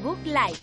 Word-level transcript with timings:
Book 0.00 0.18
Live. 0.24 0.58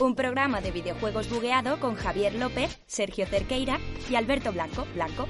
Un 0.00 0.14
programa 0.14 0.60
de 0.60 0.70
videojuegos 0.72 1.30
bugueado 1.30 1.78
con 1.78 1.94
Javier 1.94 2.34
López, 2.34 2.78
Sergio 2.86 3.26
Cerqueira 3.26 3.78
y 4.10 4.16
Alberto 4.16 4.52
Blanco. 4.52 4.86
Blanco. 4.94 5.28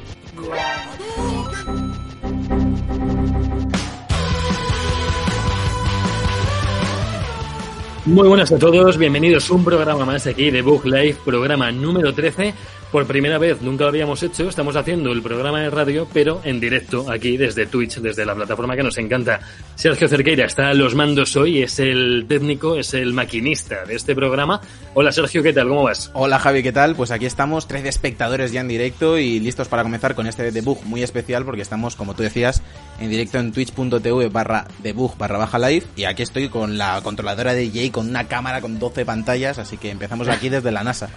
Muy 8.04 8.26
buenas 8.26 8.50
a 8.50 8.58
todos, 8.58 8.98
bienvenidos 8.98 9.48
a 9.48 9.54
un 9.54 9.64
programa 9.64 10.04
más 10.04 10.26
aquí 10.26 10.50
de 10.50 10.60
Book 10.60 10.84
Live, 10.84 11.18
programa 11.24 11.70
número 11.70 12.12
13. 12.12 12.52
Por 12.92 13.06
primera 13.06 13.38
vez, 13.38 13.62
nunca 13.62 13.84
lo 13.84 13.88
habíamos 13.88 14.22
hecho, 14.22 14.50
estamos 14.50 14.76
haciendo 14.76 15.12
el 15.12 15.22
programa 15.22 15.62
de 15.62 15.70
radio, 15.70 16.06
pero 16.12 16.42
en 16.44 16.60
directo 16.60 17.10
aquí 17.10 17.38
desde 17.38 17.64
Twitch, 17.64 18.00
desde 18.00 18.26
la 18.26 18.34
plataforma 18.34 18.76
que 18.76 18.82
nos 18.82 18.98
encanta. 18.98 19.40
Sergio 19.76 20.08
Cerqueira 20.08 20.44
está 20.44 20.68
a 20.68 20.74
los 20.74 20.94
mandos 20.94 21.34
hoy, 21.34 21.62
es 21.62 21.78
el 21.78 22.26
técnico, 22.28 22.76
es 22.76 22.92
el 22.92 23.14
maquinista 23.14 23.86
de 23.86 23.94
este 23.94 24.14
programa. 24.14 24.60
Hola 24.92 25.10
Sergio, 25.10 25.42
¿qué 25.42 25.54
tal? 25.54 25.68
¿Cómo 25.68 25.84
vas? 25.84 26.10
Hola 26.12 26.38
Javi, 26.38 26.62
¿qué 26.62 26.70
tal? 26.70 26.94
Pues 26.94 27.10
aquí 27.12 27.24
estamos, 27.24 27.66
13 27.66 27.88
espectadores 27.88 28.52
ya 28.52 28.60
en 28.60 28.68
directo 28.68 29.16
y 29.16 29.40
listos 29.40 29.68
para 29.68 29.84
comenzar 29.84 30.14
con 30.14 30.26
este 30.26 30.52
debug 30.52 30.84
muy 30.84 31.02
especial 31.02 31.46
porque 31.46 31.62
estamos, 31.62 31.96
como 31.96 32.14
tú 32.14 32.22
decías, 32.22 32.62
en 33.00 33.08
directo 33.08 33.38
en 33.38 33.52
twitch.tv 33.52 34.28
barra 34.28 34.66
debug 34.82 35.16
barra 35.16 35.38
baja 35.38 35.58
live 35.58 35.86
y 35.96 36.04
aquí 36.04 36.22
estoy 36.22 36.50
con 36.50 36.76
la 36.76 37.00
controladora 37.02 37.54
de 37.54 37.70
Jay 37.70 37.88
con 37.88 38.10
una 38.10 38.28
cámara 38.28 38.60
con 38.60 38.78
12 38.78 39.06
pantallas, 39.06 39.58
así 39.58 39.78
que 39.78 39.88
empezamos 39.88 40.28
aquí 40.28 40.50
desde 40.50 40.70
la 40.70 40.84
NASA. 40.84 41.08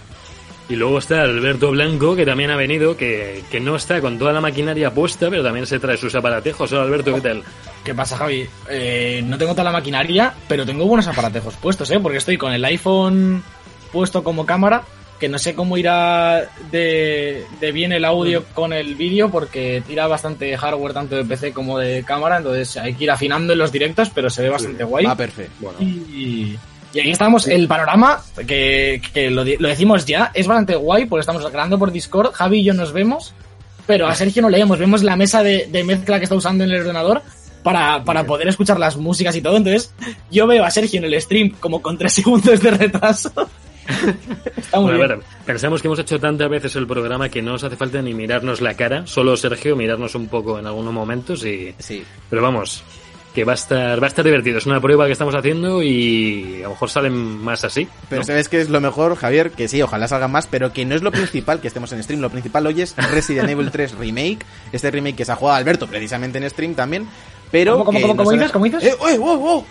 Y 0.68 0.74
luego 0.74 0.98
está 0.98 1.22
Alberto 1.22 1.70
Blanco, 1.70 2.16
que 2.16 2.26
también 2.26 2.50
ha 2.50 2.56
venido, 2.56 2.96
que, 2.96 3.44
que 3.50 3.60
no 3.60 3.76
está 3.76 4.00
con 4.00 4.18
toda 4.18 4.32
la 4.32 4.40
maquinaria 4.40 4.90
puesta, 4.90 5.30
pero 5.30 5.44
también 5.44 5.66
se 5.66 5.78
trae 5.78 5.96
sus 5.96 6.14
aparatejos. 6.16 6.72
Hola 6.72 6.82
Alberto, 6.82 7.14
¿qué 7.14 7.20
tal? 7.20 7.42
¿Qué 7.84 7.94
pasa, 7.94 8.16
Javi? 8.16 8.48
Eh, 8.68 9.22
no 9.24 9.38
tengo 9.38 9.52
toda 9.52 9.64
la 9.64 9.70
maquinaria, 9.72 10.34
pero 10.48 10.66
tengo 10.66 10.84
buenos 10.86 11.06
aparatejos 11.06 11.54
puestos, 11.54 11.88
¿eh? 11.92 12.00
Porque 12.00 12.18
estoy 12.18 12.36
con 12.36 12.52
el 12.52 12.64
iPhone 12.64 13.44
puesto 13.92 14.24
como 14.24 14.44
cámara, 14.44 14.82
que 15.20 15.28
no 15.28 15.38
sé 15.38 15.54
cómo 15.54 15.78
irá 15.78 16.50
de, 16.72 17.44
de 17.60 17.72
bien 17.72 17.92
el 17.92 18.04
audio 18.04 18.44
con 18.52 18.72
el 18.72 18.96
vídeo, 18.96 19.30
porque 19.30 19.84
tira 19.86 20.08
bastante 20.08 20.56
hardware 20.56 20.94
tanto 20.94 21.14
de 21.14 21.24
PC 21.24 21.52
como 21.52 21.78
de 21.78 22.02
cámara, 22.02 22.38
entonces 22.38 22.76
hay 22.76 22.94
que 22.94 23.04
ir 23.04 23.10
afinando 23.12 23.52
en 23.52 23.60
los 23.60 23.70
directos, 23.70 24.10
pero 24.12 24.30
se 24.30 24.42
ve 24.42 24.50
bastante 24.50 24.82
guay. 24.82 25.06
Va 25.06 25.14
perfecto. 25.14 25.52
Bueno, 25.60 25.78
Y, 25.80 26.58
y 26.96 27.00
ahí 27.00 27.10
estamos, 27.10 27.46
el 27.46 27.68
panorama, 27.68 28.22
que, 28.46 29.00
que 29.12 29.30
lo, 29.30 29.44
di- 29.44 29.56
lo 29.58 29.68
decimos 29.68 30.06
ya, 30.06 30.30
es 30.34 30.46
bastante 30.46 30.74
guay, 30.76 31.04
porque 31.06 31.20
estamos 31.20 31.42
grabando 31.50 31.78
por 31.78 31.92
Discord, 31.92 32.32
Javi 32.32 32.60
y 32.60 32.64
yo 32.64 32.74
nos 32.74 32.92
vemos, 32.92 33.34
pero 33.86 34.06
a 34.08 34.14
Sergio 34.14 34.42
no 34.42 34.48
leemos, 34.48 34.78
vemos 34.78 35.02
la 35.02 35.14
mesa 35.16 35.42
de, 35.42 35.66
de 35.70 35.84
mezcla 35.84 36.18
que 36.18 36.24
está 36.24 36.34
usando 36.34 36.64
en 36.64 36.70
el 36.70 36.80
ordenador 36.80 37.22
para, 37.62 38.02
para 38.04 38.24
poder 38.24 38.48
escuchar 38.48 38.78
las 38.80 38.96
músicas 38.96 39.36
y 39.36 39.42
todo, 39.42 39.56
entonces 39.56 39.92
yo 40.30 40.46
veo 40.46 40.64
a 40.64 40.70
Sergio 40.70 40.98
en 40.98 41.04
el 41.04 41.20
stream 41.20 41.50
como 41.60 41.82
con 41.82 41.98
tres 41.98 42.12
segundos 42.14 42.60
de 42.60 42.70
retraso. 42.70 43.30
está 44.56 44.80
muy 44.80 44.90
Bueno, 44.90 45.04
a 45.04 45.06
bien. 45.06 45.18
ver, 45.20 45.28
pensamos 45.44 45.80
que 45.80 45.86
hemos 45.88 45.98
hecho 46.00 46.18
tantas 46.18 46.48
veces 46.48 46.74
el 46.76 46.86
programa 46.88 47.28
que 47.28 47.40
no 47.42 47.52
nos 47.52 47.62
hace 47.64 47.76
falta 47.76 48.02
ni 48.02 48.14
mirarnos 48.14 48.60
la 48.60 48.74
cara, 48.74 49.06
solo 49.06 49.36
Sergio 49.36 49.76
mirarnos 49.76 50.14
un 50.16 50.26
poco 50.28 50.58
en 50.58 50.66
algunos 50.66 50.92
momentos 50.92 51.44
y... 51.44 51.72
Sí. 51.78 52.02
Pero 52.28 52.42
vamos, 52.42 52.82
que 53.36 53.44
va 53.44 53.52
a 53.52 53.54
estar, 53.54 54.00
va 54.02 54.06
a 54.06 54.08
estar 54.08 54.24
divertido. 54.24 54.56
Es 54.56 54.64
una 54.64 54.80
prueba 54.80 55.04
que 55.04 55.12
estamos 55.12 55.34
haciendo 55.34 55.82
y 55.82 56.60
a 56.60 56.64
lo 56.64 56.70
mejor 56.70 56.88
salen 56.88 57.12
más 57.12 57.62
así. 57.64 57.86
Pero. 58.08 58.24
¿sabes 58.24 58.48
qué 58.48 58.62
es 58.62 58.70
lo 58.70 58.80
mejor, 58.80 59.14
Javier? 59.14 59.50
Que 59.50 59.68
sí, 59.68 59.82
ojalá 59.82 60.08
salgan 60.08 60.32
más, 60.32 60.46
pero 60.46 60.72
que 60.72 60.86
no 60.86 60.94
es 60.94 61.02
lo 61.02 61.12
principal 61.12 61.60
que 61.60 61.68
estemos 61.68 61.92
en 61.92 62.02
stream. 62.02 62.22
Lo 62.22 62.30
principal 62.30 62.66
hoy 62.66 62.80
es 62.80 62.96
Resident 63.12 63.50
Evil 63.50 63.70
3 63.70 63.92
Remake. 63.98 64.38
Este 64.72 64.90
remake 64.90 65.16
que 65.16 65.24
se 65.26 65.32
ha 65.32 65.36
jugado 65.36 65.58
Alberto 65.58 65.86
precisamente 65.86 66.38
en 66.38 66.48
stream 66.48 66.74
también. 66.74 67.06
Pero 67.50 67.72
¿Cómo, 67.72 67.84
cómo, 67.84 67.98
que 67.98 68.02
cómo, 68.02 68.14
no 68.14 68.18
cómo 68.18 68.30
se- 68.30 68.36
dices? 68.38 68.52
¿Cómo 68.52 68.64
dices? 68.64 68.84
¡Eh, 68.84 69.18
wow! 69.18 69.64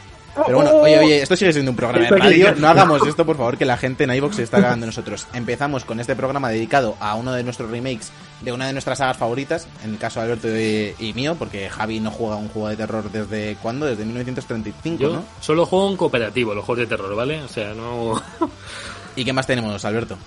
Pero 0.45 0.57
bueno, 0.57 0.71
oye, 0.75 0.99
oye, 0.99 1.21
esto 1.21 1.35
sigue 1.35 1.53
siendo 1.53 1.71
un 1.71 1.77
programa 1.77 2.05
de 2.05 2.17
radio. 2.17 2.55
No 2.55 2.67
hagamos 2.67 3.05
esto, 3.07 3.25
por 3.25 3.37
favor, 3.37 3.57
que 3.57 3.65
la 3.65 3.77
gente 3.77 4.03
en 4.03 4.11
iVoox 4.11 4.35
se 4.35 4.43
está 4.43 4.61
cagando 4.61 4.85
nosotros. 4.85 5.27
Empezamos 5.33 5.85
con 5.85 5.99
este 5.99 6.15
programa 6.15 6.49
dedicado 6.49 6.97
a 6.99 7.15
uno 7.15 7.33
de 7.33 7.43
nuestros 7.43 7.69
remakes 7.69 8.11
de 8.41 8.51
una 8.51 8.67
de 8.67 8.73
nuestras 8.73 8.97
sagas 8.97 9.17
favoritas, 9.17 9.67
en 9.83 9.91
el 9.91 9.97
caso 9.97 10.19
de 10.19 10.25
Alberto 10.25 10.47
y, 10.49 11.09
y 11.09 11.13
mío, 11.13 11.35
porque 11.39 11.69
Javi 11.69 11.99
no 11.99 12.11
juega 12.11 12.35
un 12.35 12.49
juego 12.49 12.67
de 12.67 12.75
terror 12.75 13.09
desde 13.11 13.55
cuándo? 13.61 13.85
Desde 13.85 14.05
1935, 14.05 15.01
Yo 15.01 15.13
¿no? 15.13 15.23
solo 15.39 15.65
juego 15.65 15.89
en 15.89 15.97
cooperativo, 15.97 16.53
los 16.53 16.65
juegos 16.65 16.87
de 16.87 16.95
terror, 16.95 17.15
¿vale? 17.15 17.41
O 17.41 17.47
sea, 17.47 17.73
no... 17.73 18.21
¿Y 19.15 19.23
qué 19.23 19.33
más 19.33 19.47
tenemos, 19.47 19.83
Alberto? 19.85 20.17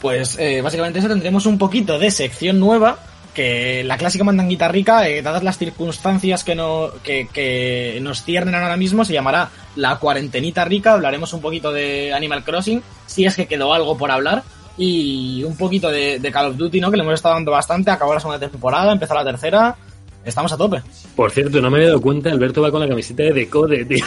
Pues 0.00 0.36
eh, 0.38 0.62
básicamente 0.62 0.98
eso 0.98 1.08
tendremos 1.08 1.46
un 1.46 1.58
poquito 1.58 1.98
de 1.98 2.10
sección 2.10 2.58
nueva, 2.58 2.98
que 3.34 3.82
la 3.84 3.96
clásica 3.96 4.24
mandanguita 4.24 4.68
rica, 4.68 5.08
eh, 5.08 5.22
dadas 5.22 5.42
las 5.42 5.58
circunstancias 5.58 6.44
que, 6.44 6.54
no, 6.54 6.90
que, 7.02 7.28
que 7.32 7.98
nos 8.02 8.22
ciernen 8.24 8.54
ahora 8.54 8.76
mismo, 8.76 9.04
se 9.04 9.12
llamará 9.12 9.50
la 9.76 9.96
cuarentenita 9.96 10.64
rica, 10.64 10.92
hablaremos 10.92 11.32
un 11.32 11.40
poquito 11.40 11.72
de 11.72 12.12
Animal 12.12 12.44
Crossing, 12.44 12.82
si 13.06 13.24
es 13.24 13.34
que 13.34 13.46
quedó 13.46 13.72
algo 13.72 13.96
por 13.96 14.10
hablar, 14.10 14.42
y 14.76 15.42
un 15.44 15.56
poquito 15.56 15.90
de, 15.90 16.18
de 16.18 16.32
Call 16.32 16.50
of 16.50 16.56
Duty, 16.56 16.80
¿no? 16.80 16.90
Que 16.90 16.96
le 16.96 17.02
hemos 17.02 17.14
estado 17.14 17.34
dando 17.34 17.50
bastante, 17.50 17.90
acabó 17.90 18.14
la 18.14 18.20
segunda 18.20 18.38
temporada, 18.38 18.92
empezó 18.92 19.14
la 19.14 19.24
tercera, 19.24 19.76
estamos 20.24 20.52
a 20.52 20.56
tope. 20.56 20.82
Por 21.16 21.30
cierto, 21.30 21.60
no 21.60 21.70
me 21.70 21.82
he 21.82 21.86
dado 21.86 22.00
cuenta, 22.00 22.30
Alberto 22.30 22.62
va 22.62 22.70
con 22.70 22.80
la 22.80 22.88
camiseta 22.88 23.22
de 23.22 23.32
Decode, 23.32 23.84
tío. 23.84 24.04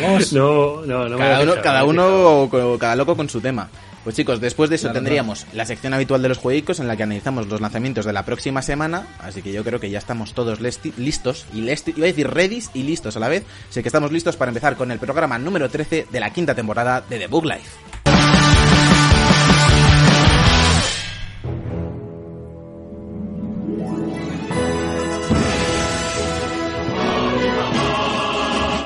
Vamos. 0.00 0.32
No, 0.32 0.82
no, 0.86 1.08
no 1.08 1.18
me 1.18 1.24
cada 1.24 1.42
uno, 1.42 1.54
cada 1.62 1.84
uno, 1.84 2.78
cada 2.78 2.96
loco 2.96 3.16
con 3.16 3.28
su 3.28 3.40
tema. 3.40 3.68
Pues 4.06 4.14
chicos, 4.14 4.40
después 4.40 4.70
de 4.70 4.76
eso 4.76 4.84
Claro, 4.84 4.98
tendríamos 5.00 5.48
la 5.52 5.66
sección 5.66 5.92
habitual 5.92 6.22
de 6.22 6.28
los 6.28 6.38
jueguicos 6.38 6.78
en 6.78 6.86
la 6.86 6.96
que 6.96 7.02
analizamos 7.02 7.48
los 7.48 7.60
lanzamientos 7.60 8.04
de 8.04 8.12
la 8.12 8.24
próxima 8.24 8.62
semana, 8.62 9.04
así 9.18 9.42
que 9.42 9.50
yo 9.52 9.64
creo 9.64 9.80
que 9.80 9.90
ya 9.90 9.98
estamos 9.98 10.32
todos 10.32 10.60
listos 10.60 11.44
y 11.52 11.62
lesti- 11.62 11.92
iba 11.96 12.04
a 12.06 12.10
decir 12.10 12.30
ready 12.30 12.62
y 12.72 12.84
listos 12.84 13.16
a 13.16 13.18
la 13.18 13.26
vez, 13.26 13.42
así 13.68 13.82
que 13.82 13.88
estamos 13.88 14.12
listos 14.12 14.36
para 14.36 14.50
empezar 14.50 14.76
con 14.76 14.92
el 14.92 15.00
programa 15.00 15.40
número 15.40 15.68
13 15.68 16.06
de 16.08 16.20
la 16.20 16.30
quinta 16.32 16.54
temporada 16.54 17.00
de 17.00 17.18
The 17.18 17.26
Book 17.26 17.46
Life. 17.46 18.76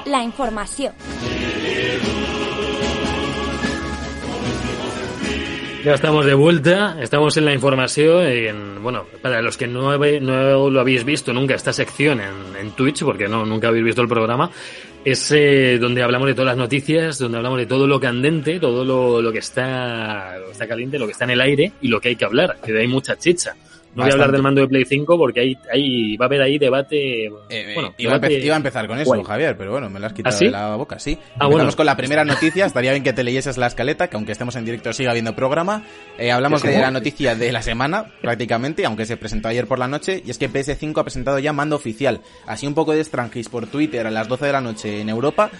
La 0.06 0.22
información. 0.24 0.92
Ya 5.84 5.94
estamos 5.94 6.26
de 6.26 6.34
vuelta, 6.34 6.98
estamos 7.00 7.38
en 7.38 7.46
la 7.46 7.54
información, 7.54 8.26
en, 8.26 8.82
bueno, 8.82 9.06
para 9.22 9.40
los 9.40 9.56
que 9.56 9.66
no, 9.66 9.96
no 9.96 10.68
lo 10.68 10.80
habéis 10.80 11.04
visto 11.04 11.32
nunca 11.32 11.54
esta 11.54 11.72
sección 11.72 12.20
en, 12.20 12.56
en 12.60 12.72
Twitch, 12.72 13.02
porque 13.02 13.28
no, 13.28 13.46
nunca 13.46 13.68
habéis 13.68 13.84
visto 13.84 14.02
el 14.02 14.08
programa, 14.08 14.50
es 15.06 15.32
eh, 15.32 15.78
donde 15.80 16.02
hablamos 16.02 16.28
de 16.28 16.34
todas 16.34 16.48
las 16.48 16.58
noticias, 16.58 17.18
donde 17.18 17.38
hablamos 17.38 17.58
de 17.58 17.64
todo 17.64 17.86
lo 17.86 17.98
candente, 17.98 18.60
todo 18.60 18.84
lo, 18.84 19.22
lo 19.22 19.32
que 19.32 19.38
está, 19.38 20.36
lo 20.38 20.46
que 20.46 20.52
está 20.52 20.68
caliente, 20.68 20.98
lo 20.98 21.06
que 21.06 21.12
está 21.12 21.24
en 21.24 21.30
el 21.30 21.40
aire 21.40 21.72
y 21.80 21.88
lo 21.88 21.98
que 21.98 22.08
hay 22.08 22.16
que 22.16 22.26
hablar, 22.26 22.58
que 22.62 22.76
hay 22.76 22.86
mucha 22.86 23.16
chicha. 23.16 23.56
No 23.94 24.04
voy 24.04 24.10
a 24.10 24.14
hablar 24.14 24.30
del 24.30 24.42
mando 24.42 24.60
de 24.60 24.68
Play 24.68 24.84
5 24.84 25.18
porque 25.18 25.40
hay, 25.40 25.58
hay, 25.72 26.16
va 26.16 26.26
a 26.26 26.28
haber 26.28 26.42
ahí 26.42 26.58
debate, 26.58 27.26
Eh, 27.48 27.72
bueno, 27.74 27.92
iba, 27.98 28.12
a 28.12 28.18
debate 28.20 28.38
iba 28.44 28.54
a 28.54 28.56
empezar 28.56 28.86
con 28.86 28.98
eso, 28.98 29.10
guay. 29.10 29.24
Javier, 29.24 29.56
pero 29.56 29.72
bueno, 29.72 29.90
me 29.90 29.98
lo 29.98 30.06
has 30.06 30.12
quitado 30.12 30.34
¿Ah, 30.34 30.38
sí? 30.38 30.44
de 30.44 30.50
la 30.52 30.76
boca, 30.76 30.98
sí. 31.00 31.18
Ah, 31.20 31.24
Empezamos 31.32 31.52
bueno. 31.54 31.76
con 31.76 31.86
la 31.86 31.96
primera 31.96 32.24
noticia, 32.24 32.66
estaría 32.66 32.92
bien 32.92 33.02
que 33.02 33.12
te 33.12 33.24
leyeses 33.24 33.58
la 33.58 33.66
escaleta, 33.66 34.08
que 34.08 34.16
aunque 34.16 34.32
estemos 34.32 34.54
en 34.54 34.64
directo 34.64 34.92
siga 34.92 35.10
habiendo 35.10 35.34
programa. 35.34 35.84
Eh, 36.18 36.30
hablamos 36.30 36.62
de 36.62 36.78
la 36.78 36.90
noticia 36.92 37.34
de 37.34 37.50
la 37.50 37.62
semana, 37.62 38.06
prácticamente, 38.22 38.86
aunque 38.86 39.06
se 39.06 39.16
presentó 39.16 39.48
ayer 39.48 39.66
por 39.66 39.78
la 39.80 39.88
noche, 39.88 40.22
y 40.24 40.30
es 40.30 40.38
que 40.38 40.48
PS5 40.48 40.98
ha 41.00 41.04
presentado 41.04 41.38
ya 41.40 41.52
mando 41.52 41.74
oficial, 41.76 42.20
así 42.46 42.66
un 42.66 42.74
poco 42.74 42.92
de 42.92 43.02
Strangis 43.02 43.48
por 43.48 43.66
Twitter 43.66 44.06
a 44.06 44.10
las 44.10 44.28
12 44.28 44.46
de 44.46 44.52
la 44.52 44.60
noche 44.60 45.00
en 45.00 45.08
Europa, 45.08 45.50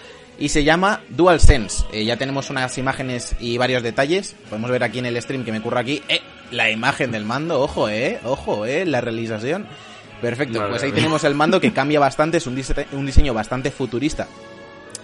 y 0.41 0.49
se 0.49 0.65
llama 0.65 1.03
DualSense. 1.11 1.85
Eh, 1.93 2.05
ya 2.05 2.17
tenemos 2.17 2.51
unas 2.51 2.77
imágenes 2.79 3.37
y 3.39 3.59
varios 3.59 3.83
detalles, 3.85 4.35
podemos 4.49 4.71
ver 4.73 4.83
aquí 4.83 4.99
en 4.99 5.07
el 5.07 5.21
stream 5.23 5.45
que 5.45 5.53
me 5.53 5.61
curra 5.61 5.81
aquí, 5.83 6.03
eh, 6.09 6.21
la 6.51 6.69
imagen 6.71 7.13
del 7.13 7.25
mando, 7.25 7.61
ojo, 7.61 7.89
eh, 7.89 8.19
ojo, 8.25 8.67
eh, 8.67 8.85
la 8.87 9.01
realización. 9.01 9.69
Perfecto, 10.21 10.59
Madre 10.59 10.71
pues 10.73 10.83
ahí 10.83 10.89
mía. 10.91 10.97
tenemos 10.97 11.23
el 11.25 11.35
mando 11.35 11.61
que 11.61 11.73
cambia 11.73 12.01
bastante, 12.01 12.39
es 12.39 12.47
un, 12.47 12.57
dise- 12.57 12.87
un 12.93 13.07
diseño 13.07 13.33
bastante 13.33 13.71
futurista 13.71 14.27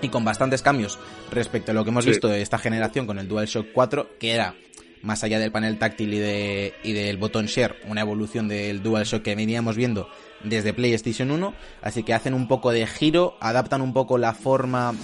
y 0.03 0.09
con 0.11 0.25
bastantes 0.25 0.61
cambios 0.63 0.99
respecto 1.31 1.71
a 1.71 1.75
lo 1.75 1.85
que 1.85 1.91
hemos 1.91 2.05
Sí. 2.05 2.11
visto 2.11 2.29
de 2.29 2.43
esta 2.43 2.59
generación 2.59 3.07
con 3.07 3.19
el 3.19 3.29
DualShock 3.29 3.69
4, 3.73 4.11
que 4.19 4.33
era 4.33 4.55
más 5.03 5.23
allá 5.25 5.39
del 5.39 5.53
panel 5.53 5.79
táctil 5.79 6.13
y, 6.15 6.19
de, 6.19 6.75
y 6.83 6.93
del 6.93 7.17
botón 7.17 7.47
share, 7.47 7.77
una 7.87 8.01
evolución 8.01 8.49
del 8.49 8.83
DualShock 8.83 9.23
que 9.23 9.35
veníamos 9.37 9.77
viendo 9.77 10.09
desde 10.45 10.73
PlayStation 10.75 11.31
1, 11.31 11.55
así 11.81 12.03
que 12.03 12.13
hacen 12.13 12.35
un 12.35 12.47
poco 12.49 12.71
de 12.73 12.87
giro, 12.87 13.37
adaptan 13.41 13.81
un 13.83 13.93
poco 13.95 14.19
la 14.19 14.35
forma 14.35 14.95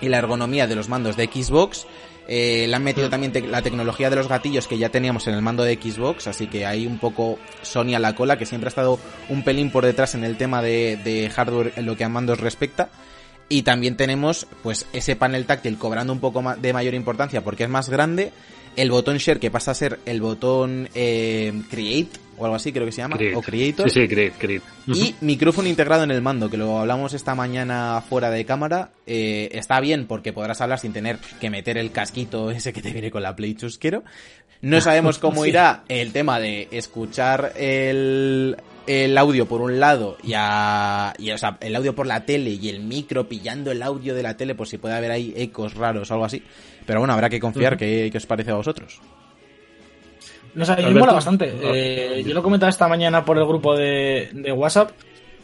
y 0.00 0.08
la 0.08 0.18
ergonomía 0.18 0.66
de 0.66 0.74
los 0.74 0.88
mandos 0.88 1.16
de 1.16 1.26
Xbox. 1.26 1.86
Eh, 2.28 2.66
le 2.68 2.74
han 2.74 2.82
metido 2.82 3.08
también 3.08 3.32
tec- 3.32 3.46
la 3.46 3.62
tecnología 3.62 4.10
de 4.10 4.16
los 4.16 4.26
gatillos 4.28 4.66
que 4.66 4.78
ya 4.78 4.88
teníamos 4.88 5.28
en 5.28 5.34
el 5.34 5.42
mando 5.42 5.62
de 5.62 5.74
Xbox, 5.80 6.26
así 6.26 6.48
que 6.48 6.66
hay 6.66 6.84
un 6.86 6.98
poco 6.98 7.38
Sony 7.62 7.94
a 7.94 8.00
la 8.00 8.16
cola, 8.16 8.36
que 8.36 8.46
siempre 8.46 8.66
ha 8.66 8.70
estado 8.70 8.98
un 9.28 9.44
pelín 9.44 9.70
por 9.70 9.84
detrás 9.84 10.16
en 10.16 10.24
el 10.24 10.36
tema 10.36 10.60
de, 10.60 10.96
de 11.04 11.30
hardware 11.30 11.72
en 11.76 11.86
lo 11.86 11.96
que 11.96 12.02
a 12.02 12.08
mandos 12.08 12.40
respecta. 12.40 12.88
Y 13.48 13.62
también 13.62 13.96
tenemos 13.96 14.48
pues 14.64 14.86
ese 14.92 15.14
panel 15.14 15.46
táctil 15.46 15.78
cobrando 15.78 16.12
un 16.12 16.18
poco 16.18 16.42
de 16.56 16.72
mayor 16.72 16.94
importancia 16.94 17.44
porque 17.44 17.62
es 17.62 17.70
más 17.70 17.88
grande 17.88 18.32
el 18.76 18.90
botón 18.90 19.16
Share 19.18 19.40
que 19.40 19.50
pasa 19.50 19.72
a 19.72 19.74
ser 19.74 19.98
el 20.06 20.20
botón 20.20 20.88
eh, 20.94 21.52
Create 21.70 22.26
o 22.38 22.44
algo 22.44 22.56
así 22.56 22.72
creo 22.72 22.86
que 22.86 22.92
se 22.92 23.00
llama, 23.00 23.16
Create. 23.16 23.36
o 23.36 23.42
Creator. 23.42 23.90
Sí, 23.90 24.02
sí, 24.02 24.08
Create, 24.08 24.34
Create. 24.38 24.64
Y 24.86 25.14
micrófono 25.20 25.68
integrado 25.68 26.04
en 26.04 26.10
el 26.10 26.20
mando, 26.20 26.50
que 26.50 26.56
lo 26.56 26.78
hablamos 26.78 27.14
esta 27.14 27.34
mañana 27.34 28.02
fuera 28.06 28.30
de 28.30 28.44
cámara. 28.44 28.90
Eh, 29.06 29.48
está 29.52 29.80
bien 29.80 30.06
porque 30.06 30.32
podrás 30.32 30.60
hablar 30.60 30.78
sin 30.78 30.92
tener 30.92 31.18
que 31.40 31.50
meter 31.50 31.78
el 31.78 31.92
casquito 31.92 32.50
ese 32.52 32.72
que 32.72 32.82
te 32.82 32.92
viene 32.92 33.10
con 33.10 33.22
la 33.22 33.34
Play 33.34 33.54
Chusquero. 33.54 34.04
No 34.60 34.80
sabemos 34.80 35.18
cómo 35.20 35.46
irá 35.46 35.84
el 35.88 36.12
tema 36.12 36.38
de 36.38 36.68
escuchar 36.70 37.52
el, 37.56 38.56
el 38.86 39.16
audio 39.18 39.46
por 39.46 39.60
un 39.60 39.80
lado 39.80 40.16
y, 40.22 40.32
a, 40.34 41.12
y, 41.18 41.30
o 41.30 41.38
sea, 41.38 41.56
el 41.60 41.74
audio 41.76 41.94
por 41.94 42.06
la 42.06 42.24
tele 42.24 42.50
y 42.50 42.68
el 42.68 42.80
micro 42.80 43.28
pillando 43.28 43.70
el 43.70 43.82
audio 43.82 44.14
de 44.14 44.22
la 44.22 44.36
tele 44.36 44.54
por 44.54 44.68
si 44.68 44.78
puede 44.78 44.94
haber 44.94 45.10
ahí 45.10 45.32
ecos 45.36 45.74
raros 45.74 46.10
o 46.10 46.14
algo 46.14 46.26
así. 46.26 46.42
Pero 46.86 47.00
bueno, 47.00 47.12
habrá 47.14 47.28
que 47.28 47.40
confiar. 47.40 47.72
Ujú. 47.74 47.80
¿Qué, 47.80 48.08
qué 48.12 48.18
os 48.18 48.26
parece 48.26 48.50
a 48.50 48.54
vosotros? 48.54 49.00
No 50.54 50.64
sé, 50.64 50.72
a 50.72 50.76
mí 50.76 50.82
me 50.82 50.88
Alberto. 50.88 51.00
mola 51.00 51.12
bastante. 51.14 51.52
Ah, 51.54 51.70
Eh, 51.74 52.24
yo 52.26 52.32
lo 52.34 52.42
comentaba 52.42 52.70
esta 52.70 52.88
mañana 52.88 53.24
por 53.24 53.36
el 53.38 53.44
grupo 53.46 53.76
de, 53.76 54.30
de 54.32 54.52
WhatsApp, 54.52 54.90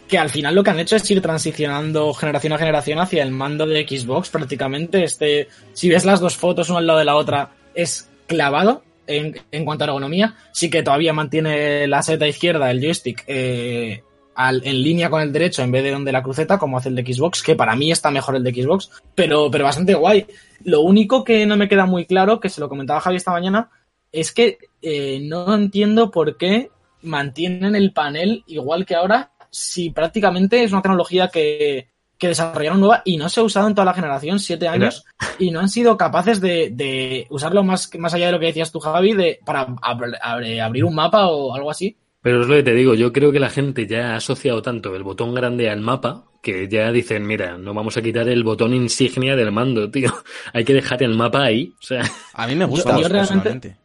que 0.08 0.18
al 0.18 0.30
final 0.30 0.54
lo 0.54 0.62
que 0.64 0.70
han 0.70 0.78
hecho 0.80 0.96
es 0.96 1.10
ir 1.10 1.20
transicionando 1.20 2.12
generación 2.14 2.52
a 2.54 2.58
generación 2.58 2.98
hacia 2.98 3.22
el 3.22 3.30
mando 3.30 3.66
de 3.66 3.86
Xbox 3.86 4.30
prácticamente. 4.30 5.04
Este, 5.04 5.48
si 5.74 5.88
ves 5.90 6.04
las 6.04 6.20
dos 6.20 6.36
fotos 6.36 6.70
una 6.70 6.78
al 6.78 6.86
lado 6.86 6.98
de 6.98 7.04
la 7.04 7.16
otra, 7.16 7.50
es 7.74 8.08
clavado 8.26 8.82
en, 9.06 9.64
cuanto 9.64 9.84
a 9.84 9.86
ergonomía. 9.88 10.34
Sí 10.52 10.70
que 10.70 10.82
todavía 10.82 11.12
mantiene 11.12 11.86
la 11.86 12.02
seta 12.02 12.26
izquierda, 12.26 12.70
el 12.70 12.80
joystick, 12.80 13.24
eh, 13.26 14.02
al- 14.34 14.62
en 14.64 14.82
línea 14.82 15.10
con 15.10 15.20
el 15.22 15.32
derecho 15.32 15.62
en 15.62 15.70
vez 15.72 15.82
de 15.82 15.90
donde 15.90 16.12
la 16.12 16.22
cruceta, 16.22 16.58
como 16.58 16.78
hace 16.78 16.88
el 16.88 16.94
de 16.94 17.04
Xbox, 17.12 17.42
que 17.42 17.54
para 17.54 17.76
mí 17.76 17.90
está 17.90 18.10
mejor 18.10 18.36
el 18.36 18.44
de 18.44 18.54
Xbox, 18.54 18.90
pero, 19.14 19.50
pero 19.50 19.64
bastante 19.64 19.94
guay. 19.94 20.26
Lo 20.64 20.80
único 20.80 21.24
que 21.24 21.44
no 21.46 21.56
me 21.56 21.68
queda 21.68 21.86
muy 21.86 22.06
claro, 22.06 22.40
que 22.40 22.48
se 22.48 22.60
lo 22.60 22.68
comentaba 22.68 23.00
Javi 23.00 23.16
esta 23.16 23.32
mañana, 23.32 23.70
es 24.10 24.32
que 24.32 24.58
eh, 24.80 25.20
no 25.22 25.54
entiendo 25.54 26.10
por 26.10 26.36
qué 26.36 26.70
mantienen 27.02 27.74
el 27.74 27.92
panel 27.92 28.44
igual 28.46 28.86
que 28.86 28.94
ahora 28.94 29.32
si 29.50 29.90
prácticamente 29.90 30.62
es 30.62 30.72
una 30.72 30.80
tecnología 30.82 31.28
que, 31.28 31.88
que 32.22 32.28
desarrollaron 32.28 32.78
nueva 32.78 33.02
y 33.04 33.16
no 33.16 33.28
se 33.28 33.40
ha 33.40 33.42
usado 33.42 33.66
en 33.66 33.74
toda 33.74 33.84
la 33.84 33.94
generación, 33.94 34.38
siete 34.38 34.68
años, 34.68 35.04
y 35.40 35.50
no 35.50 35.58
han 35.58 35.68
sido 35.68 35.96
capaces 35.96 36.40
de, 36.40 36.70
de 36.72 37.26
usarlo 37.30 37.64
más, 37.64 37.90
más 37.98 38.14
allá 38.14 38.26
de 38.26 38.32
lo 38.32 38.38
que 38.38 38.46
decías 38.46 38.70
tú, 38.70 38.78
Javi, 38.78 39.12
de, 39.14 39.40
para 39.44 39.66
ab- 39.66 39.80
ab- 40.20 40.60
abrir 40.62 40.84
un 40.84 40.94
mapa 40.94 41.26
o 41.26 41.52
algo 41.52 41.68
así. 41.68 41.96
Pero 42.20 42.42
es 42.42 42.46
lo 42.46 42.54
que 42.54 42.62
te 42.62 42.74
digo, 42.74 42.94
yo 42.94 43.12
creo 43.12 43.32
que 43.32 43.40
la 43.40 43.50
gente 43.50 43.88
ya 43.88 44.12
ha 44.12 44.16
asociado 44.18 44.62
tanto 44.62 44.94
el 44.94 45.02
botón 45.02 45.34
grande 45.34 45.68
al 45.68 45.80
mapa 45.80 46.26
que 46.40 46.68
ya 46.68 46.92
dicen, 46.92 47.26
mira, 47.26 47.58
no 47.58 47.74
vamos 47.74 47.96
a 47.96 48.02
quitar 48.02 48.28
el 48.28 48.44
botón 48.44 48.72
insignia 48.74 49.34
del 49.34 49.50
mando, 49.50 49.90
tío. 49.90 50.12
Hay 50.52 50.64
que 50.64 50.74
dejar 50.74 51.02
el 51.02 51.16
mapa 51.16 51.42
ahí. 51.42 51.72
O 51.80 51.82
sea, 51.82 52.02
A 52.34 52.46
mí 52.46 52.54
me 52.54 52.64
gusta, 52.64 52.90
yo 52.92 53.08
realmente- 53.08 53.18
personalmente. 53.18 53.76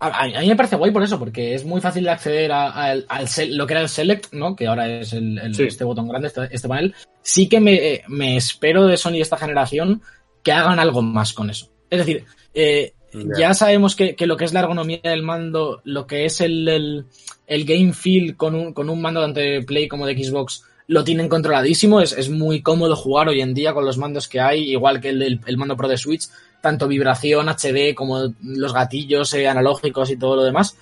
A, 0.00 0.26
mí 0.40 0.48
me 0.48 0.54
parece 0.56 0.76
guay 0.76 0.92
por 0.92 1.02
eso, 1.02 1.18
porque 1.18 1.54
es 1.54 1.64
muy 1.64 1.80
fácil 1.80 2.04
de 2.04 2.10
acceder 2.10 2.52
a- 2.52 2.70
al, 2.70 3.04
al 3.08 3.26
sel- 3.26 3.56
lo 3.56 3.66
que 3.66 3.72
era 3.74 3.80
el 3.82 3.88
Select, 3.88 4.32
¿no? 4.32 4.54
Que 4.54 4.68
ahora 4.68 4.86
es 5.00 5.12
el, 5.12 5.38
el- 5.38 5.54
Sí. 5.54 5.64
este 5.64 5.82
botón 5.84 6.06
grande, 6.08 6.28
este, 6.28 6.42
este 6.52 6.68
panel. 6.68 6.94
Sí 7.22 7.48
que 7.48 7.58
me, 7.60 7.74
eh, 7.74 8.02
me 8.06 8.36
espero 8.36 8.86
de 8.86 8.96
Sony 8.96 9.12
de 9.14 9.20
esta 9.22 9.36
generación 9.36 10.00
que 10.44 10.52
hagan 10.52 10.78
algo 10.78 11.02
más 11.02 11.32
con 11.32 11.50
eso. 11.50 11.68
Es 11.90 11.98
decir, 11.98 12.24
eh, 12.54 12.92
Ya. 13.12 13.38
ya 13.48 13.54
sabemos 13.54 13.96
que, 13.96 14.14
que 14.14 14.26
lo 14.28 14.36
que 14.36 14.44
es 14.44 14.52
la 14.52 14.60
ergonomía 14.60 15.00
del 15.02 15.22
mando, 15.24 15.80
lo 15.84 16.06
que 16.06 16.26
es 16.26 16.40
el, 16.42 16.68
el, 16.68 17.06
el 17.48 17.64
game 17.64 17.92
feel 17.92 18.36
con 18.36 18.54
un, 18.54 18.72
con 18.72 18.88
un 18.90 19.00
mando 19.00 19.20
tanto 19.22 19.40
de 19.40 19.62
Play 19.62 19.88
como 19.88 20.06
de 20.06 20.14
Xbox, 20.22 20.62
lo 20.86 21.02
tienen 21.04 21.28
controladísimo. 21.28 22.00
Es, 22.00 22.12
es 22.12 22.30
muy 22.30 22.62
cómodo 22.62 22.94
jugar 22.94 23.28
hoy 23.28 23.40
en 23.40 23.52
día 23.52 23.72
con 23.74 23.84
los 23.84 23.98
mandos 23.98 24.28
que 24.28 24.40
hay, 24.40 24.70
igual 24.70 25.00
que 25.00 25.08
el, 25.08 25.18
del- 25.18 25.40
el 25.46 25.56
mando 25.56 25.76
Pro 25.76 25.88
de 25.88 25.96
Switch 25.96 26.28
tanto 26.60 26.88
vibración 26.88 27.48
HD 27.48 27.94
como 27.94 28.34
los 28.42 28.72
gatillos 28.74 29.32
eh, 29.34 29.46
analógicos 29.48 30.10
y 30.10 30.16
todo 30.16 30.36
lo 30.36 30.44
demás. 30.44 30.76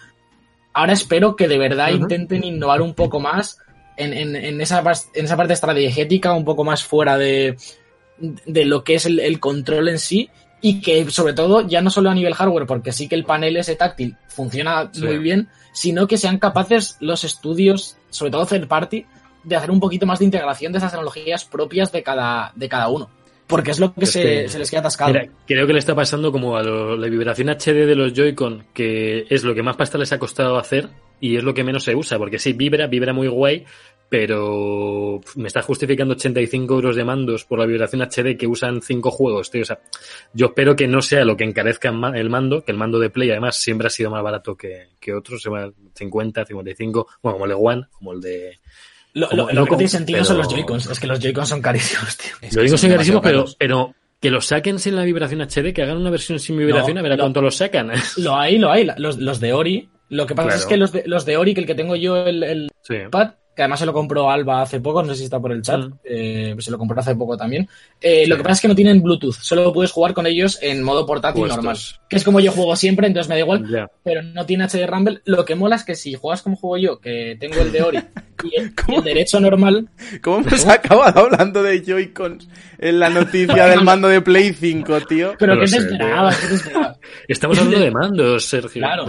Ahora 0.72 0.92
espero 0.92 1.36
que 1.36 1.48
de 1.48 1.58
verdad 1.58 1.90
intenten 1.90 2.44
innovar 2.44 2.82
un 2.82 2.94
poco 2.94 3.20
más 3.20 3.58
en, 3.96 4.12
en- 4.12 4.36
en 4.36 4.60
esa, 4.60 4.82
en 5.14 5.24
esa 5.24 5.36
parte 5.36 5.52
estrategética, 5.54 6.32
un 6.32 6.44
poco 6.44 6.64
más 6.64 6.82
fuera 6.84 7.16
de, 7.16 7.56
de 8.18 8.64
lo 8.64 8.84
que 8.84 8.94
es 8.96 9.06
el, 9.06 9.20
el 9.20 9.40
control 9.40 9.88
en 9.88 9.98
sí. 9.98 10.30
Y 10.62 10.80
que 10.80 11.10
sobre 11.10 11.34
todo, 11.34 11.66
ya 11.68 11.82
no 11.82 11.90
solo 11.90 12.10
a 12.10 12.14
nivel 12.14 12.34
hardware, 12.34 12.66
porque 12.66 12.90
sí 12.90 13.08
que 13.08 13.14
el 13.14 13.24
panel 13.24 13.56
ese 13.58 13.76
táctil 13.76 14.16
funciona 14.26 14.88
Sí. 14.92 15.02
muy 15.04 15.18
bien, 15.18 15.48
sino 15.72 16.06
que 16.06 16.16
sean 16.16 16.38
capaces 16.38 16.96
los 17.00 17.24
estudios, 17.24 17.98
sobre 18.10 18.32
todo 18.32 18.46
third 18.46 18.66
party, 18.66 19.04
de 19.44 19.54
hacer 19.56 19.70
un 19.70 19.78
poquito 19.80 20.06
más 20.06 20.18
de 20.18 20.24
integración 20.24 20.72
de 20.72 20.78
esas 20.78 20.90
tecnologías 20.92 21.44
propias 21.44 21.92
de 21.92 22.02
cada, 22.02 22.52
de 22.56 22.68
cada 22.68 22.88
uno. 22.88 23.10
Porque 23.46 23.70
es 23.70 23.78
lo 23.78 23.94
que 23.94 24.04
Es 24.04 24.10
se, 24.12 24.22
que- 24.22 24.48
se 24.48 24.58
les 24.58 24.68
queda 24.70 24.80
atascado. 24.80 25.12
mira, 25.12 25.28
creo 25.46 25.66
que 25.66 25.72
le 25.72 25.78
está 25.78 25.94
pasando 25.94 26.32
como 26.32 26.56
a 26.56 26.62
lo- 26.62 26.96
la 26.96 27.08
vibración 27.08 27.48
HD 27.48 27.86
de 27.86 27.94
los 27.94 28.12
Joy-Con, 28.12 28.66
que 28.74 29.24
es 29.30 29.44
lo 29.44 29.54
que 29.54 29.62
más 29.62 29.76
pasta 29.76 29.98
les 29.98 30.12
ha 30.12 30.18
costado 30.18 30.56
hacer 30.58 30.88
y 31.20 31.36
es 31.36 31.44
lo 31.44 31.54
que 31.54 31.62
menos 31.64 31.84
se 31.84 31.94
usa, 31.94 32.18
porque 32.18 32.38
sí, 32.38 32.52
vibra, 32.54 32.88
vibra 32.88 33.12
muy 33.12 33.28
guay, 33.28 33.64
pero 34.08 35.20
me 35.36 35.46
está 35.48 35.62
justificando 35.62 36.14
85 36.14 36.74
euros 36.74 36.96
de 36.96 37.04
mandos 37.04 37.44
por 37.44 37.58
la 37.58 37.66
vibración 37.66 38.02
HD 38.02 38.36
que 38.36 38.46
usan 38.46 38.82
cinco 38.82 39.10
juegos, 39.10 39.50
tío. 39.50 39.62
O 39.62 39.64
sea, 39.64 39.78
yo 40.32 40.46
espero 40.46 40.74
que 40.76 40.86
no 40.88 41.00
sea 41.02 41.24
lo 41.24 41.36
que 41.36 41.44
encarezca 41.44 41.88
el 41.88 41.96
ma- 41.96 42.16
el 42.18 42.30
mando, 42.30 42.62
que 42.64 42.72
el 42.72 42.78
mando 42.78 42.98
de 42.98 43.10
Play 43.10 43.30
además 43.30 43.56
siempre 43.60 43.86
ha 43.86 43.90
sido 43.90 44.10
más 44.10 44.22
barato 44.22 44.56
que, 44.56 44.88
que 45.00 45.12
otros, 45.14 45.42
se 45.42 45.50
llama 45.50 45.72
50, 45.94 46.44
55, 46.44 47.06
bueno, 47.22 47.34
como 47.38 47.44
el 47.44 47.50
de 47.50 47.56
One, 47.58 47.82
como 47.92 48.12
el 48.12 48.20
de... 48.20 48.58
Lo, 49.16 49.28
lo- 49.32 49.50
lo 49.50 49.64
que 49.64 49.76
tiene 49.76 49.88
sentido 49.88 50.24
son 50.24 50.38
los 50.38 50.46
pero- 50.46 50.58
Joy-Cons. 50.60 50.86
Es 50.90 51.00
que 51.00 51.06
los 51.06 51.18
Joy-Cons 51.20 51.48
son 51.48 51.62
carísimos, 51.62 52.16
tío. 52.16 52.30
Es 52.42 52.54
Lo 52.54 52.60
que 52.60 52.64
digo 52.66 52.76
son 52.76 52.78
sin 52.78 52.90
carísimo, 52.92 53.20
pero, 53.22 53.44
pero 53.58 53.94
que 54.20 54.30
lo 54.30 54.40
saquen 54.40 54.78
sin 54.78 54.94
la 54.94 55.04
vibración 55.04 55.40
HD, 55.40 55.72
que 55.72 55.82
hagan 55.82 55.96
una 55.96 56.10
versión 56.10 56.38
sin 56.38 56.56
vibración, 56.58 56.94
No, 56.94 57.00
a 57.00 57.02
ver 57.02 57.12
a 57.12 57.16
lo- 57.16 57.22
cuánto 57.22 57.40
lo 57.42 57.50
sacan. 57.50 57.90
Lo 58.18 58.36
hay, 58.36 58.58
lo 58.58 58.70
hay. 58.70 58.88
Los, 58.98 59.18
los 59.18 59.40
de 59.40 59.52
Ori. 59.52 59.88
Lo 60.08 60.26
que 60.26 60.34
pasa 60.34 60.48
Claro. 60.48 60.60
es 60.60 60.66
que 60.66 60.76
los 60.76 60.92
de, 60.92 61.02
los 61.06 61.24
de 61.24 61.36
Ori, 61.36 61.52
que 61.54 61.60
el 61.62 61.66
que 61.66 61.74
tengo 61.74 61.96
yo, 61.96 62.16
el, 62.26 62.42
el 62.44 62.70
sí. 62.82 62.94
pad, 63.10 63.30
que 63.56 63.62
además 63.62 63.80
se 63.80 63.86
lo 63.86 63.94
compró 63.94 64.30
Alba 64.30 64.60
hace 64.60 64.80
poco, 64.80 65.02
no 65.02 65.08
sé 65.08 65.16
si 65.16 65.24
está 65.24 65.40
por 65.40 65.50
el 65.50 65.62
chat, 65.62 65.80
Mm. 65.80 65.92
eh, 66.04 66.54
se 66.58 66.70
lo 66.70 66.76
compró 66.76 67.00
hace 67.00 67.14
poco 67.16 67.38
también. 67.38 67.66
Eh, 68.02 68.26
Lo 68.28 68.36
que 68.36 68.42
pasa 68.42 68.52
es 68.52 68.60
que 68.60 68.68
no 68.68 68.74
tienen 68.74 69.02
Bluetooth, 69.02 69.32
solo 69.40 69.72
puedes 69.72 69.90
jugar 69.92 70.12
con 70.12 70.26
ellos 70.26 70.58
en 70.60 70.82
modo 70.82 71.06
portátil 71.06 71.40
Puestos. 71.40 71.56
normal. 71.56 71.76
Que 72.08 72.16
es 72.16 72.24
como 72.24 72.38
yo 72.40 72.52
juego 72.52 72.76
siempre, 72.76 73.06
entonces 73.06 73.28
me 73.30 73.36
da 73.36 73.40
igual, 73.40 73.88
pero 74.04 74.22
no 74.22 74.44
tiene 74.44 74.64
HD 74.64 74.86
Rumble. 74.86 75.22
Lo 75.24 75.44
que 75.46 75.54
mola 75.54 75.76
es 75.76 75.84
que 75.84 75.94
si 75.94 76.14
juegas 76.14 76.42
como 76.42 76.56
juego 76.56 76.76
yo, 76.76 77.00
que 77.00 77.36
tengo 77.40 77.56
el 77.62 77.72
de 77.72 77.82
Ori 77.82 77.98
y 78.44 78.60
el, 78.60 78.72
y 78.88 78.94
el 78.94 79.02
derecho 79.02 79.40
normal, 79.40 79.88
¿Cómo 80.22 80.40
hemos 80.46 80.66
acabado 80.66 81.20
hablando 81.20 81.62
de 81.62 81.82
Joy-Cons 81.82 82.48
en 82.78 83.00
la 83.00 83.08
noticia 83.08 83.66
del 83.68 83.82
mando 83.82 84.08
de 84.08 84.20
Play 84.20 84.52
5, 84.52 85.00
tío? 85.06 85.32
pero 85.38 85.54
No 85.54 85.60
¿qué 85.62 85.66
te 85.66 85.70
sé, 85.72 85.78
esperabas? 85.78 86.36
¿Qué 86.38 86.46
te 86.48 86.54
esperabas? 86.56 86.98
Estamos 87.26 87.58
hablando 87.58 87.80
de 87.80 87.90
mandos, 87.90 88.44
Sergio. 88.44 88.82
Claro. 88.82 89.06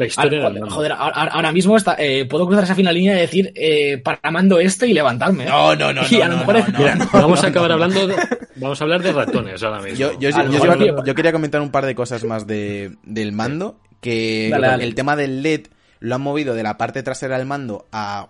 La 0.00 0.06
historia 0.06 0.38
Ahora, 0.38 0.50
del 0.52 0.60
mando. 0.60 0.74
joder, 0.74 0.92
ahora, 0.92 1.24
ahora 1.24 1.52
mismo 1.52 1.76
está, 1.76 1.94
eh, 1.98 2.24
puedo 2.24 2.46
cruzar 2.46 2.64
esa 2.64 2.74
final 2.74 2.94
línea 2.94 3.16
y 3.16 3.20
decir, 3.20 3.52
eh, 3.54 3.98
para 3.98 4.30
mando 4.30 4.58
esto 4.58 4.86
y 4.86 4.92
levantarme. 4.94 5.44
¿eh? 5.44 5.48
No, 5.48 5.76
no, 5.76 5.92
no, 5.92 6.02
Y 6.10 6.20
a 6.20 6.26
no, 6.28 6.32
lo 6.34 6.38
mejor 6.38 6.54
no, 6.54 6.60
es- 6.60 6.72
no, 6.72 6.78
Mira, 6.78 6.94
no. 6.96 7.08
vamos 7.12 7.44
a 7.44 7.46
acabar 7.48 7.72
hablando 7.72 8.06
de, 8.06 8.16
vamos 8.56 8.80
a 8.80 8.84
hablar 8.84 9.02
de 9.02 9.12
ratones 9.12 9.62
ahora 9.62 9.80
mismo. 9.82 9.98
Yo, 9.98 10.18
yo, 10.18 10.34
A 10.36 10.42
lo 10.42 10.52
yo- 10.52 10.64
mejor, 10.64 10.78
yo- 10.78 10.94
tío. 10.96 11.04
yo 11.04 11.14
quería 11.14 11.32
comentar 11.32 11.60
un 11.60 11.70
par 11.70 11.86
de 11.86 11.94
cosas 11.94 12.24
más 12.24 12.46
de, 12.46 12.96
del 13.04 13.32
mando. 13.32 13.78
Que 14.00 14.48
Dale, 14.50 14.66
dale. 14.66 14.84
el 14.84 14.94
tema 14.94 15.14
del 15.14 15.42
LED 15.42 15.66
lo 16.00 16.14
han 16.14 16.22
movido 16.22 16.54
de 16.54 16.62
la 16.62 16.78
parte 16.78 17.02
trasera 17.02 17.36
del 17.36 17.46
mando 17.46 17.86
a 17.92 18.28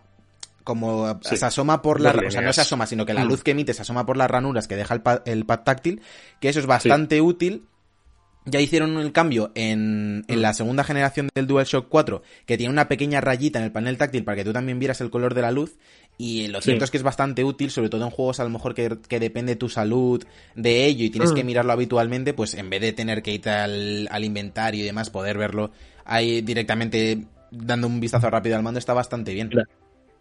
como 0.65 1.19
Sí. 1.23 1.37
se 1.37 1.47
asoma 1.47 1.81
por 1.81 2.01
la 2.01 2.11
o 2.11 2.31
sea 2.31 2.43
no 2.43 2.53
se 2.53 2.61
asoma 2.61 2.87
sino 2.87 3.07
que 3.07 3.15
la 3.15 3.25
Mm. 3.25 3.29
luz 3.29 3.43
que 3.43 3.53
emite 3.53 3.73
se 3.73 3.83
asoma 3.83 4.05
por 4.05 4.17
las 4.17 4.31
ranuras 4.31 4.69
que 4.69 4.77
deja 4.77 4.95
el 4.95 5.01
pad, 5.01 5.21
el 5.25 5.47
pad 5.47 5.61
táctil 5.61 6.03
que 6.41 6.49
eso 6.49 6.61
es 6.61 6.67
bastante 6.67 7.21
útil 7.21 7.65
ya 8.51 8.61
hicieron 8.61 8.99
el 8.99 9.13
cambio 9.13 9.53
en, 9.55 10.25
en 10.29 10.39
Mm. 10.39 10.43
la 10.43 10.53
segunda 10.55 10.85
generación 10.85 11.29
del 11.35 11.47
DualShock 11.47 11.89
4 11.89 12.23
que 12.47 12.57
tiene 12.59 12.73
una 12.73 12.89
pequeña 12.89 13.21
rayita 13.21 13.59
en 13.59 13.65
el 13.67 13.73
panel 13.73 13.97
táctil 13.97 14.25
para 14.25 14.37
que 14.37 14.45
tú 14.45 14.53
también 14.53 14.79
vieras 14.79 15.01
el 15.01 15.11
color 15.11 15.35
de 15.35 15.43
la 15.43 15.51
luz 15.51 15.77
y 16.19 16.49
lo 16.49 16.61
Sí. 16.61 16.67
cierto 16.67 16.85
es 16.85 16.91
que 16.91 16.97
es 16.99 17.03
bastante 17.03 17.45
útil, 17.45 17.71
sobre 17.71 17.89
todo 17.89 18.05
en 18.05 18.11
juegos 18.11 18.41
a 18.41 18.45
lo 18.45 18.51
mejor 18.51 18.75
que, 18.75 18.99
que 19.09 19.19
depende 19.21 19.57
tu 19.57 19.69
salud 19.69 20.23
de 20.55 20.85
ello 20.87 21.05
y 21.05 21.11
tienes 21.11 21.33
Mm. 21.33 21.35
que 21.35 21.45
mirarlo 21.45 21.73
habitualmente, 21.73 22.35
pues 22.35 22.55
en 22.55 22.69
vez 22.69 22.81
de 22.83 22.93
tener 22.93 23.23
que 23.23 23.33
irte 23.33 23.51
al, 23.51 24.09
al 24.11 24.25
inventario 24.25 24.83
y 24.83 24.85
demás, 24.85 25.09
poder 25.11 25.39
verlo 25.39 25.71
ahí 26.05 26.43
directamente 26.43 27.25
dando 27.51 27.87
un 27.87 28.01
vistazo 28.01 28.29
rápido 28.31 28.57
al 28.57 28.63
mando 28.63 28.79
está 28.79 28.93
bastante 28.93 29.33
bien. 29.35 29.49
Claro. 29.49 29.69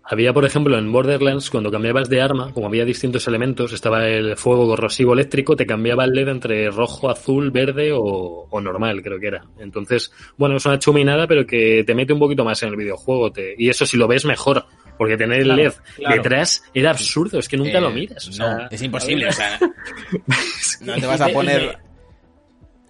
Había, 0.03 0.34
por 0.34 0.44
ejemplo, 0.44 0.75
en 0.77 0.91
Borderlands, 0.91 1.51
cuando 1.51 1.70
cambiabas 1.70 2.10
de 2.10 2.20
arma, 2.20 2.51
como 2.51 2.65
había 2.65 2.84
distintos 2.84 3.27
elementos, 3.27 3.74
estaba 3.74 4.08
el 4.08 4.36
fuego 4.38 4.65
corrosivo 4.68 5.13
eléctrico, 5.13 5.56
te 5.56 5.68
cambiaba 5.68 6.03
el 6.06 6.13
LED 6.13 6.29
entre 6.29 6.72
rojo, 6.72 7.12
azul, 7.12 7.51
verde 7.51 7.91
o, 7.94 8.48
o 8.50 8.62
normal, 8.62 9.03
creo 9.03 9.20
que 9.20 9.27
era. 9.27 9.46
Entonces, 9.60 10.12
bueno, 10.36 10.58
es 10.58 10.65
una 10.65 10.79
chuminada, 10.79 11.27
pero 11.27 11.46
que 11.46 11.84
te 11.86 11.94
mete 11.94 12.13
un 12.13 12.20
poquito 12.20 12.44
más 12.44 12.63
en 12.63 12.70
el 12.70 12.75
videojuego. 12.75 13.32
Te, 13.32 13.53
y 13.56 13.70
eso 13.70 13.86
si 13.86 13.98
lo 13.98 14.08
ves 14.08 14.25
mejor, 14.25 14.65
porque 14.98 15.15
tener 15.15 15.41
el 15.41 15.46
Claro, 15.46 15.62
LED 15.63 15.74
claro. 15.98 16.15
detrás 16.15 16.63
era 16.74 16.89
absurdo, 16.89 17.38
es 17.38 17.48
que 17.48 17.58
nunca 17.58 17.77
Eh, 17.77 17.82
lo 17.82 17.91
miras. 17.91 18.27
o 18.29 18.32
sea, 18.32 18.53
no, 18.56 18.68
es 18.72 18.82
imposible, 18.82 19.27
o 19.27 19.32
sea, 19.32 19.60
no 20.82 20.96
te 20.96 21.06
vas 21.06 21.22
a 21.22 21.27
poner... 21.29 21.77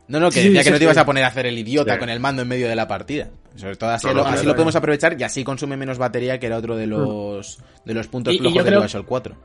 No, 0.10 0.20
no, 0.20 0.30
que 0.30 0.42
Sí, 0.42 0.48
decía 0.50 0.64
que 0.64 0.72
no 0.72 0.78
te 0.78 0.84
ibas 0.84 0.98
a 0.98 1.06
poner 1.06 1.24
a 1.24 1.28
hacer 1.28 1.46
el 1.46 1.58
idiota 1.58 1.94
Sí. 1.94 2.00
con 2.00 2.10
el 2.10 2.20
mando 2.20 2.42
en 2.42 2.48
medio 2.48 2.68
de 2.68 2.76
la 2.76 2.88
partida. 2.88 3.30
Sobre 3.56 3.76
todo 3.78 3.92
así, 3.92 4.08
No, 4.08 4.14
lo, 4.14 4.20
no, 4.22 4.22
así 4.24 4.32
claro, 4.32 4.38
lo 4.38 4.44
claro. 4.44 4.56
podemos 4.58 4.76
aprovechar 4.76 5.16
y 5.20 5.24
así 5.24 5.44
consume 5.44 5.78
menos 5.78 5.98
batería, 5.98 6.40
que 6.40 6.48
era 6.48 6.58
otro 6.58 6.76
de 6.76 6.88
los, 6.88 7.60
de 7.86 7.94
los 7.94 8.08
puntos 8.08 8.34
Y- 8.34 8.38
y 8.38 8.40
yo 8.40 8.44
flojos 8.44 8.58
del 8.58 8.66
creo- 8.66 8.80
DualShock 8.80 9.06
4. 9.06 9.36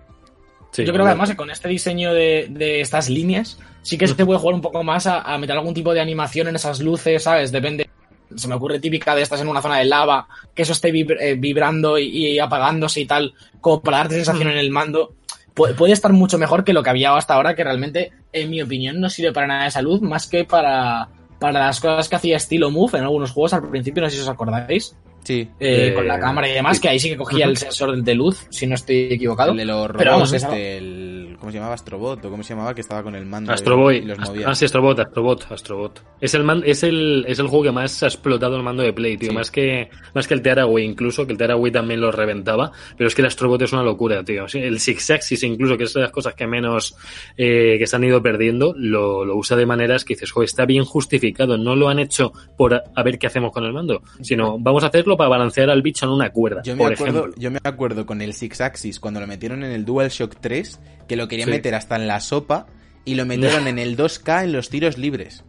Sí, 0.73 0.85
Yo 0.85 0.93
creo 0.93 1.05
que 1.05 1.11
además 1.11 1.35
con 1.37 1.51
este 1.51 1.69
diseño 1.69 2.13
de, 2.13 2.49
de 2.51 2.81
estas 2.81 3.09
líneas, 3.09 3.59
sí 3.83 3.97
que 3.97 4.09
se 4.09 4.15
puede 4.27 4.41
jugar 4.41 4.57
un 4.57 4.61
poco 4.61 4.83
más 4.83 5.07
a, 5.07 5.21
a 5.21 5.39
meter 5.39 5.57
algún 5.57 5.73
tipo 5.75 5.95
de 5.95 6.01
animación 6.01 6.49
en 6.49 6.57
esas 6.57 6.81
luces, 6.81 7.23
¿sabes? 7.23 7.53
Depende. 7.53 7.89
Se 8.35 8.49
me 8.49 8.55
ocurre 8.57 8.81
típica 8.81 9.15
de 9.15 9.23
estas 9.23 9.41
en 9.41 9.47
una 9.49 9.63
zona 9.63 9.79
de 9.79 9.85
lava, 9.85 10.27
que 10.55 10.63
eso 10.63 10.73
esté 10.73 10.91
vibr- 10.93 11.19
eh, 11.21 11.35
vibrando 11.39 11.97
y, 11.99 12.07
y 12.09 12.39
apagándose 12.41 13.03
y 13.03 13.07
tal, 13.07 13.35
como 13.61 13.83
para 13.83 13.99
darte 13.99 14.17
sensación 14.17 14.49
en 14.51 14.59
el 14.59 14.71
mando. 14.71 15.15
Pu- 15.55 15.75
puede 15.75 15.93
estar 15.93 16.13
mucho 16.13 16.39
mejor 16.39 16.65
que 16.65 16.73
lo 16.73 16.83
que 16.83 16.91
había 16.91 17.15
hasta 17.17 17.35
ahora, 17.35 17.55
que 17.55 17.63
realmente, 17.65 18.13
en 18.33 18.51
mi 18.51 18.61
opinión, 18.63 19.01
no 19.01 19.09
sirve 19.09 19.33
para 19.33 19.47
nada 19.47 19.65
de 19.65 19.71
salud, 19.71 20.01
más 20.01 20.27
que 20.27 20.45
para, 20.45 21.09
para 21.39 21.61
las 21.67 21.81
cosas 21.81 22.09
que 22.09 22.17
hacía 22.17 22.37
estilo 22.37 22.71
Move 22.71 22.99
en 22.99 23.05
algunos 23.05 23.31
juegos 23.31 23.53
al 23.55 23.69
principio, 23.69 24.03
no 24.03 24.11
sé 24.11 24.17
si 24.17 24.23
os 24.23 24.29
acordáis, 24.29 24.97
Sí. 25.23 25.49
eh, 25.59 25.89
Eh, 25.89 25.95
con 25.95 26.07
la 26.07 26.21
cámara 26.21 26.49
y 26.49 26.53
demás, 26.53 26.77
sí. 26.77 26.83
que 26.83 26.89
ahí 26.91 26.99
sí 26.99 27.09
que 27.09 27.17
cogía 27.17 27.47
el 27.47 27.57
sensor 27.57 27.97
de 28.03 28.15
luz, 28.15 28.47
si 28.51 28.67
no 28.67 28.75
estoy 28.75 29.09
equivocado. 29.13 29.53
El 29.53 29.57
de 29.59 29.65
los 29.65 29.87
robots, 29.87 29.99
Pero 29.99 30.11
vamos, 30.11 30.33
este, 30.35 30.77
el, 30.77 31.04
¿cómo 31.45 31.53
se 31.53 31.59
llamaba? 31.59 31.75
Astrobot, 31.75 32.25
o 32.25 32.31
cómo 32.31 32.43
se 32.43 32.55
llamaba, 32.55 32.75
que 32.75 32.81
estaba 32.81 33.03
con 33.03 33.15
el 33.15 33.27
mando 33.27 33.53
Astroboy. 33.53 33.99
y 33.99 34.03
los 34.03 34.19
movía. 34.19 34.49
Ah, 34.49 34.55
sí, 34.55 34.65
Astrobot, 34.65 34.99
Astrobot, 34.99 35.47
Astrobot. 35.53 36.03
Es 36.21 36.35
el, 36.35 36.43
man- 36.45 36.63
es 36.65 36.83
el, 36.83 37.25
es 37.29 37.39
el 37.39 37.47
juego 37.49 37.65
que 37.65 37.73
más 37.73 38.03
ha 38.03 38.07
explotado 38.07 38.57
el 38.57 38.63
mando 38.63 38.83
de 38.83 38.93
Play, 38.93 39.17
tío. 39.17 39.29
Sí. 39.31 39.35
Más 39.35 39.51
que, 39.51 39.89
más 40.15 40.27
que 40.27 40.35
el 40.35 40.43
Tearaway 40.43 40.85
incluso, 40.85 41.27
que 41.27 41.33
el 41.33 41.39
Tearaway 41.39 41.71
también 41.71 42.01
lo 42.01 42.11
reventaba. 42.11 42.73
Pero 42.97 43.09
es 43.09 43.15
que 43.15 43.23
el 43.23 43.27
Astrobot 43.27 43.61
es 43.63 43.73
una 43.73 43.83
locura, 43.83 44.25
tío. 44.25 44.47
El 44.55 44.81
Six 44.81 45.11
Axis 45.11 45.43
incluso, 45.43 45.77
que 45.77 45.85
es 45.85 45.95
de 45.95 46.01
las 46.01 46.11
cosas 46.11 46.35
que 46.35 46.47
menos, 46.47 46.97
eh, 47.37 47.77
que 47.79 47.87
se 47.87 47.97
han 47.97 48.05
ido 48.05 48.23
perdiendo, 48.23 48.75
lo, 48.77 49.25
lo 49.25 49.37
usa 49.37 49.57
de 49.57 49.67
maneras 49.67 50.05
que 50.05 50.15
dices, 50.15 50.31
joder, 50.33 50.47
está 50.47 50.65
bien 50.67 50.85
justificado. 50.85 51.57
No 51.59 51.77
lo 51.77 51.89
han 51.89 51.99
hecho 51.99 52.33
por 52.57 52.75
a, 52.75 52.83
a 52.95 53.03
ver 53.03 53.19
qué 53.19 53.27
hacemos 53.27 53.53
con 53.53 53.65
el 53.65 53.73
mando, 53.73 54.03
sino 54.23 54.59
vamos 54.59 54.85
a 54.85 54.87
hacerlo 54.89 55.17
para 55.17 55.29
balancear 55.31 55.69
al 55.71 55.83
bicho 55.83 56.07
en 56.07 56.13
una 56.13 56.31
cuerda, 56.31 56.63
Yo 56.63 56.75
me, 56.75 56.85
por 56.85 56.93
acuerdo, 56.95 57.19
ejemplo. 57.21 57.41
yo 57.43 57.51
me 57.51 57.59
acuerdo 57.63 58.07
con 58.07 58.23
el 58.23 58.33
Six 58.33 58.61
Axis 58.61 59.01
cuando 59.01 59.21
lo 59.21 59.27
metieron 59.27 59.63
en 59.65 59.73
el 59.73 59.85
DualShock 59.85 60.37
3, 60.41 60.81
que 61.09 61.17
lo 61.17 61.29
querían 61.29 61.47
Sí. 61.49 61.53
meter 61.53 61.75
hasta 61.75 61.97
en 61.97 62.07
la 62.07 62.21
sopa 62.21 62.67
y 63.05 63.15
lo 63.15 63.27
metieron 63.27 63.67
en 63.69 63.79
el 63.79 63.97
2K 63.97 64.45
en 64.45 64.53
los 64.53 64.69
tiros 64.71 64.99
libres. 64.99 65.45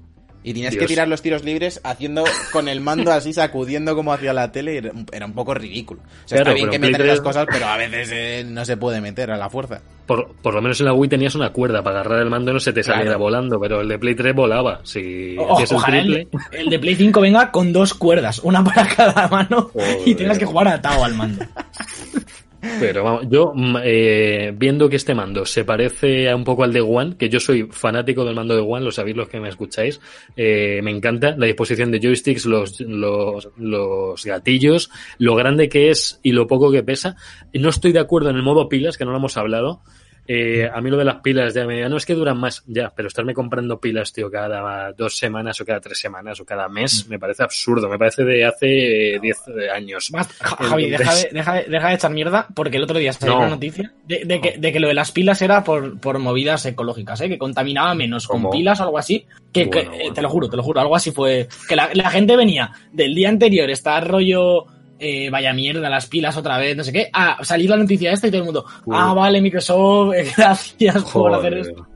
Y 0.47 0.53
tenías 0.53 0.75
que 0.75 0.85
tirar 0.85 1.07
los 1.07 1.23
tiros 1.23 1.43
libres 1.43 1.81
haciendo 1.83 2.23
con 2.51 2.67
el 2.67 2.79
mando 2.79 3.11
así 3.11 3.33
sacudiendo 3.33 3.95
como 3.95 4.13
hacia 4.13 4.31
la 4.31 4.51
tele 4.51 4.75
y 4.75 4.77
era 5.11 5.25
un, 5.25 5.33
poco 5.33 5.55
ridículo. 5.55 6.01
O 6.03 6.27
sea, 6.27 6.43
Claro, 6.43 6.51
está 6.51 6.53
bien 6.53 6.69
pero 6.69 6.71
que 6.71 6.79
meter 6.91 7.01
3 7.07 7.21
cosas, 7.21 7.47
pero 7.51 7.65
a 7.65 7.77
veces 7.77 8.09
eh, 8.13 8.45
no 8.47 8.63
se 8.63 8.77
puede 8.77 9.01
meter 9.01 9.31
a 9.31 9.37
la 9.37 9.49
fuerza. 9.49 9.81
Por, 10.05 10.35
por 10.35 10.53
lo 10.53 10.61
menos 10.61 10.79
en 10.79 10.85
la 10.85 10.93
Wii 10.93 11.09
tenías 11.09 11.33
una 11.33 11.51
cuerda 11.51 11.81
para 11.81 12.01
agarrar 12.01 12.21
el 12.21 12.29
mando 12.29 12.51
y 12.51 12.53
no 12.53 12.59
se 12.59 12.73
te 12.73 12.83
saliera 12.83 13.05
Claro. 13.13 13.21
volando, 13.23 13.59
pero 13.59 13.81
el 13.81 13.87
de 13.87 13.97
Play 13.97 14.13
3 14.13 14.35
volaba. 14.35 14.81
Si 14.83 15.35
O- 15.35 15.51
hacías 15.55 15.71
el 15.71 15.77
ojalá 15.77 15.97
el, 15.97 16.13
triple, 16.13 16.39
el 16.51 16.69
de 16.69 16.77
Play 16.79 16.95
5 16.95 17.21
venga 17.21 17.49
con 17.51 17.73
dos 17.73 17.95
cuerdas, 17.95 18.37
una 18.43 18.63
para 18.63 18.87
cada 18.87 19.27
mano, 19.27 19.71
y 20.05 20.13
tengas 20.13 20.37
que 20.37 20.45
jugar 20.45 20.67
atado 20.67 21.03
al 21.05 21.15
mando. 21.15 21.43
Pero 22.79 23.03
vamos, 23.03 23.25
yo 23.29 23.53
mm, 23.53 23.77
eh, 23.83 24.53
viendo 24.55 24.89
que 24.89 24.95
este 24.95 25.15
mando 25.15 25.45
se 25.45 25.63
parece 25.63 26.33
un 26.33 26.43
poco 26.43 26.63
al 26.63 26.73
de 26.73 26.81
One, 26.81 27.17
que 27.17 27.29
yo 27.29 27.39
soy 27.39 27.67
fanático 27.71 28.25
del 28.25 28.35
mando 28.35 28.55
de 28.55 28.61
One, 28.61 28.85
lo 28.85 28.91
sabéis 28.91 29.15
los 29.15 29.29
que 29.29 29.39
me 29.39 29.49
escucháis, 29.49 29.99
eh, 30.35 30.81
me 30.83 30.91
encanta 30.91 31.35
la 31.37 31.45
disposición 31.45 31.91
de 31.91 31.99
joysticks, 31.99 32.45
los, 32.45 32.79
los, 32.81 33.49
los 33.57 34.25
gatillos, 34.25 34.89
lo 35.17 35.35
grande 35.35 35.69
que 35.69 35.89
es 35.89 36.19
y 36.23 36.31
lo 36.31 36.47
poco 36.47 36.71
que 36.71 36.83
pesa. 36.83 37.15
No 37.53 37.69
estoy 37.69 37.91
de 37.91 37.99
acuerdo 37.99 38.29
en 38.29 38.35
el 38.35 38.43
modo 38.43 38.69
pilas, 38.69 38.97
que 38.97 39.05
no 39.05 39.11
lo 39.11 39.17
hemos 39.17 39.37
hablado. 39.37 39.81
Eh, 40.27 40.67
a 40.71 40.81
mí 40.81 40.89
lo 40.89 40.97
de 40.97 41.05
las 41.05 41.17
pilas 41.17 41.53
ya 41.53 41.65
me 41.65 41.87
no 41.87 41.97
es 41.97 42.05
que 42.05 42.15
duran 42.15 42.39
más, 42.39 42.63
ya, 42.65 42.91
pero 42.95 43.07
estarme 43.07 43.33
comprando 43.33 43.79
pilas, 43.79 44.11
tío, 44.11 44.31
cada 44.31 44.91
dos 44.93 45.17
semanas 45.17 45.61
o 45.61 45.65
cada 45.65 45.79
tres 45.79 45.99
semanas 45.99 46.39
o 46.39 46.45
cada 46.45 46.67
mes, 46.67 47.07
me 47.07 47.19
parece 47.19 47.43
absurdo, 47.43 47.87
me 47.89 47.99
parece 47.99 48.23
de 48.23 48.43
hace 48.43 49.19
10 49.21 49.37
años. 49.73 50.09
Más, 50.11 50.27
Ja- 50.39 50.55
Javi, 50.55 50.89
deja 50.89 51.13
de, 51.13 51.29
deja, 51.31 51.53
de, 51.53 51.63
deja 51.65 51.89
de 51.89 51.95
echar 51.95 52.11
mierda, 52.11 52.47
porque 52.55 52.77
el 52.77 52.83
otro 52.83 52.97
día 52.97 53.13
salió 53.13 53.35
No. 53.35 53.41
una 53.41 53.49
noticia 53.49 53.93
de, 54.07 54.25
de 54.25 54.41
que, 54.41 54.57
de 54.57 54.71
que 54.73 54.79
lo 54.79 54.87
de 54.87 54.93
las 54.95 55.11
pilas 55.11 55.41
era 55.41 55.63
por, 55.63 55.99
por 55.99 56.17
movidas 56.19 56.65
ecológicas, 56.65 57.21
¿eh? 57.21 57.29
que 57.29 57.37
contaminaba 57.37 57.93
menos 57.93 58.27
con 58.27 58.49
pilas 58.49 58.79
o 58.79 58.83
algo 58.83 58.97
así. 58.97 59.25
Que, 59.53 59.65
Bueno, 59.65 59.93
eh, 59.93 59.97
bueno. 59.99 60.13
te 60.13 60.21
lo 60.21 60.29
juro, 60.29 60.49
te 60.49 60.57
lo 60.57 60.63
juro, 60.63 60.81
algo 60.81 60.95
así 60.95 61.11
fue. 61.11 61.47
Que 61.69 61.75
la, 61.75 61.89
la 61.93 62.09
gente 62.09 62.35
venía 62.35 62.71
del 62.91 63.13
día 63.13 63.29
anterior, 63.29 63.69
está 63.69 63.99
rollo. 64.01 64.65
Eh, 64.99 65.29
vaya 65.29 65.53
mierda, 65.53 65.89
las 65.89 66.07
pilas 66.07 66.37
otra 66.37 66.57
vez, 66.57 66.75
no 66.77 66.83
sé 66.83 66.93
qué. 66.93 67.09
Ah, 67.11 67.37
salir 67.41 67.69
la 67.69 67.77
noticia 67.77 68.11
esta 68.11 68.27
y 68.27 68.31
todo 68.31 68.39
el 68.39 68.45
mundo. 68.45 68.65
Uy. 68.85 68.95
Ah, 68.97 69.13
vale, 69.13 69.41
Microsoft, 69.41 70.13
eh, 70.15 70.31
gracias 70.37 71.03
por 71.11 71.33
hacer 71.33 71.53
esto. 71.57 71.87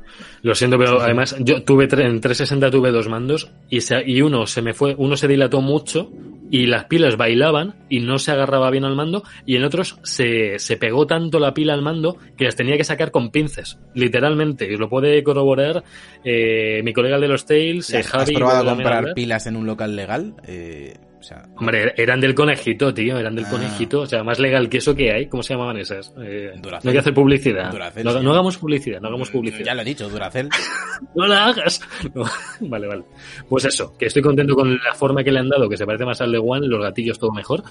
Lo 0.42 0.56
siento, 0.56 0.78
pero 0.78 1.02
además 1.02 1.36
yo 1.40 1.64
tuve 1.64 1.88
tre- 1.88 2.06
en 2.06 2.20
360 2.22 2.72
tuve 2.72 2.92
dos 2.92 3.08
mandos 3.10 3.52
y, 3.70 3.82
se- 3.82 4.04
y 4.06 4.22
uno 4.22 4.48
se 4.48 4.62
me 4.62 4.74
fue, 4.74 4.96
uno 4.98 5.16
se 5.18 5.28
dilató 5.28 5.62
mucho 5.62 6.12
y 6.52 6.66
las 6.66 6.86
pilas 6.86 7.16
bailaban 7.18 7.76
y 7.90 8.00
no 8.00 8.18
se 8.20 8.32
agarraba 8.32 8.70
bien 8.72 8.84
al 8.86 8.96
mando 8.96 9.24
y 9.46 9.56
en 9.58 9.64
otros 9.66 9.98
se, 10.04 10.58
se 10.58 10.78
pegó 10.78 11.06
tanto 11.06 11.40
la 11.40 11.54
pila 11.54 11.74
al 11.74 11.82
mando 11.82 12.18
que 12.38 12.46
las 12.46 12.56
tenía 12.56 12.76
que 12.78 12.84
sacar 12.86 13.12
con 13.12 13.32
pinzas, 13.32 13.80
literalmente. 13.94 14.66
Y 14.72 14.78
lo 14.78 14.90
puede 14.90 15.24
corroborar 15.24 15.84
eh, 16.24 16.82
mi 16.84 16.94
colega 16.94 17.20
de 17.20 17.28
los 17.28 17.46
Tales, 17.46 17.94
eh, 17.94 17.98
¿Has 18.00 18.08
Javi. 18.08 18.34
probado 18.34 18.64
luego 18.64 18.70
también 18.78 18.90
comprar 18.94 19.14
pilas 19.14 19.46
en 19.48 19.56
un 19.58 19.66
local 19.66 19.96
legal? 19.96 20.34
Eh, 20.48 20.96
o 21.20 21.24
sea, 21.24 21.44
Hombre, 21.58 21.94
eran 21.98 22.22
del 22.22 22.34
conejito, 22.34 22.94
tío, 22.94 23.18
eran 23.18 23.36
del 23.36 23.44
Ah. 23.46 23.50
conejito, 23.52 24.02
o 24.02 24.06
sea, 24.06 24.24
más 24.24 24.40
legal 24.40 24.70
que 24.70 24.78
eso 24.78 24.96
que 24.96 25.12
hay. 25.12 25.28
¿Cómo 25.28 25.44
se 25.44 25.54
llamaban 25.54 25.76
esas? 25.78 26.14
Eh, 26.22 26.52
no 26.56 26.62
Duracell. 26.62 26.90
hay 26.90 26.94
que 26.94 27.00
hacer 27.00 27.14
publicidad. 27.14 27.74
No, 28.04 28.22
no 28.22 28.32
hagamos 28.32 28.58
publicidad, 28.58 29.02
no 29.02 29.10
hagamos 29.10 29.30
publicidad. 29.30 29.66
ya 29.66 29.74
lo 29.76 29.82
he 29.82 29.86
dicho, 29.86 30.08
Duracell. 30.10 30.48
no 31.16 31.28
la 31.28 31.48
hagas. 31.48 31.82
No, 32.16 32.24
vale, 32.70 32.88
vale. 32.88 33.04
Pues 33.50 33.66
eso, 33.66 33.98
que 33.98 34.06
estoy 34.06 34.22
contento 34.22 34.56
con 34.56 34.74
la 34.76 34.94
forma 34.96 35.24
que 35.24 35.32
le 35.32 35.40
han 35.40 35.50
dado, 35.50 35.68
que 35.68 35.76
se 35.78 35.86
parece 35.86 36.06
más 36.06 36.22
al 36.22 36.32
de 36.32 36.38
One, 36.38 36.68
los 36.68 36.82
gatillos 36.82 37.20
todo 37.20 37.32
mejor. 37.32 37.64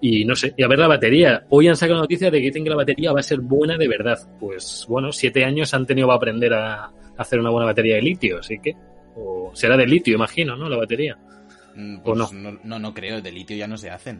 Y 0.00 0.24
no 0.24 0.34
sé, 0.34 0.52
y 0.56 0.62
a 0.64 0.68
ver 0.68 0.78
la 0.80 0.88
batería. 0.88 1.44
Hoy 1.50 1.68
han 1.68 1.76
sacado 1.76 2.00
noticia 2.00 2.30
de 2.30 2.38
que 2.40 2.46
dicen 2.46 2.64
que 2.64 2.70
la 2.70 2.76
batería 2.76 3.12
va 3.12 3.20
a 3.20 3.22
ser 3.22 3.38
buena 3.40 3.76
de 3.78 3.86
verdad. 3.86 4.18
Pues 4.40 4.84
bueno, 4.88 5.12
siete 5.12 5.44
años 5.44 5.72
han 5.74 5.86
tenido 5.86 6.08
para 6.08 6.16
aprender 6.16 6.52
a 6.54 6.90
hacer 7.16 7.38
una 7.38 7.50
buena 7.50 7.66
batería 7.66 7.94
de 7.94 8.02
litio, 8.02 8.38
así 8.40 8.56
que. 8.60 8.72
O 9.18 9.50
será 9.54 9.76
de 9.78 9.86
litio, 9.86 10.14
imagino, 10.14 10.56
¿no? 10.56 10.68
La 10.68 10.76
batería. 10.76 11.16
Mm, 11.76 11.98
¿O 11.98 12.02
Pues 12.02 12.18
no? 12.32 12.50
no? 12.52 12.58
no, 12.64 12.78
no 12.78 12.94
creo, 12.94 13.20
de 13.20 13.30
litio 13.32 13.56
ya 13.56 13.66
no 13.68 13.76
se 13.76 13.90
hacen. 13.90 14.18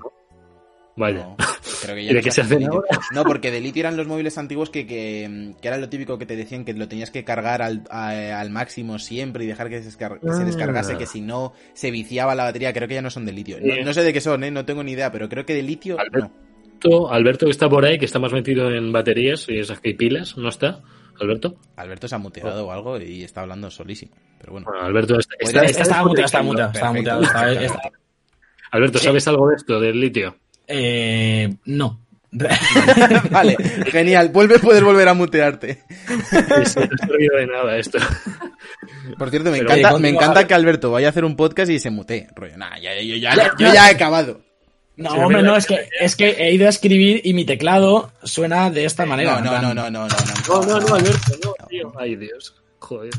Vaya. 0.99 1.27
No, 1.27 1.37
creo 1.83 1.95
que 1.95 2.03
¿Y 2.05 2.07
ya 2.07 2.13
de 2.13 2.19
no 2.19 2.23
qué 2.25 2.31
se 2.31 2.41
hacen 2.41 2.65
ahora? 2.65 2.89
No, 3.13 3.25
porque 3.25 3.51
de 3.51 3.61
litio 3.61 3.81
eran 3.81 3.97
los 3.99 4.07
móviles 4.07 4.39
antiguos 4.39 4.71
que, 4.71 4.87
que, 4.87 5.53
que 5.61 5.69
era 5.69 5.77
lo 5.77 5.89
típico 5.91 6.17
que 6.19 6.25
te 6.27 6.37
decían 6.37 6.65
que 6.65 6.73
lo 6.73 6.89
tenías 6.89 7.11
que 7.11 7.23
cargar 7.25 7.61
al, 7.61 7.85
a- 7.91 8.41
al 8.41 8.51
máximo 8.51 8.99
siempre 8.99 9.45
y 9.45 9.47
dejar 9.47 9.69
que 9.69 9.83
se, 9.83 9.97
que 9.97 10.33
se 10.33 10.45
descargase, 10.45 10.95
Ah. 10.95 10.99
que 10.99 11.07
si 11.07 11.21
no 11.21 11.53
se 11.75 11.91
viciaba 11.91 12.35
la 12.35 12.45
batería. 12.45 12.73
Creo 12.73 12.89
que 12.89 12.95
ya 12.95 13.03
no 13.03 13.11
son 13.11 13.27
de 13.27 13.33
litio. 13.33 13.59
No, 13.85 13.93
sé 13.93 14.03
de 14.03 14.13
qué 14.13 14.21
son, 14.23 14.43
¿eh? 14.45 14.51
no 14.51 14.65
tengo 14.65 14.83
ni 14.83 14.93
idea, 14.93 15.13
pero 15.13 15.29
creo 15.29 15.45
que 15.45 15.55
de 15.55 15.63
litio 15.63 15.99
Alberto. 15.99 16.29
no. 16.29 16.47
Alberto, 16.79 17.13
Alberto 17.13 17.47
que 17.47 17.53
está 17.53 17.69
por 17.69 17.85
ahí, 17.85 17.99
que 17.99 18.05
está 18.05 18.19
más 18.19 18.33
metido 18.33 18.71
en 18.71 18.93
baterías 18.93 19.47
y 19.49 19.59
esas 19.59 19.81
que 19.81 19.91
hay 19.91 19.95
pilas, 19.97 20.37
¿no 20.39 20.49
está? 20.49 20.83
Alberto. 21.21 21.57
Alberto 21.77 22.09
se 22.09 22.15
ha 22.15 22.19
muteado 22.19 22.67
o 22.67 22.73
algo 22.73 22.99
y 22.99 23.25
está 23.25 23.43
hablando 23.43 23.71
solísimo. 23.71 24.13
Pero 24.39 24.53
bueno. 24.53 24.67
Bueno, 24.69 24.85
Alberto 24.87 25.19
está, 25.19 25.35
está- 25.41 25.65
está 25.65 25.83
Estaba 25.83 26.03
muteado, 26.05 26.71
desconectando. 26.73 27.21
muteado, 27.23 27.81
Alberto, 28.73 28.99
Sí. 28.99 29.05
¿sabes 29.05 29.29
algo 29.29 29.49
de 29.49 29.55
esto, 29.57 29.81
del 29.81 30.01
litio? 30.01 30.37
Eh, 30.67 31.55
no. 31.67 32.01
vale, 33.31 33.57
genial. 33.91 34.29
Vuelve, 34.31 34.59
puedes 34.59 34.83
volver 34.83 35.09
a 35.09 35.15
mutearte. 35.15 35.83
Sí, 36.29 36.37
no 36.49 36.57
he 36.57 36.67
servido 36.67 37.37
de 37.39 37.47
nada 37.47 37.77
esto. 37.79 37.99
Por 39.17 39.31
cierto, 39.31 39.51
me 39.51 39.59
Pero- 39.59 39.73
encanta, 39.75 39.99
me 39.99 40.09
encanta 40.11 40.47
que 40.47 40.53
Alberto 40.55 40.91
vaya 40.91 41.07
a 41.07 41.11
hacer 41.11 41.25
un 41.25 41.37
podcast 41.37 41.71
y 41.71 41.79
se 41.79 41.91
mutee. 41.91 42.27
Rollo, 42.35 42.59
nah, 42.59 42.77
ya, 42.79 43.01
yo, 43.01 43.17
ya, 43.17 43.35
yo 43.59 43.73
ya 43.73 43.89
he 43.91 43.95
acabado. 43.95 44.41
No, 44.97 45.11
Sí, 45.13 45.19
hombre, 45.19 45.43
no, 45.43 45.57
es 45.57 45.67
que, 45.67 45.89
es 46.01 46.17
que 46.17 46.31
he 46.31 46.53
ido 46.55 46.67
a 46.67 46.71
escribir 46.71 47.21
y 47.25 47.35
mi 47.35 47.45
teclado 47.45 48.13
suena 48.23 48.71
de 48.71 48.85
esta 48.87 49.05
manera. 49.05 49.41
No, 49.41 49.61
no, 49.61 49.75
no, 49.75 49.75
no, 49.75 49.91
no, 49.91 50.09
no, 50.09 50.17
No, 50.49 50.63
no, 50.67 50.81
no, 50.81 50.95
Alberto, 50.95 51.33
no, 51.45 51.67
tío. 51.69 51.93
Ay, 51.99 52.17
Dios. 52.17 52.55
Joder. 52.79 53.11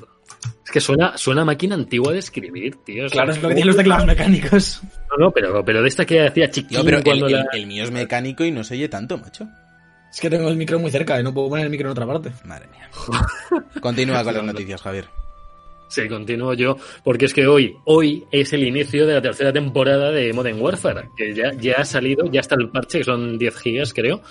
Es 0.65 0.71
que 0.71 0.81
suena, 0.81 1.17
suena 1.17 1.45
máquina 1.45 1.75
antigua 1.75 2.11
de 2.11 2.19
escribir, 2.19 2.77
tío. 2.83 3.07
Claro, 3.07 3.31
es 3.31 3.41
lo 3.41 3.47
que 3.49 3.55
tienen 3.55 3.67
los 3.67 3.77
teclados 3.77 4.05
mecánicos. 4.05 4.81
No, 5.11 5.25
no, 5.25 5.31
pero, 5.31 5.63
pero 5.63 5.81
de 5.81 5.87
esta 5.87 6.05
que 6.05 6.27
hacía 6.27 6.49
chiquitín 6.49 6.77
Tío, 6.79 6.85
pero 6.85 6.97
el, 6.97 7.03
cuando 7.03 7.27
el- 7.27 7.31
la... 7.33 7.45
el 7.53 7.67
mío 7.67 7.83
es 7.83 7.91
mecánico 7.91 8.43
y 8.43 8.51
no 8.51 8.63
se 8.63 8.73
oye 8.73 8.89
tanto, 8.89 9.17
macho. 9.17 9.47
Es 10.11 10.19
que 10.19 10.29
tengo 10.29 10.49
el 10.49 10.57
micro 10.57 10.79
muy 10.79 10.89
cerca 10.89 11.19
y 11.19 11.23
no 11.23 11.33
puedo 11.33 11.49
poner 11.49 11.65
el 11.65 11.71
micro 11.71 11.87
en 11.87 11.91
otra 11.91 12.07
parte. 12.07 12.31
Madre 12.43 12.65
mía. 12.67 12.89
Continúa 13.81 14.23
con 14.23 14.33
las 14.33 14.43
noticias, 14.43 14.81
Javier. 14.81 15.05
Sí, 15.87 16.07
continúo 16.07 16.53
yo, 16.53 16.77
porque 17.03 17.25
es 17.25 17.33
que 17.33 17.47
hoy, 17.47 17.75
hoy 17.85 18.25
es 18.31 18.51
el 18.53 18.63
inicio 18.63 19.07
de 19.07 19.13
la 19.13 19.21
tercera 19.21 19.53
temporada 19.53 20.11
de 20.11 20.33
Modern 20.33 20.61
Warfare, 20.61 21.09
que 21.15 21.33
ya, 21.33 21.53
ya 21.53 21.75
ha 21.77 21.85
salido, 21.85 22.25
ya 22.31 22.41
está 22.41 22.55
el 22.55 22.69
parche, 22.69 22.99
que 22.99 23.03
son 23.05 23.37
10 23.37 23.57
gigas, 23.57 23.93
creo. 23.93 24.21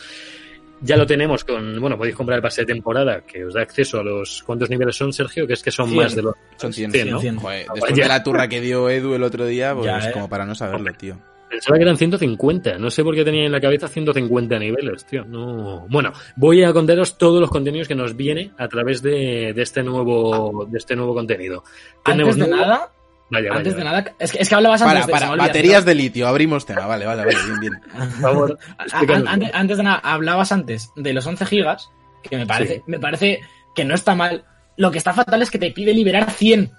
Ya 0.82 0.98
lo 0.98 1.06
tenemos 1.06 1.42
con, 1.44 1.80
bueno, 1.80 1.96
podéis 1.96 2.14
comprar 2.14 2.36
el 2.36 2.42
pase 2.42 2.60
de 2.60 2.66
temporada, 2.74 3.22
que 3.22 3.46
os 3.46 3.54
da 3.54 3.62
acceso 3.62 4.00
a 4.00 4.04
los, 4.04 4.42
¿cuántos 4.44 4.68
niveles 4.68 4.94
son, 4.94 5.10
Sergio? 5.10 5.46
Que 5.46 5.54
es 5.54 5.62
que 5.62 5.70
son 5.70 5.94
más 5.94 6.14
de 6.14 6.20
los... 6.20 6.34
Son 6.58 6.70
100. 6.70 6.92
100, 6.92 7.10
¿no? 7.10 7.20
Cien. 7.20 7.36
Joder, 7.36 7.66
Ah, 7.68 7.72
después 7.74 7.96
de 7.96 8.06
la 8.08 8.22
turra 8.22 8.46
que 8.48 8.60
dio 8.60 8.90
Edu 8.90 9.14
el 9.14 9.22
otro 9.22 9.46
día, 9.46 9.74
pues 9.74 9.86
Ya, 9.86 9.98
eh. 9.98 10.12
como 10.12 10.28
para 10.28 10.44
no 10.44 10.54
saberlo, 10.54 10.92
tío. 10.92 11.16
Pensaba 11.48 11.76
que 11.78 11.82
eran 11.84 11.96
150, 11.96 12.78
no 12.78 12.90
sé 12.90 13.02
por 13.04 13.14
qué 13.14 13.24
tenía 13.24 13.44
en 13.46 13.52
la 13.52 13.60
cabeza 13.60 13.86
150 13.88 14.58
niveles, 14.58 15.06
tío. 15.06 15.24
No. 15.24 15.86
Bueno, 15.88 16.12
voy 16.36 16.62
a 16.64 16.72
contaros 16.72 17.16
todos 17.18 17.40
los 17.40 17.50
contenidos 17.50 17.86
que 17.88 17.94
nos 17.94 18.16
viene 18.16 18.52
a 18.58 18.68
través 18.68 19.00
de, 19.02 19.52
de 19.54 19.62
este 19.62 19.82
nuevo 19.82 20.66
de 20.68 20.76
este 20.78 20.96
nuevo 20.96 21.14
contenido. 21.14 21.62
Antes 22.04 22.36
de 22.36 22.46
nuevo- 22.48 22.56
nada, 22.64 22.90
Vaya, 23.30 23.50
antes 23.52 23.74
vaya, 23.74 23.76
de 23.76 23.84
vaya. 23.90 24.02
nada, 24.02 24.14
es 24.20 24.32
que, 24.32 24.38
es 24.38 24.48
que 24.48 24.54
hablabas 24.54 24.80
Para, 24.82 24.90
antes 25.00 25.06
de, 25.06 25.12
para, 25.12 25.36
baterías 25.36 25.84
de 25.84 25.94
litio, 25.96 26.28
abrimos 26.28 26.64
tema. 26.66 26.86
Vale, 26.86 27.06
vale, 27.06 27.24
vale, 27.24 27.36
bien, 27.44 27.60
bien. 27.60 27.72
Por 27.92 28.20
favor, 28.20 28.58
antes, 28.78 29.50
antes 29.52 29.76
de 29.78 29.82
nada, 29.82 29.98
hablabas 29.98 30.52
antes 30.52 30.90
de 30.94 31.12
los 31.12 31.26
11 31.26 31.44
gigas 31.46 31.90
que 32.22 32.36
me 32.36 32.46
parece, 32.46 32.74
Sí. 32.76 32.82
me 32.86 32.98
parece 33.00 33.40
que 33.74 33.84
no 33.84 33.94
está 33.94 34.14
mal. 34.14 34.44
Lo 34.76 34.90
que 34.90 34.98
está 34.98 35.12
fatal 35.12 35.42
es 35.42 35.50
que 35.50 35.58
te 35.58 35.70
pide 35.70 35.92
liberar 35.94 36.30
100. 36.30 36.70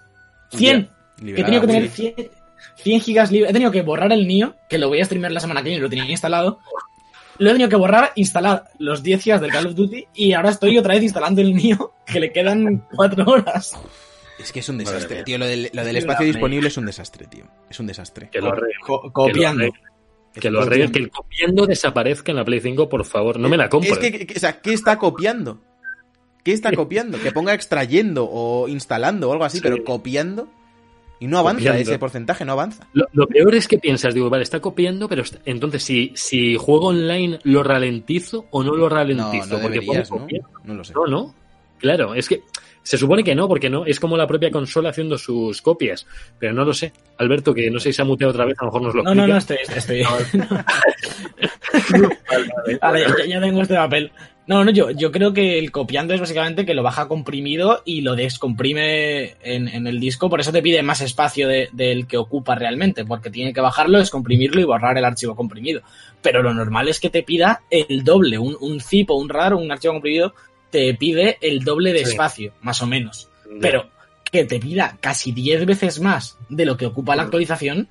100. 0.52 0.84
Que 1.18 1.22
he 1.22 1.26
Liberar 1.26 1.46
tenido 1.46 1.62
que 1.62 1.66
a 1.66 1.68
tener 1.68 1.82
Willy. 1.84 1.94
100, 2.16 2.30
100 2.78 3.02
gigas 3.02 3.32
libres. 3.32 3.50
He 3.50 3.54
tenido 3.54 3.72
que 3.72 3.82
borrar 3.82 4.12
el 4.12 4.28
NIO, 4.28 4.56
que 4.70 4.78
lo 4.78 4.88
voy 4.90 5.02
a 5.02 5.06
streamear 5.06 5.32
la 5.32 5.40
semana 5.40 5.62
que 5.64 5.70
viene, 5.70 5.82
lo 5.82 5.90
tenía 5.90 6.06
instalado. 6.10 6.60
Lo 7.40 7.50
he 7.50 7.54
tenido 7.54 7.70
que 7.70 7.76
borrar, 7.76 8.12
instalar 8.16 8.70
los 8.80 9.04
10 9.04 9.22
gigas 9.24 9.42
del 9.42 9.52
Call 9.52 9.68
of 9.68 9.76
Duty 9.76 10.08
y 10.16 10.34
ahora 10.34 10.50
estoy 10.50 10.78
otra 10.78 10.96
vez 10.96 11.04
instalando 11.04 11.42
el 11.42 11.54
NIO, 11.54 11.94
que 12.06 12.20
le 12.20 12.32
quedan 12.32 12.88
4 12.96 13.26
horas. 13.28 13.78
Es 14.40 14.52
que 14.52 14.60
es 14.60 14.70
un 14.70 14.78
desastre, 14.80 15.24
tío. 15.24 15.38
Lo 15.38 15.46
del, 15.46 15.70
lo 15.74 15.84
del 15.84 15.94
Sí, 15.94 15.98
espacio 16.00 16.26
disponible 16.26 16.68
es 16.68 16.78
un 16.78 16.86
desastre, 16.86 17.26
tío. 17.28 17.46
Es 17.70 17.80
un 17.80 17.88
desastre. 17.88 18.30
Que 18.32 18.40
lo 18.40 18.50
arreglen. 18.52 18.80
Co- 18.86 19.12
copiando. 19.12 19.66
Que 20.34 20.52
lo 20.52 20.62
arreglen. 20.62 20.92
Que 20.92 21.00
lo 21.00 21.06
que 21.06 21.06
el 21.06 21.12
copiando 21.12 21.66
desaparezca 21.66 22.32
en 22.32 22.38
la 22.38 22.46
Play 22.46 22.60
5, 22.60 22.88
por 22.90 23.04
favor. 23.06 23.40
No 23.40 23.50
me 23.50 23.58
la 23.58 23.68
compro. 23.70 23.92
Es 23.94 23.98
que, 24.00 24.26
que- 24.28 24.38
o 24.38 24.40
sea, 24.40 24.60
¿qué 24.62 24.74
está 24.74 24.98
copiando? 25.00 25.60
¿Qué 26.44 26.54
está 26.54 26.72
copiando? 26.76 27.20
Que 27.20 27.32
ponga 27.32 27.54
extrayendo 27.56 28.28
o 28.30 28.68
instalando 28.68 29.30
o 29.30 29.34
algo 29.34 29.44
así, 29.46 29.58
Sí. 29.58 29.64
pero 29.64 29.84
copiando. 29.84 30.50
Y 31.20 31.28
no 31.28 31.40
avanza, 31.40 31.60
Copiando. 31.60 31.82
ese 31.82 32.00
porcentaje 32.00 32.46
no 32.46 32.52
avanza. 32.54 32.88
Lo, 32.94 33.08
lo 33.14 33.28
peor 33.28 33.56
es 33.56 33.68
que 33.68 33.78
piensas, 33.80 34.14
digo, 34.14 34.30
vale, 34.30 34.44
está 34.44 34.60
copiando, 34.60 35.10
pero 35.10 35.24
está- 35.24 35.40
entonces 35.46 35.84
si, 35.84 36.12
si 36.16 36.56
juego 36.58 36.88
online, 36.88 37.40
¿lo 37.44 37.64
ralentizo 37.64 38.46
o 38.52 38.64
no 38.64 38.72
lo 38.72 38.84
No, 38.84 38.90
ralentizo? 38.90 39.56
no 39.56 39.62
Porque 39.62 39.80
deberías, 39.80 40.12
¿no? 40.12 40.18
copiar. 40.20 40.42
No 40.64 40.74
lo 40.76 40.84
sé. 40.84 40.94
No, 40.94 41.06
no. 41.08 41.36
Claro, 41.80 42.14
es 42.16 42.28
que 42.30 42.42
se 42.84 42.98
supone 42.98 43.24
que 43.24 43.36
no, 43.36 43.48
porque 43.48 43.70
no, 43.70 43.86
es 43.86 44.00
como 44.00 44.16
la 44.16 44.26
propia 44.28 44.50
consola 44.50 44.90
haciendo 44.90 45.18
sus 45.18 45.62
copias, 45.62 46.08
pero 46.40 46.54
no 46.54 46.64
lo 46.66 46.74
sé. 46.74 46.94
Alberto, 47.18 47.54
que 47.54 47.70
no 47.70 47.80
sé 47.80 47.90
si 47.90 47.94
se 47.98 48.02
ha 48.02 48.06
muteado 48.06 48.32
otra 48.32 48.46
vez, 48.46 48.56
a 48.60 48.66
lo 48.66 48.72
mejor 48.72 48.82
nos 48.84 48.96
lo 48.96 49.04
No, 49.04 49.14
no, 49.16 49.28
no, 49.28 49.36
explica. 49.38 49.64
estoy. 49.76 50.02
estoy... 50.02 50.42
Vale, 52.82 53.02
ya, 53.02 53.26
ya 53.28 53.42
tengo 53.42 53.62
este 53.62 53.76
papel. 53.76 54.12
No, 54.48 54.64
no, 54.64 54.72
yo, 54.72 54.92
yo 54.92 55.12
creo 55.12 55.34
que 55.34 55.60
el 55.60 55.72
copiando 55.72 56.14
es 56.14 56.22
básicamente 56.22 56.66
que 56.66 56.74
lo 56.74 56.82
baja 56.82 57.10
comprimido 57.10 57.82
y 57.84 58.00
lo 58.02 58.16
descomprime 58.16 59.36
en, 59.44 59.68
en 59.68 59.88
el 59.88 60.00
disco, 60.00 60.30
por 60.30 60.40
eso 60.40 60.52
te 60.54 60.62
pide 60.62 60.82
más 60.82 61.02
espacio 61.02 61.48
de- 61.50 61.70
del 61.74 62.08
que 62.08 62.18
ocupa 62.18 62.56
realmente, 62.56 63.04
porque 63.06 63.30
tiene 63.30 63.54
que 63.54 63.60
bajarlo, 63.62 64.00
descomprimirlo 64.00 64.62
y 64.62 64.64
borrar 64.64 64.98
el 64.98 65.04
archivo 65.06 65.36
comprimido. 65.36 65.82
Pero 66.22 66.42
lo 66.42 66.54
normal 66.54 66.88
es 66.88 67.00
que 67.00 67.10
te 67.10 67.24
pida 67.24 67.62
el 67.70 68.04
doble, 68.06 68.38
un, 68.38 68.56
un 68.60 68.80
zip 68.80 69.12
o 69.12 69.16
un 69.16 69.28
RAR, 69.30 69.54
un 69.54 69.70
archivo 69.72 69.94
comprimido, 69.96 70.34
te 70.72 70.94
pide 70.94 71.38
el 71.42 71.64
doble 71.66 71.92
de 71.94 72.06
Sí. 72.06 72.12
espacio, 72.12 72.54
más 72.62 72.82
o 72.82 72.88
menos. 72.88 73.30
Pero 73.62 73.90
que 74.32 74.46
te 74.46 74.60
pida 74.60 74.98
casi 75.02 75.32
10 75.32 75.66
veces 75.66 76.00
más 76.00 76.38
de 76.50 76.66
lo 76.66 76.78
que 76.78 76.86
ocupa 76.86 77.16
la 77.16 77.24
actualización, 77.24 77.88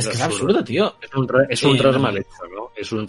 es 0.00 0.08
que 0.08 0.14
es 0.14 0.20
absurdo. 0.22 0.64
tío. 0.64 0.94
Es 1.00 1.14
un, 1.14 1.28
es 1.48 1.62
un 1.62 2.02
mal 2.02 2.16
hecho, 2.16 2.28
¿no? 2.54 2.70
Es 2.76 2.92
un 2.92 3.06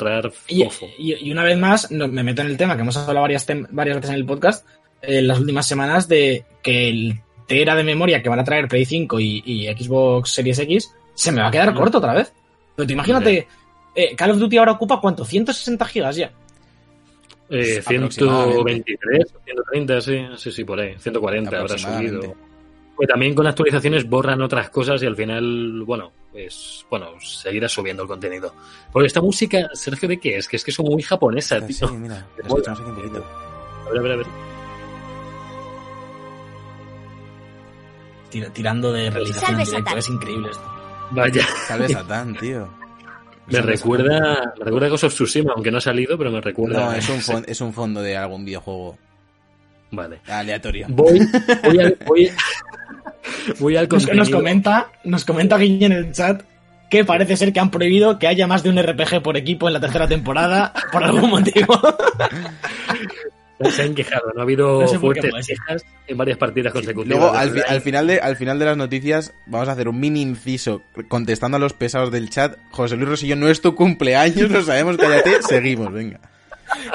Y, 0.47 0.63
fofo. 0.65 0.87
y- 0.97 1.13
y 1.27 1.31
una 1.31 1.43
vez 1.43 1.57
más, 1.57 1.89
me 1.91 2.23
meto 2.23 2.41
en 2.41 2.47
el 2.49 2.57
tema 2.57 2.75
que 2.75 2.81
hemos 2.81 2.95
hablado 2.97 3.21
varias, 3.21 3.45
varias 3.71 3.97
veces 3.97 4.09
en 4.11 4.15
el 4.15 4.25
podcast, 4.25 4.65
en 5.01 5.27
las 5.27 5.39
últimas 5.39 5.67
semanas, 5.67 6.07
de 6.07 6.45
que 6.61 6.89
el 6.89 7.19
tera 7.47 7.75
de 7.75 7.83
memoria 7.83 8.21
que 8.21 8.29
van 8.29 8.39
a 8.39 8.43
traer 8.43 8.67
Play 8.67 8.85
5 8.85 9.19
y, 9.19 9.41
y 9.45 9.67
Xbox 9.67 10.29
Series 10.31 10.59
X 10.59 10.93
se 11.13 11.31
me 11.31 11.41
va 11.41 11.47
a 11.47 11.51
quedar 11.51 11.73
corto 11.73 11.97
otra 11.97 12.13
vez. 12.13 12.31
Pero 12.75 12.87
tú 12.87 12.93
imagínate, 12.93 13.47
eh, 13.95 14.15
Call 14.15 14.31
of 14.31 14.37
Duty 14.37 14.57
ahora 14.57 14.71
ocupa 14.73 14.99
cuánto, 15.01 15.25
160 15.25 15.85
gigas 15.85 16.15
ya. 16.15 16.31
Eh, 17.49 17.81
aproximadamente. 17.85 18.95
123, 18.95 19.33
130, 19.43 20.01
sí, 20.01 20.25
sí, 20.37 20.51
sí, 20.51 20.63
por 20.63 20.79
ahí. 20.79 20.95
140 20.97 21.57
habrá 21.59 21.77
subido. 21.77 22.33
Pues 23.01 23.09
también 23.09 23.33
con 23.33 23.47
actualizaciones 23.47 24.07
borran 24.07 24.43
otras 24.43 24.69
cosas 24.69 25.01
y 25.01 25.07
al 25.07 25.15
final, 25.15 25.81
bueno, 25.87 26.11
pues, 26.31 26.85
bueno, 26.87 27.07
seguirá 27.19 27.67
subiendo 27.67 28.03
el 28.03 28.07
contenido. 28.07 28.53
Porque 28.91 29.07
esta 29.07 29.21
música, 29.21 29.69
Sergio, 29.73 30.07
¿de 30.07 30.19
qué 30.19 30.37
es? 30.37 30.47
Que 30.47 30.57
es 30.57 30.63
que 30.63 30.69
es 30.69 30.79
muy 30.81 31.01
japonesa, 31.01 31.59
Sí, 31.67 31.79
tío. 31.79 31.89
mira, 31.95 32.27
la 32.37 32.47
Mola. 32.47 32.61
escuchamos 32.61 32.79
aquí 32.81 32.89
un 32.91 32.95
poquito. 32.97 33.25
A 33.87 33.89
ver, 33.89 33.97
a 33.97 34.01
ver, 34.03 34.11
a 34.11 34.15
ver. 34.17 34.25
Tir- 38.29 38.49
tirando 38.53 38.91
de 38.93 39.09
realización 39.09 39.59
en 39.59 39.65
directo, 39.65 39.97
es 39.97 40.09
increíble 40.09 40.49
esto. 40.51 40.63
Vaya, 41.09 41.43
Salve 41.67 41.89
Satán, 41.89 42.35
tío. 42.37 42.69
me 43.47 43.53
Salve 43.55 43.71
recuerda, 43.73 44.53
me 44.59 44.65
recuerda 44.65 44.85
a 44.85 44.89
Ghost 44.91 45.03
of 45.05 45.13
Tsushima, 45.13 45.53
aunque 45.55 45.71
no 45.71 45.79
ha 45.79 45.81
salido, 45.81 46.17
pero 46.19 46.29
me 46.29 46.39
recuerda. 46.39 46.85
No, 46.85 46.93
es 46.93 47.09
un, 47.29 47.43
es 47.47 47.61
un 47.61 47.73
fondo 47.73 48.01
de 48.01 48.15
algún 48.15 48.45
videojuego 48.45 48.95
Vale. 49.91 50.19
aleatorio. 50.27 50.87
Voy, 50.89 51.19
voy 51.63 51.79
al, 51.79 51.97
voy, 52.05 52.31
voy 53.59 53.75
al 53.77 53.87
Nos, 53.89 53.93
nos 54.03 54.05
contenido. 54.07 54.37
comenta, 54.37 54.87
nos 55.03 55.25
comenta 55.25 55.57
Guille 55.57 55.85
en 55.85 55.91
el 55.91 56.11
chat 56.11 56.43
que 56.89 57.05
parece 57.05 57.37
ser 57.37 57.53
que 57.53 57.59
han 57.61 57.71
prohibido 57.71 58.19
que 58.19 58.27
haya 58.27 58.47
más 58.47 58.63
de 58.63 58.69
un 58.69 58.81
RPG 58.81 59.21
por 59.23 59.37
equipo 59.37 59.67
en 59.67 59.73
la 59.73 59.79
tercera 59.79 60.07
temporada 60.07 60.73
por 60.91 61.03
algún 61.03 61.29
motivo. 61.29 61.79
Se 63.69 63.83
han 63.83 63.93
quejado, 63.93 64.23
no 64.33 64.39
ha 64.39 64.43
habido 64.43 64.81
No 64.81 64.87
sé 64.87 64.97
fuertes 64.97 65.31
quejas 65.45 65.85
en 66.07 66.17
varias 66.17 66.37
partidas 66.39 66.73
consecutivas. 66.73 67.19
Luego, 67.45 67.53
fi- 67.53 67.61
al 67.71 67.81
final 67.81 68.07
de, 68.07 68.19
al 68.19 68.35
final 68.35 68.57
de 68.57 68.65
las 68.65 68.75
noticias, 68.75 69.35
vamos 69.45 69.69
a 69.69 69.73
hacer 69.73 69.87
un 69.87 69.99
mini 69.99 70.19
inciso 70.23 70.81
contestando 71.09 71.57
a 71.57 71.59
los 71.59 71.73
pesados 71.73 72.11
del 72.11 72.31
chat. 72.31 72.57
José 72.71 72.95
Luis 72.95 73.07
Rosillo, 73.09 73.35
no 73.35 73.47
es 73.49 73.61
tu 73.61 73.75
cumpleaños, 73.75 74.49
lo 74.49 74.63
sabemos, 74.63 74.97
cállate, 74.97 75.43
seguimos, 75.43 75.93
venga. 75.93 76.19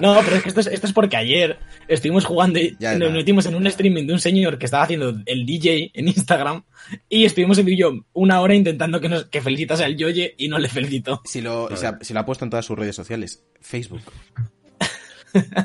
No, 0.00 0.18
pero 0.24 0.36
es 0.36 0.42
que 0.42 0.48
esto 0.48 0.60
es, 0.60 0.66
esto 0.66 0.86
es 0.86 0.92
porque 0.92 1.16
ayer 1.16 1.58
estuvimos 1.88 2.24
jugando 2.24 2.58
y 2.58 2.76
Ya, 2.78 2.96
nos 2.96 3.12
metimos 3.12 3.46
en 3.46 3.54
un 3.54 3.66
streaming 3.66 4.06
de 4.06 4.12
un 4.12 4.20
señor 4.20 4.58
que 4.58 4.66
estaba 4.66 4.84
haciendo 4.84 5.14
el 5.26 5.46
DJ 5.46 5.90
en 5.94 6.08
Instagram 6.08 6.64
y 7.08 7.24
estuvimos 7.24 7.58
en 7.58 7.66
yo 7.76 7.92
una 8.12 8.40
hora 8.40 8.54
intentando 8.54 9.00
que, 9.00 9.08
nos, 9.08 9.24
que 9.26 9.40
felicitase 9.40 9.84
al 9.84 9.96
Yoye 9.96 10.34
y 10.38 10.48
no 10.48 10.58
le 10.58 10.68
felicitó. 10.68 11.20
Si 11.24 11.40
lo, 11.40 11.68
si 12.00 12.14
lo 12.14 12.20
ha 12.20 12.26
puesto 12.26 12.44
en 12.44 12.50
todas 12.50 12.64
sus 12.64 12.78
redes 12.78 12.96
sociales, 12.96 13.44
Facebook. 13.60 14.02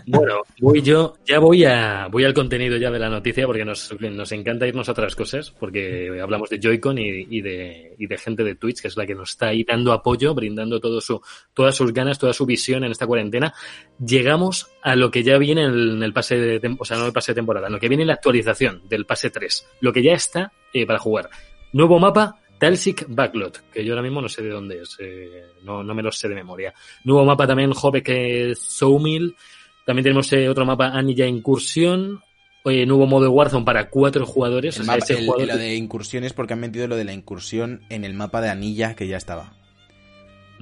Bueno, 0.07 0.41
voy 0.59 0.81
yo, 0.81 1.15
ya 1.25 1.39
voy 1.39 1.63
a 1.65 2.07
voy 2.07 2.23
al 2.23 2.33
contenido 2.33 2.77
ya 2.77 2.91
de 2.91 2.99
la 2.99 3.09
noticia 3.09 3.45
porque 3.45 3.63
nos, 3.63 3.95
nos 3.99 4.31
encanta 4.31 4.67
irnos 4.67 4.89
a 4.89 4.91
otras 4.91 5.15
cosas, 5.15 5.51
porque 5.51 6.19
hablamos 6.21 6.49
de 6.49 6.59
Joy-Con 6.59 6.97
y, 6.97 7.41
de, 7.41 7.95
y 7.97 8.07
de 8.07 8.17
gente 8.17 8.43
de 8.43 8.55
Twitch, 8.55 8.81
que 8.81 8.87
es 8.87 8.97
la 8.97 9.05
que 9.05 9.15
nos 9.15 9.31
está 9.31 9.47
ahí 9.47 9.63
dando 9.63 9.93
apoyo, 9.93 10.33
brindando 10.33 10.79
todo 10.79 10.99
su, 11.01 11.21
todas 11.53 11.75
sus 11.75 11.93
ganas, 11.93 12.19
toda 12.19 12.33
su 12.33 12.45
visión 12.45 12.83
en 12.83 12.91
esta 12.91 13.07
cuarentena. 13.07 13.53
Llegamos 13.99 14.71
a 14.81 14.95
lo 14.95 15.11
que 15.11 15.23
ya 15.23 15.37
viene 15.37 15.63
en 15.63 16.03
el, 16.03 16.13
pase 16.13 16.37
de, 16.37 16.75
o 16.77 16.85
sea, 16.85 16.97
no 16.97 17.05
el 17.05 17.13
pase 17.13 17.31
de 17.31 17.35
temporada, 17.35 17.69
lo 17.69 17.79
que 17.79 17.87
viene 17.87 18.03
en 18.03 18.07
la 18.07 18.15
actualización 18.15 18.81
del 18.89 19.05
pase 19.05 19.29
3, 19.29 19.67
lo 19.81 19.93
que 19.93 20.03
ya 20.03 20.13
está 20.13 20.51
eh, 20.73 20.85
para 20.85 20.99
jugar. 20.99 21.29
Nuevo 21.73 21.99
mapa, 21.99 22.40
Talsic 22.61 23.05
Backlot, 23.09 23.71
que 23.73 23.83
yo 23.83 23.93
ahora 23.93 24.03
mismo 24.03 24.21
no 24.21 24.29
sé 24.29 24.43
de 24.43 24.49
dónde 24.49 24.81
es, 24.83 24.95
eh, 24.99 25.47
no, 25.63 25.83
no 25.83 25.95
me 25.95 26.03
lo 26.03 26.11
sé 26.11 26.29
de 26.29 26.35
memoria. 26.35 26.71
Nuevo 27.03 27.25
mapa 27.25 27.47
también, 27.47 27.73
Jove, 27.73 28.03
que 28.03 28.51
es 28.51 28.59
Soumil. 28.59 29.35
También 29.83 30.03
tenemos 30.03 30.31
eh, 30.31 30.47
otro 30.47 30.63
mapa, 30.63 30.89
Anilla 30.89 31.25
Incursión. 31.25 32.21
Eh, 32.63 32.85
nuevo 32.85 33.07
modo 33.07 33.23
de 33.23 33.29
Warzone 33.29 33.65
para 33.65 33.89
cuatro 33.89 34.23
jugadores. 34.27 34.75
El 34.75 34.83
o 34.83 34.85
sea, 34.85 34.93
mapa- 34.93 35.03
ese 35.05 35.13
el- 35.17 35.25
jugador 35.25 35.47
lo 35.47 35.57
de 35.57 35.73
incursiones 35.75 36.33
porque 36.33 36.53
han 36.53 36.59
metido 36.59 36.87
lo 36.87 36.95
de 36.95 37.03
la 37.05 37.13
incursión 37.13 37.81
en 37.89 38.05
el 38.05 38.13
mapa 38.13 38.39
de 38.41 38.49
Anilla 38.49 38.95
que 38.95 39.07
ya 39.07 39.17
estaba. 39.17 39.53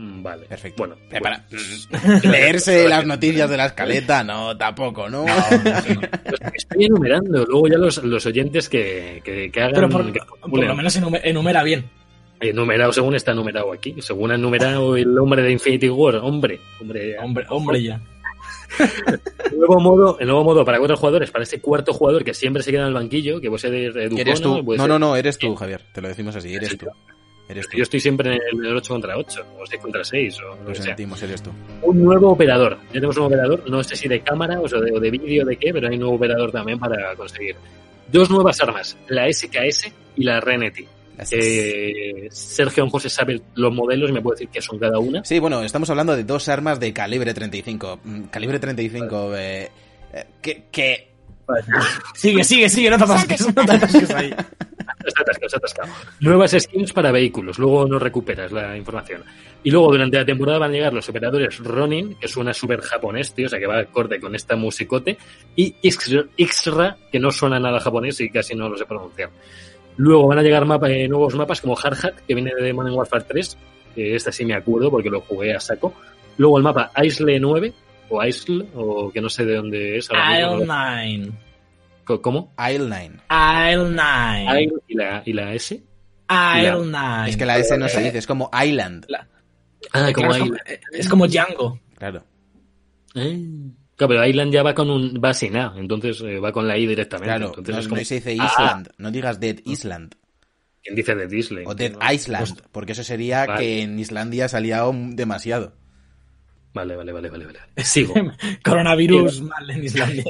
Mm, 0.01 0.23
Vale. 0.23 0.45
Perfecto. 0.45 0.83
Bueno, 0.85 0.95
Eh, 1.11 1.19
para- 1.19 1.45
pues- 1.49 1.89
Leerse 2.23 2.87
las 2.87 3.05
noticias 3.05 3.49
de 3.49 3.57
la 3.57 3.65
escaleta, 3.65 4.23
no, 4.23 4.55
tampoco, 4.57 5.09
¿no? 5.09 5.25
Estoy 6.53 6.85
enumerando. 6.85 7.45
Luego 7.45 7.67
ya 7.67 7.77
los, 7.77 8.01
los 8.03 8.25
oyentes 8.25 8.69
que, 8.69 9.21
que, 9.25 9.51
que 9.51 9.61
hagan. 9.61 9.73
Pero 9.73 9.89
por, 9.89 10.11
que 10.11 10.19
por 10.19 10.39
calculen. 10.39 10.67
lo 10.69 10.75
menos 10.75 10.97
enume- 11.01 11.21
enumera 11.23 11.63
bien. 11.63 11.89
Enumerado 12.39 12.93
según 12.93 13.15
está 13.15 13.33
numerado 13.33 13.73
aquí. 13.73 13.95
Según 13.99 14.31
ha 14.31 14.37
numerado 14.37 14.95
el 14.95 15.17
hombre 15.17 15.41
de 15.41 15.51
Infinity 15.51 15.89
War. 15.89 16.15
Hombre. 16.15 16.61
Hombre. 16.79 17.17
Hombre, 17.19 17.45
hombre 17.49 17.83
ya. 17.83 17.99
El 19.51 19.57
nuevo 19.57 19.79
modo, 19.81 20.17
el 20.19 20.27
nuevo 20.27 20.43
modo 20.45 20.63
para 20.63 20.77
cuatro 20.77 20.95
jugadores, 20.95 21.31
para 21.31 21.43
ese 21.43 21.59
cuarto 21.59 21.91
jugador 21.93 22.23
que 22.23 22.33
siempre 22.33 22.63
se 22.63 22.71
queda 22.71 22.83
en 22.83 22.87
el 22.89 22.93
banquillo, 22.93 23.41
que 23.41 23.49
puede 23.49 23.59
ser 23.59 23.73
Educono, 23.73 24.21
¿Eres 24.21 24.41
tú? 24.41 24.63
No, 24.77 24.87
no, 24.87 24.97
no, 24.99 25.15
eres 25.17 25.37
tú, 25.37 25.53
Javier. 25.55 25.81
Te 25.91 26.01
lo 26.01 26.07
decimos 26.07 26.35
así, 26.37 26.53
eres 26.55 26.69
Sí, 26.69 26.77
tú. 26.77 26.85
Eres 27.49 27.67
tú. 27.67 27.77
Yo 27.77 27.83
estoy 27.83 27.99
siempre 27.99 28.35
en 28.35 28.63
el 28.63 28.75
8 28.75 28.93
contra 28.93 29.17
8, 29.17 29.45
o 29.59 29.65
6 29.65 29.81
contra 29.81 30.03
6, 30.03 30.37
o 30.41 30.69
lo 30.69 30.75
sentimos, 30.75 31.21
eres 31.23 31.41
tú. 31.41 31.49
Un 31.81 32.03
nuevo 32.03 32.29
operador. 32.31 32.77
Ya 32.87 32.93
tenemos 32.93 33.17
un 33.17 33.23
operador, 33.23 33.67
no 33.67 33.83
sé 33.83 33.95
si 33.95 34.07
de 34.07 34.21
cámara 34.21 34.59
o 34.61 34.67
sea, 34.67 34.79
de, 34.79 34.91
o 34.91 34.99
de 34.99 35.09
vídeo 35.09 35.43
de 35.43 35.57
qué, 35.57 35.73
pero 35.73 35.87
hay 35.87 35.95
un 35.95 36.01
nuevo 36.01 36.15
operador 36.15 36.51
también 36.51 36.77
para 36.77 37.15
conseguir. 37.15 37.55
Dos 38.11 38.29
nuevas 38.29 38.61
armas, 38.61 38.95
la 39.07 39.31
SKS 39.31 39.91
y 40.15 40.23
la 40.23 40.39
Reneti. 40.39 40.85
Eh, 41.31 42.29
Sergio 42.31 42.87
se 42.99 43.09
sabe 43.09 43.41
los 43.55 43.73
modelos 43.73 44.09
y 44.09 44.13
me 44.13 44.21
puede 44.21 44.35
decir 44.35 44.49
qué 44.49 44.61
son 44.61 44.79
cada 44.79 44.99
una. 44.99 45.25
Sí, 45.25 45.39
bueno, 45.39 45.63
estamos 45.63 45.89
hablando 45.89 46.15
de 46.15 46.23
dos 46.23 46.47
armas 46.47 46.79
de 46.79 46.93
calibre 46.93 47.33
35. 47.33 47.99
Mm, 48.03 48.21
Calibre 48.25 48.59
35, 48.59 49.35
eh, 49.35 49.71
eh, 50.13 50.25
que, 50.41 50.65
que 50.71 51.09
Sigue, 52.13 52.43
sigue, 52.43 52.69
sigue, 52.69 52.89
no 52.89 52.97
te 52.97 53.03
atasques, 53.05 53.55
no 53.55 53.65
te 53.65 53.71
atasques 53.73 54.11
ahí. 54.11 54.33
Está 55.05 55.21
atascado, 55.21 55.45
está 55.47 55.57
atascado. 55.57 55.89
Nuevas 56.19 56.51
skins 56.59 56.91
para 56.93 57.11
vehículos, 57.11 57.57
luego 57.57 57.87
no 57.87 57.99
recuperas 57.99 58.51
la 58.51 58.75
información. 58.77 59.23
Y 59.63 59.71
luego 59.71 59.91
durante 59.91 60.17
la 60.17 60.25
temporada 60.25 60.59
van 60.59 60.71
a 60.71 60.73
llegar 60.73 60.93
los 60.93 61.07
operadores 61.09 61.57
Ronin, 61.59 62.15
que 62.15 62.27
suena 62.27 62.53
súper 62.53 62.81
japonés, 62.81 63.33
tío, 63.33 63.45
o 63.47 63.49
sea 63.49 63.59
que 63.59 63.67
va 63.67 63.79
acorde 63.79 64.19
con 64.19 64.35
esta 64.35 64.55
musicote, 64.55 65.17
y 65.55 65.73
Ixra, 65.81 66.97
que 67.11 67.19
no 67.19 67.31
suena 67.31 67.59
nada 67.59 67.79
japonés 67.79 68.19
y 68.21 68.29
casi 68.29 68.55
no 68.55 68.69
lo 68.69 68.77
sé 68.77 68.85
pronunciar. 68.85 69.29
Luego 69.97 70.27
van 70.27 70.39
a 70.39 70.43
llegar 70.43 70.65
mapa- 70.65 70.89
eh, 70.89 71.07
nuevos 71.07 71.35
mapas 71.35 71.59
como 71.61 71.77
Hard 71.77 71.97
Hat, 72.05 72.13
que 72.27 72.35
viene 72.35 72.53
de 72.55 72.71
Modern 72.73 72.95
Warfare 72.95 73.25
3, 73.27 73.57
que 73.95 74.15
esta 74.15 74.31
sí 74.31 74.45
me 74.45 74.53
acuerdo 74.53 74.89
porque 74.91 75.09
lo 75.09 75.21
jugué 75.21 75.53
a 75.53 75.59
saco. 75.59 75.93
Luego 76.37 76.57
el 76.57 76.63
mapa 76.63 76.91
Isle 77.03 77.39
9, 77.39 77.73
o 78.09 78.23
Isle, 78.23 78.65
o 78.75 79.11
que 79.11 79.19
no 79.21 79.29
sé 79.29 79.45
de 79.45 79.55
dónde 79.55 79.97
es. 79.97 80.09
ahora 80.09 80.39
Isle 80.39 80.47
mismo, 80.59 80.65
¿no? 80.65 80.73
9. 80.73 81.31
¿Cómo? 82.21 82.53
Isle 82.57 82.87
9. 82.87 83.05
Isle 83.29 83.89
9. 83.95 84.63
Isle 84.63 84.73
y 84.87 84.95
la, 84.95 85.23
y 85.25 85.33
la 85.33 85.53
S. 85.53 85.75
Isle 85.75 86.85
9. 86.85 87.29
Es 87.29 87.37
que 87.37 87.45
la 87.45 87.57
S 87.57 87.77
no 87.77 87.87
se 87.87 88.01
dice, 88.03 88.17
es 88.17 88.27
como 88.27 88.49
Island. 88.53 89.05
Ah, 89.93 90.11
como 90.13 90.29
Claro, 90.29 90.31
es, 90.33 90.39
como, 90.39 90.55
es 90.91 91.09
como 91.09 91.27
Django. 91.27 91.79
Claro. 91.97 92.23
Eh. 93.15 93.39
Claro, 93.95 94.09
pero 94.09 94.25
Island 94.25 94.53
ya 94.53 94.63
va 94.63 94.73
con 94.73 94.89
un 94.89 95.21
va 95.23 95.33
sin 95.33 95.57
A, 95.57 95.73
entonces 95.77 96.21
eh, 96.21 96.39
va 96.39 96.51
con 96.53 96.67
la 96.67 96.77
I 96.77 96.85
directamente. 96.87 97.27
Claro, 97.29 97.47
entonces 97.47 97.75
no, 97.75 97.81
es 97.81 97.87
como, 97.87 97.99
no 97.99 98.05
se 98.05 98.15
dice 98.15 98.37
Ah, 98.39 98.45
Island, 98.47 98.89
no 98.97 99.11
digas 99.11 99.39
Dead 99.41 99.57
Island 99.65 100.15
¿Quién 100.81 100.95
dice 100.95 101.15
de 101.15 101.27
Disney? 101.27 101.63
o 101.67 101.75
Dead 101.75 101.93
Island, 102.13 102.61
porque 102.71 102.93
eso 102.93 103.03
sería 103.03 103.45
Vale. 103.45 103.59
que 103.59 103.81
en 103.81 103.99
Islandia 103.99 104.45
ha 104.45 104.47
salido 104.47 104.93
demasiado. 104.93 105.73
Vale, 106.73 106.95
vale, 106.95 107.11
vale, 107.11 107.29
vale, 107.29 107.45
vale. 107.45 107.59
Sigo. 107.77 108.13
Coronavirus 108.63 109.41
mal 109.41 109.69
en 109.69 109.83
Islandia. 109.83 110.23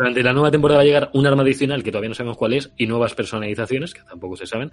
Durante 0.00 0.22
la 0.22 0.32
nueva 0.32 0.50
temporada 0.50 0.78
va 0.78 0.82
a 0.82 0.86
llegar 0.86 1.10
un 1.12 1.26
arma 1.26 1.42
adicional 1.42 1.82
que 1.82 1.90
todavía 1.92 2.08
no 2.08 2.14
sabemos 2.14 2.38
cuál 2.38 2.54
es 2.54 2.72
y 2.78 2.86
nuevas 2.86 3.14
personalizaciones 3.14 3.92
que 3.92 4.00
tampoco 4.02 4.34
se 4.34 4.46
saben. 4.46 4.70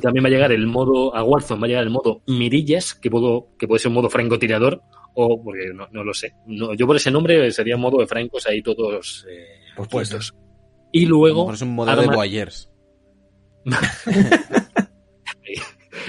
También 0.00 0.24
va 0.24 0.28
a 0.28 0.30
llegar 0.30 0.50
el 0.50 0.66
modo 0.66 1.14
a 1.14 1.22
Warzone, 1.22 1.60
va 1.60 1.66
a 1.66 1.68
llegar 1.68 1.84
el 1.84 1.90
modo 1.90 2.22
mirillas 2.26 2.94
que 2.94 3.10
puedo 3.10 3.48
que 3.58 3.68
puede 3.68 3.80
ser 3.80 3.90
un 3.90 3.96
modo 3.96 4.08
francotirador 4.08 4.80
o 5.14 5.42
porque 5.44 5.72
no, 5.74 5.88
no 5.92 6.02
lo 6.04 6.14
sé. 6.14 6.32
No, 6.46 6.72
yo 6.72 6.86
por 6.86 6.96
ese 6.96 7.10
nombre 7.10 7.50
sería 7.52 7.76
modo 7.76 7.98
de 7.98 8.06
francos 8.06 8.46
ahí 8.46 8.62
todos 8.62 9.26
eh, 9.30 9.44
Pues 9.76 9.88
puede 9.88 10.06
quietos. 10.06 10.34
Y 10.90 11.04
luego 11.04 11.52
es 11.52 11.60
un 11.60 11.74
modelo 11.74 12.00
de 12.00 12.06
arma- 12.06 12.16
Boyers. 12.16 12.70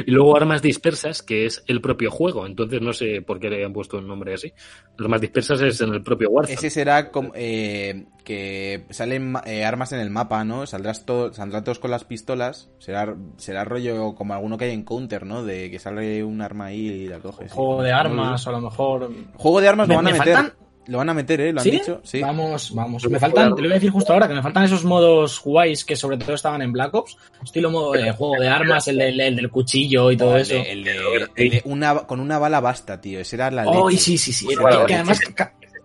y 0.05 0.11
luego 0.11 0.35
armas 0.35 0.61
dispersas 0.61 1.21
que 1.23 1.45
es 1.45 1.63
el 1.67 1.81
propio 1.81 2.11
juego. 2.11 2.45
Entonces 2.45 2.81
no 2.81 2.93
sé 2.93 3.21
por 3.21 3.39
qué 3.39 3.49
le 3.49 3.63
han 3.65 3.73
puesto 3.73 3.97
un 3.97 4.07
nombre 4.07 4.33
así. 4.33 4.53
Armas 4.99 5.21
dispersas 5.21 5.61
es 5.61 5.81
en 5.81 5.93
el 5.93 6.03
propio 6.03 6.29
Warzone. 6.29 6.55
Ese 6.55 6.69
será 6.69 7.11
como, 7.11 7.31
eh, 7.35 8.05
que 8.23 8.85
salen 8.89 9.35
eh, 9.45 9.63
armas 9.65 9.93
en 9.93 9.99
el 9.99 10.09
mapa, 10.09 10.43
¿no? 10.43 10.65
Saldrás 10.65 11.05
to- 11.05 11.33
saldrán 11.33 11.63
todos 11.63 11.79
con 11.79 11.91
las 11.91 12.03
pistolas. 12.03 12.69
Será, 12.79 13.15
será 13.37 13.63
rollo 13.63 14.15
como 14.15 14.33
alguno 14.33 14.57
que 14.57 14.65
hay 14.65 14.73
en 14.73 14.83
Counter, 14.83 15.25
¿no? 15.25 15.43
De 15.43 15.71
que 15.71 15.79
sale 15.79 16.23
un 16.23 16.41
arma 16.41 16.65
ahí 16.65 16.87
y 16.87 17.07
la 17.07 17.19
coges. 17.19 17.51
Juego 17.51 17.81
de 17.83 17.91
armas, 17.91 18.45
o 18.45 18.49
a 18.49 18.53
lo 18.53 18.61
mejor. 18.61 19.11
Juego 19.35 19.61
de 19.61 19.67
armas 19.69 19.87
Me- 19.87 19.93
lo 19.95 19.97
van 19.99 20.07
a 20.07 20.11
me 20.11 20.19
meter. 20.19 20.33
faltan- 20.35 20.53
Lo 20.87 20.97
van 20.99 21.09
a 21.09 21.13
meter, 21.13 21.41
¿eh? 21.41 21.51
Lo 21.53 21.59
han 21.59 21.63
¿Sí? 21.65 21.71
dicho. 21.71 21.99
Sí. 22.03 22.21
Vamos, 22.21 22.73
vamos. 22.73 23.07
Me 23.09 23.19
faltan, 23.19 23.53
te 23.55 23.61
lo 23.61 23.67
voy 23.67 23.71
a 23.71 23.75
decir 23.75 23.89
justo 23.91 24.13
ahora, 24.13 24.27
que 24.27 24.33
me 24.33 24.41
faltan 24.41 24.63
esos 24.63 24.85
modos 24.85 25.41
guays 25.43 25.83
que 25.83 25.95
sobre 25.95 26.17
todo 26.17 26.33
estaban 26.33 26.61
en 26.61 26.71
Black 26.71 26.93
Ops. 26.93 27.17
Estilo 27.43 27.69
modo 27.69 27.91
de 27.91 28.11
juego 28.13 28.35
de 28.39 28.47
armas, 28.47 28.87
el, 28.87 28.97
del- 28.97 29.19
el 29.19 29.35
del 29.35 29.49
cuchillo 29.49 30.09
y 30.11 30.17
todo 30.17 30.35
el 30.35 30.41
eso. 30.43 30.53
de- 30.53 30.71
el 30.71 30.83
de- 30.83 31.29
el 31.35 31.49
de 31.49 31.61
una, 31.65 31.95
con 32.07 32.19
una 32.19 32.39
bala 32.39 32.59
basta, 32.61 32.99
tío. 33.01 33.19
Ese 33.19 33.35
era 33.35 33.51
la 33.51 33.65
leche. 33.65 33.77
Oh, 33.77 33.89
y 33.91 33.97
sí, 33.97 34.17
sí, 34.17 34.31
sí. 34.31 34.47
Ese 34.49 34.61
Que, 34.87 34.93
además, 34.95 35.19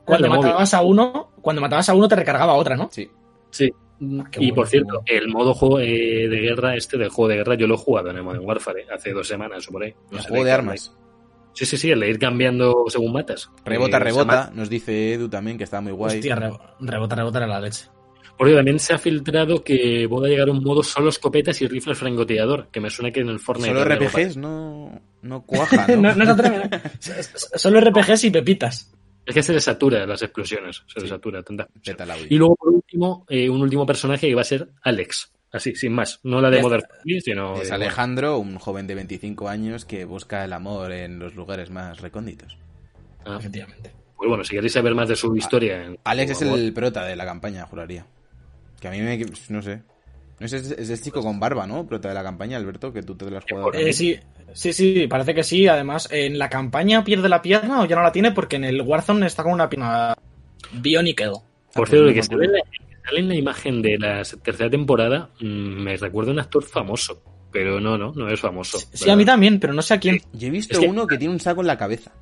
cuando 0.05 0.29
matabas 0.29 0.75
a 0.75 0.83
uno, 0.83 1.31
cuando 1.41 1.61
matabas 1.63 1.89
a 1.89 1.95
uno 1.95 2.07
te 2.09 2.17
recargaba 2.17 2.55
otra, 2.55 2.77
¿no? 2.77 2.89
Sí. 2.93 3.11
Sí. 3.51 3.71
Qué 4.33 4.41
y 4.41 4.51
bueno, 4.51 4.55
por 4.57 4.69
cierto, 4.69 4.89
bueno. 4.95 5.05
el 5.07 5.29
modo 5.29 5.55
juego 5.55 5.79
eh, 5.79 6.27
de 6.29 6.37
guerra, 6.41 6.75
este 6.75 6.99
del 6.99 7.09
juego 7.11 7.29
de 7.29 7.37
guerra, 7.37 7.55
yo 7.55 7.69
lo 7.69 7.75
he 7.75 7.79
jugado 7.79 8.11
en 8.11 8.17
el 8.17 8.23
Modern 8.25 8.45
Warfare 8.45 8.81
eh, 8.83 8.87
hace 8.93 9.13
dos 9.13 9.29
semanas 9.29 9.69
o 9.69 9.73
por 9.73 9.85
ahí. 9.85 9.95
No 10.11 10.19
El 10.19 10.25
juego 10.25 10.45
de 10.45 10.51
armas. 10.53 10.93
Sí, 11.55 11.67
sí, 11.67 11.77
sí, 11.77 11.91
el 11.91 12.01
de 12.01 12.09
ir 12.11 12.19
cambiando 12.19 12.85
según 12.89 13.13
matas. 13.13 13.51
Rebota, 13.65 13.97
Eh, 13.99 14.01
rebota. 14.01 14.51
Nos 14.55 14.69
dice 14.71 15.15
Edu 15.15 15.29
también, 15.29 15.59
que 15.59 15.65
está 15.65 15.81
muy 15.81 15.93
guay. 15.93 16.17
Hostia, 16.19 16.35
re- 16.37 16.53
rebota, 16.81 17.15
rebota 17.17 17.39
era 17.39 17.47
la 17.47 17.61
leche. 17.61 17.87
Por 18.39 18.49
ello, 18.49 18.57
también 18.57 18.79
se 18.79 18.95
ha 18.95 18.99
filtrado 18.99 19.63
que 19.63 20.07
va 20.07 20.27
a 20.27 20.29
llegar 20.29 20.49
un 20.49 20.65
modo 20.65 20.83
solo 20.83 21.11
escopetas 21.11 21.61
y 21.63 21.69
rifles 21.69 21.99
francotirador, 21.99 22.69
que 22.73 22.81
me 22.81 22.89
suena 22.91 23.13
que 23.13 23.21
en 23.21 23.29
el 23.29 23.39
Fortnite... 23.39 23.69
Solo 23.71 23.85
RPGs 23.85 24.37
no, 24.39 25.01
no 25.21 25.43
cuaja, 25.43 25.87
¿no? 25.97 26.15
no, 26.17 26.25
no 26.25 26.37
Solo 27.55 27.81
RPGs 27.81 28.25
y 28.25 28.31
pepitas. 28.31 28.91
Es 29.25 29.35
que 29.35 29.43
se 29.43 29.53
les 29.53 29.63
satura 29.63 30.05
las 30.07 30.23
explosiones, 30.23 30.83
se 30.87 31.01
les 31.01 31.11
satura 31.11 31.43
tanta. 31.43 31.69
Y 32.29 32.37
luego, 32.37 32.57
por 32.57 32.71
último, 32.73 33.25
eh, 33.29 33.49
un 33.49 33.61
último 33.63 33.87
personaje 33.87 34.27
que 34.29 34.35
va 34.35 34.41
a 34.41 34.45
ser 34.45 34.69
Alex. 34.83 35.31
Así, 35.53 35.75
sin 35.75 35.93
más. 35.93 36.19
No 36.23 36.41
la 36.41 36.49
de 36.51 36.63
Modern 36.63 36.83
Family, 36.89 37.21
sino... 37.21 37.61
Es 37.61 37.71
Alejandro, 37.71 38.39
un 38.39 38.59
joven 38.59 38.87
de 38.87 38.95
25 38.95 39.49
años 39.49 39.85
que 39.85 40.05
busca 40.07 40.45
el 40.45 40.53
amor 40.55 40.93
en 40.93 41.19
los 41.19 41.35
lugares 41.35 41.69
más 41.71 42.01
recónditos. 42.01 42.57
ah, 43.27 43.37
Efectivamente. 43.39 43.93
pues 44.17 44.29
bueno, 44.29 44.45
si 44.45 44.55
queréis 44.55 44.73
saber 44.73 44.95
más 44.95 45.09
de 45.09 45.17
su 45.17 45.37
historia... 45.37 45.85
en- 45.85 45.99
Alex 46.05 46.31
es 46.33 46.43
el 46.43 46.73
prota 46.73 47.05
de 47.05 47.17
la 47.17 47.27
campaña, 47.27 47.67
juraría. 47.67 48.07
Que 48.81 48.89
a 48.89 48.91
mí 48.93 49.01
me... 49.01 49.19
no 49.51 49.61
sé. 49.63 49.83
No 50.41 50.49
sé, 50.49 50.57
es, 50.57 50.91
el 50.91 51.01
chico 51.01 51.23
con 51.23 51.39
barba, 51.39 51.67
¿no? 51.67 51.87
Prota 51.87 52.09
de 52.09 52.15
la 52.15 52.23
campaña, 52.25 52.57
Alberto, 52.57 52.93
que 52.93 53.03
tú 53.03 53.15
te 53.15 53.31
lo 53.31 53.37
has 53.39 53.45
jugado. 53.49 53.73
Eh, 53.75 53.93
sí, 53.93 54.19
sí, 54.55 54.73
sí, 54.73 55.07
parece 55.07 55.35
que 55.35 55.45
sí. 55.45 55.69
Además, 55.69 56.09
en 56.11 56.37
la 56.39 56.49
campaña 56.49 57.05
pierde 57.05 57.29
la 57.29 57.43
pierna 57.43 57.83
o 57.83 57.85
ya 57.85 57.95
no 57.95 58.03
la 58.03 58.11
tiene 58.11 58.33
porque 58.33 58.57
en 58.57 58.65
el 58.65 58.81
Warzone 58.81 59.27
está 59.27 59.43
con 59.45 59.53
una 59.53 59.69
pierna 59.69 60.17
bionicle. 60.73 61.31
Por 61.75 61.87
Ah, 61.87 61.91
cierto, 61.91 62.13
que 62.13 62.35
no 62.35 62.39
me 62.39 62.47
sale 63.05 63.21
en, 63.21 63.29
la, 63.29 63.35
imagen 63.35 63.83
de 63.83 63.99
la 63.99 64.23
tercera 64.43 64.71
temporada 64.71 65.31
mm, 65.41 65.45
me 65.83 65.97
recuerda 65.97 66.31
a 66.31 66.35
un 66.35 66.41
actor 66.41 66.63
famoso. 66.65 67.23
Pero 67.53 67.81
no, 67.81 67.99
no, 67.99 68.13
no 68.15 68.29
es 68.31 68.41
famoso. 68.41 68.79
Sí, 68.95 69.11
a 69.11 69.17
mí 69.17 69.25
también, 69.27 69.61
pero 69.61 69.75
no 69.75 69.83
sé 69.83 69.93
a 69.95 70.01
quién. 70.01 70.21
Yo 70.33 70.49
he 70.49 70.51
visto 70.51 70.73
Es 70.73 70.79
que- 70.81 70.87
uno 70.89 71.07
que 71.07 71.19
tiene 71.19 71.35
un 71.35 71.41
saco 71.41 71.61
en 71.61 71.67
la 71.67 71.77
cabeza. 71.77 72.13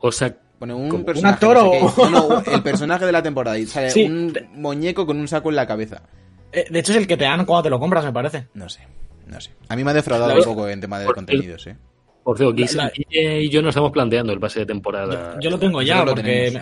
O 0.00 0.10
sea, 0.10 0.34
Bueno, 0.58 0.76
un. 0.78 0.90
¿Un 0.92 1.26
actor 1.26 1.56
no 1.56 1.70
sé 1.72 1.80
o- 1.82 1.94
qué. 1.94 2.02
No, 2.10 2.28
no, 2.30 2.42
el 2.52 2.62
personaje 2.62 3.04
de 3.04 3.12
la 3.12 3.22
temporada. 3.22 3.58
Y 3.58 3.66
sale 3.66 3.90
Sí. 3.90 4.04
un 4.04 4.32
muñeco 4.54 5.04
con 5.06 5.18
un 5.18 5.28
saco 5.28 5.50
en 5.50 5.56
la 5.56 5.66
cabeza. 5.66 6.02
Eh, 6.50 6.64
de 6.70 6.78
hecho, 6.78 6.92
es 6.92 6.98
el 6.98 7.06
que 7.06 7.16
te 7.18 7.24
dan 7.24 7.44
cuando 7.44 7.64
te 7.64 7.70
lo 7.70 7.78
compras, 7.78 8.04
me 8.06 8.12
parece. 8.12 8.48
No 8.54 8.68
sé, 8.70 8.80
no 9.26 9.38
sé. 9.38 9.50
A 9.68 9.76
mí 9.76 9.84
me 9.84 9.90
ha 9.90 9.94
defraudado 9.94 10.30
La- 10.32 10.38
un 10.38 10.44
poco 10.44 10.66
en 10.68 10.80
tema 10.80 10.98
de 10.98 11.06
contenidos, 11.12 11.66
¿eh? 11.66 11.76
por 12.24 12.36
cierto, 12.38 12.54
La- 12.76 12.84
la- 12.84 12.92
y 13.40 13.48
yo 13.50 13.60
nos 13.60 13.70
estamos 13.70 13.90
planteando 13.92 14.32
el 14.32 14.40
pase 14.40 14.60
de 14.60 14.66
temporada. 14.66 15.34
Yo, 15.34 15.40
yo 15.40 15.50
lo 15.50 15.58
tengo 15.58 15.82
ya, 15.82 16.04
porque 16.06 16.58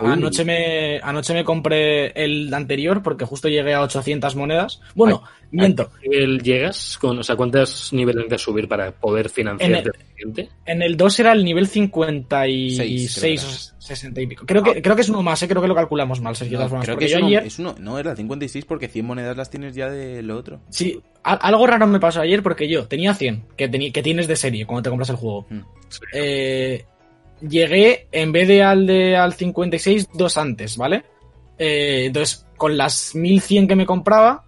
anoche, 0.00 0.44
me, 0.44 0.98
anoche 1.02 1.34
me 1.34 1.44
compré 1.44 2.08
el 2.22 2.52
anterior 2.52 3.02
porque 3.02 3.24
justo 3.24 3.48
llegué 3.48 3.74
a 3.74 3.82
800 3.82 4.34
monedas. 4.36 4.80
Bueno, 4.94 5.22
miento. 5.50 5.84
¿A 5.84 6.00
qué 6.00 6.08
nivel 6.08 6.42
llegas? 6.42 6.98
Con, 6.98 7.18
o 7.18 7.22
sea, 7.22 7.36
¿cuántos 7.36 7.92
niveles 7.92 8.16
necesitas 8.16 8.42
subir 8.42 8.68
para 8.68 8.92
poder 8.92 9.28
financiarte 9.28 9.78
En 9.78 9.84
el 9.86 9.92
siguiente? 10.16 10.48
En 10.66 10.82
el 10.82 10.96
2 10.96 11.20
era 11.20 11.32
el 11.32 11.44
nivel 11.44 11.66
56 11.66 13.12
Seis, 13.12 13.42
creo 13.44 13.76
o 13.78 13.82
60 13.82 14.20
y 14.20 14.26
pico. 14.26 14.46
Creo 14.46 14.62
que, 14.62 14.82
creo 14.82 14.96
que 14.96 15.02
es 15.02 15.08
uno 15.08 15.22
más, 15.22 15.42
¿eh? 15.42 15.48
creo 15.48 15.62
que 15.62 15.68
lo 15.68 15.74
calculamos 15.74 16.20
mal, 16.20 16.34
Sergio. 16.34 16.58
de 16.58 16.64
No, 16.64 16.68
todas 16.68 16.70
formas, 16.70 16.84
creo 16.86 16.94
porque 16.96 17.06
que 17.06 17.12
es 17.12 17.12
yo 17.12 17.18
uno, 17.18 17.26
ayer, 17.28 17.46
es 17.46 17.58
uno- 17.58 17.74
No, 17.78 17.98
era 17.98 18.16
56 18.16 18.64
porque 18.64 18.88
100 18.88 19.06
monedas 19.06 19.36
las 19.36 19.50
tienes 19.50 19.74
ya 19.74 19.88
de 19.90 20.22
lo 20.22 20.36
otro. 20.36 20.60
Sí, 20.70 21.00
a- 21.22 21.34
algo 21.34 21.66
raro 21.66 21.86
me 21.86 22.00
pasó 22.00 22.20
ayer 22.20 22.42
porque 22.42 22.68
yo 22.68 22.86
tenía 22.88 23.14
100, 23.14 23.44
que, 23.56 23.70
que 23.92 24.02
tienes 24.02 24.26
de 24.26 24.36
serie 24.36 24.66
cuando 24.66 24.82
te 24.82 24.90
compras 24.90 25.10
el 25.10 25.16
juego. 25.16 25.46
Mm. 25.50 25.60
Sí. 25.88 26.00
Eh, 26.14 26.84
llegué, 27.40 28.08
en 28.12 28.32
vez 28.32 28.48
de 28.48 28.62
al, 28.62 28.86
de 28.86 29.16
al 29.16 29.34
56, 29.34 30.08
dos 30.14 30.38
antes, 30.38 30.76
¿vale? 30.76 31.04
Eh, 31.58 32.04
entonces, 32.06 32.46
con 32.56 32.76
las 32.76 33.14
1100 33.14 33.68
que 33.68 33.76
me 33.76 33.86
compraba, 33.86 34.44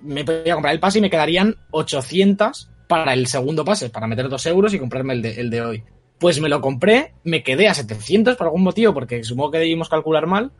me 0.00 0.24
podía 0.24 0.54
comprar 0.54 0.74
el 0.74 0.80
pase 0.80 0.98
y 0.98 1.02
me 1.02 1.10
quedarían 1.10 1.56
800 1.70 2.70
para 2.86 3.14
el 3.14 3.26
segundo 3.26 3.64
pase, 3.64 3.90
para 3.90 4.06
meter 4.06 4.28
dos 4.28 4.46
euros 4.46 4.72
y 4.74 4.78
comprarme 4.78 5.14
el 5.14 5.22
de, 5.22 5.40
el 5.40 5.50
de 5.50 5.60
hoy. 5.62 5.84
Pues 6.18 6.40
me 6.40 6.48
lo 6.48 6.60
compré, 6.60 7.12
me 7.24 7.42
quedé 7.42 7.68
a 7.68 7.74
700 7.74 8.36
por 8.36 8.46
algún 8.46 8.62
motivo, 8.62 8.94
porque 8.94 9.22
supongo 9.24 9.52
que 9.52 9.58
debimos 9.58 9.88
calcular 9.88 10.26
mal. 10.26 10.52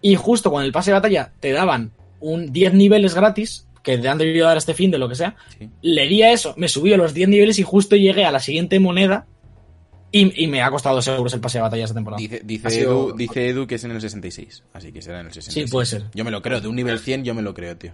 Y 0.00 0.14
justo 0.14 0.50
con 0.50 0.64
el 0.64 0.72
pase 0.72 0.90
de 0.90 0.94
batalla 0.94 1.32
te 1.40 1.52
daban 1.52 1.92
un 2.20 2.52
10 2.52 2.74
niveles 2.74 3.14
gratis, 3.14 3.66
que 3.82 3.98
te 3.98 4.08
han 4.08 4.18
debido 4.18 4.46
dar 4.46 4.56
este 4.56 4.74
fin 4.74 4.90
de 4.90 4.98
lo 4.98 5.08
que 5.08 5.14
sea. 5.14 5.36
Sí. 5.58 5.68
Le 5.82 6.06
di 6.06 6.22
a 6.22 6.32
eso, 6.32 6.54
me 6.56 6.68
subí 6.68 6.92
a 6.92 6.96
los 6.96 7.14
10 7.14 7.28
niveles 7.28 7.58
y 7.58 7.62
justo 7.62 7.96
llegué 7.96 8.24
a 8.24 8.32
la 8.32 8.40
siguiente 8.40 8.78
moneda. 8.78 9.26
Y, 10.12 10.44
y 10.44 10.46
me 10.48 10.60
ha 10.62 10.70
costado 10.70 10.96
2 10.96 11.06
euros 11.08 11.32
el 11.34 11.40
pase 11.40 11.58
de 11.58 11.62
batalla 11.62 11.84
esta 11.84 11.94
temporada. 11.94 12.18
Dice, 12.20 12.40
dice, 12.44 12.70
sido- 12.70 13.08
Edu, 13.10 13.16
dice 13.16 13.48
Edu 13.48 13.66
que 13.66 13.76
es 13.76 13.84
en 13.84 13.92
el 13.92 14.00
66. 14.00 14.64
Así 14.72 14.92
que 14.92 15.00
será 15.02 15.20
en 15.20 15.26
el 15.26 15.32
66. 15.32 15.66
Sí, 15.66 15.70
puede 15.72 15.86
ser. 15.86 16.04
Yo 16.14 16.24
me 16.24 16.30
lo 16.30 16.42
creo. 16.42 16.60
De 16.60 16.68
un 16.68 16.76
nivel 16.76 16.98
100 16.98 17.24
yo 17.24 17.34
me 17.34 17.42
lo 17.42 17.54
creo, 17.54 17.76
tío. 17.76 17.92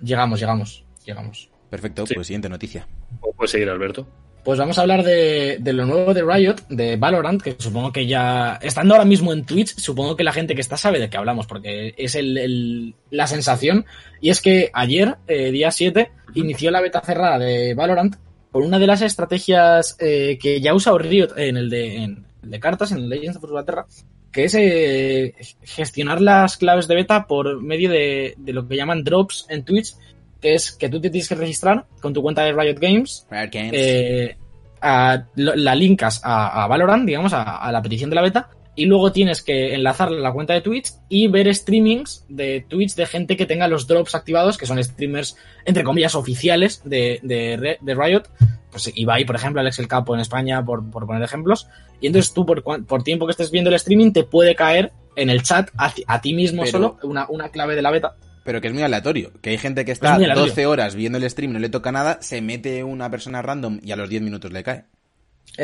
Llegamos, 0.00 0.40
llegamos, 0.40 0.84
llegamos. 1.04 1.50
Perfecto, 1.70 2.06
Sí. 2.06 2.14
pues 2.14 2.26
siguiente 2.26 2.48
noticia. 2.48 2.86
¿O 3.20 3.32
puedes 3.32 3.50
seguir, 3.52 3.68
Alberto? 3.70 4.06
Pues 4.44 4.58
vamos 4.58 4.78
a 4.78 4.80
hablar 4.80 5.02
de, 5.04 5.58
de 5.60 5.72
lo 5.74 5.84
nuevo 5.84 6.14
de 6.14 6.22
Riot, 6.22 6.56
de 6.70 6.96
Valorant, 6.96 7.42
que 7.42 7.56
supongo 7.58 7.92
que 7.92 8.06
ya, 8.06 8.58
estando 8.62 8.94
ahora 8.94 9.04
mismo 9.04 9.34
en 9.34 9.44
Twitch, 9.44 9.76
supongo 9.76 10.16
que 10.16 10.24
la 10.24 10.32
gente 10.32 10.54
que 10.54 10.62
está 10.62 10.78
sabe 10.78 10.98
de 10.98 11.10
qué 11.10 11.18
hablamos, 11.18 11.46
porque 11.46 11.94
es 11.98 12.14
el, 12.14 12.38
el- 12.38 12.94
la 13.10 13.26
sensación. 13.26 13.84
Y 14.22 14.30
es 14.30 14.40
que 14.40 14.70
ayer, 14.72 15.16
eh, 15.28 15.50
día 15.50 15.70
7, 15.70 16.10
inició 16.34 16.70
la 16.70 16.80
beta 16.80 17.02
cerrada 17.02 17.38
de 17.38 17.74
Valorant 17.74 18.16
con 18.50 18.62
una 18.64 18.78
de 18.78 18.86
las 18.86 19.02
estrategias 19.02 19.96
eh, 20.00 20.38
que 20.40 20.60
ya 20.60 20.74
usa 20.74 20.92
Riot 20.98 21.36
en 21.36 21.56
el 21.56 21.70
de, 21.70 21.96
en 21.96 22.26
el 22.42 22.50
de 22.50 22.60
cartas, 22.60 22.92
en 22.92 22.98
el 22.98 23.08
Legends 23.08 23.36
of 23.36 23.44
Runeterra, 23.44 23.86
que 24.32 24.44
es 24.44 24.54
eh, 24.54 25.34
gestionar 25.62 26.20
las 26.20 26.56
claves 26.56 26.88
de 26.88 26.94
beta 26.96 27.26
por 27.26 27.62
medio 27.62 27.90
de, 27.90 28.34
de 28.38 28.52
lo 28.52 28.66
que 28.66 28.76
llaman 28.76 29.04
drops 29.04 29.46
en 29.48 29.64
Twitch, 29.64 29.94
que 30.40 30.54
es 30.54 30.72
que 30.72 30.88
tú 30.88 31.00
te 31.00 31.10
tienes 31.10 31.28
que 31.28 31.34
registrar 31.34 31.86
con 32.00 32.12
tu 32.14 32.22
cuenta 32.22 32.42
de 32.44 32.52
Riot 32.52 32.78
Games 32.80 33.26
Riot 33.30 33.50
Games. 33.52 33.72
eh, 33.74 34.36
a- 34.80 35.26
lo- 35.36 35.54
la 35.56 35.74
linkas 35.74 36.20
a, 36.24 36.64
a 36.64 36.66
Valorant, 36.66 37.04
digamos, 37.06 37.32
a, 37.34 37.58
a 37.58 37.70
la 37.72 37.82
petición 37.82 38.08
de 38.10 38.16
la 38.16 38.22
beta, 38.22 38.48
y 38.76 38.86
luego 38.86 39.12
tienes 39.12 39.42
que 39.42 39.74
enlazarla 39.74 40.18
a 40.18 40.20
la 40.22 40.32
cuenta 40.32 40.54
de 40.54 40.60
Twitch 40.60 40.92
y 41.08 41.28
ver 41.28 41.52
streamings 41.54 42.24
de 42.28 42.64
Twitch 42.68 42.94
de 42.94 43.06
gente 43.06 43.36
que 43.36 43.46
tenga 43.46 43.68
los 43.68 43.86
drops 43.86 44.14
activados, 44.14 44.56
que 44.56 44.66
son 44.66 44.82
streamers, 44.82 45.36
entre 45.64 45.84
comillas, 45.84 46.14
oficiales 46.14 46.80
de, 46.84 47.18
de, 47.22 47.76
de 47.80 47.94
Riot, 47.94 48.22
pues 48.70 48.90
Ibai, 48.94 49.24
por 49.24 49.36
ejemplo, 49.36 49.60
Alex 49.60 49.78
el 49.80 49.88
Capo 49.88 50.14
en 50.14 50.20
España, 50.20 50.64
por, 50.64 50.88
por 50.90 51.06
poner 51.06 51.22
ejemplos. 51.22 51.66
Y 52.00 52.06
entonces 52.06 52.32
tú, 52.32 52.46
por, 52.46 52.62
por 52.86 53.02
tiempo 53.02 53.26
que 53.26 53.32
estés 53.32 53.50
viendo 53.50 53.68
el 53.70 53.76
streaming, 53.76 54.12
te 54.12 54.22
puede 54.24 54.54
caer 54.54 54.92
en 55.16 55.28
el 55.28 55.42
chat 55.42 55.68
a, 55.76 55.92
ti- 55.92 56.04
a 56.06 56.20
ti 56.20 56.32
mismo 56.32 56.62
Pero- 56.62 56.70
solo 56.72 56.98
una, 57.02 57.26
una 57.28 57.48
clave 57.50 57.74
de 57.74 57.82
la 57.82 57.90
beta. 57.90 58.14
Pero 58.44 58.60
que 58.62 58.68
es 58.68 58.72
muy 58.72 58.82
aleatorio. 58.82 59.32
Que 59.42 59.50
hay 59.50 59.58
gente 59.58 59.84
que 59.84 59.92
está 59.92 60.12
Es 60.12 60.14
muy 60.14 60.24
aleatorio. 60.24 60.50
12 60.52 60.66
horas 60.66 60.94
viendo 60.94 61.18
el 61.18 61.28
stream, 61.28 61.52
no 61.52 61.58
le 61.58 61.68
toca 61.68 61.92
nada, 61.92 62.18
se 62.22 62.40
mete 62.40 62.82
una 62.84 63.10
persona 63.10 63.42
random 63.42 63.80
y 63.82 63.92
a 63.92 63.96
los 63.96 64.08
10 64.08 64.22
minutos 64.22 64.50
le 64.52 64.62
cae. 64.62 64.84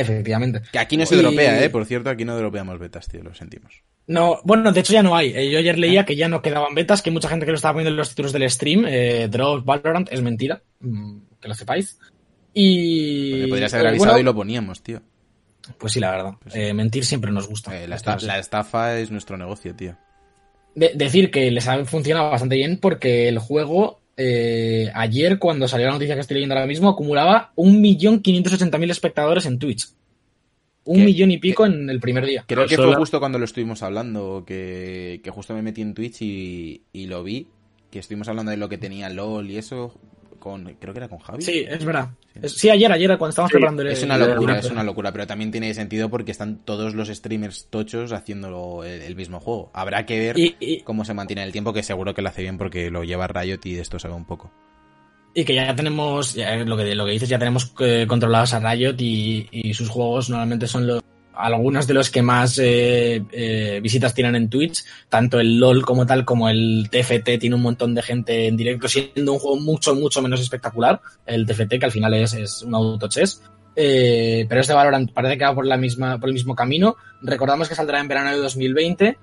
Efectivamente. 0.00 0.62
Que 0.72 0.78
aquí 0.78 0.96
no 0.96 1.06
se 1.06 1.14
Y- 1.14 1.18
dropea, 1.18 1.62
¿eh? 1.64 1.70
Por 1.70 1.84
cierto, 1.86 2.10
aquí 2.10 2.24
no 2.24 2.36
dropeamos 2.36 2.78
betas, 2.78 3.08
tío, 3.08 3.22
lo 3.22 3.34
sentimos. 3.34 3.82
No, 4.06 4.40
bueno, 4.44 4.70
de 4.72 4.80
hecho 4.80 4.92
ya 4.92 5.02
no 5.02 5.16
hay. 5.16 5.32
Eh, 5.34 5.50
Yo 5.50 5.58
ayer 5.58 5.78
leía 5.78 6.04
que 6.04 6.14
ya 6.14 6.28
no 6.28 6.42
quedaban 6.42 6.74
betas, 6.74 7.02
que 7.02 7.10
mucha 7.10 7.28
gente 7.28 7.44
que 7.46 7.52
lo 7.52 7.56
estaba 7.56 7.74
poniendo 7.74 7.90
en 7.90 7.96
los 7.96 8.10
títulos 8.10 8.32
del 8.32 8.48
stream. 8.50 8.84
Eh, 8.86 9.26
Drops, 9.28 9.64
Valorant, 9.64 10.08
es 10.12 10.22
mentira. 10.22 10.62
mm, 10.80 11.18
Que 11.40 11.48
lo 11.48 11.54
sepáis. 11.54 11.98
Y. 12.54 13.32
Porque 13.32 13.48
podrías 13.48 13.74
haber 13.74 13.86
eh, 13.86 13.88
avisado 13.90 14.12
bueno, 14.12 14.20
y 14.20 14.24
lo 14.24 14.34
poníamos, 14.34 14.82
tío. 14.82 15.02
Pues 15.78 15.92
sí, 15.92 16.00
la 16.00 16.10
verdad. 16.12 16.34
Pues 16.40 16.54
sí. 16.54 16.60
Eh, 16.60 16.72
mentir 16.74 17.04
siempre 17.04 17.32
nos 17.32 17.48
gusta. 17.48 17.76
Eh, 17.76 17.88
la, 17.88 17.96
esta- 17.96 18.38
estafa 18.38 18.98
es 18.98 19.10
nuestro 19.10 19.36
negocio, 19.36 19.74
tío. 19.74 19.96
De- 20.74 20.92
decir 20.94 21.30
que 21.30 21.50
les 21.50 21.66
ha 21.66 21.84
funcionado 21.84 22.30
bastante 22.30 22.54
bien 22.56 22.78
porque 22.78 23.28
el 23.28 23.38
juego, 23.38 24.00
eh, 24.16 24.90
ayer, 24.94 25.38
cuando 25.38 25.68
salió 25.68 25.86
la 25.86 25.92
noticia 25.92 26.14
que 26.14 26.20
estoy 26.20 26.36
leyendo 26.36 26.54
ahora 26.54 26.66
mismo, 26.66 26.88
acumulaba 26.88 27.52
1.580.000 27.56 28.90
espectadores 28.90 29.46
en 29.46 29.58
Twitch. 29.58 29.88
Un 30.84 30.98
¿Qué? 30.98 31.04
millón 31.04 31.30
y 31.32 31.38
pico 31.38 31.66
en 31.66 31.90
el 31.90 32.00
primer 32.00 32.24
día. 32.24 32.44
Creo 32.46 32.66
que 32.66 32.76
fue 32.76 32.94
justo 32.94 33.18
cuando 33.18 33.38
lo 33.38 33.44
estuvimos 33.44 33.82
hablando, 33.82 34.44
que, 34.46 35.20
que 35.22 35.30
justo 35.30 35.52
me 35.52 35.62
metí 35.62 35.82
en 35.82 35.94
Twitch 35.94 36.22
y, 36.22 36.82
y 36.92 37.06
lo 37.06 37.24
vi, 37.24 37.48
que 37.90 37.98
estuvimos 37.98 38.28
hablando 38.28 38.50
de 38.50 38.56
lo 38.56 38.68
que 38.68 38.78
tenía 38.78 39.08
LOL 39.08 39.50
y 39.50 39.58
eso, 39.58 39.94
con 40.46 40.64
creo 40.80 40.94
que 40.94 40.98
era 41.00 41.08
con 41.08 41.18
Javi. 41.18 41.42
Sí, 41.42 41.64
es 41.68 41.84
verdad. 41.84 42.10
Sí, 42.44 42.70
ayer, 42.70 42.90
ayer, 42.92 43.08
cuando 43.18 43.30
estábamos 43.30 43.50
Sí, 43.50 43.54
preparando 43.54 43.82
el 43.82 43.88
Es 43.88 44.02
una 44.04 44.16
locura, 44.16 44.58
es 44.58 44.70
una 44.70 44.84
locura, 44.84 45.10
pero 45.12 45.26
también 45.26 45.50
tiene 45.50 45.74
sentido 45.74 46.08
porque 46.08 46.30
están 46.30 46.64
todos 46.64 46.94
los 46.94 47.08
streamers 47.08 47.66
tochos 47.70 48.12
haciéndolo 48.12 48.84
el, 48.84 49.02
el 49.02 49.16
mismo 49.16 49.40
juego. 49.40 49.70
Habrá 49.74 50.06
que 50.06 50.18
ver 50.18 50.38
Y, 50.38 50.56
y- 50.60 50.80
cómo 50.82 51.04
se 51.04 51.14
mantiene 51.14 51.42
en 51.42 51.46
el 51.46 51.52
tiempo, 51.52 51.72
que 51.72 51.82
seguro 51.82 52.14
que 52.14 52.22
lo 52.22 52.28
hace 52.28 52.42
bien 52.42 52.58
porque 52.58 52.90
lo 52.90 53.04
lleva 53.04 53.26
Riot 53.26 53.60
y 53.64 53.74
de 53.74 53.82
esto 53.82 53.98
sabe 53.98 54.14
un 54.14 54.24
poco. 54.26 54.52
y 55.34 55.44
que 55.44 55.54
ya 55.54 55.74
tenemos, 55.74 56.34
ya 56.34 56.56
lo, 56.56 56.76
que, 56.76 56.94
lo 56.94 57.04
que 57.04 57.12
dices, 57.12 57.28
ya 57.28 57.38
tenemos 57.38 57.72
eh, 57.80 58.06
controlados 58.08 58.54
a 58.54 58.60
Riot 58.60 58.94
y, 58.98 59.48
y 59.50 59.74
sus 59.74 59.88
juegos 59.88 60.30
normalmente 60.30 60.66
son 60.66 60.86
los 60.86 61.02
algunos 61.36 61.86
de 61.86 61.94
los 61.94 62.10
que 62.10 62.22
más 62.22 62.58
eh, 62.58 63.22
eh, 63.32 63.80
visitas 63.82 64.14
tienen 64.14 64.34
en 64.36 64.48
Twitch, 64.48 64.84
tanto 65.08 65.38
el 65.38 65.58
LOL 65.58 65.84
como 65.84 66.06
tal, 66.06 66.24
como 66.24 66.48
el 66.48 66.88
TFT 66.90 67.38
tiene 67.38 67.56
un 67.56 67.62
montón 67.62 67.94
de 67.94 68.02
gente 68.02 68.46
en 68.46 68.56
directo, 68.56 68.88
siendo 68.88 69.32
un 69.32 69.38
juego 69.38 69.60
mucho, 69.60 69.94
mucho 69.94 70.22
menos 70.22 70.40
espectacular, 70.40 71.00
el 71.26 71.46
TFT, 71.46 71.78
que 71.78 71.84
al 71.86 71.92
final 71.92 72.14
es, 72.14 72.34
es 72.34 72.62
un 72.62 72.74
autochess. 72.74 73.42
Eh, 73.78 74.46
pero 74.48 74.62
este 74.62 74.72
Valorant 74.72 75.12
parece 75.12 75.36
que 75.36 75.44
va 75.44 75.54
por 75.54 75.66
la 75.66 75.76
misma, 75.76 76.18
por 76.18 76.28
el 76.30 76.32
mismo 76.32 76.54
camino. 76.54 76.96
Recordamos 77.20 77.68
que 77.68 77.74
saldrá 77.74 78.00
en 78.00 78.08
verano 78.08 78.30
de 78.30 78.38
2020. 78.38 79.18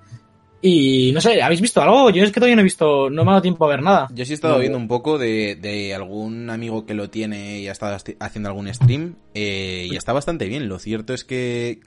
Y 0.66 1.10
no 1.12 1.20
sé, 1.20 1.42
¿habéis 1.42 1.60
visto 1.60 1.82
algo? 1.82 2.08
Yo 2.08 2.24
es 2.24 2.30
que 2.30 2.40
todavía 2.40 2.56
no 2.56 2.60
he 2.60 2.64
visto, 2.64 3.10
no 3.10 3.22
me 3.22 3.30
ha 3.30 3.34
dado 3.34 3.42
tiempo 3.42 3.66
a 3.66 3.68
ver 3.68 3.82
nada. 3.82 4.08
Yo 4.14 4.24
sí 4.24 4.32
he 4.32 4.34
estado 4.34 4.54
No. 4.54 4.60
viendo 4.60 4.78
un 4.78 4.88
poco 4.88 5.18
de, 5.18 5.56
de 5.56 5.94
algún 5.94 6.48
amigo 6.48 6.86
que 6.86 6.94
lo 6.94 7.10
tiene 7.10 7.58
y 7.60 7.68
ha 7.68 7.72
estado 7.72 7.98
haciendo 8.18 8.48
algún 8.48 8.72
stream 8.72 9.16
eh, 9.34 9.88
y 9.90 9.94
está 9.96 10.14
bastante 10.14 10.46
bien. 10.46 10.66
Lo 10.68 10.78
cierto 10.78 11.12
es 11.12 11.22
que 11.24 11.80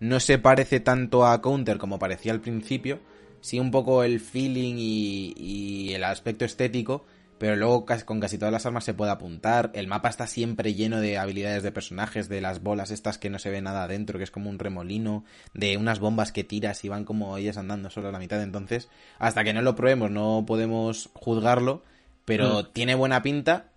no 0.00 0.20
se 0.20 0.38
parece 0.38 0.80
tanto 0.80 1.26
a 1.26 1.40
Counter 1.40 1.78
como 1.78 1.98
parecía 1.98 2.32
al 2.32 2.40
principio. 2.40 3.00
Sí 3.40 3.60
un 3.60 3.70
poco 3.70 4.02
el 4.02 4.20
feeling 4.20 4.74
y, 4.78 5.34
y 5.36 5.94
el 5.94 6.04
aspecto 6.04 6.44
estético, 6.44 7.06
pero 7.38 7.54
luego 7.54 7.84
con 8.04 8.18
casi 8.18 8.38
todas 8.38 8.52
las 8.52 8.66
armas 8.66 8.84
se 8.84 8.94
puede 8.94 9.12
apuntar. 9.12 9.70
El 9.74 9.86
mapa 9.86 10.08
está 10.08 10.26
siempre 10.26 10.74
lleno 10.74 11.00
de 11.00 11.18
habilidades 11.18 11.62
de 11.62 11.72
personajes, 11.72 12.28
de 12.28 12.40
las 12.40 12.62
bolas 12.62 12.90
estas 12.90 13.18
que 13.18 13.30
no 13.30 13.38
se 13.38 13.50
ve 13.50 13.60
nada 13.60 13.84
adentro, 13.84 14.18
que 14.18 14.24
es 14.24 14.30
como 14.30 14.50
un 14.50 14.58
remolino, 14.58 15.24
de 15.54 15.76
unas 15.76 16.00
bombas 16.00 16.32
que 16.32 16.44
tiras 16.44 16.84
y 16.84 16.88
van 16.88 17.04
como 17.04 17.36
ellas 17.36 17.56
andando 17.56 17.90
solo 17.90 18.08
a 18.08 18.12
la 18.12 18.18
mitad. 18.18 18.42
Entonces, 18.42 18.88
hasta 19.18 19.44
que 19.44 19.52
no 19.52 19.62
lo 19.62 19.76
probemos 19.76 20.10
no 20.10 20.44
podemos 20.46 21.10
juzgarlo, 21.14 21.84
pero 22.24 22.66
tiene 22.66 22.94
buena 22.94 23.22
pinta 23.22 23.70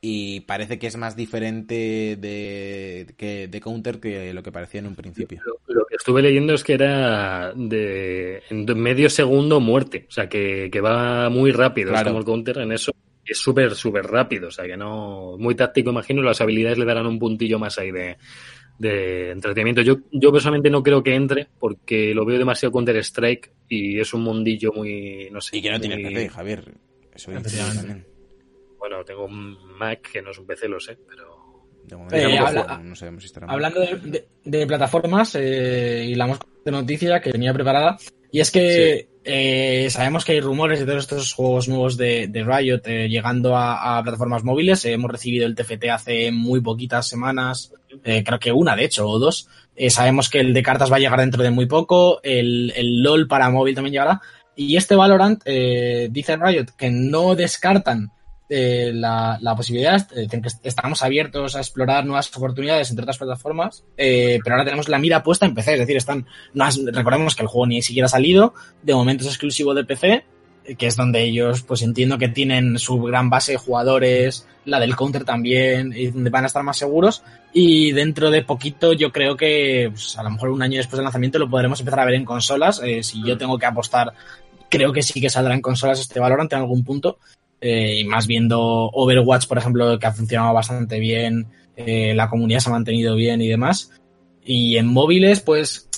y 0.00 0.40
parece 0.40 0.78
que 0.78 0.86
es 0.86 0.96
más 0.96 1.16
diferente 1.16 2.16
de, 2.20 3.06
que, 3.16 3.48
de 3.48 3.60
Counter 3.60 3.98
que 3.98 4.32
lo 4.32 4.42
que 4.42 4.52
parecía 4.52 4.80
en 4.80 4.86
un 4.86 4.94
principio. 4.94 5.40
Lo, 5.44 5.74
lo 5.74 5.86
que 5.86 5.96
estuve 5.96 6.22
leyendo 6.22 6.54
es 6.54 6.62
que 6.62 6.74
era 6.74 7.52
de, 7.54 8.42
medio 8.76 9.10
segundo 9.10 9.58
muerte, 9.60 10.06
o 10.08 10.12
sea 10.12 10.28
que, 10.28 10.68
que 10.70 10.80
va 10.80 11.28
muy 11.30 11.50
rápido, 11.50 11.90
Claro. 11.90 12.02
es 12.02 12.08
como 12.10 12.18
el 12.20 12.24
counter 12.24 12.58
en 12.58 12.72
eso, 12.72 12.92
es 13.24 13.38
súper, 13.38 13.74
súper 13.74 14.06
rápido, 14.06 14.48
o 14.48 14.50
sea 14.52 14.66
que 14.66 14.76
no, 14.76 15.36
muy 15.38 15.54
táctico 15.54 15.90
imagino, 15.90 16.22
las 16.22 16.40
habilidades 16.40 16.78
le 16.78 16.84
darán 16.84 17.06
un 17.06 17.18
puntillo 17.18 17.58
más 17.58 17.76
ahí 17.78 17.90
de, 17.90 18.16
de 18.78 19.30
entretenimiento. 19.32 19.82
Yo, 19.82 19.96
yo 20.12 20.30
personalmente 20.30 20.70
no 20.70 20.82
creo 20.84 21.02
que 21.02 21.14
entre 21.14 21.48
porque 21.58 22.14
lo 22.14 22.24
veo 22.24 22.38
demasiado 22.38 22.70
Counter 22.72 22.96
Strike 22.98 23.50
y 23.68 23.98
es 23.98 24.14
un 24.14 24.22
mundillo 24.22 24.72
muy, 24.72 25.28
no 25.32 25.40
sé. 25.40 25.56
Y 25.58 25.62
que 25.62 25.70
no 25.72 25.80
tiene 25.80 25.96
muy- 25.98 26.14
PC, 26.14 26.28
Javier. 26.28 26.72
Eso 27.12 27.32
también. 27.32 28.06
Bueno, 28.78 29.04
tengo 29.04 29.24
un 29.24 29.56
Mac 29.78 30.08
que 30.12 30.22
no 30.22 30.30
es 30.30 30.38
un 30.38 30.46
PC, 30.46 30.68
lo 30.68 30.80
sé, 30.80 30.96
pero... 31.08 31.36
De 31.84 31.96
Eh, 32.18 32.38
habla- 32.38 32.60
no. 32.62 32.74
Hablando 33.52 33.80
de, 33.80 33.96
de- 33.96 34.28
de 34.44 34.66
plataformas, 34.66 35.34
eh, 35.36 36.04
y 36.06 36.14
la 36.14 36.24
hemos 36.26 36.38
de 36.64 36.70
noticia 36.70 37.20
que 37.20 37.32
tenía 37.32 37.54
preparada, 37.54 37.96
y 38.30 38.40
es 38.40 38.50
que 38.50 39.08
eh, 39.24 39.88
sabemos 39.90 40.24
que 40.24 40.32
hay 40.32 40.40
rumores 40.40 40.80
de 40.80 40.84
todos 40.86 40.98
estos 41.04 41.32
juegos 41.32 41.66
nuevos 41.68 41.96
de, 41.96 42.28
de 42.28 42.44
Riot 42.44 42.82
eh, 42.84 43.08
llegando 43.08 43.56
a, 43.56 43.96
a 43.98 44.02
plataformas 44.02 44.44
móviles. 44.44 44.84
Eh, 44.84 44.92
hemos 44.92 45.10
recibido 45.10 45.46
el 45.46 45.54
TFT 45.54 45.84
hace 45.90 46.30
muy 46.30 46.60
poquitas 46.60 47.08
semanas, 47.08 47.72
eh, 48.04 48.22
creo 48.24 48.38
que 48.38 48.52
una 48.52 48.76
de 48.76 48.84
hecho, 48.84 49.08
o 49.08 49.18
dos. 49.18 49.48
Eh, 49.74 49.88
sabemos 49.90 50.28
que 50.28 50.40
el 50.40 50.52
de 50.52 50.62
cartas 50.62 50.92
va 50.92 50.96
a 50.96 50.98
llegar 51.00 51.20
dentro 51.20 51.42
de 51.42 51.50
muy 51.50 51.64
poco, 51.66 52.20
el, 52.22 52.70
el 52.76 53.02
LOL 53.02 53.26
para 53.28 53.48
móvil 53.50 53.74
también 53.74 53.92
llegará. 53.92 54.20
Y 54.56 54.76
este 54.76 54.94
Valorant, 54.94 55.40
eh, 55.46 56.08
dice 56.10 56.36
Riot 56.36 56.66
que 56.76 56.90
no 56.90 57.34
descartan 57.34 58.10
eh, 58.48 58.90
la, 58.94 59.38
la 59.40 59.54
posibilidad, 59.54 60.06
eh, 60.16 60.26
estamos 60.62 61.02
abiertos 61.02 61.54
a 61.56 61.60
explorar 61.60 62.04
nuevas 62.04 62.34
oportunidades 62.36 62.90
entre 62.90 63.02
otras 63.02 63.18
plataformas, 63.18 63.84
eh, 63.96 64.38
pero 64.42 64.54
ahora 64.54 64.64
tenemos 64.64 64.88
la 64.88 64.98
mira 64.98 65.22
puesta 65.22 65.46
en 65.46 65.54
PC, 65.54 65.74
es 65.74 65.80
decir, 65.80 65.96
están, 65.96 66.26
recordemos 66.92 67.36
que 67.36 67.42
el 67.42 67.48
juego 67.48 67.66
ni 67.66 67.82
siquiera 67.82 68.06
ha 68.06 68.10
salido, 68.10 68.54
de 68.82 68.94
momento 68.94 69.24
es 69.24 69.30
exclusivo 69.30 69.74
de 69.74 69.84
PC, 69.84 70.24
eh, 70.68 70.76
que 70.76 70.86
es 70.86 70.96
donde 70.96 71.22
ellos, 71.22 71.62
pues 71.62 71.82
entiendo 71.82 72.18
que 72.18 72.28
tienen 72.28 72.78
su 72.78 73.00
gran 73.02 73.30
base 73.30 73.52
de 73.52 73.58
jugadores, 73.58 74.46
la 74.64 74.78
del 74.80 74.96
counter 74.96 75.24
también, 75.24 75.92
y 75.96 76.08
donde 76.08 76.30
van 76.30 76.44
a 76.44 76.46
estar 76.46 76.62
más 76.62 76.76
seguros, 76.76 77.22
y 77.52 77.92
dentro 77.92 78.30
de 78.30 78.42
poquito 78.42 78.92
yo 78.92 79.10
creo 79.10 79.36
que, 79.36 79.88
pues, 79.90 80.18
a 80.18 80.22
lo 80.22 80.30
mejor 80.30 80.50
un 80.50 80.62
año 80.62 80.76
después 80.76 80.98
del 80.98 81.04
lanzamiento 81.04 81.38
lo 81.38 81.48
podremos 81.48 81.80
empezar 81.80 82.00
a 82.00 82.04
ver 82.04 82.14
en 82.14 82.24
consolas, 82.24 82.80
eh, 82.84 83.02
si 83.02 83.22
yo 83.24 83.38
tengo 83.38 83.58
que 83.58 83.66
apostar, 83.66 84.12
creo 84.68 84.92
que 84.92 85.02
sí 85.02 85.20
que 85.20 85.30
saldrá 85.30 85.54
en 85.54 85.62
consolas 85.62 86.00
este 86.00 86.20
Valorant 86.20 86.52
en 86.52 86.58
algún 86.58 86.84
punto, 86.84 87.18
eh, 87.60 88.00
y 88.00 88.04
más 88.04 88.26
viendo 88.26 88.60
Overwatch, 88.60 89.46
por 89.46 89.58
ejemplo, 89.58 89.98
que 89.98 90.06
ha 90.06 90.12
funcionado 90.12 90.54
bastante 90.54 90.98
bien, 91.00 91.46
eh, 91.76 92.14
la 92.14 92.28
comunidad 92.28 92.60
se 92.60 92.70
ha 92.70 92.72
mantenido 92.72 93.14
bien 93.14 93.40
y 93.40 93.48
demás. 93.48 93.92
Y 94.44 94.76
en 94.76 94.86
móviles, 94.86 95.40
pues 95.40 95.88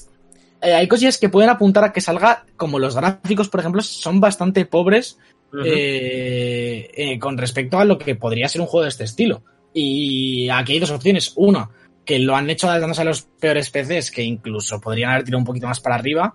eh, 0.63 0.75
hay 0.75 0.89
cosillas 0.89 1.19
que 1.19 1.29
pueden 1.29 1.51
apuntar 1.51 1.85
a 1.85 1.93
que 1.93 2.01
salga, 2.01 2.45
como 2.57 2.79
los 2.79 2.95
gráficos, 2.95 3.49
por 3.49 3.61
ejemplo, 3.61 3.81
son 3.81 4.21
bastante 4.21 4.67
pobres 4.67 5.19
eh, 5.65 6.91
eh, 6.95 7.19
con 7.19 7.39
respecto 7.39 7.79
a 7.79 7.85
lo 7.85 7.99
que 7.99 8.15
podría 8.15 8.49
ser 8.49 8.61
un 8.61 8.67
juego 8.67 8.83
de 8.83 8.91
este 8.91 9.05
estilo. 9.05 9.43
Y 9.73 10.49
aquí 10.51 10.75
hay 10.75 10.81
dos 10.81 10.91
opciones. 10.91 11.33
Uno, 11.37 11.71
que 12.05 12.19
lo 12.19 12.37
han 12.37 12.51
hecho 12.51 12.69
adaptándose 12.69 13.03
a 13.03 13.07
los 13.07 13.23
peores 13.23 13.71
PCs, 13.71 14.11
que 14.11 14.23
incluso 14.23 14.81
podrían 14.81 15.13
haber 15.13 15.25
tirado 15.25 15.39
un 15.39 15.47
poquito 15.47 15.67
más 15.67 15.81
para 15.81 15.95
arriba. 15.95 16.35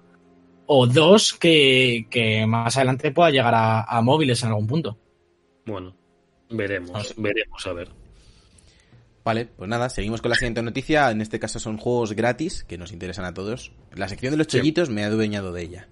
O 0.67 0.87
dos, 0.87 1.33
que, 1.33 2.07
que 2.09 2.47
más 2.47 2.75
adelante 2.77 3.11
pueda 3.11 3.29
llegar 3.29 3.53
a, 3.53 3.83
a 3.83 4.01
móviles 4.01 4.41
en 4.41 4.49
algún 4.49 4.65
punto. 4.65 4.97
Bueno, 5.65 5.95
veremos, 6.49 7.13
veremos 7.17 7.67
a 7.67 7.73
ver. 7.73 7.89
Vale, 9.23 9.47
pues 9.57 9.67
nada, 9.67 9.89
seguimos 9.89 10.21
con 10.21 10.29
la 10.29 10.35
siguiente 10.35 10.61
noticia. 10.61 11.09
En 11.09 11.19
este 11.19 11.39
caso 11.39 11.59
son 11.59 11.77
juegos 11.77 12.13
gratis 12.13 12.63
que 12.63 12.77
nos 12.77 12.91
interesan 12.91 13.25
a 13.25 13.33
todos. 13.33 13.71
La 13.95 14.07
sección 14.07 14.31
de 14.31 14.37
los 14.37 14.47
Sí. 14.47 14.57
chollitos 14.57 14.89
me 14.89 15.03
ha 15.03 15.07
adueñado 15.07 15.51
de 15.51 15.63
ella. 15.63 15.87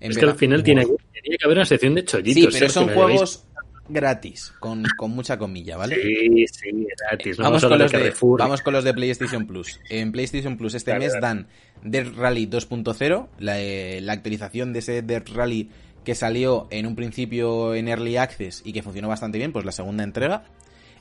Es 0.00 0.18
que 0.18 0.24
al 0.24 0.34
final 0.34 0.62
tiene, 0.64 0.84
que 0.84 1.44
haber 1.44 1.58
una 1.58 1.64
sección 1.64 1.94
de 1.94 2.04
chollitos. 2.04 2.34
Sí, 2.34 2.40
pero 2.58 2.68
Sergio, 2.68 2.68
son 2.70 2.88
juegos 2.88 3.44
gratis, 3.88 4.52
con, 4.58 4.82
con 4.96 5.12
mucha 5.12 5.38
comilla, 5.38 5.76
¿vale? 5.76 5.94
Sí, 5.94 6.46
sí, 6.48 6.86
gratis. 7.08 7.38
No 7.38 7.44
Vamos 7.44 7.64
con, 7.64 7.78
los 7.78 7.92
de 7.92 8.14
vamos 8.38 8.62
con 8.62 8.72
los 8.72 8.82
de 8.82 8.92
PlayStation 8.92 9.46
Plus. 9.46 9.80
En 9.88 10.10
PlayStation 10.10 10.56
Plus 10.56 10.74
este 10.74 10.98
mes 10.98 11.12
dan 11.20 11.46
Death 11.84 12.16
Rally 12.16 12.46
2.0, 12.46 13.28
la, 13.38 13.60
eh, 13.60 14.00
la 14.00 14.14
actualización 14.14 14.72
de 14.72 14.80
ese 14.80 15.02
Death 15.02 15.28
Rally 15.28 15.70
que 16.04 16.14
salió 16.14 16.66
en 16.70 16.86
un 16.86 16.94
principio 16.94 17.74
en 17.74 17.88
Early 17.88 18.16
Access 18.16 18.62
y 18.64 18.72
que 18.72 18.82
funcionó 18.82 19.08
bastante 19.08 19.38
bien, 19.38 19.52
pues 19.52 19.64
la 19.64 19.72
segunda 19.72 20.04
entrega. 20.04 20.44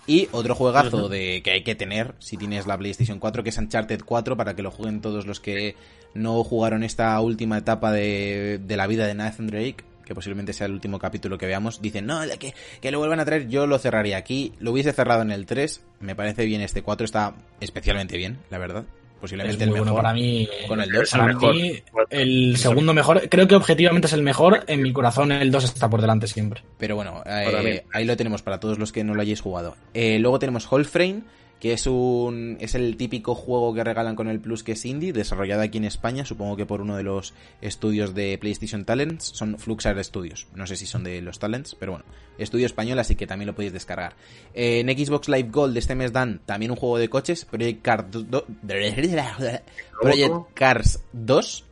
Y 0.05 0.27
otro 0.31 0.53
juegazo 0.53 1.07
de 1.07 1.41
que 1.43 1.51
hay 1.51 1.63
que 1.63 1.75
tener 1.75 2.15
si 2.19 2.35
tienes 2.35 2.67
la 2.67 2.77
PlayStation 2.77 3.19
4, 3.19 3.43
que 3.43 3.51
es 3.51 3.57
Uncharted 3.57 4.01
4, 4.03 4.35
para 4.35 4.53
que 4.55 4.61
lo 4.61 4.69
jueguen 4.69 4.99
todos 4.99 5.25
los 5.25 5.39
que 5.39 5.75
no 6.13 6.43
jugaron 6.43 6.83
esta 6.83 7.19
última 7.21 7.57
etapa 7.57 7.91
de, 7.91 8.59
de 8.61 8.77
la 8.77 8.87
vida 8.87 9.07
de 9.07 9.13
Nathan 9.13 9.47
Drake. 9.47 9.77
que 10.05 10.13
posiblemente 10.13 10.51
sea 10.51 10.67
el 10.67 10.73
último 10.73 10.99
capítulo 10.99 11.37
que 11.37 11.45
veamos, 11.45 11.81
dicen, 11.81 12.05
no, 12.05 12.19
que, 12.37 12.53
que 12.81 12.91
lo 12.91 12.99
vuelvan 12.99 13.21
a 13.21 13.25
traer, 13.25 13.47
yo 13.47 13.65
lo 13.65 13.79
cerraría 13.79 14.17
aquí. 14.17 14.51
Lo 14.59 14.71
hubiese 14.71 14.91
cerrado 14.91 15.21
en 15.21 15.31
el 15.31 15.45
3, 15.45 15.81
me 16.01 16.15
parece 16.15 16.45
bien 16.45 16.59
este 16.59 16.83
4, 16.83 17.05
está 17.05 17.35
especialmente 17.61 18.17
bien, 18.17 18.39
la 18.49 18.57
verdad. 18.57 18.83
Posiblemente 19.23 19.55
Es 19.55 19.61
el 19.69 19.69
mejor. 19.69 19.87
bueno 19.87 20.01
para 20.01 20.13
mí. 20.13 20.49
con 20.67 20.81
el 20.81 20.91
2. 20.91 21.09
Para 21.11 21.33
mí, 21.33 21.81
el 22.09 22.57
segundo 22.57 22.93
mejor, 22.93 23.29
creo 23.29 23.47
que 23.47 23.55
objetivamente 23.55 24.07
es 24.07 24.11
el 24.11 24.21
mejor. 24.21 24.65
En 24.67 24.81
mi 24.81 24.91
corazón, 24.91 25.31
el 25.31 25.49
2 25.49 25.63
está 25.63 25.89
por 25.89 26.01
delante 26.01 26.27
siempre. 26.27 26.61
Pero 26.77 26.97
bueno, 26.97 27.23
eh, 27.25 27.85
ahí 27.93 28.03
lo 28.03 28.17
tenemos 28.17 28.41
para 28.41 28.59
todos 28.59 28.77
los 28.77 28.91
que 28.91 29.05
no 29.05 29.15
lo 29.15 29.21
hayáis 29.21 29.39
jugado. 29.39 29.77
Eh, 29.93 30.19
luego 30.19 30.39
tenemos 30.39 30.67
Frame 30.67 31.21
que 31.63 31.71
es 31.71 31.87
un 31.87 32.57
es 32.59 32.75
el 32.75 32.97
típico 32.97 33.35
juego 33.35 33.73
que 33.73 33.85
regalan 33.85 34.17
con 34.17 34.27
el 34.27 34.41
Plus 34.41 34.63
que 34.63 34.73
es 34.73 34.83
indie, 34.85 35.13
desarrollado 35.13 35.61
aquí 35.61 35.77
en 35.77 35.85
España, 35.85 36.25
supongo 36.25 36.57
que 36.57 36.65
por 36.65 36.81
uno 36.81 36.97
de 36.97 37.03
los 37.03 37.33
estudios 37.61 38.13
de 38.13 38.37
PlayStation 38.37 38.83
Talents, 38.83 39.23
son 39.33 39.57
Fluxar 39.57 40.03
Studios. 40.03 40.47
No 40.55 40.67
sé 40.67 40.75
si 40.75 40.85
son 40.85 41.05
de 41.05 41.21
los 41.21 41.39
Talents, 41.39 41.75
pero 41.79 41.93
bueno, 41.93 42.05
estudio 42.37 42.65
español, 42.65 42.99
así 42.99 43.15
que 43.15 43.27
también 43.27 43.47
lo 43.47 43.55
podéis 43.55 43.71
descargar. 43.71 44.13
Eh, 44.53 44.81
en 44.81 44.89
Xbox 44.89 45.29
Live 45.29 45.49
Gold 45.53 45.77
este 45.77 45.95
mes 45.95 46.11
dan 46.11 46.41
también 46.45 46.69
un 46.69 46.75
juego 46.75 46.97
de 46.97 47.07
coches, 47.07 47.45
Project 47.45 47.87
do- 48.27 48.45
Project 50.01 50.33
Cars 50.53 51.01
2. 51.13 51.65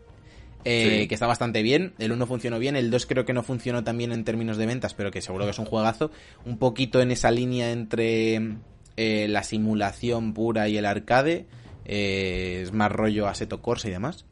eh, 0.64 1.00
Sí. 1.02 1.08
que 1.10 1.14
está 1.16 1.28
bastante 1.28 1.64
bien. 1.64 1.94
El 2.00 2.12
1 2.14 2.26
funcionó 2.28 2.60
bien, 2.60 2.78
el 2.78 2.92
2 2.92 3.06
creo 3.08 3.26
que 3.26 3.34
no 3.34 3.44
funcionó 3.44 3.84
tan 3.84 3.98
bien 3.98 4.12
en 4.14 4.24
términos 4.24 4.56
de 4.58 4.68
ventas, 4.68 4.94
pero 4.94 5.12
que 5.12 5.20
seguro 5.22 5.44
que 5.44 5.52
es 5.52 5.60
un 5.60 5.66
juegazo. 5.66 6.12
Un 6.46 6.58
poquito 6.58 7.02
en 7.02 7.12
esa 7.12 7.30
línea 7.30 7.72
entre 7.72 8.56
eh, 8.98 9.28
la 9.30 9.44
simulación 9.44 10.34
pura 10.34 10.68
y 10.68 10.78
el 10.78 10.86
arcade. 10.86 11.48
eh, 11.86 12.62
es 12.64 12.74
más 12.74 12.92
rollo 12.92 13.28
Assetto 13.28 13.62
Corsa 13.62 13.88
y 13.88 13.92
demás. 13.92 14.26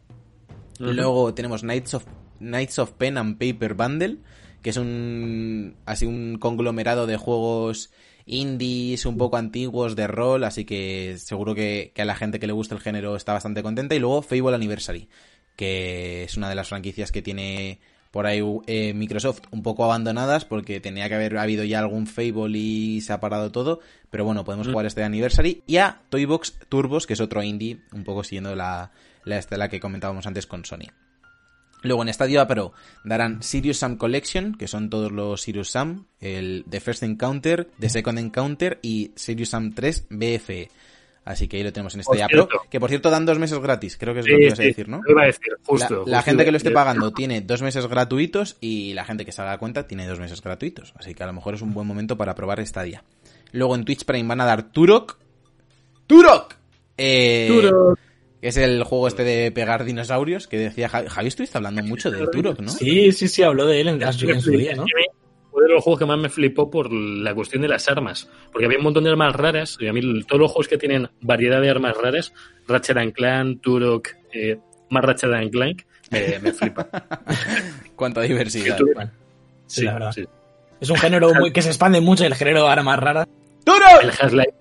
Luego 0.80 1.34
tenemos 1.34 1.62
Knights 1.62 1.96
of, 1.96 2.06
Knights 2.40 2.80
of 2.80 2.92
Pen 2.94 3.18
and 3.18 3.38
Paper 3.38 3.74
Bundle, 3.74 4.18
que 4.62 4.70
es 4.70 4.78
un 4.78 5.76
así 5.86 6.06
un 6.06 6.38
conglomerado 6.40 7.06
de 7.06 7.18
juegos 7.18 7.92
indies 8.26 9.06
un 9.06 9.18
poco 9.18 9.38
antiguos 9.38 9.96
de 9.96 10.08
rol, 10.08 10.44
así 10.44 10.64
que 10.64 11.18
seguro 11.18 11.56
que, 11.56 11.92
que 11.94 12.04
a 12.04 12.06
la 12.06 12.16
gente 12.16 12.40
que 12.40 12.48
le 12.48 12.54
gusta 12.54 12.76
el 12.76 12.82
género 12.82 13.16
está 13.16 13.34
bastante 13.34 13.64
contenta. 13.64 13.96
Y 13.96 14.00
luego 14.00 14.22
Fable 14.22 14.56
Anniversary, 14.56 15.10
que 15.56 16.24
es 16.24 16.38
una 16.38 16.48
de 16.48 16.56
las 16.56 16.70
franquicias 16.70 17.12
que 17.12 17.22
tiene 17.22 17.82
por 18.12 18.26
ahí 18.26 18.42
eh, 18.68 18.94
Microsoft 18.94 19.42
un 19.52 19.62
poco 19.64 19.86
abandonadas 19.86 20.46
porque 20.46 20.80
tenía 20.80 21.08
que 21.10 21.16
haber 21.16 21.38
habido 21.38 21.64
ya 21.64 21.80
algún 21.80 22.08
Fable 22.08 22.58
y 22.58 23.02
se 23.02 23.14
ha 23.14 23.20
parado 23.20 23.52
todo. 23.52 23.80
Pero 24.10 24.26
bueno, 24.26 24.44
podemos 24.44 24.68
Mm. 24.68 24.72
jugar 24.72 24.86
este 24.88 25.04
Anniversary. 25.04 25.62
Y 25.68 25.78
a 25.78 26.02
Toybox 26.10 26.56
Turbos, 26.70 27.06
que 27.06 27.14
es 27.14 27.22
otro 27.22 27.44
indie, 27.44 27.82
un 27.94 28.04
poco 28.04 28.24
siguiendo 28.24 28.56
la, 28.56 28.92
la 29.26 29.38
estela 29.38 29.70
que 29.70 29.80
comentábamos 29.80 30.26
antes 30.26 30.48
con 30.48 30.66
Sony. 30.66 30.88
Luego 31.82 32.02
en 32.04 32.14
Stadia 32.14 32.46
Pro 32.46 32.74
darán 33.06 33.42
Sirius 33.42 33.78
Sam 33.78 33.96
Collection, 33.96 34.56
que 34.56 34.68
son 34.68 34.90
todos 34.90 35.14
los 35.14 35.42
Sirius 35.42 35.70
Sam, 35.70 36.08
el 36.20 36.66
The 36.70 36.82
First 36.82 37.04
Encounter, 37.04 37.70
The 37.80 37.90
Second 37.90 38.20
Encounter 38.20 38.80
y 38.82 39.12
Sirius 39.16 39.50
Sam 39.52 39.74
3 39.74 40.08
BFE. 40.10 40.70
Así 41.26 41.48
que 41.48 41.58
ahí 41.58 41.64
lo 41.64 41.72
tenemos 41.72 41.94
en 41.96 42.02
Por 42.02 42.16
Stadia 42.16 42.28
Pro, 42.28 42.48
cierto. 42.48 42.66
que 42.70 42.80
por 42.80 42.90
cierto 42.90 43.10
dan 43.12 43.26
dos 43.26 43.38
meses 43.38 43.60
gratis, 43.60 43.98
creo 43.98 44.14
que 44.14 44.22
es 44.22 44.26
Sí, 44.26 44.32
lo 44.32 44.38
que 44.38 44.46
ibas 44.46 44.60
a 44.60 44.64
decir, 44.64 44.90
¿no? 44.90 45.02
lo 45.04 45.12
iba 45.12 45.22
a 45.24 45.26
decir, 45.26 45.48
La- 45.52 45.58
justo. 45.66 46.04
la, 46.08 46.22
gente 46.24 46.46
que 46.46 46.52
lo 46.52 46.58
esté 46.58 46.72
pagando 46.72 47.12
tiene 47.14 47.42
dos 47.42 47.62
meses 47.62 47.86
gratuitos 47.88 48.58
y 48.62 48.94
la 48.94 49.06
gente 49.06 49.26
que 49.26 49.32
se 49.32 49.42
haga 49.42 49.58
cuenta 49.60 49.86
tiene 49.88 50.08
dos 50.08 50.20
meses 50.20 50.42
gratuitos. 50.42 50.94
Así 50.98 51.14
que 51.14 51.22
a 51.24 51.28
lo 51.28 51.34
mejor 51.34 51.54
es 51.54 51.62
un 51.62 51.74
buen 51.74 51.86
momento 51.86 52.18
para 52.18 52.34
probar 52.36 52.66
Stadia. 52.66 53.04
Luego 53.52 53.76
en 53.76 53.86
Twitch 53.86 54.06
Prime 54.06 54.28
van 54.28 54.42
a 54.42 54.46
dar 54.46 54.72
Turok. 54.72 55.18
¡Turok! 56.08 56.56
Eh. 56.98 57.46
Turok. 57.50 57.98
que 58.42 58.48
es 58.48 58.58
el 58.58 58.84
juego 58.84 59.08
este 59.08 59.24
de 59.24 59.52
pegar 59.52 59.84
dinosaurios, 59.84 60.48
que 60.48 60.58
decía 60.58 60.90
Javi, 60.90 61.08
Javi 61.10 61.28
estuviste 61.28 61.58
hablando 61.58 61.84
mucho 61.84 62.10
del 62.10 62.30
Turok, 62.32 62.60
¿no? 62.62 62.70
Sí, 62.72 63.12
sí, 63.12 63.28
sí, 63.28 63.44
habló 63.44 63.66
de 63.66 63.82
él 63.82 63.88
en, 63.90 64.02
en 64.02 64.42
su 64.42 64.52
día, 64.52 64.76
¿no? 64.76 64.86
Fue 65.60 65.68
de 65.68 65.74
los 65.74 65.84
juegos 65.84 66.00
que 66.00 66.06
más 66.06 66.18
me 66.18 66.30
flipó 66.30 66.72
por 66.72 66.90
la 66.90 67.36
cuestión 67.36 67.62
de 67.62 67.68
las 67.68 67.90
armas. 67.90 68.30
Porque 68.50 68.64
había 68.66 68.78
un 68.78 68.86
montón 68.86 69.04
de 69.04 69.10
armas 69.10 69.36
raras. 69.36 69.76
Y 69.82 69.88
a 69.88 69.92
mí 69.92 70.24
todos 70.24 70.40
los 70.40 70.52
juegos 70.54 70.70
que 70.70 70.78
tienen 70.78 71.10
variedad 71.20 71.60
de 71.60 71.70
armas 71.70 71.98
raras, 71.98 72.34
Ratchet 72.66 72.96
and 72.96 73.12
Clank, 73.12 73.62
Turok, 73.62 74.08
eh, 74.32 74.58
más 74.90 75.04
Ratchet 75.04 75.34
and 75.34 75.52
Clank, 75.52 75.82
me, 76.12 76.40
me 76.40 76.54
flipa. 76.54 76.88
Cuánta 77.98 78.22
diversidad. 78.22 78.80
Bueno, 78.96 79.12
sí, 79.68 79.84
la 79.84 79.94
verdad. 79.96 80.12
sí. 80.14 80.26
Es 80.80 80.90
un 80.90 80.96
género 80.96 81.34
muy, 81.38 81.52
que 81.52 81.62
se 81.62 81.68
expande 81.68 82.00
mucho, 82.00 82.24
el 82.24 82.36
género 82.36 82.66
ahora 82.66 82.82
más 82.82 82.98
rara. 82.98 83.28
¡Turok! 83.66 84.02
El 84.02 84.12
Half-Life. 84.12 84.54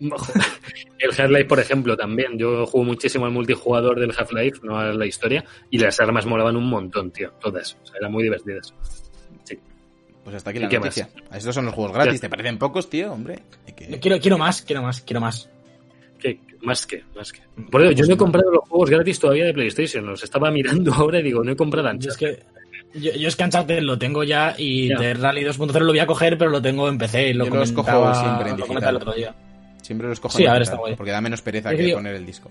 El 0.98 1.10
Half-Life, 1.18 1.46
por 1.46 1.60
ejemplo, 1.60 1.96
también. 1.96 2.36
Yo 2.36 2.66
juego 2.66 2.84
muchísimo 2.84 3.24
al 3.24 3.32
multijugador 3.32 3.98
del 3.98 4.12
Half-Life, 4.14 4.60
no 4.64 4.78
a 4.78 4.92
la 4.92 5.06
historia, 5.06 5.46
y 5.70 5.78
las 5.78 5.98
armas 5.98 6.26
molaban 6.26 6.56
un 6.56 6.68
montón, 6.68 7.10
tío. 7.10 7.32
Todas. 7.40 7.78
O 7.82 7.86
sea, 7.86 7.96
eran 7.98 8.12
muy 8.12 8.24
divertidas. 8.24 8.74
Pues 10.24 10.36
hasta 10.36 10.50
aquí 10.50 10.58
¿Y 10.60 10.62
la 10.62 10.68
qué 10.68 10.78
noticia. 10.78 11.08
Estos 11.32 11.54
son 11.54 11.64
los 11.66 11.74
juegos 11.74 11.92
gratis. 11.94 12.20
¿Te 12.20 12.28
parecen 12.28 12.58
pocos, 12.58 12.88
tío? 12.88 13.12
Hombre. 13.12 13.40
que- 13.76 13.98
Quiero, 13.98 14.20
quiero 14.20 14.38
más, 14.38 14.62
quiero 14.62 14.82
más, 14.82 15.00
quiero 15.00 15.20
más. 15.20 15.48
¿Qué? 16.20 16.38
Más 16.62 16.86
que, 16.86 17.02
más 17.16 17.32
que. 17.32 17.40
Por 17.70 17.82
eso, 17.82 17.90
yo 17.92 18.06
no 18.06 18.14
he 18.14 18.16
comprado 18.16 18.52
los 18.52 18.68
juegos 18.68 18.90
gratis 18.90 19.18
todavía 19.18 19.44
de 19.46 19.52
PlayStation. 19.52 20.06
Los 20.06 20.22
estaba 20.22 20.50
mirando 20.52 20.92
ahora 20.94 21.18
y 21.18 21.22
digo, 21.24 21.42
no 21.42 21.50
he 21.52 21.56
comprado 21.56 21.92
Yo 21.98 22.10
es 22.10 22.16
que 22.16 22.38
yo, 22.94 23.10
yo 23.14 23.26
es 23.28 23.34
que 23.36 23.42
Uncharted 23.44 23.80
lo 23.80 23.98
tengo 23.98 24.22
ya 24.22 24.54
y 24.56 24.88
Ya. 24.90 24.98
de 24.98 25.14
Rally 25.14 25.42
2.0 25.44 25.80
lo 25.80 25.86
voy 25.92 25.98
a 25.98 26.06
coger, 26.06 26.38
pero 26.38 26.50
lo 26.50 26.62
tengo 26.62 26.88
en 26.88 26.98
PC 26.98 27.30
y 27.30 27.32
lo 27.32 27.46
Yo 27.46 27.54
los 27.56 27.72
cojo 27.72 28.14
siempre 28.14 28.50
en 28.50 28.56
digital. 28.56 28.88
el 28.90 28.96
otro 28.96 29.12
día. 29.14 29.34
Siempre 29.82 30.06
los 30.08 30.20
cojo 30.20 30.36
Sí, 30.36 30.44
en 30.44 30.50
a 30.50 30.52
ver, 30.52 30.60
digital, 30.60 30.74
está 30.76 30.80
guay. 30.80 30.94
Porque 30.96 31.10
da 31.10 31.20
menos 31.20 31.42
pereza 31.42 31.72
Es 31.72 31.78
que 31.78 31.86
que- 31.86 31.94
poner 31.94 32.14
el 32.14 32.24
disco. 32.26 32.48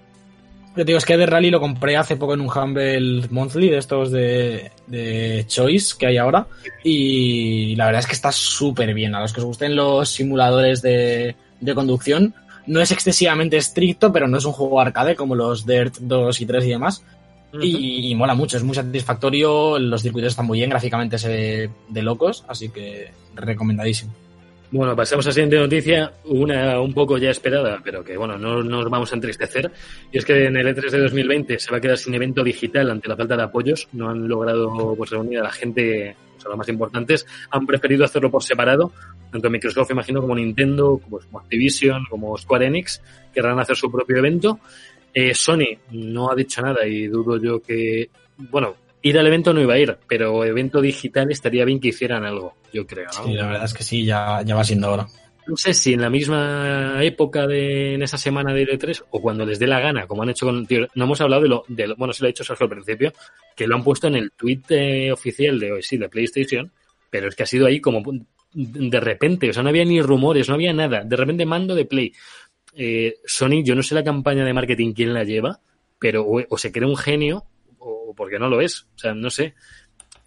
Yo 0.75 0.85
digo, 0.85 0.97
es 0.97 1.05
que 1.05 1.17
de 1.17 1.25
Rally 1.25 1.49
lo 1.49 1.59
compré 1.59 1.97
hace 1.97 2.15
poco 2.15 2.33
en 2.33 2.41
un 2.41 2.49
Humble 2.49 3.27
Monthly 3.29 3.69
de 3.69 3.77
estos 3.77 4.09
de, 4.09 4.71
de 4.87 5.43
Choice 5.47 5.95
que 5.99 6.07
hay 6.07 6.17
ahora. 6.17 6.47
Y 6.83 7.75
la 7.75 7.87
verdad 7.87 7.99
es 7.99 8.07
que 8.07 8.13
está 8.13 8.31
súper 8.31 8.93
bien. 8.93 9.13
A 9.13 9.19
los 9.19 9.33
que 9.33 9.41
os 9.41 9.45
gusten 9.45 9.75
los 9.75 10.09
simuladores 10.09 10.81
de, 10.81 11.35
de 11.59 11.75
conducción, 11.75 12.33
no 12.67 12.79
es 12.79 12.91
excesivamente 12.91 13.57
estricto, 13.57 14.13
pero 14.13 14.29
no 14.29 14.37
es 14.37 14.45
un 14.45 14.53
juego 14.53 14.79
arcade 14.79 15.15
como 15.15 15.35
los 15.35 15.65
Dirt 15.65 15.97
2 15.99 16.39
y 16.39 16.45
3 16.45 16.65
y 16.65 16.69
demás. 16.69 17.03
Y, 17.61 18.09
y 18.09 18.15
mola 18.15 18.33
mucho, 18.33 18.55
es 18.55 18.63
muy 18.63 18.75
satisfactorio. 18.75 19.77
Los 19.77 20.01
circuitos 20.03 20.31
están 20.31 20.45
muy 20.45 20.59
bien, 20.59 20.69
gráficamente 20.69 21.17
se 21.17 21.27
ve 21.27 21.69
de 21.89 22.01
locos, 22.01 22.45
así 22.47 22.69
que 22.69 23.11
recomendadísimo. 23.35 24.13
Bueno, 24.71 24.95
pasamos 24.95 25.25
a 25.25 25.29
la 25.29 25.33
siguiente 25.33 25.57
noticia, 25.57 26.13
una 26.23 26.79
un 26.79 26.93
poco 26.93 27.17
ya 27.17 27.29
esperada, 27.29 27.81
pero 27.83 28.05
que 28.05 28.15
bueno, 28.15 28.37
no 28.37 28.63
nos 28.63 28.89
vamos 28.89 29.11
a 29.11 29.15
entristecer. 29.15 29.69
Y 30.13 30.17
es 30.17 30.23
que 30.23 30.45
en 30.45 30.55
el 30.55 30.65
E3 30.65 30.89
de 30.89 30.99
2020 31.01 31.59
se 31.59 31.71
va 31.71 31.77
a 31.77 31.81
quedar 31.81 31.97
sin 31.97 32.13
evento 32.13 32.41
digital 32.41 32.89
ante 32.89 33.09
la 33.09 33.17
falta 33.17 33.35
de 33.35 33.43
apoyos. 33.43 33.89
No 33.91 34.09
han 34.09 34.29
logrado 34.29 34.95
pues, 34.95 35.09
reunir 35.09 35.39
a 35.39 35.43
la 35.43 35.51
gente, 35.51 36.15
o 36.37 36.39
sea, 36.39 36.51
los 36.51 36.57
más 36.57 36.69
importantes. 36.69 37.27
Han 37.49 37.65
preferido 37.67 38.05
hacerlo 38.05 38.31
por 38.31 38.43
separado. 38.43 38.93
Tanto 39.29 39.49
Microsoft, 39.49 39.91
imagino, 39.91 40.21
como 40.21 40.35
Nintendo, 40.35 41.01
como, 41.03 41.19
como 41.19 41.39
Activision, 41.39 42.05
como 42.09 42.37
Square 42.37 42.67
Enix, 42.67 43.01
querrán 43.33 43.59
hacer 43.59 43.75
su 43.75 43.91
propio 43.91 44.15
evento. 44.15 44.61
Eh, 45.13 45.33
Sony 45.33 45.77
no 45.91 46.31
ha 46.31 46.35
dicho 46.35 46.61
nada 46.61 46.87
y 46.87 47.07
dudo 47.07 47.37
yo 47.37 47.61
que, 47.61 48.09
bueno, 48.37 48.77
ir 49.01 49.17
al 49.19 49.27
evento 49.27 49.53
no 49.53 49.61
iba 49.61 49.73
a 49.73 49.79
ir, 49.79 49.97
pero 50.07 50.43
evento 50.45 50.81
digital 50.81 51.31
estaría 51.31 51.65
bien 51.65 51.79
que 51.79 51.89
hicieran 51.89 52.23
algo, 52.25 52.55
yo 52.73 52.85
creo. 52.85 53.07
¿no? 53.17 53.23
Sí, 53.25 53.33
la 53.33 53.47
verdad 53.47 53.65
es 53.65 53.73
que 53.73 53.83
sí, 53.83 54.05
ya, 54.05 54.41
ya 54.45 54.55
va 54.55 54.63
siendo 54.63 54.91
hora. 54.91 55.07
No 55.47 55.57
sé 55.57 55.73
si 55.73 55.93
en 55.93 56.01
la 56.01 56.09
misma 56.09 56.99
época 57.03 57.47
de 57.47 57.95
en 57.95 58.03
esa 58.03 58.17
semana 58.17 58.53
de 58.53 58.63
E3 58.63 59.03
o 59.09 59.21
cuando 59.21 59.43
les 59.45 59.57
dé 59.57 59.65
la 59.65 59.79
gana, 59.79 60.05
como 60.05 60.21
han 60.23 60.29
hecho 60.29 60.45
con. 60.45 60.65
tío, 60.67 60.87
no 60.93 61.05
hemos 61.05 61.19
hablado 61.19 61.41
de 61.41 61.49
lo, 61.49 61.63
de 61.67 61.87
lo- 61.87 61.95
Bueno, 61.95 62.13
se 62.13 62.21
lo 62.23 62.27
ha 62.27 62.29
dicho 62.29 62.43
Sergio 62.43 62.65
al 62.65 62.69
principio, 62.69 63.11
que 63.55 63.65
lo 63.67 63.75
han 63.75 63.83
puesto 63.83 64.07
en 64.07 64.15
el 64.15 64.31
tweet 64.33 64.61
eh, 64.69 65.11
oficial 65.11 65.59
de 65.59 65.71
hoy, 65.71 65.81
sí, 65.83 65.97
de 65.97 66.09
PlayStation, 66.09 66.71
pero 67.09 67.27
es 67.27 67.35
que 67.35 67.43
ha 67.43 67.47
sido 67.47 67.65
ahí 67.65 67.81
como 67.81 68.03
de 68.53 68.99
repente, 68.99 69.49
o 69.49 69.53
sea, 69.53 69.63
no 69.63 69.69
había 69.69 69.83
ni 69.83 69.99
rumores, 70.01 70.47
no 70.47 70.53
había 70.55 70.73
nada. 70.73 71.03
De 71.03 71.15
repente 71.15 71.45
mando 71.45 71.73
de 71.73 71.85
Play. 71.85 72.13
Eh, 72.75 73.15
Sony, 73.25 73.63
yo 73.63 73.75
no 73.75 73.81
sé 73.83 73.95
la 73.95 74.03
campaña 74.03 74.45
de 74.45 74.53
marketing 74.53 74.93
quién 74.93 75.13
la 75.13 75.23
lleva, 75.23 75.59
pero 75.99 76.23
o, 76.23 76.41
o 76.49 76.57
se 76.57 76.71
cree 76.71 76.87
un 76.87 76.95
genio 76.97 77.45
o 78.11 78.15
porque 78.15 78.37
no 78.39 78.47
lo 78.49 78.61
es. 78.61 78.83
O 78.95 78.97
sea, 78.99 79.13
no 79.13 79.29
sé. 79.29 79.55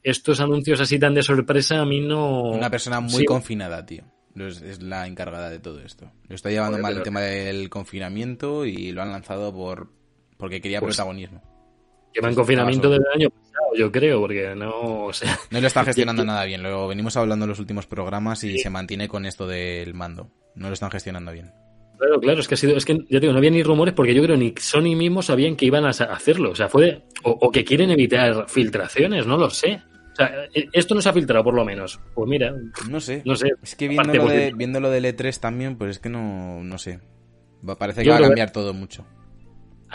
Estos 0.03 0.41
anuncios 0.41 0.81
así 0.81 0.99
tan 0.99 1.15
de 1.15 1.23
sorpresa 1.23 1.81
a 1.81 1.85
mí 1.87 2.01
no. 2.01 2.43
Una 2.51 2.71
persona 2.71 3.01
muy 3.01 3.11
Sí. 3.21 3.25
confinada, 3.25 3.85
tío. 3.87 4.05
Es, 4.37 4.83
la 4.83 5.07
encargada 5.07 5.49
de 5.49 5.61
todo 5.61 5.81
esto. 5.81 6.11
Lo 6.29 6.35
está 6.35 6.51
llevando 6.51 6.79
mal 6.79 6.97
el 6.97 7.03
tema 7.03 7.21
del 7.21 7.71
confinamiento 7.71 8.67
y 8.67 8.91
lo 8.93 9.01
han 9.03 9.13
lanzado 9.13 9.55
por 9.55 9.91
porque 10.37 10.61
quería 10.61 10.81
Pues- 10.81 10.97
protagonismo. 10.97 11.41
Lleva 12.13 12.29
en 12.29 12.35
confinamiento 12.37 12.91
desde 12.91 13.05
el 13.13 13.23
año 13.23 13.31
pasado, 13.31 13.75
yo 13.77 13.91
creo, 13.91 14.21
porque 14.21 14.55
no, 14.55 15.07
o 15.07 15.13
sea, 15.13 15.37
No 15.51 15.61
lo 15.61 15.67
está 15.67 15.85
gestionando 15.85 16.25
nada 16.25 16.45
bien. 16.45 16.63
Lo 16.63 16.87
venimos 16.87 17.17
hablando 17.17 17.45
en 17.45 17.49
los 17.49 17.59
últimos 17.59 17.87
programas 17.87 18.45
y 18.45 18.53
Sí. 18.53 18.59
se 18.59 18.71
mantiene 18.71 19.09
con 19.09 19.27
esto 19.27 19.47
del 19.49 19.95
mando. 19.95 20.31
No 20.55 20.69
lo 20.69 20.75
están 20.75 20.91
gestionando 20.93 21.33
bien. 21.33 21.53
Claro, 21.99 22.21
claro, 22.21 22.41
es 22.41 22.49
que 22.49 22.55
ha 22.55 22.57
sido, 22.57 22.77
es 22.77 22.85
que 22.85 22.95
ya 22.95 23.19
te 23.19 23.21
digo, 23.21 23.33
no 23.33 23.39
había 23.39 23.51
ni 23.51 23.63
rumores 23.63 23.95
porque 23.95 24.15
yo 24.15 24.23
creo 24.23 24.37
ni 24.37 24.55
Sony 24.59 24.95
mismo 24.97 25.23
sabían 25.23 25.57
que 25.57 25.67
iban 25.67 25.85
a 25.85 25.91
hacerlo, 25.91 26.51
o 26.51 26.55
sea, 26.55 26.69
fue, 26.69 26.85
de- 26.85 27.03
o, 27.25 27.31
o 27.31 27.51
que 27.51 27.65
quieren 27.65 27.91
evitar 27.91 28.49
filtraciones, 28.49 29.27
no 29.27 29.37
lo 29.37 29.51
sé. 29.51 29.81
O 30.13 30.17
sea, 30.17 30.45
eh, 30.55 30.69
esto 30.73 30.95
no 30.95 31.01
se 31.03 31.09
ha 31.09 31.13
filtrado 31.13 31.43
por 31.43 31.55
lo 31.55 31.65
menos. 31.65 31.99
Pues 32.15 32.29
mira, 32.29 32.55
No 32.89 33.01
sé. 33.01 33.23
no 33.25 33.35
sé. 33.35 33.49
Es 33.63 33.75
que 33.75 33.87
Aparte, 33.87 34.13
viéndolo, 34.13 34.23
porque- 34.23 34.39
de, 34.39 34.53
viéndolo 34.53 34.91
del 34.91 35.05
E3 35.07 35.41
también, 35.41 35.77
pues 35.77 35.91
es 35.93 35.99
que 35.99 36.09
no, 36.09 36.63
no 36.63 36.79
sé. 36.79 37.01
Parece 37.79 38.03
que 38.03 38.07
Yo 38.07 38.13
va 38.13 38.19
a 38.19 38.21
que- 38.21 38.27
cambiar 38.27 38.53
todo 38.53 38.73
mucho. 38.75 39.05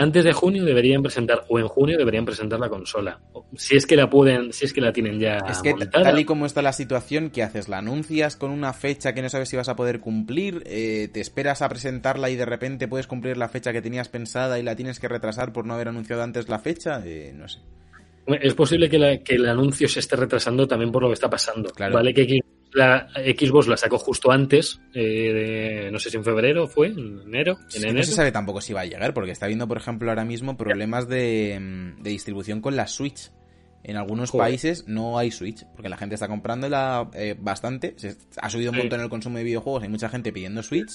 Antes 0.02 0.24
de 0.24 0.32
junio 0.34 0.64
deberían 0.66 1.04
presentar, 1.04 1.44
o 1.50 1.60
en 1.60 1.68
junio 1.68 1.98
deberían 1.98 2.26
presentar 2.26 2.60
la 2.60 2.70
consola. 2.70 3.20
Si 3.56 3.76
es 3.76 3.86
que 3.86 3.96
la 3.96 4.10
pueden, 4.10 4.54
si 4.54 4.66
es 4.66 4.74
que 4.74 4.80
la 4.82 4.94
tienen 4.94 5.20
ya. 5.20 5.38
Es 5.50 5.62
que 5.62 5.72
montada. 5.72 6.06
tal 6.06 6.20
y 6.20 6.26
como 6.26 6.46
está 6.46 6.62
la 6.62 6.72
situación, 6.74 7.30
¿qué 7.30 7.44
haces? 7.44 7.68
¿La 7.68 7.80
anuncias 7.80 8.36
con 8.36 8.52
una 8.52 8.74
fecha 8.74 9.14
que 9.14 9.22
no 9.22 9.30
sabes 9.30 9.50
si 9.50 9.58
vas 9.58 9.68
a 9.70 9.76
poder 9.76 10.00
cumplir? 10.00 10.64
Eh, 10.66 11.10
¿Te 11.12 11.20
esperas 11.20 11.62
a 11.62 11.70
presentarla 11.70 12.30
y 12.30 12.36
de 12.36 12.46
repente 12.46 12.88
puedes 12.88 13.08
cumplir 13.08 13.38
la 13.38 13.50
fecha 13.50 13.74
que 13.74 13.82
tenías 13.82 14.10
pensada 14.10 14.58
y 14.58 14.64
la 14.64 14.76
tienes 14.76 15.00
que 15.00 15.08
retrasar 15.08 15.52
por 15.54 15.66
no 15.66 15.74
haber 15.74 15.90
anunciado 15.90 16.24
antes 16.24 16.48
la 16.50 16.60
fecha? 16.60 17.02
Eh, 17.06 17.34
no 17.36 17.48
sé. 17.48 17.60
Es 18.42 18.54
posible 18.54 18.90
que, 18.90 19.00
la- 19.00 19.18
que 19.18 19.36
el 19.36 19.48
anuncio 19.50 19.88
se 19.88 20.00
esté 20.00 20.16
retrasando 20.16 20.68
también 20.68 20.92
por 20.92 21.02
lo 21.02 21.10
que 21.10 21.16
está 21.16 21.30
pasando. 21.30 21.70
Claro. 21.72 21.96
Vale 21.96 22.14
que 22.14 22.24
Xbox 22.26 22.46
la, 22.74 23.08
Xbox 23.16 23.68
la 23.68 23.78
sacó 23.78 23.98
justo 23.98 24.32
antes, 24.32 24.80
eh, 24.94 25.34
de- 25.84 25.92
no 25.92 26.00
sé 26.00 26.10
si 26.10 26.18
en 26.18 26.24
febrero 26.24 26.68
fue, 26.68 26.88
en 26.88 27.22
enero, 27.26 27.58
en 27.60 27.68
Es 27.68 27.74
que 27.76 27.80
no 27.82 27.90
enero. 27.90 28.06
se 28.06 28.12
sabe 28.14 28.32
tampoco 28.32 28.62
si 28.62 28.74
va 28.74 28.82
a 28.82 28.86
llegar, 28.86 29.14
porque 29.14 29.32
está 29.32 29.46
habiendo, 29.46 29.68
por 29.68 29.78
ejemplo, 29.78 30.10
ahora 30.10 30.26
mismo 30.26 30.56
problemas 30.58 31.08
de, 31.08 31.58
mm, 31.60 32.02
de 32.04 32.10
distribución 32.10 32.62
con 32.62 32.76
la 32.76 32.88
Switch. 32.88 33.32
En 33.82 33.96
algunos 33.96 34.32
Joder. 34.32 34.48
países 34.48 34.86
no 34.88 35.18
hay 35.18 35.32
Switch, 35.32 35.66
porque 35.74 35.88
la 35.90 35.96
gente 35.98 36.14
está 36.16 36.28
comprándola 36.28 37.10
eh, 37.14 37.36
bastante. 37.40 37.94
Se- 37.98 38.18
ha 38.42 38.50
subido 38.50 38.72
un 38.72 38.76
Sí. 38.76 38.82
montón 38.84 39.00
el 39.02 39.10
consumo 39.10 39.38
de 39.38 39.46
videojuegos, 39.46 39.84
hay 39.84 39.90
mucha 39.90 40.10
gente 40.10 40.32
pidiendo 40.34 40.62
Switch. 40.64 40.92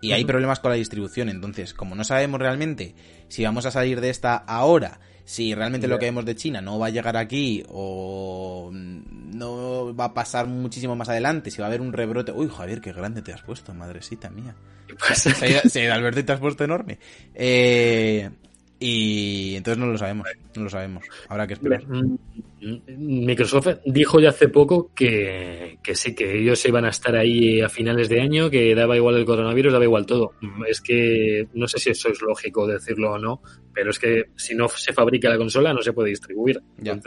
Y 0.00 0.12
hay 0.12 0.24
problemas 0.26 0.60
con 0.60 0.70
la 0.70 0.76
distribución. 0.76 1.30
Entonces, 1.30 1.72
como 1.72 1.94
no 1.94 2.04
sabemos 2.04 2.38
realmente 2.38 2.94
si 3.28 3.42
vamos 3.44 3.64
a 3.64 3.70
salir 3.70 4.02
de 4.02 4.10
esta 4.10 4.36
ahora, 4.36 5.00
si 5.24 5.54
realmente 5.54 5.88
lo 5.88 5.98
que 5.98 6.04
vemos 6.06 6.26
de 6.26 6.34
China 6.34 6.60
no 6.60 6.78
va 6.78 6.88
a 6.88 6.90
llegar 6.90 7.16
aquí 7.16 7.62
o 7.68 8.70
mm, 8.70 9.23
no 9.34 9.94
va 9.94 10.06
a 10.06 10.14
pasar 10.14 10.46
muchísimo 10.46 10.96
más 10.96 11.08
adelante, 11.08 11.50
si 11.50 11.58
va 11.58 11.66
a 11.66 11.68
haber 11.68 11.80
un 11.80 11.92
rebrote. 11.92 12.32
Uy, 12.32 12.48
Javier, 12.48 12.80
qué 12.80 12.92
grande 12.92 13.22
te 13.22 13.32
has 13.32 13.42
puesto, 13.42 13.74
madrecita 13.74 14.30
mía. 14.30 14.54
¿Qué 14.86 14.94
pasa? 14.94 15.34
Se 15.34 15.44
ha 15.44 15.50
ido, 15.50 15.60
se 15.64 15.80
ha 15.80 15.84
ido 15.84 15.94
Alberto 15.94 16.20
y 16.20 16.22
te 16.22 16.32
has 16.32 16.40
puesto 16.40 16.64
enorme. 16.64 16.98
Eh, 17.34 18.30
y 18.78 19.54
entonces 19.56 19.78
no 19.78 19.86
lo 19.86 19.96
sabemos, 19.96 20.28
no 20.56 20.64
lo 20.64 20.70
sabemos. 20.70 21.04
Habrá 21.28 21.46
que 21.46 21.54
esperar. 21.54 21.86
Mm, 21.86 22.16
Microsoft 23.24 23.68
dijo 23.86 24.20
ya 24.20 24.30
hace 24.30 24.48
poco 24.48 24.90
que, 24.94 25.78
que 25.82 25.94
sí, 25.94 26.14
que 26.14 26.38
ellos 26.38 26.64
iban 26.66 26.84
a 26.84 26.90
estar 26.90 27.16
ahí 27.16 27.60
a 27.60 27.68
finales 27.68 28.08
de 28.08 28.20
año, 28.20 28.50
que 28.50 28.74
daba 28.74 28.96
igual 28.96 29.16
el 29.16 29.24
coronavirus, 29.24 29.72
daba 29.72 29.84
igual 29.84 30.06
todo. 30.06 30.32
Es 30.68 30.80
que 30.80 31.48
no 31.54 31.66
sé 31.66 31.78
si 31.78 31.90
eso 31.90 32.10
es 32.10 32.20
lógico 32.20 32.66
decirlo 32.66 33.12
o 33.12 33.18
no, 33.18 33.42
pero 33.72 33.90
es 33.90 33.98
que 33.98 34.24
si 34.36 34.54
no 34.54 34.68
se 34.68 34.92
fabrica 34.92 35.28
la 35.28 35.38
consola 35.38 35.72
no 35.72 35.82
se 35.82 35.92
puede 35.92 36.10
distribuir. 36.10 36.60
Ya. 36.78 36.98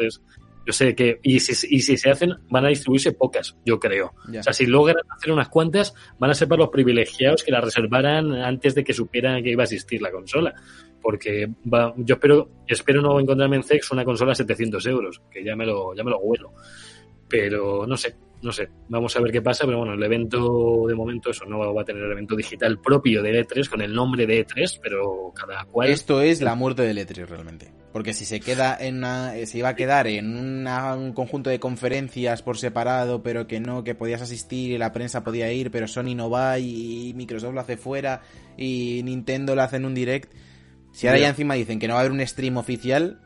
Yo 0.67 0.73
sé 0.73 0.93
que, 0.95 1.21
y 1.23 1.39
si, 1.39 1.53
y 1.73 1.79
si 1.79 1.95
se 1.95 2.09
hacen, 2.09 2.33
van 2.49 2.65
a 2.65 2.67
distribuirse 2.67 3.13
pocas, 3.13 3.55
yo 3.65 3.79
creo. 3.79 4.13
Ya. 4.29 4.41
O 4.41 4.43
sea, 4.43 4.51
si 4.51 4.65
logran 4.65 4.97
hacer 5.09 5.31
unas 5.31 5.47
cuantas, 5.47 5.93
van 6.19 6.29
a 6.29 6.33
ser 6.33 6.49
para 6.49 6.63
los 6.63 6.69
privilegiados 6.71 7.41
que 7.41 7.53
la 7.53 7.61
reservaran 7.61 8.33
antes 8.33 8.75
de 8.75 8.83
que 8.83 8.93
supieran 8.93 9.41
que 9.41 9.51
iba 9.51 9.63
a 9.63 9.65
existir 9.65 10.01
la 10.01 10.11
consola. 10.11 10.53
Porque 11.01 11.47
va, 11.73 11.93
yo 11.95 12.15
espero, 12.15 12.49
espero 12.67 13.01
no 13.01 13.17
encontrarme 13.17 13.55
en 13.55 13.63
CEX 13.63 13.91
una 13.91 14.03
consola 14.03 14.33
a 14.33 14.35
700 14.35 14.85
euros, 14.87 15.21
que 15.31 15.41
ya 15.41 15.55
me 15.55 15.65
lo, 15.65 15.95
ya 15.95 16.03
me 16.03 16.11
lo 16.11 16.19
huelo. 16.19 16.51
Pero 17.29 17.85
no 17.85 17.97
sé, 17.97 18.15
no 18.41 18.51
sé. 18.51 18.69
Vamos 18.89 19.15
a 19.15 19.21
ver 19.21 19.31
qué 19.31 19.41
pasa, 19.41 19.65
pero 19.65 19.79
bueno, 19.79 19.93
el 19.93 20.03
evento 20.03 20.85
de 20.87 20.95
momento 20.95 21.31
eso 21.31 21.45
no 21.45 21.73
va 21.73 21.81
a 21.81 21.85
tener 21.85 22.03
el 22.03 22.11
evento 22.11 22.35
digital 22.35 22.79
propio 22.79 23.21
de 23.21 23.43
E3 23.45 23.69
con 23.69 23.81
el 23.81 23.93
nombre 23.93 24.25
de 24.25 24.45
E3, 24.45 24.79
pero 24.81 25.33
cada 25.35 25.65
cual. 25.65 25.89
Esto 25.89 26.21
es 26.21 26.41
la 26.41 26.55
muerte 26.55 26.83
del 26.83 26.97
E3 26.97 27.25
realmente. 27.27 27.73
Porque 27.91 28.13
si 28.13 28.25
se 28.25 28.39
queda 28.39 28.77
en 28.79 28.97
una, 28.97 29.35
eh, 29.37 29.47
se 29.47 29.57
iba 29.57 29.69
a 29.69 29.75
quedar 29.75 30.05
en 30.07 30.37
una- 30.37 30.93
un 30.95 31.13
conjunto 31.13 31.49
de 31.49 31.59
conferencias 31.59 32.43
por 32.43 32.57
separado, 32.57 33.23
pero 33.23 33.47
que 33.47 33.59
no, 33.59 33.83
que 33.83 33.95
podías 33.95 34.21
asistir 34.21 34.71
y 34.71 34.77
la 34.77 34.93
prensa 34.93 35.23
podía 35.23 35.51
ir, 35.51 35.71
pero 35.71 35.87
Sony 35.87 36.13
no 36.15 36.29
va 36.29 36.59
y 36.59 37.13
Microsoft 37.15 37.53
lo 37.55 37.61
hace 37.61 37.75
fuera 37.75 38.21
y 38.55 39.01
Nintendo 39.03 39.55
lo 39.55 39.63
hace 39.63 39.77
en 39.77 39.85
un 39.85 39.95
direct. 39.95 40.31
Si 40.91 41.07
ahora 41.07 41.19
ya 41.19 41.29
encima 41.29 41.55
dicen 41.55 41.79
que 41.79 41.87
no 41.87 41.95
va 41.95 42.01
a 42.01 42.03
haber 42.03 42.11
un 42.11 42.25
stream 42.25 42.57
oficial 42.57 43.19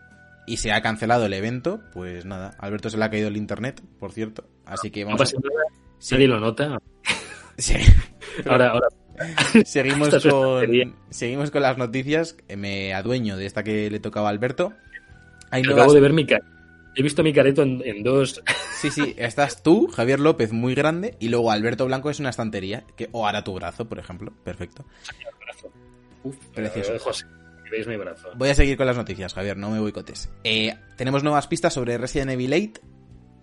y 0.52 0.58
se 0.58 0.74
ha 0.74 0.82
cancelado 0.82 1.28
el 1.28 1.34
evento, 1.34 1.80
pues 1.94 2.26
nada, 2.26 2.58
Alberto 2.60 2.90
se 2.90 2.98
le 2.98 3.06
ha 3.06 3.10
caído 3.10 3.30
el 3.30 3.38
internet, 3.38 3.82
por 4.00 4.12
cierto. 4.12 4.44
Así 4.66 4.92
que 4.92 5.02
no 5.02 5.12
vamos 5.12 5.22
pasa 5.22 5.38
a... 5.38 5.40
nada, 5.40 5.64
Sí, 5.98 6.16
nadie 6.16 6.28
lo 6.28 6.42
nota. 6.42 6.78
sí. 7.58 7.76
Ahora, 8.46 8.72
ahora, 8.72 8.88
Seguimos 9.66 10.10
con, 10.10 10.96
seguimos 11.10 11.52
con 11.52 11.62
las 11.62 11.78
noticias. 11.78 12.36
Me 12.58 12.94
adueño 12.94 13.38
de 13.38 13.46
esta 13.46 13.64
que 13.64 13.90
le 13.90 14.00
tocaba 14.00 14.28
a 14.28 14.32
Alberto. 14.32 14.74
Hay 15.52 15.62
acabo 15.62 15.78
nuevas... 15.78 15.94
de 15.94 16.02
ver 16.02 16.14
mi 16.14 16.26
cara. 16.26 16.46
He 16.96 17.04
visto 17.04 17.24
mi 17.24 17.32
careto 17.32 17.62
en, 17.62 17.82
en 17.86 18.04
dos. 18.04 18.44
Sí, 18.76 18.90
sí, 18.90 19.14
estás 19.18 19.64
tú, 19.64 19.88
Javier 19.88 20.20
López, 20.20 20.52
muy 20.52 20.76
grande, 20.76 21.16
y 21.20 21.30
luego 21.30 21.52
Alberto 21.52 21.86
Blanco 21.86 22.10
es 22.10 22.20
una 22.20 22.30
estantería, 22.30 22.84
que... 22.98 23.08
o 23.14 23.26
hará 23.26 23.44
tu 23.44 23.54
brazo, 23.54 23.88
por 23.88 24.00
ejemplo. 24.00 24.34
Perfecto. 24.44 24.86
Uf, 26.24 26.36
Precioso. 26.54 27.00
José, 27.00 27.26
Voy 28.36 28.50
a 28.50 28.56
seguir 28.56 28.78
con 28.78 28.86
las 28.86 28.98
noticias, 28.98 29.34
Javier, 29.34 29.58
no 29.58 29.70
me 29.70 29.80
boicotes. 29.80 30.30
Eh, 30.44 30.76
tenemos 30.98 31.24
nuevas 31.24 31.48
pistas 31.48 31.74
sobre 31.74 31.98
Resident 31.98 32.32
Evil 32.32 32.54
8. 32.54 32.82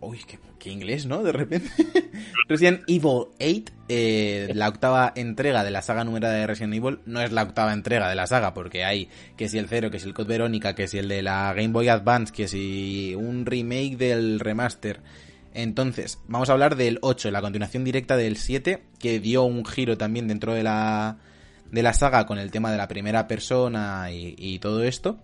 Uy, 0.01 0.19
qué, 0.27 0.39
qué 0.59 0.71
inglés, 0.71 1.07
¿no? 1.07 1.23
De 1.23 1.33
repente. 1.33 1.71
Resident 2.49 2.83
Evil 2.87 3.29
8, 3.41 3.73
eh, 3.89 4.53
la 4.55 4.69
octava 4.69 5.13
entrega 5.17 5.65
de 5.65 5.71
la 5.71 5.83
saga 5.83 6.05
numerada 6.05 6.35
de 6.35 6.47
Resident 6.47 6.75
Evil, 6.75 7.01
no 7.07 7.21
es 7.21 7.33
la 7.33 7.43
octava 7.43 7.73
entrega 7.73 8.09
de 8.09 8.15
la 8.15 8.27
saga, 8.27 8.55
porque 8.55 8.85
hay 8.85 9.09
que 9.37 9.49
si 9.49 9.59
el 9.59 9.67
0, 9.69 9.91
que 9.91 9.99
si 9.99 10.07
el 10.07 10.15
Code 10.15 10.29
Verónica, 10.29 10.75
que 10.75 10.87
si 10.87 10.99
el 10.99 11.09
de 11.09 11.23
la 11.23 11.53
Game 11.55 11.73
Boy 11.73 11.89
Advance, 11.89 12.33
que 12.33 12.47
si 12.49 13.15
un 13.17 13.47
remake 13.47 13.97
del 13.97 14.41
remaster. 14.41 15.01
Entonces, 15.55 16.21
vamos 16.29 16.51
a 16.51 16.53
hablar 16.53 16.77
del 16.77 16.99
8, 17.03 17.31
la 17.31 17.41
continuación 17.41 17.83
directa 17.83 18.17
del 18.17 18.37
7, 18.37 18.83
que 18.99 19.19
dio 19.19 19.43
un 19.45 19.65
giro 19.65 19.99
también 19.99 20.29
dentro 20.29 20.55
de 20.55 20.63
la, 20.63 21.19
de 21.71 21.83
la 21.83 21.93
saga 21.93 22.27
con 22.27 22.39
el 22.39 22.51
tema 22.51 22.71
de 22.71 22.79
la 22.79 22.89
primera 22.89 23.27
persona 23.27 24.11
y, 24.11 24.35
y 24.39 24.59
todo 24.59 24.85
esto. 24.85 25.19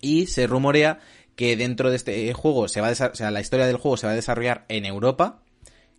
Y 0.00 0.26
se 0.26 0.46
rumorea 0.46 1.00
que 1.36 1.56
dentro 1.56 1.90
de 1.90 1.96
este 1.96 2.32
juego 2.34 2.68
se 2.68 2.80
va 2.80 2.88
a 2.88 2.92
o 2.92 3.14
sea, 3.14 3.30
la 3.30 3.40
historia 3.40 3.66
del 3.66 3.76
juego 3.76 3.96
se 3.96 4.06
va 4.06 4.12
a 4.12 4.16
desarrollar 4.16 4.64
en 4.68 4.84
Europa, 4.84 5.42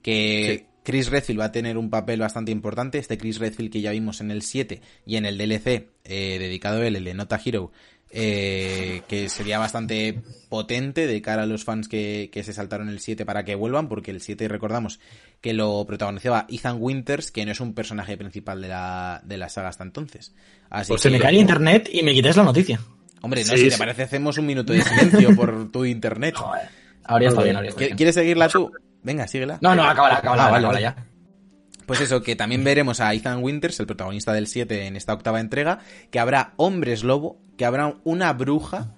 que 0.01 0.67
Chris 0.83 1.09
Redfield 1.09 1.39
va 1.39 1.45
a 1.45 1.51
tener 1.51 1.77
un 1.77 1.89
papel 1.89 2.19
bastante 2.19 2.51
importante, 2.51 2.97
este 2.97 3.17
Chris 3.17 3.39
Redfield 3.39 3.71
que 3.71 3.81
ya 3.81 3.91
vimos 3.91 4.21
en 4.21 4.31
el 4.31 4.41
7 4.41 4.81
y 5.05 5.15
en 5.15 5.25
el 5.25 5.37
DLC 5.37 5.89
eh, 6.03 6.37
dedicado 6.39 6.81
a 6.81 6.87
él, 6.87 6.95
el 6.95 7.03
de 7.03 7.13
Nota 7.13 7.39
Hero, 7.43 7.71
eh, 8.15 9.01
que 9.07 9.27
sería 9.27 9.57
bastante 9.59 10.21
potente 10.47 11.07
de 11.07 11.21
cara 11.21 11.43
a 11.43 11.45
los 11.47 11.63
fans 11.63 11.87
que, 11.87 12.29
que 12.31 12.43
se 12.43 12.53
saltaron 12.53 12.87
el 12.89 12.99
7 12.99 13.25
para 13.25 13.43
que 13.43 13.55
vuelvan, 13.55 13.89
porque 13.89 14.11
el 14.11 14.21
7 14.21 14.47
recordamos 14.47 14.99
que 15.41 15.53
lo 15.53 15.83
protagonizaba 15.85 16.45
Ethan 16.47 16.77
Winters, 16.79 17.31
que 17.31 17.43
no 17.45 17.51
es 17.51 17.59
un 17.59 17.73
personaje 17.73 18.15
principal 18.15 18.61
de 18.61 18.67
la, 18.69 19.19
de 19.25 19.37
la 19.37 19.49
saga 19.49 19.69
hasta 19.69 19.83
entonces. 19.83 20.33
Así 20.69 20.89
Pues 20.89 21.01
Se 21.01 21.09
que- 21.09 21.13
me 21.15 21.19
cae 21.21 21.31
el 21.31 21.37
internet 21.41 21.89
y 21.91 22.03
me 22.03 22.13
quitáis 22.13 22.37
la 22.37 22.43
noticia. 22.43 22.79
Hombre, 23.21 23.43
no, 23.43 23.53
Sí, 23.53 23.57
si 23.63 23.69
te 23.69 23.77
parece, 23.77 24.03
hacemos 24.03 24.37
un 24.37 24.45
minuto 24.45 24.73
de 24.73 24.81
silencio 24.83 25.35
por 25.35 25.71
tu 25.71 25.83
internet. 25.85 26.35
Joder. 26.35 26.69
Habría 27.05 27.29
estado 27.29 27.45
bien, 27.45 27.55
estado 27.57 27.75
¿Qui- 27.77 27.79
bien. 27.85 27.97
¿Quieres 27.97 28.15
seguirla 28.15 28.47
tú? 28.47 28.71
Venga, 29.01 29.27
síguela. 29.27 29.57
No, 29.61 29.73
no, 29.75 29.83
acábala, 29.83 30.17
acábala, 30.17 30.45
Ah, 30.47 30.51
vale, 30.51 30.67
acábala 30.67 30.91
vale. 30.91 31.03
ya. 31.03 31.12
Pues 31.97 32.09
eso, 32.09 32.21
que 32.23 32.35
también 32.35 32.63
veremos 32.63 32.99
a 32.99 33.13
Ethan 33.13 33.43
Winters, 33.43 33.79
el 33.79 33.85
protagonista 33.85 34.33
del 34.33 34.47
7 34.47 34.87
en 34.87 34.95
esta 34.95 35.13
octava 35.13 35.39
entrega, 35.39 35.79
que 36.11 36.19
habrá 36.19 36.53
hombres 36.57 37.03
lobo, 37.03 37.37
que 37.57 37.65
habrá 37.65 37.95
una 38.03 38.33
bruja, 38.33 38.95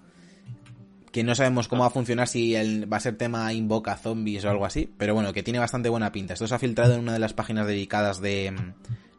que 1.11 1.23
no 1.23 1.33
sabemos 1.35 1.67
cómo 1.67 1.81
va 1.81 1.87
a 1.87 1.91
funcionar, 1.91 2.27
si 2.27 2.55
el- 2.55 2.91
va 2.91 2.97
a 2.97 2.99
ser 3.01 3.17
tema 3.17 3.51
invoca 3.53 3.95
zombies 3.97 4.43
o 4.45 4.49
algo 4.49 4.65
así, 4.65 4.89
pero 4.97 5.13
bueno, 5.13 5.31
que 5.33 5.43
tiene 5.43 5.59
bastante 5.59 5.89
buena 5.89 6.11
pinta. 6.11 6.33
Esto 6.33 6.47
se 6.47 6.55
ha 6.55 6.59
filtrado 6.59 6.93
en 6.93 6.99
una 7.01 7.13
de 7.13 7.19
las 7.19 7.33
páginas 7.33 7.67
dedicadas 7.67 8.19
de, 8.21 8.51
mm, 8.51 8.73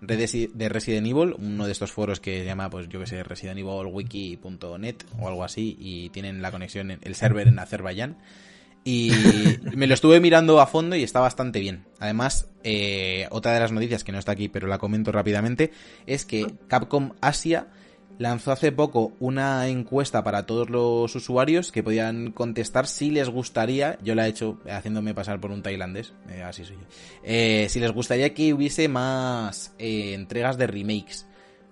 de 0.07 0.69
Resident 0.69 1.07
Evil, 1.07 1.35
uno 1.39 1.65
de 1.67 1.73
estos 1.73 1.91
foros 1.93 2.21
que 2.21 2.41
se 2.41 2.45
llama, 2.45 2.69
pues 2.71 2.89
yo 2.89 3.01
que 3.01 3.07
sé, 3.07 3.23
residentevilwiki.net 3.23 4.97
o 5.19 5.29
algo 5.29 5.43
así, 5.45 5.77
y 5.81 6.11
tienen 6.11 6.43
la 6.43 6.51
conexión, 6.51 6.91
el 7.01 7.15
server 7.15 7.49
en 7.49 7.59
Azerbaiyán. 7.59 8.17
Y 8.87 9.11
me 9.75 9.89
lo 9.89 9.95
estuve 9.95 10.21
mirando 10.21 10.61
a 10.61 10.69
fondo 10.69 10.95
y 10.95 11.03
está 11.03 11.19
bastante 11.19 11.59
bien. 11.59 11.85
Además, 11.99 12.49
eh, 12.63 13.27
otra 13.31 13.53
de 13.53 13.59
las 13.59 13.73
noticias 13.73 14.05
que 14.05 14.13
no 14.13 14.19
está 14.21 14.31
aquí, 14.31 14.49
pero 14.49 14.69
la 14.69 14.79
comento 14.79 15.11
rápidamente, 15.11 15.73
es 16.07 16.25
que 16.25 16.47
Capcom 16.69 17.11
Asia 17.21 17.67
lanzó 18.19 18.53
hace 18.53 18.71
poco 18.71 19.13
una 19.19 19.67
encuesta 19.67 20.23
para 20.23 20.47
todos 20.47 20.71
los 20.71 21.13
usuarios 21.17 21.73
que 21.73 21.83
podían 21.83 22.31
contestar 22.31 22.87
si 22.87 23.11
les 23.11 23.29
gustaría, 23.29 23.99
yo 24.05 24.15
la 24.15 24.27
he 24.27 24.31
hecho 24.31 24.61
haciéndome 24.71 25.15
pasar 25.15 25.41
por 25.41 25.51
un 25.51 25.63
tailandés, 25.63 26.13
eh, 26.31 26.43
así 26.43 26.65
soy 26.65 26.77
yo, 26.77 26.87
eh, 27.25 27.67
si 27.69 27.81
les 27.81 27.91
gustaría 27.91 28.35
que 28.35 28.55
hubiese 28.55 28.89
más 28.89 29.75
eh, 29.79 30.15
entregas 30.15 30.59
de 30.59 30.69
remakes. 30.69 31.27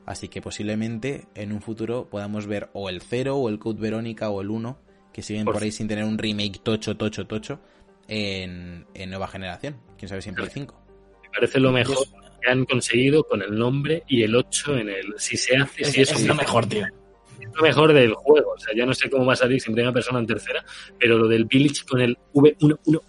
Así 0.07 0.29
que 0.29 0.43
posiblemente 0.43 1.29
en 1.35 1.51
un 1.51 1.63
futuro 1.63 2.11
podamos 2.11 2.47
ver 2.47 2.69
o 2.75 2.91
el 2.91 3.01
0 3.01 3.39
o 3.39 3.49
el 3.49 3.59
Code 3.59 3.81
Verónica 3.81 4.29
o 4.29 4.43
el 4.43 4.51
1 4.51 4.84
que 5.15 5.23
siguen 5.23 5.45
Por 5.47 5.55
por 5.55 5.63
ahí 5.63 5.73
sin 5.73 5.89
tener 5.89 6.05
un 6.05 6.19
remake 6.19 6.59
tocho, 6.63 6.95
tocho, 6.97 7.27
tocho 7.27 7.61
en, 8.09 8.85
en 8.93 9.09
nueva 9.11 9.29
generación. 9.29 9.77
Quién 9.97 10.09
sabe 10.11 10.21
si 10.21 10.29
en 10.29 10.35
Play 10.35 10.49
5. 10.53 10.75
Me 11.23 11.29
parece 11.31 11.59
lo 11.61 11.73
mejor 11.73 11.97
que 12.43 12.51
han 12.51 12.65
conseguido 12.67 13.25
con 13.25 13.41
el 13.41 13.57
nombre 13.57 14.03
y 14.09 14.23
el 14.23 14.35
8 14.37 14.77
en 14.79 14.89
el. 14.91 15.15
Si 15.17 15.37
se 15.39 15.57
hace, 15.57 15.83
Es, 15.83 15.93
si 15.93 16.03
es, 16.03 16.11
es 16.11 16.21
un- 16.21 16.29
lo 16.29 16.35
mejor, 16.35 16.67
tío. 16.67 16.85
es 16.85 17.49
lo 17.55 17.63
mejor 17.63 17.93
del 17.95 18.13
juego. 18.15 18.51
O 18.53 18.59
sea, 18.59 18.75
ya 18.77 18.85
no 18.85 18.93
sé 18.93 19.09
cómo 19.09 19.25
va 19.25 19.33
a 19.33 19.37
salir 19.37 19.61
si 19.61 19.71
en 19.71 19.75
primera 19.75 19.93
persona 19.95 20.19
o 20.19 20.21
en 20.21 20.27
tercera, 20.27 20.65
pero 20.99 21.17
lo 21.17 21.29
del 21.29 21.45
Village 21.47 21.85
con 21.89 22.01
el 22.03 22.19
V111. 22.35 23.01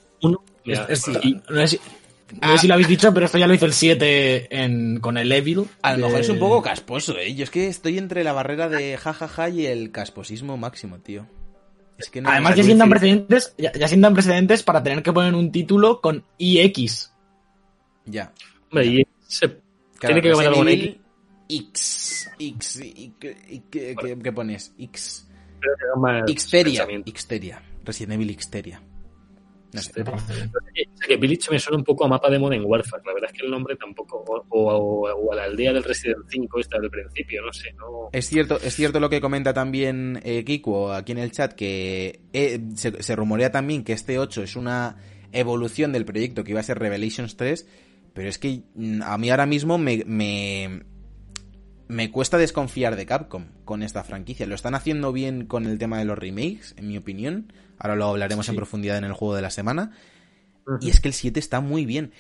Es- 0.66 0.66
mira, 0.66 0.86
es- 0.90 1.08
y- 1.24 1.34
no, 1.50 1.62
sé 1.62 1.68
si, 1.68 1.80
No 2.42 2.52
sé 2.54 2.58
si 2.60 2.68
lo 2.68 2.74
habéis 2.74 2.88
dicho, 2.88 3.14
pero 3.14 3.26
esto 3.28 3.38
ya 3.38 3.46
lo 3.48 3.54
hizo 3.54 3.66
el 3.66 3.74
7 3.74 4.48
en, 4.64 5.00
con 5.00 5.18
el 5.18 5.32
Evil. 5.32 5.66
A 5.84 5.92
lo 5.92 5.98
de- 5.98 6.04
mejor 6.04 6.22
es 6.22 6.30
un 6.30 6.40
poco 6.40 6.62
casposo, 6.62 7.18
¿eh? 7.18 7.34
Yo 7.36 7.44
es 7.44 7.50
que 7.52 7.68
estoy 7.68 7.98
entre 7.98 8.24
la 8.24 8.34
barrera 8.34 8.68
de 8.70 8.96
jajaja 8.98 9.50
y 9.50 9.66
el 9.68 9.92
casposismo 9.92 10.58
máximo, 10.58 11.00
tío. 11.00 11.28
Es 11.98 12.10
que 12.10 12.22
no 12.22 12.30
Además, 12.30 12.56
ya 12.56 12.64
sientan 12.64 12.90
precedentes, 12.90 13.56
ya, 13.58 13.72
ya 13.74 13.88
sientan 13.88 14.14
precedentes 14.14 14.64
para 14.64 14.84
tener 14.84 15.02
que 15.02 15.14
poner 15.14 15.34
un 15.34 15.52
título 15.52 16.02
con 16.02 16.26
IX. 16.38 17.12
Ya. 18.06 18.34
Hombre, 18.70 18.86
y 18.86 19.08
se- 19.28 19.48
Claro, 19.98 20.16
tiene 20.16 20.22
que 20.22 20.30
algo 20.30 20.42
en 20.64 20.68
Evil 20.68 21.02
X. 21.48 22.30
X. 22.38 22.82
y- 22.84 23.14
¿Qué 23.72 24.32
pones? 24.34 24.74
X. 24.78 25.28
Xteria. 26.28 26.86
Xteria. 27.06 27.62
Resident 27.86 28.14
Evil 28.14 28.38
Xteria. 28.40 28.82
No 29.74 29.82
sé. 29.82 30.04
Que 31.08 31.18
Village 31.18 31.52
me 31.52 31.60
suena 31.60 31.78
un 31.78 31.84
poco 31.84 32.06
a 32.06 32.08
mapa 32.08 32.30
de 32.30 32.40
Modern 32.40 32.64
Warfare. 32.66 33.04
La 33.06 33.14
verdad 33.14 33.30
es 33.34 33.40
que 33.40 33.46
el 33.46 33.52
nombre 33.52 33.76
tampoco. 33.76 34.24
O, 34.28 34.44
o- 34.50 35.14
o 35.14 35.34
a 35.34 35.36
la 35.36 35.44
aldea 35.44 35.74
del 35.74 35.84
Resident 35.84 36.20
5, 36.30 36.60
esta 36.60 36.80
del 36.80 36.90
principio, 36.90 37.42
no 37.46 37.52
sé. 37.52 37.74
No... 37.74 38.10
Es 38.14 38.28
cierto, 38.28 38.58
es 38.62 38.74
cierto 38.76 39.00
lo 39.00 39.10
que 39.10 39.20
comenta 39.22 39.54
también 39.54 40.20
eh, 40.24 40.44
Kiko 40.46 40.94
aquí 40.94 41.12
en 41.12 41.18
el 41.20 41.32
chat, 41.32 41.54
que 41.54 42.22
eh, 42.34 42.60
se, 42.76 43.04
se 43.04 43.16
rumorea 43.16 43.52
también 43.52 43.84
que 43.84 43.94
este 43.94 44.18
8 44.20 44.44
es 44.44 44.56
una 44.56 44.96
evolución 45.32 45.92
del 45.92 46.06
proyecto 46.06 46.44
que 46.44 46.52
iba 46.52 46.62
a 46.62 46.64
ser 46.64 46.80
Revelations 46.80 47.36
3, 47.36 47.68
pero 48.14 48.30
es 48.30 48.38
que 48.38 48.62
mm, 48.76 49.02
a 49.04 49.18
mí 49.18 49.30
ahora 49.30 49.46
mismo 49.46 49.78
me, 49.78 50.04
me, 50.06 50.84
me 51.88 52.12
cuesta 52.12 52.38
desconfiar 52.38 52.96
de 52.96 53.06
Capcom 53.06 53.46
con 53.64 53.84
esta 53.84 54.04
franquicia. 54.04 54.48
Lo 54.48 54.56
están 54.56 54.76
haciendo 54.76 55.12
bien 55.14 55.46
con 55.46 55.66
el 55.66 55.78
tema 55.78 56.00
de 56.00 56.06
los 56.06 56.18
remakes, 56.18 56.74
en 56.78 56.88
mi 56.88 56.98
opinión. 56.98 57.52
Ahora 57.78 57.96
lo 57.96 58.06
hablaremos 58.08 58.48
en 58.50 58.56
profundidad 58.56 58.98
en 58.98 59.04
el 59.04 59.14
juego 59.14 59.36
de 59.36 59.42
la 59.42 59.50
semana. 59.52 59.92
Y 60.82 60.90
es 60.90 61.00
que 61.00 61.10
el 61.10 61.14
7 61.14 61.40
está 61.40 61.60
muy 61.62 61.86
bien. 61.86 62.12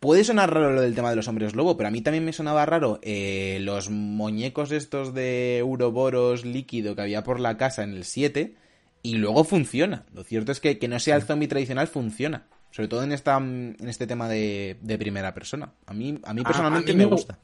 Puede 0.00 0.22
sonar 0.22 0.52
raro 0.52 0.70
lo 0.72 0.82
del 0.82 0.94
tema 0.94 1.08
de 1.08 1.16
los 1.16 1.28
hombres 1.28 1.54
lobo, 1.54 1.78
pero 1.78 1.88
a 1.88 1.90
mí 1.90 2.02
también 2.02 2.26
me 2.26 2.34
sonaba 2.34 2.66
raro 2.66 2.98
eh, 3.02 3.58
los 3.62 3.88
muñecos 3.88 4.70
estos 4.70 5.14
de 5.14 5.56
Euroboros 5.56 6.44
líquido 6.44 6.94
que 6.94 7.00
había 7.00 7.24
por 7.24 7.40
la 7.40 7.56
casa 7.56 7.82
en 7.82 7.94
el 7.94 8.04
7 8.04 8.54
y 9.02 9.14
luego 9.14 9.44
funciona. 9.44 10.04
Lo 10.12 10.24
cierto 10.24 10.52
es 10.52 10.60
que 10.60 10.78
que 10.78 10.88
no 10.88 10.98
sea 11.00 11.16
el 11.16 11.22
zombie 11.22 11.48
tradicional 11.48 11.88
funciona. 11.88 12.46
Sobre 12.70 12.86
todo 12.88 13.02
en, 13.02 13.12
esta, 13.12 13.38
en 13.38 13.76
este 13.88 14.06
tema 14.06 14.28
de, 14.28 14.76
de 14.82 14.98
primera 14.98 15.32
persona. 15.32 15.72
A 15.86 15.94
mí, 15.94 16.20
a 16.22 16.34
mí 16.34 16.42
A- 16.42 16.44
personalmente 16.44 16.90
a 16.90 16.94
mí 16.94 16.98
me 16.98 17.06
me- 17.06 17.10
gusta. 17.12 17.38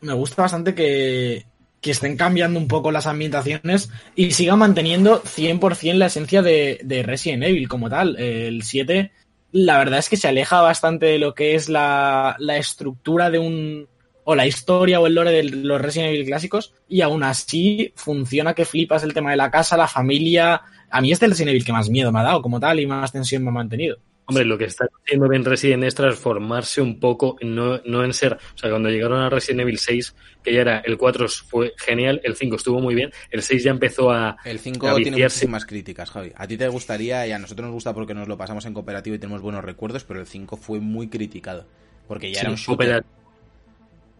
Me 0.00 0.12
gusta 0.12 0.42
bastante 0.42 0.74
que, 0.74 1.46
que 1.80 1.90
estén 1.90 2.16
cambiando 2.16 2.58
un 2.58 2.68
poco 2.68 2.90
las 2.90 3.06
ambientaciones 3.06 3.90
y 4.14 4.32
sigan 4.32 4.58
manteniendo 4.58 5.22
100% 5.22 5.94
la 5.94 6.06
esencia 6.06 6.42
de, 6.42 6.80
de 6.82 7.02
Resident 7.02 7.44
Evil 7.44 7.68
como 7.68 7.88
tal. 7.88 8.16
El 8.18 8.62
7, 8.62 9.12
la 9.52 9.78
verdad 9.78 10.00
es 10.00 10.08
que 10.08 10.16
se 10.16 10.28
aleja 10.28 10.60
bastante 10.60 11.06
de 11.06 11.18
lo 11.18 11.34
que 11.34 11.54
es 11.54 11.68
la, 11.68 12.36
la 12.38 12.56
estructura 12.56 13.30
de 13.30 13.38
un. 13.38 13.88
o 14.24 14.34
la 14.34 14.46
historia 14.46 15.00
o 15.00 15.06
el 15.06 15.14
lore 15.14 15.30
de 15.30 15.44
los 15.44 15.80
Resident 15.80 16.12
Evil 16.12 16.26
clásicos 16.26 16.74
y 16.88 17.00
aún 17.02 17.22
así 17.22 17.92
funciona 17.94 18.54
que 18.54 18.64
flipas 18.64 19.02
el 19.02 19.14
tema 19.14 19.30
de 19.30 19.36
la 19.36 19.50
casa, 19.50 19.76
la 19.76 19.88
familia. 19.88 20.62
A 20.90 21.00
mí 21.00 21.12
es 21.12 21.22
el 21.22 21.30
Resident 21.30 21.50
Evil 21.50 21.64
que 21.64 21.72
más 21.72 21.88
miedo 21.88 22.12
me 22.12 22.20
ha 22.20 22.24
dado 22.24 22.42
como 22.42 22.60
tal 22.60 22.80
y 22.80 22.86
más 22.86 23.12
tensión 23.12 23.42
me 23.44 23.50
ha 23.50 23.52
mantenido. 23.52 23.96
Hombre, 24.28 24.44
lo 24.44 24.58
que 24.58 24.64
está 24.64 24.86
haciendo 25.04 25.28
bien 25.28 25.44
Resident 25.44 25.84
es 25.84 25.94
transformarse 25.94 26.80
un 26.82 26.98
poco, 26.98 27.36
no, 27.42 27.80
no 27.84 28.04
en 28.04 28.12
ser. 28.12 28.34
O 28.34 28.58
sea, 28.58 28.70
cuando 28.70 28.88
llegaron 28.88 29.20
a 29.20 29.30
Resident 29.30 29.60
Evil 29.60 29.78
6, 29.78 30.14
que 30.42 30.52
ya 30.52 30.60
era 30.62 30.78
el 30.80 30.96
4 30.98 31.28
fue 31.28 31.74
genial, 31.76 32.20
el 32.24 32.34
5 32.34 32.56
estuvo 32.56 32.80
muy 32.80 32.94
bien, 32.96 33.12
el 33.30 33.42
6 33.42 33.62
ya 33.62 33.70
empezó 33.70 34.10
a. 34.10 34.36
El 34.44 34.56
a 34.56 34.60
5 34.60 34.94
tiene 34.96 35.10
muchísimas 35.22 35.64
críticas, 35.64 36.10
Javi. 36.10 36.32
A 36.34 36.46
ti 36.48 36.56
te 36.56 36.66
gustaría 36.66 37.24
y 37.26 37.32
a 37.32 37.38
nosotros 37.38 37.66
nos 37.66 37.74
gusta 37.74 37.94
porque 37.94 38.14
nos 38.14 38.26
lo 38.26 38.36
pasamos 38.36 38.66
en 38.66 38.74
cooperativo 38.74 39.14
y 39.14 39.18
tenemos 39.20 39.42
buenos 39.42 39.64
recuerdos, 39.64 40.02
pero 40.02 40.20
el 40.20 40.26
5 40.26 40.56
fue 40.56 40.80
muy 40.80 41.08
criticado. 41.08 41.64
Porque 42.08 42.28
ya 42.32 42.40
Sí, 42.40 42.46
era 42.46 42.50
un 42.50 42.56
shooter. 42.56 43.04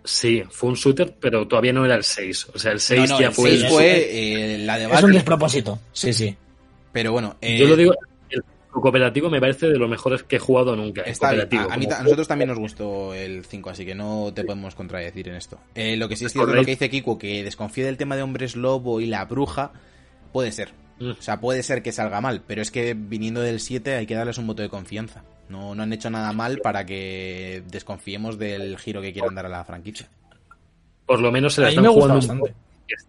Sí, 0.04 0.44
fue 0.50 0.68
un 0.68 0.76
shooter, 0.76 1.16
pero 1.20 1.48
todavía 1.48 1.72
no 1.72 1.84
era 1.84 1.96
el 1.96 2.04
6. 2.04 2.48
O 2.54 2.58
sea, 2.60 2.70
el 2.72 2.78
6 2.80 3.10
No, 3.10 3.16
no, 3.16 3.20
ya 3.20 3.26
el 3.28 3.32
fue. 3.34 3.50
6 3.50 3.62
el- 3.64 3.68
fue 3.70 4.54
eh, 4.54 4.58
la 4.58 4.78
Es 4.98 5.02
un 5.02 5.12
despropósito. 5.12 5.80
Sí, 5.92 6.12
sí. 6.12 6.36
Pero 6.92 7.10
bueno, 7.12 7.36
eh, 7.40 7.58
Yo 7.58 7.66
lo 7.66 7.74
digo, 7.76 7.92
el 7.92 7.98
cooperativo 8.80 9.30
me 9.30 9.40
parece 9.40 9.68
de 9.68 9.78
los 9.78 9.88
mejores 9.88 10.22
que 10.22 10.36
he 10.36 10.38
jugado 10.38 10.76
nunca. 10.76 11.02
Está 11.02 11.28
cooperativo, 11.28 11.70
A, 11.70 11.74
a 11.74 11.76
mí 11.76 11.86
a 11.86 12.02
nosotros 12.02 12.28
también 12.28 12.48
nos 12.48 12.58
gustó 12.58 13.14
el 13.14 13.44
5, 13.44 13.70
así 13.70 13.84
que 13.84 13.94
no 13.94 14.32
te 14.34 14.44
podemos 14.44 14.74
contradecir 14.74 15.28
en 15.28 15.36
esto. 15.36 15.58
Eh, 15.74 15.96
lo 15.96 16.08
que 16.08 16.16
sí 16.16 16.24
es 16.24 16.32
cierto, 16.32 16.54
lo 16.54 16.64
que 16.64 16.72
dice 16.72 16.90
Kiko, 16.90 17.18
que 17.18 17.44
desconfía 17.44 17.86
del 17.86 17.96
tema 17.96 18.16
de 18.16 18.22
hombres 18.22 18.56
lobo 18.56 19.00
y 19.00 19.06
la 19.06 19.24
bruja, 19.24 19.72
puede 20.32 20.52
ser. 20.52 20.72
Mm. 20.98 21.10
O 21.10 21.22
sea, 21.22 21.40
puede 21.40 21.62
ser 21.62 21.82
que 21.82 21.92
salga 21.92 22.20
mal, 22.20 22.42
pero 22.46 22.62
es 22.62 22.70
que 22.70 22.94
viniendo 22.94 23.40
del 23.40 23.60
7 23.60 23.94
hay 23.94 24.06
que 24.06 24.14
darles 24.14 24.38
un 24.38 24.46
voto 24.46 24.62
de 24.62 24.68
confianza. 24.68 25.24
No, 25.48 25.74
no 25.74 25.82
han 25.82 25.92
hecho 25.92 26.10
nada 26.10 26.32
mal 26.32 26.58
para 26.58 26.84
que 26.84 27.62
desconfiemos 27.70 28.38
del 28.38 28.76
giro 28.78 29.00
que 29.00 29.12
quieran 29.12 29.34
dar 29.34 29.46
a 29.46 29.50
la 29.50 29.64
franquicia. 29.64 30.08
Por 31.06 31.20
lo 31.20 31.30
menos 31.30 31.54
se 31.54 31.60
la 31.60 31.68
están 31.68 31.86
jugando 31.86 32.14
un 32.14 32.20
bastante. 32.20 32.54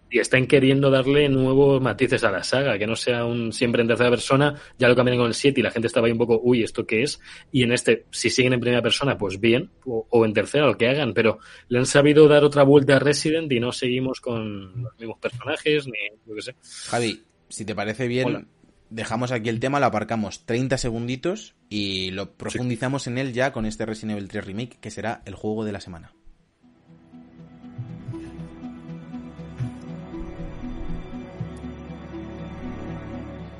Y 0.09 0.19
están 0.19 0.47
queriendo 0.47 0.89
darle 0.89 1.29
nuevos 1.29 1.81
matices 1.81 2.23
a 2.23 2.31
la 2.31 2.43
saga, 2.43 2.77
que 2.77 2.87
no 2.87 2.95
sea 2.95 3.25
un 3.25 3.51
siempre 3.51 3.81
en 3.81 3.87
tercera 3.87 4.09
persona, 4.09 4.55
ya 4.77 4.87
lo 4.87 4.95
cambiaron 4.95 5.21
con 5.23 5.27
el 5.27 5.33
7 5.33 5.59
y 5.59 5.63
la 5.63 5.71
gente 5.71 5.87
estaba 5.87 6.07
ahí 6.07 6.13
un 6.13 6.17
poco, 6.17 6.39
uy, 6.41 6.63
¿esto 6.63 6.85
qué 6.85 7.03
es? 7.03 7.19
Y 7.51 7.63
en 7.63 7.71
este, 7.71 8.05
si 8.11 8.29
siguen 8.29 8.53
en 8.53 8.59
primera 8.59 8.81
persona, 8.81 9.17
pues 9.17 9.39
bien, 9.39 9.69
o, 9.85 10.07
o 10.09 10.25
en 10.25 10.33
tercera, 10.33 10.65
lo 10.65 10.77
que 10.77 10.87
hagan, 10.87 11.13
pero 11.13 11.39
le 11.69 11.79
han 11.79 11.85
sabido 11.85 12.27
dar 12.27 12.43
otra 12.43 12.63
vuelta 12.63 12.95
a 12.95 12.99
Resident 12.99 13.51
y 13.51 13.59
no 13.59 13.71
seguimos 13.71 14.21
con 14.21 14.83
los 14.83 14.97
mismos 14.97 15.19
personajes, 15.19 15.87
ni 15.87 15.99
yo 16.25 16.35
qué 16.35 16.41
sé. 16.41 16.55
Javi, 16.87 17.23
si 17.49 17.65
te 17.65 17.75
parece 17.75 18.07
bien, 18.07 18.27
Hola. 18.27 18.45
dejamos 18.89 19.31
aquí 19.31 19.49
el 19.49 19.59
tema, 19.59 19.79
lo 19.79 19.85
aparcamos 19.87 20.45
30 20.45 20.77
segunditos 20.77 21.55
y 21.69 22.11
lo 22.11 22.33
profundizamos 22.33 23.07
en 23.07 23.17
él 23.17 23.33
ya 23.33 23.51
con 23.51 23.65
este 23.65 23.85
Resident 23.85 24.17
Evil 24.17 24.29
3 24.29 24.45
Remake, 24.45 24.77
que 24.79 24.91
será 24.91 25.21
el 25.25 25.35
juego 25.35 25.65
de 25.65 25.71
la 25.71 25.81
semana. 25.81 26.13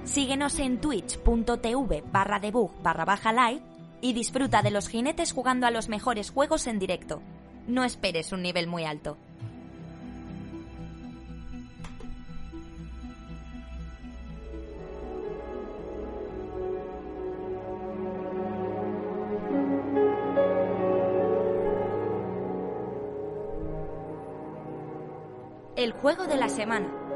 Síguenos 0.08 0.58
en 0.60 0.80
twitch.tv 0.80 2.04
barra 2.12 2.40
debug 2.40 2.72
barra 2.82 3.04
baja 3.04 3.34
live 3.34 3.62
y 4.00 4.14
disfruta 4.14 4.62
de 4.62 4.72
los 4.72 4.88
jinetes 4.88 5.34
jugando 5.34 5.68
a 5.68 5.72
los 5.72 5.90
mejores 5.90 6.32
juegos 6.32 6.66
en 6.68 6.80
directo. 6.80 7.22
No 7.68 7.84
esperes 7.84 8.32
un 8.32 8.42
nivel 8.42 8.68
muy 8.68 8.86
alto. 8.86 9.18
El 25.76 25.92
juego 25.92 26.26
de 26.28 26.38
la 26.38 26.50
semana. 26.50 27.07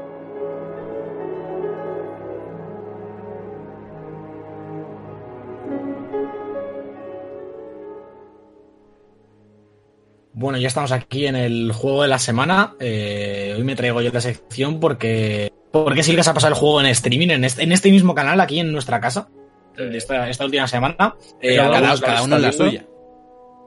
Bueno, 10.42 10.58
ya 10.58 10.68
estamos 10.68 10.90
aquí 10.92 11.26
en 11.26 11.36
el 11.36 11.72
juego 11.72 12.02
de 12.02 12.08
la 12.08 12.18
semana. 12.18 12.74
Eh, 12.80 13.54
hoy 13.56 13.62
me 13.64 13.76
traigo 13.76 14.02
yo 14.02 14.10
la 14.12 14.20
sección 14.20 14.80
porque 14.80 15.52
porque 15.70 16.02
se 16.02 16.12
ha 16.20 16.34
pasado 16.34 16.48
el 16.52 16.58
juego 16.58 16.80
en 16.80 16.86
streaming, 16.86 17.28
en 17.30 17.44
este, 17.44 17.62
en 17.62 17.72
este 17.72 17.90
mismo 17.90 18.14
canal, 18.14 18.38
aquí 18.40 18.58
en 18.60 18.72
nuestra 18.72 19.00
casa, 19.00 19.28
de 19.76 19.96
esta, 19.96 20.28
esta 20.28 20.44
última 20.44 20.66
semana. 20.68 21.14
Eh, 21.40 21.56
Cada 21.56 22.22
uno 22.24 22.36
en 22.36 22.42
la 22.42 22.52
suya. 22.52 22.84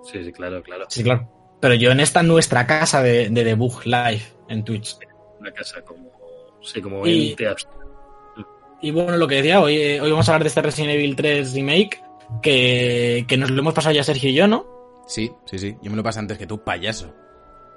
Sí, 0.04 0.24
sí, 0.24 0.32
claro, 0.32 0.62
claro. 0.62 0.86
Sí, 0.90 1.02
claro. 1.02 1.28
Pero 1.62 1.74
yo 1.74 1.90
en 1.92 2.00
esta 2.02 2.22
nuestra 2.22 2.68
casa 2.68 3.02
de, 3.02 3.30
de 3.30 3.44
Debug 3.44 3.86
Live 3.86 4.22
en 4.50 4.64
Twitch. 4.64 4.98
Una 5.40 5.52
casa 5.52 5.82
como, 5.82 6.12
sí, 6.62 6.80
como 6.82 7.08
Y- 7.08 7.32
ente 7.32 7.48
abs- 7.50 7.68
Y 8.82 8.92
bueno, 8.92 9.18
lo 9.18 9.28
que 9.28 9.36
decía, 9.36 9.62
hoy, 9.62 9.78
eh, 9.78 10.02
hoy 10.02 10.12
vamos 10.12 10.28
a 10.30 10.34
hablar 10.34 10.44
de 10.44 10.50
este 10.50 10.62
Resident 10.62 10.92
Evil 10.94 11.16
3 11.16 11.54
Remake, 11.56 12.04
que, 12.44 13.26
que 13.28 13.38
nos 13.38 13.50
lo 13.50 13.62
hemos 13.62 13.74
pasado 13.74 13.96
ya 13.96 14.04
Sergio 14.04 14.30
y 14.30 14.34
yo, 14.36 14.48
¿no? 14.48 14.75
Sí, 15.08 15.32
sí, 15.46 15.60
sí. 15.60 15.76
Yo 15.82 15.92
me 15.92 15.98
lo 15.98 16.04
pasé 16.04 16.20
antes 16.20 16.38
que 16.38 16.48
tú, 16.48 16.64
payaso. 16.64 17.14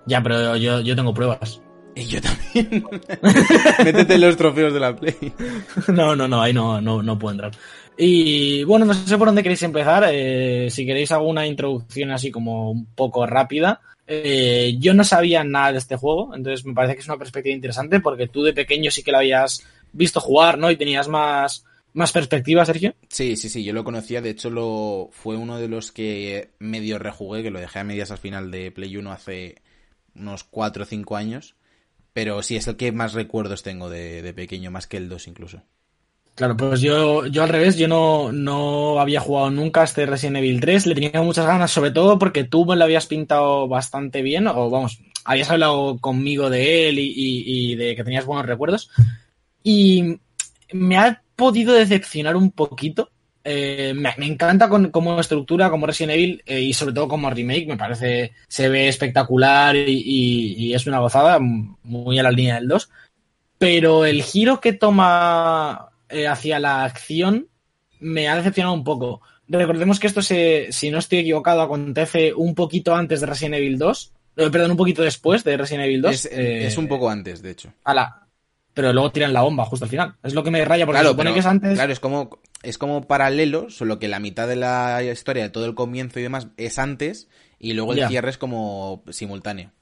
Ya, 0.07 0.22
pero 0.22 0.57
yo, 0.57 0.81
yo 0.81 0.97
tengo 0.97 1.12
pruebas. 1.12 1.61
Y 1.95 2.05
yo 2.07 2.20
también. 2.20 2.85
Métete 3.85 4.14
en 4.14 4.20
los 4.20 4.37
trofeos 4.37 4.72
de 4.72 4.81
la 4.81 4.95
Play. 4.97 5.16
No, 5.89 6.14
no, 6.16 6.29
no, 6.29 6.41
ahí 6.41 6.53
no, 6.53 6.81
no, 6.81 7.03
no 7.03 7.18
puedo 7.18 7.33
entrar. 7.33 7.53
Y 7.97 8.62
bueno, 8.64 8.85
no 8.85 8.95
sé 8.95 9.18
por 9.18 9.26
dónde 9.29 9.43
queréis 9.43 9.62
empezar. 9.64 10.05
eh, 10.11 10.68
si 10.70 10.87
queréis 10.87 11.11
alguna 11.12 11.47
introducción 11.47 12.12
así 12.12 12.31
como 12.31 12.70
un 12.70 12.87
poco 12.87 13.26
rápida. 13.26 13.81
Eh, 14.07 14.76
yo 14.79 14.95
no 14.95 15.05
sabía 15.05 15.45
nada 15.45 15.72
de 15.72 15.79
este 15.79 15.97
juego, 15.97 16.35
entonces 16.35 16.64
me 16.64 16.72
parece 16.72 16.95
que 16.95 17.01
es 17.01 17.09
una 17.09 17.18
perspectiva 17.18 17.55
interesante 17.55 18.01
porque 18.01 18.26
tú 18.26 18.43
de 18.43 18.55
pequeño 18.55 18.91
sí 18.91 19.03
que 19.03 19.12
lo 19.12 19.18
habías 19.18 19.62
visto 19.93 20.18
jugar, 20.18 20.57
¿no? 20.57 20.70
Y 20.70 20.76
tenías 20.76 21.09
más, 21.09 21.66
más 21.99 22.12
perspectiva, 22.12 22.64
Sergio. 22.64 22.94
Sí, 23.09 23.36
sí, 23.36 23.49
sí, 23.49 23.64
yo 23.64 23.72
lo 23.72 23.84
conocía. 23.84 24.22
De 24.22 24.30
hecho, 24.30 24.51
lo 24.51 25.11
fue 25.12 25.36
uno 25.36 25.59
de 25.59 25.68
los 25.68 25.90
que 25.90 26.51
medio 26.61 26.99
rejugué, 26.99 27.42
que 27.42 27.51
lo 27.51 27.59
dejé 27.59 27.80
a 27.80 27.84
medias 27.84 28.11
al 28.11 28.18
final 28.18 28.51
de 28.51 28.70
Play 28.70 28.96
1 28.96 29.11
hace 29.11 29.57
unos 30.14 30.44
4 30.44 30.84
o 30.84 30.86
5 30.86 31.16
años. 31.16 31.57
Pero 32.12 32.42
sí, 32.42 32.57
es 32.57 32.68
el 32.68 32.76
que 32.76 32.92
más 32.92 33.14
recuerdos 33.14 33.62
tengo 33.62 33.90
de, 33.90 34.22
de 34.22 34.32
pequeño, 34.32 34.70
más 34.70 34.86
que 34.86 34.96
el 34.96 35.09
2 35.09 35.28
incluso. 35.28 35.62
Claro, 36.36 36.57
pues 36.57 36.80
yo, 36.80 37.26
yo 37.26 37.42
al 37.42 37.49
revés, 37.49 37.76
yo 37.76 37.88
no, 37.88 38.30
no 38.30 39.01
había 39.01 39.18
jugado 39.18 39.51
nunca 39.51 39.82
este 39.82 40.07
Resident 40.07 40.36
Evil 40.36 40.61
3, 40.61 40.86
le 40.86 40.94
tenía 40.94 41.20
muchas 41.20 41.46
ganas, 41.46 41.72
sobre 41.72 41.90
todo 41.90 42.16
porque 42.16 42.44
tú 42.44 42.64
me 42.64 42.76
lo 42.76 42.84
habías 42.84 43.07
pintado 43.07 43.66
bastante 43.66 44.22
bien, 44.22 44.46
o 44.46 44.70
vamos, 44.70 45.01
habías 45.24 45.51
hablado 45.51 45.99
conmigo 45.99 46.49
de 46.49 46.88
él 46.88 47.01
y, 47.01 47.09
y, 47.09 47.72
y 47.72 47.74
de 47.74 47.96
que 47.96 48.05
tenías 48.05 48.24
buenos 48.24 48.46
recuerdos, 48.46 48.88
y 49.64 50.20
me 50.72 50.96
ha 50.96 51.22
podido 51.39 51.72
decepcionar 51.72 52.36
un 52.36 52.51
poquito. 52.51 53.11
Eh, 53.45 53.95
me, 53.95 54.12
me, 54.18 54.26
encanta 54.26 54.68
con, 54.68 54.91
como 54.91 55.18
estructura, 55.20 55.70
como 55.70 55.86
Resident 55.86 56.12
Evil 56.12 56.43
eh, 56.45 56.61
y 56.61 56.74
sobre 56.74 56.93
todo 56.93 57.09
como 57.09 57.30
remake, 57.30 57.68
me 57.68 57.76
parece, 57.78 58.32
se 58.49 58.68
ve 58.68 58.89
espectacular 58.89 59.74
y, 59.74 60.03
y, 60.05 60.55
y, 60.57 60.74
es 60.74 60.86
una 60.86 60.99
gozada, 60.99 61.39
muy 61.39 62.18
a 62.18 62.24
la 62.24 62.32
línea 62.32 62.57
del 62.57 62.68
2. 62.68 62.91
Pero 63.57 64.05
el 64.05 64.22
giro 64.22 64.61
que 64.61 64.72
toma 64.72 65.91
eh, 66.09 66.26
hacia 66.26 66.59
la 66.59 66.84
acción 66.84 67.47
me 68.01 68.28
ha 68.28 68.36
decepcionado 68.36 68.74
un 68.74 68.84
poco. 68.84 69.22
Recordemos 69.49 69.99
que 70.01 70.09
esto, 70.09 70.20
se, 70.20 70.68
si 70.70 70.91
no 70.91 70.99
estoy 70.99 71.20
equivocado, 71.20 71.62
acontece 71.62 72.34
un 72.34 72.55
poquito 72.55 72.95
antes 72.95 73.20
de 73.20 73.26
Resident 73.26 73.55
Evil 73.55 73.78
2. 73.78 74.12
Eh, 74.36 74.51
perdón, 74.51 74.72
un 74.72 74.76
poquito 74.76 75.03
después 75.03 75.43
de 75.45 75.57
Resident 75.57 75.86
Evil 75.86 76.03
2. 76.03 76.12
Es, 76.12 76.26
eh, 76.26 76.66
es 76.66 76.76
un 76.76 76.89
poco 76.89 77.09
antes, 77.09 77.41
de 77.41 77.53
hecho. 77.53 77.72
A 77.84 77.95
la, 77.95 78.28
pero 78.79 78.93
luego 78.93 79.11
tiran 79.11 79.33
la 79.33 79.41
bomba 79.43 79.64
justo 79.64 79.87
al 79.87 79.91
final. 79.91 80.14
Es 80.22 80.35
lo 80.35 80.45
que 80.45 80.53
me 80.53 80.64
raya 80.64 80.87
porque 80.87 80.99
claro, 81.01 81.09
se 81.09 81.12
supone 81.14 81.31
pero, 81.31 81.35
que 81.35 81.41
es 81.41 81.47
antes. 81.47 81.74
Claro, 81.74 81.93
es 81.93 81.99
como, 81.99 82.39
es 82.62 82.79
como 82.79 83.09
paralelo, 83.09 83.70
solo 83.70 83.99
que 83.99 84.07
la 84.07 84.20
mitad 84.20 84.47
de 84.47 84.55
la 84.55 85.03
historia, 85.03 85.43
de 85.43 85.49
todo 85.51 85.66
el 85.66 85.74
comienzo 85.74 86.20
y 86.20 86.22
demás, 86.22 86.47
es 86.57 86.79
antes, 86.79 87.26
y 87.59 87.72
luego 87.72 87.93
el 87.93 87.99
Ya. 87.99 88.09
cierre 88.09 88.31
es 88.31 88.39
como 88.39 89.03
simultáneo. 89.11 89.72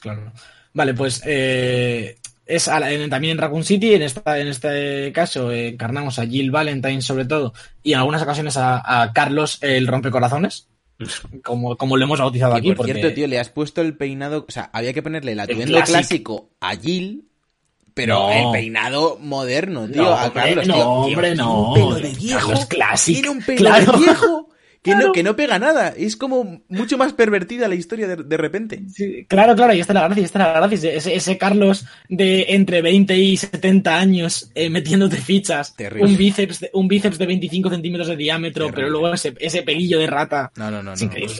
Claro. 0.00 0.32
Vale, 0.72 0.94
pues 0.94 1.20
eh, 1.26 2.16
es 2.46 2.66
a 2.68 2.80
la- 2.80 2.90
en- 2.90 3.10
también 3.10 3.32
en 3.32 3.38
Raccoon 3.38 3.62
City, 3.64 3.92
en, 3.92 4.00
esta, 4.00 4.38
en 4.38 4.46
este 4.48 5.12
caso 5.12 5.52
eh, 5.52 5.68
encarnamos 5.68 6.18
a 6.18 6.26
Jill 6.26 6.50
Valentine 6.50 7.02
sobre 7.02 7.26
todo, 7.26 7.52
y 7.82 7.92
en 7.92 7.98
algunas 7.98 8.22
ocasiones 8.22 8.56
a, 8.56 9.02
a 9.02 9.12
Carlos 9.12 9.58
el 9.60 9.86
rompecorazones, 9.86 10.68
como, 11.44 11.76
como 11.76 11.96
lo 11.98 12.04
hemos 12.04 12.18
bautizado 12.20 12.54
Y 12.54 12.58
aquí. 12.58 12.68
por 12.68 12.78
porque- 12.78 12.94
cierto, 12.94 13.14
tío, 13.14 13.26
le 13.26 13.38
has 13.38 13.50
puesto 13.50 13.82
el 13.82 13.96
peinado, 13.98 14.46
o 14.48 14.50
sea, 14.50 14.70
había 14.72 14.94
que 14.94 15.02
ponerle 15.02 15.32
el 15.32 15.40
atuendo 15.40 15.66
clásico. 15.66 15.90
clásico 15.92 16.50
a 16.60 16.76
Jill, 16.76 17.26
pero 18.00 18.14
No. 18.18 18.32
el 18.32 18.52
peinado 18.52 19.18
moderno, 19.20 19.86
tío, 19.88 20.02
No, 20.02 20.08
a 20.10 20.26
hombre, 20.26 20.42
Carlos, 20.42 20.66
no, 20.66 20.74
tío, 20.74 20.82
tío, 20.82 20.88
hombre, 21.00 21.34
no. 21.34 21.68
un 21.68 21.74
pelo 21.74 21.94
de 21.96 22.08
viejo, 22.10 22.48
Carlos 22.48 22.66
Classic. 22.66 23.14
tiene 23.14 23.28
un 23.30 23.42
pelo 23.42 23.58
Claro. 23.58 23.92
de 23.92 23.98
viejo, 23.98 24.48
que, 24.82 24.90
Claro. 24.92 25.06
no, 25.08 25.12
que 25.12 25.22
no 25.22 25.36
pega 25.36 25.58
nada, 25.58 25.88
es 25.96 26.16
como 26.16 26.62
mucho 26.68 26.96
más 26.96 27.12
pervertida 27.12 27.68
la 27.68 27.74
historia 27.74 28.08
de, 28.08 28.16
de 28.16 28.36
repente. 28.38 28.80
Sí, 28.94 29.26
claro, 29.28 29.54
claro, 29.54 29.74
y 29.74 29.80
está 29.80 29.92
la 29.92 30.06
gracia, 30.06 30.24
está 30.24 30.38
la 30.38 30.52
gracia. 30.66 30.92
Ese, 30.94 31.14
ese 31.14 31.36
Carlos 31.36 31.84
de 32.08 32.46
entre 32.48 32.80
20 32.80 33.14
y 33.18 33.36
70 33.36 33.98
años 33.98 34.50
eh, 34.54 34.70
metiéndote 34.70 35.16
fichas, 35.18 35.76
Terrible. 35.76 36.06
un 36.08 36.16
bíceps, 36.16 36.60
de, 36.60 36.70
un 36.72 36.88
bíceps 36.88 37.18
de 37.18 37.26
25 37.26 37.68
centímetros 37.70 38.08
de 38.08 38.16
diámetro, 38.16 38.66
Terrible. 38.66 38.74
pero 38.84 38.90
luego 38.90 39.14
ese, 39.14 39.34
ese 39.38 39.62
pelillo 39.62 39.98
de 39.98 40.06
rata. 40.06 40.50
No, 40.56 40.70
no, 40.70 40.82
no, 40.82 40.94
Es 40.94 41.00
no. 41.00 41.06
increíble. 41.06 41.34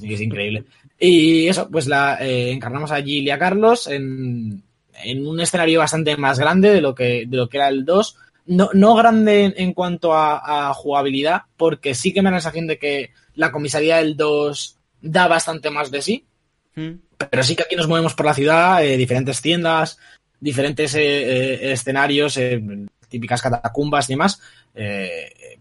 Es 0.00 0.20
increíble. 0.20 0.64
Y 0.98 1.48
eso, 1.48 1.68
pues 1.70 1.86
la 1.88 2.18
eh, 2.20 2.52
encarnamos 2.52 2.90
a 2.92 3.02
Jill 3.02 3.24
y 3.26 3.30
a 3.30 3.38
Carlos 3.38 3.86
en, 3.88 4.62
en 5.04 5.26
un 5.26 5.40
escenario 5.40 5.80
bastante 5.80 6.16
más 6.16 6.38
grande 6.38 6.70
de 6.70 6.80
lo 6.80 6.94
que, 6.94 7.24
de 7.26 7.36
lo 7.36 7.48
que 7.48 7.58
era 7.58 7.68
el 7.68 7.84
2. 7.84 8.16
No, 8.46 8.70
no 8.74 8.94
grande 8.94 9.54
en, 9.56 9.72
cuanto 9.72 10.14
a, 10.14 10.68
a 10.68 10.74
jugabilidad, 10.74 11.42
porque 11.56 11.94
sí 11.94 12.12
que 12.12 12.22
me 12.22 12.30
da 12.30 12.36
la 12.36 12.40
sensación 12.40 12.66
de 12.66 12.78
que 12.78 13.10
la 13.34 13.50
comisaría 13.50 13.96
del 13.96 14.16
2 14.16 14.76
da 15.02 15.28
bastante 15.28 15.70
más 15.70 15.90
de 15.90 16.02
sí. 16.02 16.24
Mm. 16.74 16.90
Pero 17.30 17.42
sí 17.42 17.56
que 17.56 17.62
aquí 17.62 17.76
nos 17.76 17.88
movemos 17.88 18.14
por 18.14 18.26
la 18.26 18.34
ciudad, 18.34 18.84
eh, 18.84 18.96
diferentes 18.96 19.40
tiendas, 19.40 19.98
diferentes 20.38 20.94
eh, 20.94 21.00
eh, 21.00 21.72
escenarios, 21.72 22.38
típicas 23.08 23.42
catacumbas 23.42 24.08
y 24.08 24.12
demás. 24.12 24.40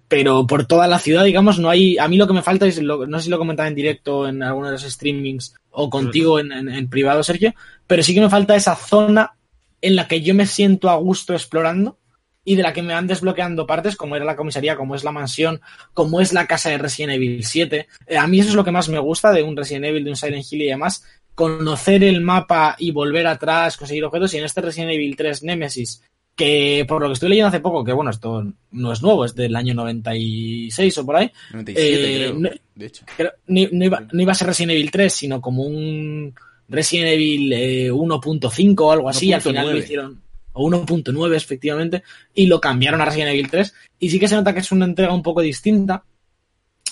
Pero 0.07 0.45
por 0.47 0.65
toda 0.65 0.87
la 0.87 0.99
ciudad, 0.99 1.23
digamos, 1.23 1.57
no 1.59 1.69
hay. 1.69 1.97
A 1.97 2.07
mí 2.07 2.17
lo 2.17 2.27
que 2.27 2.33
me 2.33 2.41
falta 2.43 2.65
es, 2.67 2.81
lo- 2.81 3.07
no 3.07 3.17
sé 3.19 3.25
si 3.25 3.29
lo 3.29 3.37
comentaba 3.37 3.67
en 3.67 3.75
directo 3.75 4.27
en 4.27 4.43
alguno 4.43 4.67
de 4.67 4.73
los 4.73 4.83
streamings 4.83 5.55
o 5.71 5.89
contigo 5.89 6.39
en, 6.39 6.51
en- 6.51 6.69
en 6.69 6.89
privado, 6.89 7.23
Sergio, 7.23 7.53
pero 7.87 8.03
sí 8.03 8.13
que 8.13 8.21
me 8.21 8.29
falta 8.29 8.55
esa 8.55 8.75
zona 8.75 9.33
en 9.81 9.95
la 9.95 10.07
que 10.07 10.21
yo 10.21 10.33
me 10.35 10.45
siento 10.45 10.89
a 10.89 10.95
gusto 10.95 11.33
explorando 11.33 11.97
y 12.43 12.55
de 12.55 12.61
la 12.63 12.73
que 12.73 12.83
me 12.83 12.93
van 12.93 13.07
desbloqueando 13.07 13.65
partes, 13.65 13.95
como 13.95 14.15
era 14.15 14.23
la 14.25 14.35
comisaría, 14.35 14.75
como 14.75 14.93
es 14.95 15.03
la 15.03 15.11
mansión, 15.11 15.61
como 15.93 16.21
es 16.21 16.31
la 16.33 16.45
casa 16.45 16.69
de 16.69 16.77
Resident 16.77 17.13
Evil 17.13 17.43
7. 17.43 17.87
Eh, 18.05 18.17
a 18.17 18.27
mí 18.27 18.39
eso 18.39 18.49
es 18.49 18.55
lo 18.55 18.63
que 18.63 18.71
más 18.71 18.87
me 18.87 18.99
gusta 18.99 19.31
de 19.31 19.41
un 19.41 19.57
Resident 19.57 19.85
Evil, 19.85 20.03
de 20.03 20.11
un 20.11 20.15
Silent 20.15 20.45
Hill 20.51 20.61
y 20.61 20.67
demás, 20.67 21.03
conocer 21.33 22.03
el 22.03 22.21
mapa 22.21 22.75
y 22.77 22.91
volver 22.91 23.25
atrás, 23.27 23.77
conseguir 23.77 24.05
objetos, 24.05 24.33
y 24.33 24.37
en 24.37 24.45
este 24.45 24.61
Resident 24.61 24.91
Evil 24.93 25.15
3 25.15 25.41
Nemesis, 25.43 26.03
que 26.35 26.85
por 26.87 27.01
lo 27.01 27.07
que 27.07 27.13
estoy 27.13 27.29
leyendo 27.29 27.47
hace 27.47 27.59
poco, 27.61 27.83
que 27.83 27.93
bueno, 27.93 28.11
esto 28.11 28.45
no 28.71 28.91
es 28.91 29.01
nuevo, 29.01 29.23
es 29.25 29.35
del 29.35 29.55
año 29.55 29.73
96 29.73 30.97
o 30.97 31.05
por 31.05 31.15
ahí, 31.15 31.31
97 31.51 31.95
Eh, 31.95 32.17
creo, 32.17 32.33
no- 32.39 32.49
de 32.75 32.85
hecho. 32.85 33.05
creo- 33.15 33.33
no, 33.47 33.61
no 33.71 33.85
iba, 33.85 34.03
no 34.11 34.21
iba 34.21 34.31
a 34.31 34.35
ser 34.35 34.47
Resident 34.47 34.71
Evil 34.73 34.91
3, 34.91 35.13
sino 35.13 35.39
como 35.41 35.63
un 35.63 36.33
Resident 36.67 37.09
Evil 37.09 37.53
eh, 37.53 37.91
1.5 37.91 38.85
o 38.85 38.91
algo 38.91 39.09
así, 39.09 39.31
al 39.31 39.41
final 39.41 39.65
lo 39.67 39.71
1.9. 39.73 39.83
hicieron, 39.83 40.21
o 40.53 40.65
1.9 40.69 41.35
efectivamente, 41.35 42.03
y 42.33 42.47
lo 42.47 42.59
cambiaron 42.59 43.01
a 43.01 43.05
Resident 43.05 43.31
Evil 43.31 43.49
3, 43.49 43.73
y 43.99 44.09
sí 44.09 44.19
que 44.19 44.27
se 44.27 44.35
nota 44.35 44.53
que 44.53 44.59
es 44.59 44.71
una 44.71 44.85
entrega 44.85 45.13
un 45.13 45.23
poco 45.23 45.41
distinta, 45.41 46.03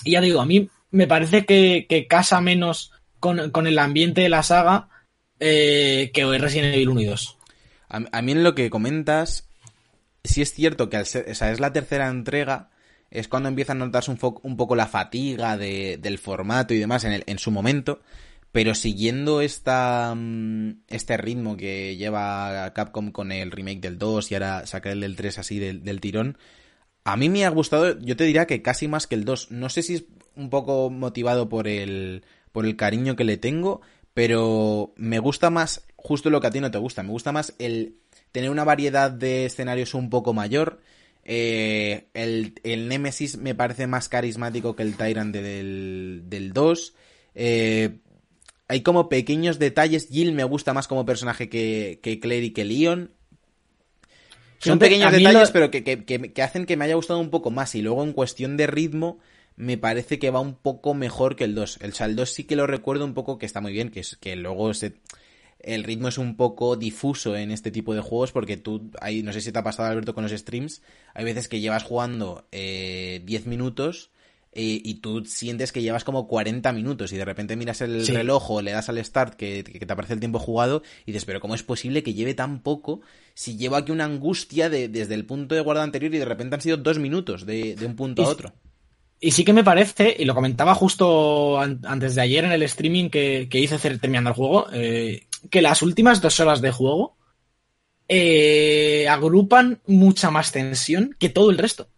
y 0.04 0.12
ya 0.12 0.20
digo, 0.20 0.40
a 0.40 0.46
mí 0.46 0.68
me 0.90 1.06
parece 1.06 1.44
que, 1.44 1.86
que 1.88 2.06
casa 2.06 2.40
menos 2.40 2.92
con, 3.20 3.50
con 3.50 3.66
el 3.66 3.78
ambiente 3.78 4.20
de 4.22 4.28
la 4.28 4.42
saga 4.42 4.88
eh, 5.40 6.10
que 6.14 6.24
Resident 6.38 6.74
Evil 6.74 6.88
1 6.90 7.00
y 7.00 7.04
2. 7.06 7.36
A, 8.12 8.22
mí 8.22 8.32
en 8.32 8.42
lo 8.44 8.54
que 8.54 8.70
comentas, 8.70 9.48
sí 10.24 10.42
es 10.42 10.52
cierto 10.52 10.88
que 10.90 10.96
al 10.96 11.06
ser, 11.06 11.30
o 11.30 11.34
sea, 11.34 11.52
es 11.52 11.60
la 11.60 11.72
tercera 11.72 12.08
entrega, 12.08 12.70
es 13.10 13.28
cuando 13.28 13.48
empieza 13.48 13.72
a 13.72 13.76
notarse 13.76 14.10
un, 14.10 14.18
un 14.42 14.56
poco 14.56 14.74
la 14.76 14.86
fatiga 14.86 15.56
de- 15.56 15.98
del 16.00 16.18
formato 16.18 16.74
y 16.74 16.78
demás 16.78 17.04
en, 17.04 17.12
el- 17.12 17.24
en 17.26 17.38
su 17.38 17.50
momento, 17.50 18.00
pero 18.52 18.74
siguiendo 18.74 19.40
esta, 19.40 20.14
mm, 20.16 20.82
este 20.88 21.16
ritmo 21.16 21.56
que 21.56 21.96
lleva 21.96 22.72
Capcom 22.74 23.10
con 23.12 23.32
el 23.32 23.50
remake 23.50 23.80
del 23.80 23.98
2 23.98 24.30
y 24.30 24.34
ahora 24.34 24.66
sacar 24.66 24.92
el 24.92 25.00
del 25.00 25.16
3 25.16 25.38
así 25.38 25.58
del, 25.58 25.84
del 25.84 26.00
tirón, 26.00 26.38
a 27.04 27.16
mí 27.16 27.28
me 27.28 27.44
ha 27.44 27.50
gustado, 27.50 27.98
yo 28.00 28.16
te 28.16 28.24
diría 28.24 28.46
que 28.46 28.62
casi 28.62 28.88
más 28.88 29.06
que 29.06 29.14
el 29.14 29.24
2. 29.24 29.50
No 29.50 29.68
sé 29.68 29.82
si 29.82 29.94
es 29.96 30.04
un 30.36 30.50
poco 30.50 30.90
motivado 30.90 31.48
por 31.48 31.68
el, 31.68 32.24
por 32.50 32.64
el 32.66 32.76
cariño 32.76 33.14
que 33.14 33.24
le 33.24 33.36
tengo, 33.36 33.82
pero 34.14 34.94
me 34.96 35.18
gusta 35.18 35.50
más 35.50 35.84
justo 36.04 36.28
lo 36.30 36.40
que 36.40 36.46
a 36.46 36.50
ti 36.50 36.60
no 36.60 36.70
te 36.70 36.78
gusta. 36.78 37.02
Me 37.02 37.08
gusta 37.10 37.32
más 37.32 37.54
el 37.58 37.96
tener 38.30 38.50
una 38.50 38.64
variedad 38.64 39.10
de 39.10 39.46
escenarios 39.46 39.94
un 39.94 40.10
poco 40.10 40.34
mayor. 40.34 40.80
Eh, 41.24 42.08
el, 42.12 42.52
el 42.62 42.88
Nemesis 42.88 43.38
me 43.38 43.54
parece 43.54 43.86
más 43.86 44.10
carismático 44.10 44.76
que 44.76 44.82
el 44.82 44.96
Tyrant 44.96 45.32
de- 45.34 45.42
del, 45.42 46.22
del 46.26 46.52
2. 46.52 46.94
Eh, 47.34 47.96
hay 48.68 48.82
como 48.82 49.08
pequeños 49.08 49.58
detalles. 49.58 50.08
Jill 50.10 50.32
me 50.32 50.44
gusta 50.44 50.74
más 50.74 50.86
como 50.88 51.06
personaje 51.06 51.48
que, 51.48 51.98
que 52.02 52.20
Claire 52.20 52.46
y 52.46 52.50
que 52.50 52.64
Leon. 52.66 53.10
Son 54.58 54.78
pequeños 54.78 55.06
detalles, 55.18 55.48
lo- 55.48 55.52
pero 55.52 55.70
que, 55.70 55.84
que- 55.84 56.04
que- 56.04 56.32
que 56.32 56.42
hacen 56.42 56.66
que 56.66 56.76
me 56.76 56.84
haya 56.84 56.94
gustado 56.94 57.18
un 57.20 57.30
poco 57.30 57.50
más. 57.50 57.74
Y 57.74 57.82
luego 57.82 58.02
en 58.04 58.12
cuestión 58.12 58.56
de 58.58 58.66
ritmo, 58.66 59.18
me 59.56 59.78
parece 59.78 60.18
que 60.18 60.30
va 60.30 60.40
un 60.40 60.54
poco 60.54 60.94
mejor 60.94 61.36
que 61.36 61.44
el 61.44 61.54
2. 61.54 61.78
El, 61.80 61.90
o 61.92 61.94
sea, 61.94 62.06
el 62.06 62.16
2 62.16 62.30
sí 62.30 62.44
que 62.44 62.56
lo 62.56 62.66
recuerdo 62.66 63.04
un 63.04 63.14
poco 63.14 63.38
que 63.38 63.46
está 63.46 63.60
muy 63.60 63.72
bien, 63.72 63.90
que, 63.90 64.00
es, 64.00 64.16
que 64.16 64.36
luego 64.36 64.72
se- 64.74 64.94
el 65.64 65.82
ritmo 65.84 66.08
es 66.08 66.18
un 66.18 66.36
poco 66.36 66.76
difuso 66.76 67.36
en 67.36 67.50
este 67.50 67.70
tipo 67.70 67.94
de 67.94 68.00
juegos 68.00 68.32
porque 68.32 68.56
tú, 68.56 68.90
hay, 69.00 69.22
no 69.22 69.32
sé 69.32 69.40
si 69.40 69.50
te 69.52 69.58
ha 69.58 69.64
pasado 69.64 69.88
Alberto 69.90 70.14
con 70.14 70.22
los 70.24 70.32
streams, 70.32 70.82
hay 71.14 71.24
veces 71.24 71.48
que 71.48 71.60
llevas 71.60 71.82
jugando 71.82 72.46
eh, 72.52 73.22
10 73.24 73.46
minutos 73.46 74.10
eh, 74.56 74.80
y 74.84 74.94
tú 75.00 75.24
sientes 75.24 75.72
que 75.72 75.82
llevas 75.82 76.04
como 76.04 76.28
40 76.28 76.72
minutos 76.72 77.12
y 77.12 77.16
de 77.16 77.24
repente 77.24 77.56
miras 77.56 77.80
el 77.80 78.04
Sí. 78.06 78.12
reloj 78.12 78.50
o 78.52 78.62
le 78.62 78.70
das 78.70 78.88
al 78.88 79.04
start 79.04 79.34
que, 79.34 79.64
que 79.64 79.84
te 79.84 79.92
aparece 79.92 80.14
el 80.14 80.20
tiempo 80.20 80.38
jugado 80.38 80.82
y 81.06 81.12
dices, 81.12 81.24
pero 81.24 81.40
¿cómo 81.40 81.56
es 81.56 81.64
posible 81.64 82.04
que 82.04 82.14
lleve 82.14 82.34
tan 82.34 82.62
poco 82.62 83.00
si 83.34 83.56
llevo 83.56 83.74
aquí 83.74 83.90
una 83.90 84.04
angustia 84.04 84.70
de- 84.70 84.88
desde 84.88 85.14
el 85.14 85.26
punto 85.26 85.56
de 85.56 85.60
guarda 85.60 85.82
anterior 85.82 86.14
y 86.14 86.18
de 86.18 86.24
repente 86.24 86.54
han 86.54 86.60
sido 86.60 86.76
dos 86.76 87.00
minutos 87.00 87.46
de, 87.46 87.74
de 87.74 87.86
un 87.86 87.96
punto 87.96 88.22
a 88.22 88.28
otro? 88.28 88.52
Y 89.20 89.30
sí 89.30 89.44
que 89.44 89.52
me 89.54 89.64
parece, 89.64 90.14
y 90.18 90.24
lo 90.24 90.34
comentaba 90.34 90.74
justo 90.74 91.58
an- 91.58 91.80
antes 91.86 92.14
de 92.14 92.20
ayer 92.22 92.44
en 92.44 92.52
el 92.52 92.62
streaming 92.64 93.08
que, 93.08 93.48
que 93.50 93.58
hice 93.60 93.78
terminando 93.98 94.30
el 94.30 94.36
juego, 94.36 94.66
eh, 94.72 95.26
que 95.50 95.62
las 95.62 95.80
últimas 95.82 96.20
dos 96.20 96.38
horas 96.40 96.60
de 96.60 96.72
juego 96.72 97.16
eh, 98.08 99.06
agrupan 99.08 99.80
mucha 99.86 100.30
más 100.30 100.52
tensión 100.52 101.16
que 101.18 101.30
todo 101.30 101.50
el 101.50 101.58
resto. 101.58 101.88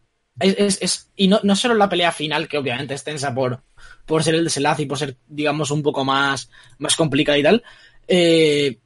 Es, 0.40 0.54
es- 0.58 0.82
es- 0.82 1.10
y 1.16 1.28
no, 1.28 1.40
no 1.42 1.56
solo 1.56 1.74
la 1.74 1.88
pelea 1.88 2.12
final, 2.12 2.48
que 2.48 2.58
obviamente 2.58 2.94
es 2.94 3.04
tensa 3.04 3.34
por, 3.34 3.62
por 4.06 4.22
ser 4.24 4.34
el 4.36 4.44
desenlace 4.44 4.82
y 4.82 4.86
por 4.86 4.98
ser, 4.98 5.16
digamos, 5.28 5.70
un 5.70 5.82
poco 5.82 6.04
más, 6.04 6.50
más 6.78 6.96
complicada 6.96 7.38
y 7.38 7.42
tal. 7.42 7.62
eh, 8.08 8.78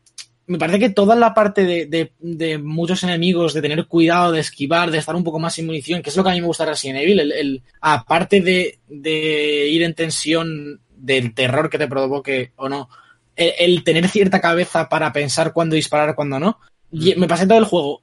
me 0.51 0.59
parece 0.59 0.78
que 0.80 0.90
toda 0.90 1.14
la 1.14 1.32
parte 1.32 1.64
de, 1.64 1.86
de- 1.86 2.12
de 2.18 2.59
muchos 2.59 3.03
enemigos, 3.05 3.55
de 3.55 3.62
tener 3.62 3.86
cuidado, 3.86 4.32
de 4.32 4.40
esquivar, 4.40 4.90
de 4.90 4.98
estar 4.98 5.14
un 5.14 5.24
poco 5.24 5.38
más 5.38 5.55
sin 5.55 5.66
munición, 5.66 6.03
que 6.03 6.11
es 6.11 6.16
lo 6.16 6.24
que 6.24 6.30
a 6.30 6.32
mí 6.32 6.40
me 6.40 6.46
gusta 6.46 6.64
de 6.64 6.70
Resident 6.72 7.01
Evil, 7.01 7.20
el, 7.20 7.32
el- 7.32 7.62
aparte 7.80 8.40
de, 8.40 8.78
de 8.88 9.68
ir 9.68 9.82
en 9.82 9.94
tensión 9.94 10.80
del 10.96 11.34
terror 11.34 11.70
que 11.70 11.78
te 11.78 11.88
provoque 11.88 12.53
o 12.57 12.68
no, 12.68 12.88
el, 13.36 13.53
el 13.59 13.84
tener 13.84 14.09
cierta 14.09 14.40
cabeza 14.40 14.88
para 14.88 15.12
pensar 15.12 15.53
cuándo 15.53 15.76
disparar, 15.76 16.14
cuándo 16.14 16.38
no. 16.40 16.59
Y 16.92 17.14
me 17.14 17.28
pasé 17.28 17.46
todo 17.46 17.59
el 17.59 17.64
juego 17.64 18.03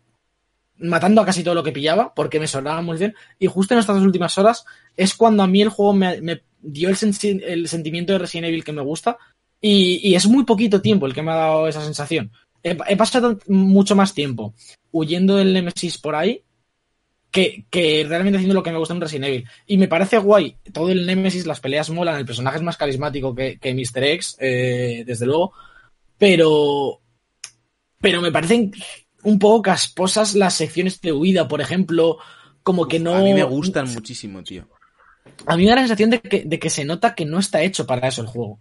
matando 0.80 1.22
a 1.22 1.26
casi 1.26 1.44
todo 1.44 1.56
lo 1.56 1.64
que 1.64 1.72
pillaba, 1.72 2.14
porque 2.14 2.40
me 2.40 2.48
sonaba 2.48 2.82
muy 2.82 2.98
bien. 2.98 3.14
Y 3.40 3.48
justo 3.48 3.74
en 3.74 3.80
estas 3.82 3.96
dos 3.98 4.06
últimas 4.06 4.38
horas 4.38 4.64
es 4.96 5.16
cuando 5.16 5.44
a 5.44 5.48
mí 5.48 5.62
el 5.62 5.70
juego 5.70 5.94
me, 5.94 6.22
me 6.22 6.44
dio 6.62 6.90
sen- 6.92 7.44
el 7.46 7.68
sentimiento 7.68 8.14
de 8.14 8.20
Resident 8.20 8.48
Evil 8.48 8.64
que 8.64 8.72
me 8.74 8.82
gusta. 8.82 9.18
Y, 9.62 10.00
y 10.08 10.16
es 10.16 10.28
muy 10.28 10.44
poquito 10.44 10.82
tiempo 10.82 11.06
el 11.06 11.14
que 11.14 11.24
me 11.24 11.32
ha 11.32 11.36
dado 11.36 11.68
esa 11.68 11.84
sensación. 11.84 12.32
He, 12.64 12.78
he 12.88 12.98
pasado 12.98 13.40
mucho 13.48 13.96
más 13.96 14.14
tiempo 14.14 14.54
huyendo 14.92 15.36
del 15.38 15.54
Nemesis 15.54 15.98
por 15.98 16.16
ahí 16.16 16.44
que, 17.32 17.66
que 17.70 18.06
realmente 18.08 18.38
haciendo 18.38 18.56
lo 18.56 18.64
que 18.64 18.72
me 18.72 18.78
gusta 18.78 18.94
en 18.94 19.02
Resident 19.02 19.26
Evil. 19.26 19.50
Y 19.66 19.78
me 19.78 19.88
parece 19.88 20.18
guay 20.18 20.58
todo 20.74 20.90
el 20.90 21.06
Nemesis, 21.06 21.46
las 21.46 21.60
peleas 21.60 21.90
molan, 21.90 22.18
el 22.18 22.26
personaje 22.26 22.58
es 22.58 22.64
más 22.64 22.78
carismático 22.78 23.36
que, 23.36 23.58
que 23.60 23.74
Mr. 23.74 24.04
X, 24.04 24.38
eh, 24.40 25.04
desde 25.06 25.26
luego. 25.26 25.54
Pero. 26.18 27.02
Pero 28.00 28.22
me 28.22 28.32
parecen 28.32 28.72
un 29.24 29.40
poco 29.40 29.64
casposas 29.64 30.36
las 30.36 30.54
secciones 30.54 31.02
de 31.02 31.12
huida, 31.12 31.48
por 31.48 31.62
ejemplo. 31.62 32.18
Como 32.64 32.88
que 32.88 33.00
no. 33.00 33.16
A 33.16 33.22
mí 33.22 33.34
me 33.34 33.44
gustan 33.44 33.92
muchísimo, 33.94 34.44
tío. 34.44 34.68
A 35.46 35.56
mí 35.56 35.64
me 35.64 35.70
da 35.70 35.76
la 35.76 35.82
sensación 35.82 36.10
de 36.10 36.22
que, 36.22 36.44
de 36.46 36.60
que 36.60 36.70
se 36.70 36.86
nota 36.86 37.16
que 37.16 37.26
no 37.26 37.40
está 37.40 37.62
hecho 37.62 37.86
para 37.86 38.08
eso 38.08 38.22
el 38.22 38.28
juego. 38.28 38.60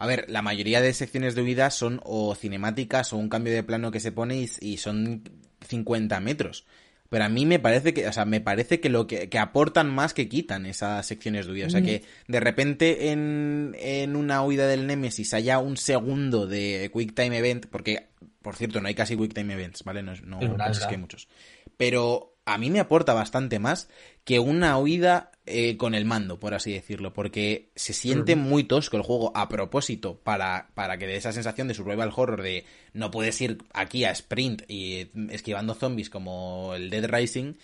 A 0.00 0.06
ver, 0.06 0.24
la 0.28 0.42
mayoría 0.42 0.80
de 0.80 0.92
secciones 0.94 1.34
de 1.34 1.42
huida 1.42 1.70
son 1.70 2.00
o 2.04 2.34
cinemáticas 2.34 3.12
o 3.12 3.16
un 3.18 3.28
cambio 3.28 3.52
de 3.52 3.62
plano 3.62 3.90
que 3.90 4.00
se 4.00 4.10
pone 4.12 4.36
y, 4.40 4.50
y 4.60 4.76
son 4.78 5.22
50 5.68 6.18
metros. 6.20 6.64
Pero 7.10 7.24
a 7.24 7.28
mí 7.28 7.44
me 7.44 7.58
parece 7.58 7.92
que, 7.92 8.06
o 8.06 8.12
sea, 8.12 8.24
me 8.24 8.40
parece 8.40 8.78
que 8.80 8.88
lo 8.88 9.06
que, 9.08 9.28
que 9.28 9.38
aportan 9.38 9.92
más 9.92 10.14
que 10.14 10.28
quitan 10.28 10.64
esas 10.64 11.04
secciones 11.06 11.46
de 11.46 11.52
huida. 11.52 11.66
O 11.66 11.70
sea, 11.70 11.80
Mm. 11.80 11.84
que 11.84 12.02
de 12.28 12.40
repente 12.40 13.10
en, 13.10 13.76
en 13.80 14.14
una 14.16 14.42
huida 14.44 14.66
del 14.68 14.86
Nemesis 14.86 15.34
haya 15.34 15.58
un 15.58 15.76
segundo 15.76 16.46
de 16.46 16.90
Quick 16.94 17.14
Time 17.14 17.36
Event, 17.36 17.66
porque, 17.66 18.10
por 18.42 18.54
cierto, 18.56 18.80
no 18.80 18.86
hay 18.88 18.94
casi 18.94 19.16
Quick 19.16 19.34
Time 19.34 19.52
Events, 19.54 19.82
¿vale? 19.84 20.02
No, 20.04 20.12
es- 20.12 20.22
no 20.22 20.38
Es 20.40 20.78
que 20.86 20.94
hay 20.94 21.00
muchos. 21.00 21.28
Pero 21.76 22.36
a 22.44 22.58
mí 22.58 22.70
me 22.70 22.80
aporta 22.80 23.12
bastante 23.12 23.58
más 23.58 23.88
que 24.24 24.38
una 24.38 24.78
huida 24.78 25.32
eh, 25.50 25.76
con 25.76 25.94
el 25.94 26.04
mando, 26.04 26.38
por 26.38 26.54
así 26.54 26.72
decirlo, 26.72 27.12
porque 27.12 27.70
se 27.74 27.92
siente 27.92 28.36
muy 28.36 28.64
tosco 28.64 28.96
el 28.96 29.02
juego 29.02 29.32
a 29.34 29.48
propósito 29.48 30.18
para, 30.22 30.70
para 30.74 30.98
que 30.98 31.06
dé 31.06 31.16
esa 31.16 31.32
sensación 31.32 31.68
de 31.68 31.74
survival 31.74 32.12
horror 32.14 32.42
de 32.42 32.64
no 32.92 33.10
puedes 33.10 33.40
ir 33.40 33.58
aquí 33.72 34.04
a 34.04 34.10
sprint 34.12 34.62
y 34.68 34.94
eh, 34.94 35.10
esquivando 35.30 35.74
zombies 35.74 36.10
como 36.10 36.74
el 36.74 36.90
Dead 36.90 37.06
Rising, 37.06 37.54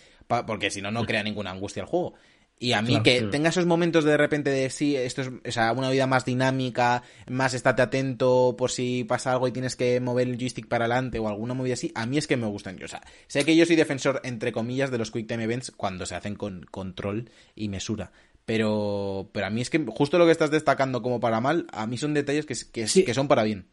porque 0.45 0.69
si 0.69 0.81
no, 0.81 0.91
no 0.91 1.05
crea 1.05 1.23
ninguna 1.23 1.51
angustia 1.51 1.81
el 1.81 1.87
juego. 1.87 2.13
Y 2.59 2.71
a 2.73 2.81
mí 2.81 2.87
Claro, 2.89 3.03
que 3.03 3.19
sí. 3.19 3.25
tenga 3.29 3.49
esos 3.49 3.67
momentos 3.67 4.03
de 4.03 4.17
repente 4.17 4.49
de 4.49 4.69
sí, 4.71 4.95
esto 4.95 5.21
es 5.21 5.27
o 5.27 5.51
sea, 5.51 5.71
una 5.73 5.91
vida 5.91 6.07
más 6.07 6.25
dinámica, 6.25 7.03
más 7.29 7.53
estate 7.53 7.83
atento 7.83 8.55
por 8.57 8.71
si 8.71 9.03
pasa 9.03 9.31
algo 9.33 9.47
y 9.47 9.51
tienes 9.51 9.75
que 9.75 9.99
mover 9.99 10.27
el 10.27 10.37
joystick 10.39 10.67
para 10.67 10.85
adelante 10.85 11.19
o 11.19 11.27
alguna 11.27 11.53
movida 11.53 11.75
así, 11.75 11.91
a 11.93 12.07
mí 12.07 12.17
es 12.17 12.25
que 12.25 12.35
me 12.35 12.47
gustan. 12.47 12.81
O 12.83 12.87
sea, 12.87 13.01
sé 13.27 13.45
que 13.45 13.55
yo 13.55 13.65
soy 13.67 13.75
defensor, 13.75 14.21
entre 14.23 14.51
comillas, 14.51 14.89
de 14.89 14.97
los 14.97 15.11
Quick 15.11 15.27
Time 15.27 15.43
Events 15.43 15.69
cuando 15.71 16.07
se 16.07 16.15
hacen 16.15 16.35
con 16.35 16.65
control 16.71 17.29
y 17.55 17.69
mesura. 17.69 18.11
Pero, 18.45 19.29
pero 19.33 19.45
a 19.45 19.49
mí 19.51 19.61
es 19.61 19.69
que 19.69 19.77
justo 19.87 20.17
lo 20.17 20.25
que 20.25 20.31
estás 20.31 20.49
destacando 20.49 21.01
como 21.03 21.19
para 21.19 21.41
mal, 21.41 21.67
a 21.71 21.85
mí 21.85 21.97
son 21.97 22.13
detalles 22.15 22.45
que, 22.47 22.55
que, 22.71 22.87
Sí. 22.87 23.03
que 23.03 23.13
son 23.13 23.27
para 23.27 23.43
bien. 23.43 23.67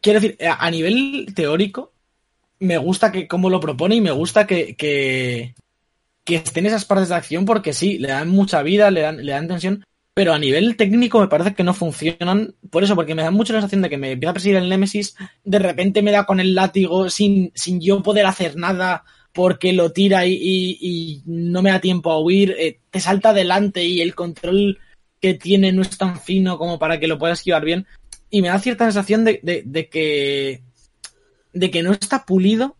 Quiero 0.00 0.20
decir, 0.20 0.36
a 0.46 0.64
a 0.66 0.70
nivel 0.70 1.32
teórico, 1.34 1.92
me 2.60 2.76
gusta 2.78 3.10
que 3.10 3.26
cómo 3.26 3.50
lo 3.50 3.58
propone 3.60 3.96
y 3.96 4.00
me 4.00 4.10
gusta 4.12 4.46
que, 4.46 4.76
que, 4.76 5.54
que 6.24 6.36
estén 6.36 6.66
esas 6.66 6.84
partes 6.84 7.08
de 7.10 7.14
acción 7.16 7.44
porque 7.44 7.72
sí, 7.72 7.98
le 7.98 8.08
dan 8.08 8.28
mucha 8.28 8.62
vida, 8.62 8.90
le 8.90 9.02
dan, 9.02 9.24
le 9.24 9.32
dan 9.32 9.48
tensión, 9.48 9.84
pero 10.14 10.32
a 10.32 10.38
nivel 10.38 10.76
técnico 10.76 11.20
me 11.20 11.28
parece 11.28 11.54
que 11.54 11.64
no 11.64 11.74
funcionan 11.74 12.54
por 12.70 12.84
eso, 12.84 12.94
porque 12.94 13.14
me 13.14 13.22
da 13.22 13.30
mucha 13.30 13.52
sensación 13.52 13.82
de 13.82 13.90
que 13.90 13.98
me 13.98 14.12
empieza 14.12 14.30
a 14.30 14.34
perseguir 14.34 14.56
el 14.58 14.68
Némesis, 14.68 15.16
de 15.44 15.58
repente 15.58 16.02
me 16.02 16.12
da 16.12 16.24
con 16.24 16.40
el 16.40 16.54
látigo 16.54 17.10
sin, 17.10 17.50
sin 17.54 17.80
yo 17.80 18.02
poder 18.02 18.26
hacer 18.26 18.56
nada 18.56 19.04
porque 19.32 19.72
lo 19.72 19.90
tira 19.90 20.24
y, 20.26 20.34
y- 20.34 20.78
y 20.80 21.22
no 21.26 21.60
me 21.62 21.70
da 21.70 21.80
tiempo 21.80 22.12
a 22.12 22.20
huir, 22.20 22.54
eh, 22.58 22.78
te 22.90 23.00
salta 23.00 23.30
adelante 23.30 23.84
y 23.84 24.00
el 24.00 24.14
control 24.14 24.78
que 25.20 25.34
tiene 25.34 25.72
no 25.72 25.82
es 25.82 25.98
tan 25.98 26.20
fino 26.20 26.56
como 26.58 26.78
para 26.78 27.00
que 27.00 27.08
lo 27.08 27.18
puedas 27.18 27.40
esquivar 27.40 27.64
bien. 27.64 27.86
Y 28.30 28.42
me 28.42 28.48
da 28.48 28.58
cierta 28.60 28.84
sensación 28.84 29.24
de, 29.24 29.40
de- 29.42 29.62
de 29.66 29.88
que. 29.88 30.62
de 31.52 31.70
que 31.70 31.82
no 31.82 31.92
está 31.92 32.24
pulido 32.24 32.76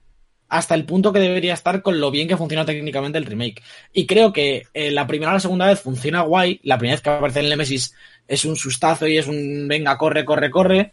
hasta 0.48 0.74
el 0.74 0.84
punto 0.84 1.12
que 1.12 1.18
debería 1.20 1.54
estar 1.54 1.82
con 1.82 2.00
lo 2.00 2.10
bien 2.10 2.28
que 2.28 2.36
funciona 2.36 2.64
técnicamente 2.64 3.18
el 3.18 3.26
remake. 3.26 3.62
Y 3.92 4.06
creo 4.06 4.32
que 4.32 4.66
eh, 4.74 4.90
la 4.90 5.06
primera 5.06 5.30
o 5.30 5.34
la 5.34 5.40
segunda 5.40 5.66
vez 5.66 5.80
funciona 5.80 6.22
guay. 6.22 6.60
La 6.62 6.78
primera 6.78 6.94
vez 6.96 7.02
que 7.02 7.10
aparece 7.10 7.40
el 7.40 7.48
Nemesis 7.48 7.94
es 8.28 8.44
un 8.44 8.56
sustazo 8.56 9.06
y 9.06 9.18
es 9.18 9.26
un 9.26 9.66
venga, 9.68 9.96
corre, 9.98 10.24
corre, 10.24 10.50
corre. 10.50 10.92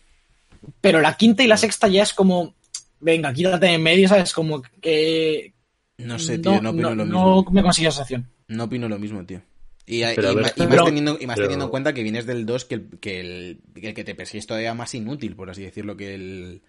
Pero 0.80 1.02
la 1.02 1.16
quinta 1.18 1.44
y 1.44 1.48
la 1.48 1.58
sexta 1.58 1.88
ya 1.88 2.04
es 2.04 2.14
como. 2.14 2.56
Venga, 3.00 3.34
quítate 3.34 3.68
en 3.68 3.82
medio, 3.82 4.08
¿sabes? 4.08 4.34
Como 4.34 4.62
que. 4.82 5.54
No 5.98 6.18
sé, 6.20 6.38
tío, 6.40 6.62
no, 6.62 6.72
opino 6.72 6.96
lo 6.96 7.06
mismo. 7.06 7.44
no 7.46 7.52
me 7.52 7.64
consigue 7.64 7.88
esa 7.88 7.98
sensación. 7.98 8.30
No 8.48 8.66
opino 8.66 8.88
lo 8.88 8.98
mismo, 9.00 9.24
tío. 9.26 9.42
Y, 9.86 10.02
ver, 10.02 10.36
más, 10.36 10.54
pero- 10.56 10.86
teniendo, 10.86 11.18
y 11.20 11.26
más 11.28 11.36
pero- 11.36 11.48
teniendo 11.48 11.66
en 11.66 11.72
cuenta 11.72 11.94
que 11.94 12.04
vienes 12.04 12.26
del 12.26 12.46
2, 12.46 12.66
que 12.66 12.76
el 12.76 12.88
que, 13.00 13.20
el, 13.20 13.60
que 13.74 13.90
el 13.90 13.94
que 13.94 14.04
te 14.04 14.16
persigue 14.16 14.40
es 14.40 14.48
todavía 14.48 14.74
más 14.74 14.94
inútil, 14.96 15.36
por 15.36 15.50
así 15.50 15.64
decirlo, 15.64 15.98
que 15.98 16.14
el, 16.16 16.62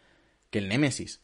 que 0.51 0.59
el 0.59 0.69
Nemesis. 0.69 1.21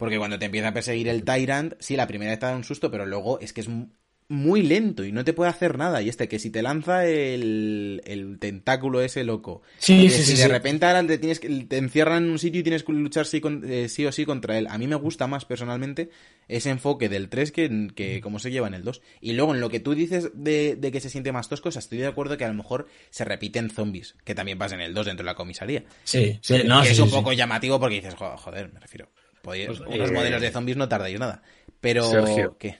Porque 0.00 0.18
cuando 0.18 0.38
te 0.38 0.46
empieza 0.46 0.68
a 0.68 0.74
perseguir 0.74 1.08
el 1.08 1.24
Tyrant, 1.24 1.74
sí, 1.78 1.96
la 1.96 2.06
primera 2.08 2.32
vez 2.32 2.40
te 2.40 2.46
da 2.46 2.56
un 2.56 2.64
susto, 2.64 2.90
pero 2.90 3.06
luego 3.06 3.38
es 3.40 3.52
que 3.52 3.60
es 3.60 3.68
mu- 3.68 3.88
muy 4.28 4.62
lento 4.62 5.04
y 5.04 5.12
no 5.12 5.24
te 5.24 5.32
puede 5.32 5.50
hacer 5.50 5.76
nada. 5.76 6.02
Y 6.02 6.08
este, 6.08 6.28
que 6.28 6.38
si 6.38 6.50
te 6.50 6.62
lanza 6.62 7.06
el, 7.06 8.00
el 8.06 8.38
tentáculo 8.38 9.00
ese 9.02 9.24
loco, 9.24 9.62
Sí, 9.78 10.08
que 10.08 10.10
sí, 10.10 10.22
si 10.24 10.32
sí. 10.32 10.36
de 10.36 10.44
sí. 10.44 10.48
repente 10.48 10.86
ahora 10.86 11.06
te, 11.06 11.18
tienes 11.18 11.40
te 11.40 11.76
encierran 11.78 12.24
en 12.24 12.30
un 12.30 12.38
sitio 12.38 12.60
y 12.60 12.64
tienes 12.64 12.84
que 12.84 12.92
luchar 12.92 13.26
sí, 13.26 13.40
con- 13.40 13.62
eh, 13.68 13.88
sí 13.88 14.06
o 14.06 14.12
sí 14.12 14.24
contra 14.24 14.56
él. 14.58 14.68
A 14.68 14.78
mí 14.78 14.86
me 14.86 14.94
gusta 14.96 15.26
más 15.26 15.44
personalmente 15.44 16.10
ese 16.48 16.70
enfoque 16.70 17.08
del 17.08 17.28
3 17.28 17.52
que, 17.52 17.88
que 17.94 18.20
como 18.20 18.38
se 18.38 18.50
lleva 18.50 18.68
en 18.68 18.74
el 18.74 18.84
2. 18.84 19.02
Y 19.20 19.32
luego 19.34 19.54
en 19.54 19.60
lo 19.60 19.68
que 19.68 19.80
tú 19.80 19.94
dices 19.94 20.30
de, 20.34 20.76
de 20.76 20.92
que 20.92 21.00
se 21.00 21.10
siente 21.10 21.32
más 21.32 21.48
tosco, 21.48 21.68
o 21.68 21.72
sea, 21.72 21.80
estoy 21.80 21.98
de 21.98 22.06
acuerdo 22.06 22.36
que 22.36 22.44
a 22.44 22.48
lo 22.48 22.54
mejor 22.54 22.86
se 23.10 23.24
repiten 23.24 23.70
zombies, 23.70 24.16
que 24.24 24.34
también 24.34 24.58
pasa 24.58 24.74
en 24.76 24.80
el 24.80 24.94
2 24.94 25.06
dentro 25.06 25.24
de 25.24 25.30
la 25.30 25.34
comisaría. 25.34 25.84
Sí, 26.04 26.38
sí, 26.42 26.62
no, 26.66 26.82
que 26.82 26.88
sí, 26.88 26.92
es 26.92 26.98
sí, 26.98 27.02
un 27.02 27.10
sí. 27.10 27.16
poco 27.16 27.32
llamativo 27.32 27.78
porque 27.80 27.96
dices, 27.96 28.14
"Jo- 28.14 28.36
joder, 28.36 28.72
me 28.72 28.80
refiero. 28.80 29.10
Podéis- 29.42 29.66
Pues, 29.68 29.80
unos 29.80 30.10
eh, 30.10 30.12
modelos 30.12 30.40
de 30.40 30.50
zombies 30.50 30.76
no 30.76 30.88
tardáis 30.88 31.18
nada. 31.18 31.42
Pero, 31.80 32.04
Sergio. 32.04 32.56
¿qué? 32.58 32.78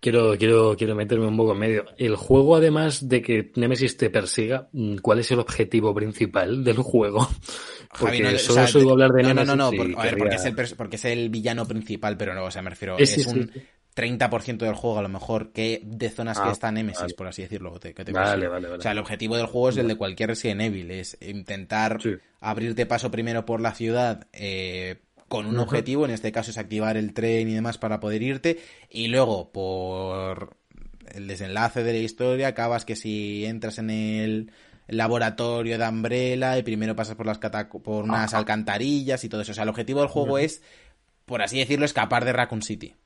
Quiero, 0.00 0.38
quiero, 0.38 0.74
quiero 0.78 0.94
meterme 0.94 1.26
un 1.26 1.36
poco 1.36 1.52
en 1.52 1.58
medio. 1.58 1.84
El 1.98 2.16
juego, 2.16 2.56
además 2.56 3.06
de 3.06 3.20
que 3.20 3.52
Nemesis 3.56 3.98
te 3.98 4.08
persiga, 4.08 4.68
mm, 4.72 4.96
¿cuál 4.98 5.18
es 5.18 5.30
el 5.30 5.40
objetivo 5.40 5.94
principal 5.94 6.64
del 6.64 6.78
juego? 6.78 7.28
Porque 8.00 8.18
Javi, 8.18 8.20
no, 8.22 8.28
o 8.36 8.38
solo 8.38 8.54
sea, 8.54 8.64
os 8.64 8.74
oigo 8.76 8.90
hablar 8.92 9.10
de 9.10 9.22
no, 9.24 9.28
Nemesis. 9.28 9.48
no, 9.48 9.56
no, 9.56 9.70
no, 9.70 9.76
por- 9.76 10.00
a 10.00 10.04
ver, 10.04 10.16
porque 10.16 10.36
es, 10.36 10.44
el, 10.46 10.56
pers- 10.56 10.74
porque 10.76 10.96
es 10.96 11.04
el 11.04 11.28
villano 11.28 11.66
principal, 11.66 12.16
pero 12.16 12.34
no, 12.34 12.44
o 12.44 12.50
sea, 12.50 12.62
me 12.62 12.70
refiero, 12.70 12.96
es 12.96 13.10
sí, 13.10 13.22
sí, 13.24 13.28
un 13.28 13.50
sí. 13.52 13.60
30% 13.94 14.56
del 14.58 14.74
juego 14.74 14.98
a 15.00 15.02
lo 15.02 15.08
mejor 15.10 15.52
que 15.52 15.82
de 15.84 16.08
zonas 16.08 16.38
que 16.38 16.48
Ah, 16.48 16.52
está 16.52 16.70
Nemesis, 16.72 17.00
vale. 17.02 17.14
por 17.14 17.26
así 17.26 17.42
decirlo. 17.42 17.78
que 17.78 17.92
te- 17.92 18.12
Vale, 18.12 18.46
vale, 18.48 18.68
vale. 18.68 18.78
O 18.78 18.80
sea, 18.80 18.92
el 18.92 18.98
objetivo 19.00 19.36
del 19.36 19.46
juego 19.46 19.68
es 19.70 19.76
el 19.76 19.88
de 19.88 19.96
cualquier 19.96 20.30
Resident 20.30 20.60
Evil, 20.62 20.90
es 20.92 21.18
intentar 21.20 22.00
Sí. 22.00 22.10
abrirte 22.40 22.86
paso 22.86 23.10
primero 23.10 23.44
por 23.44 23.60
la 23.60 23.72
ciudad 23.74 24.28
eh, 24.32 25.00
con 25.30 25.46
un 25.46 25.60
objetivo, 25.60 26.04
en 26.04 26.10
este 26.10 26.32
caso 26.32 26.50
es 26.50 26.58
activar 26.58 26.96
el 26.96 27.14
tren 27.14 27.48
y 27.48 27.54
demás 27.54 27.78
para 27.78 28.00
poder 28.00 28.20
irte, 28.20 28.58
y 28.90 29.06
luego 29.06 29.52
por 29.52 30.56
el 31.14 31.28
desenlace 31.28 31.84
de 31.84 31.92
la 31.92 32.00
historia 32.00 32.48
acabas 32.48 32.84
que 32.84 32.96
si 32.96 33.46
entras 33.46 33.78
en 33.78 33.90
el 33.90 34.50
laboratorio 34.88 35.78
de 35.78 35.88
Umbrella 35.88 36.58
y 36.58 36.64
primero 36.64 36.96
pasas 36.96 37.14
por 37.14 37.26
las 37.26 37.38
por 37.38 38.02
unas 38.02 38.34
alcantarillas 38.34 39.22
y 39.22 39.28
todo 39.28 39.42
eso. 39.42 39.52
O 39.52 39.54
sea, 39.54 39.62
el 39.62 39.68
objetivo 39.68 40.00
del 40.00 40.08
juego 40.08 40.36
es, 40.36 40.62
por 41.26 41.42
así 41.42 41.60
decirlo, 41.60 41.84
escapar 41.84 42.24
de 42.24 42.32
Raccoon 42.32 42.62
City. 42.62 42.96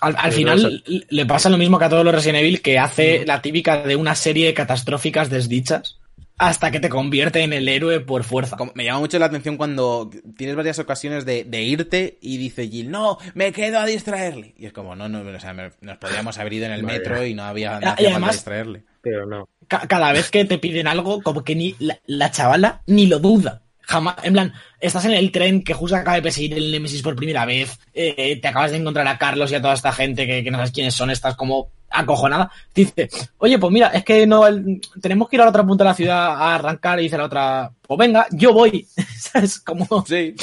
Al, 0.00 0.14
al 0.16 0.30
final 0.30 0.84
le 0.86 1.26
pasa 1.26 1.50
lo 1.50 1.58
mismo 1.58 1.80
que 1.80 1.86
a 1.86 1.88
todos 1.88 2.04
los 2.04 2.14
Resident 2.14 2.38
Evil, 2.38 2.62
que 2.62 2.78
hace 2.78 3.26
la 3.26 3.42
típica 3.42 3.82
de 3.82 3.96
una 3.96 4.14
serie 4.14 4.46
de 4.46 4.54
catastróficas 4.54 5.28
desdichas 5.28 5.98
hasta 6.38 6.70
que 6.70 6.80
te 6.80 6.88
convierte 6.88 7.42
en 7.42 7.52
el 7.52 7.68
héroe 7.68 8.00
por 8.00 8.24
fuerza. 8.24 8.56
Me 8.74 8.84
llama 8.84 9.00
mucho 9.00 9.18
la 9.18 9.26
atención 9.26 9.56
cuando 9.56 10.10
tienes 10.36 10.56
varias 10.56 10.78
ocasiones 10.78 11.24
de, 11.24 11.44
de 11.44 11.62
irte 11.62 12.18
y 12.20 12.38
dice 12.38 12.68
Jill, 12.68 12.90
no, 12.90 13.18
me 13.34 13.52
quedo 13.52 13.78
a 13.78 13.86
distraerle. 13.86 14.54
Y 14.58 14.66
es 14.66 14.72
como, 14.72 14.96
no, 14.96 15.08
no, 15.08 15.20
o 15.20 15.40
sea, 15.40 15.52
me- 15.54 15.70
nos 15.80 15.98
podríamos 15.98 16.36
haber 16.38 16.52
ido 16.54 16.66
en 16.66 16.72
el 16.72 16.82
Vaya. 16.82 16.98
metro 16.98 17.24
y 17.26 17.34
no 17.34 17.44
había 17.44 17.78
nada 17.80 17.96
para 17.96 18.08
además- 18.10 18.32
distraerle. 18.32 18.84
Pero 19.00 19.26
no. 19.26 19.48
Ca- 19.68 19.86
cada 19.86 20.12
vez 20.12 20.30
que 20.30 20.44
te 20.46 20.58
piden 20.58 20.86
algo, 20.86 21.22
como 21.22 21.44
que 21.44 21.54
ni 21.54 21.76
la, 21.78 21.98
la 22.06 22.30
chavala 22.30 22.82
ni 22.86 23.06
lo 23.06 23.18
duda. 23.18 23.60
Jamás, 23.86 24.16
en 24.22 24.32
plan, 24.32 24.52
estás 24.80 25.04
en 25.04 25.10
el 25.12 25.30
tren 25.30 25.62
que 25.62 25.74
justo 25.74 25.94
acaba 25.94 26.16
de 26.16 26.22
perseguir 26.22 26.54
el 26.54 26.72
Nemesis 26.72 27.02
por 27.02 27.14
primera 27.14 27.44
vez, 27.44 27.78
eh, 27.92 28.38
te 28.40 28.48
acabas 28.48 28.70
de 28.70 28.78
encontrar 28.78 29.06
a 29.06 29.18
Carlos 29.18 29.52
y 29.52 29.56
a 29.56 29.60
toda 29.60 29.74
esta 29.74 29.92
gente 29.92 30.26
que, 30.26 30.42
que 30.42 30.50
no 30.50 30.56
sabes 30.56 30.72
quiénes 30.72 30.94
son, 30.94 31.10
estás 31.10 31.36
como 31.36 31.68
acojonada. 31.94 32.50
Dice, 32.74 33.08
oye, 33.38 33.58
pues 33.58 33.72
mira, 33.72 33.88
es 33.88 34.04
que 34.04 34.26
no 34.26 34.46
el- 34.46 34.80
tenemos 35.00 35.28
que 35.28 35.36
ir 35.36 35.40
a 35.42 35.44
la 35.44 35.50
otra 35.50 35.64
punta 35.66 35.84
de 35.84 35.90
la 35.90 35.94
ciudad 35.94 36.26
a 36.28 36.54
arrancar 36.56 36.98
y 37.00 37.04
dice 37.04 37.16
la 37.18 37.24
otra, 37.26 37.70
pues 37.82 37.98
venga, 37.98 38.26
yo 38.32 38.52
voy. 38.52 38.86
¿Sabes? 39.18 39.60
Como, 39.60 39.86
Sí. 40.06 40.34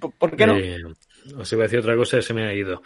¿por- 0.00 0.12
¿por 0.12 0.36
qué 0.36 0.46
no? 0.46 0.56
Eh, 0.56 0.78
os 1.38 1.52
iba 1.52 1.62
a 1.62 1.66
decir 1.66 1.78
otra 1.80 1.96
cosa 1.96 2.18
y 2.18 2.22
se 2.22 2.34
me 2.34 2.46
ha 2.46 2.54
ido. 2.54 2.82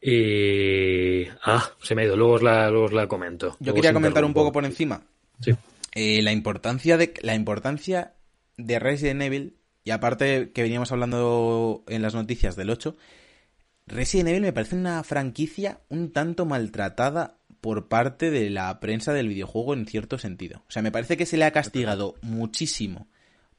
Y... 0.00 1.26
Ah, 1.44 1.70
se 1.82 1.94
me 1.94 2.02
ha 2.02 2.04
ido. 2.06 2.16
Luego 2.16 2.34
os 2.34 2.42
la, 2.42 2.68
luego 2.70 2.86
os 2.86 2.92
la 2.92 3.06
comento. 3.06 3.50
Yo 3.52 3.56
Luego 3.66 3.76
quería 3.76 3.92
comentar 3.92 4.24
un 4.24 4.34
poco 4.34 4.52
por 4.52 4.64
encima 4.64 5.02
Sí. 5.40 5.52
eh, 5.94 6.22
la 6.22 6.32
importancia 6.32 6.96
de 6.96 7.14
la 7.22 7.34
importancia 7.34 8.14
de 8.56 8.78
Resident 8.78 9.22
Evil 9.22 9.56
y 9.84 9.90
aparte 9.90 10.50
que 10.52 10.62
veníamos 10.62 10.92
hablando 10.92 11.82
en 11.88 12.02
las 12.02 12.14
noticias 12.14 12.56
del 12.56 12.70
8 12.70 12.96
Resident 13.86 14.28
Evil 14.28 14.42
me 14.42 14.52
parece 14.52 14.76
una 14.76 15.02
franquicia 15.02 15.80
un 15.88 16.12
tanto 16.12 16.46
maltratada 16.46 17.38
por 17.60 17.88
parte 17.88 18.30
de 18.30 18.50
la 18.50 18.80
prensa 18.80 19.12
del 19.12 19.28
videojuego 19.28 19.74
en 19.74 19.86
cierto 19.86 20.18
sentido. 20.18 20.64
O 20.68 20.70
sea, 20.70 20.82
me 20.82 20.92
parece 20.92 21.16
que 21.16 21.26
se 21.26 21.36
le 21.36 21.44
ha 21.44 21.52
castigado 21.52 22.16
muchísimo 22.22 23.08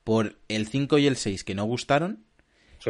por 0.03 0.39
el 0.49 0.67
5 0.67 0.97
y 0.97 1.07
el 1.07 1.15
6 1.15 1.43
que 1.43 1.55
no 1.55 1.63
gustaron 1.65 2.25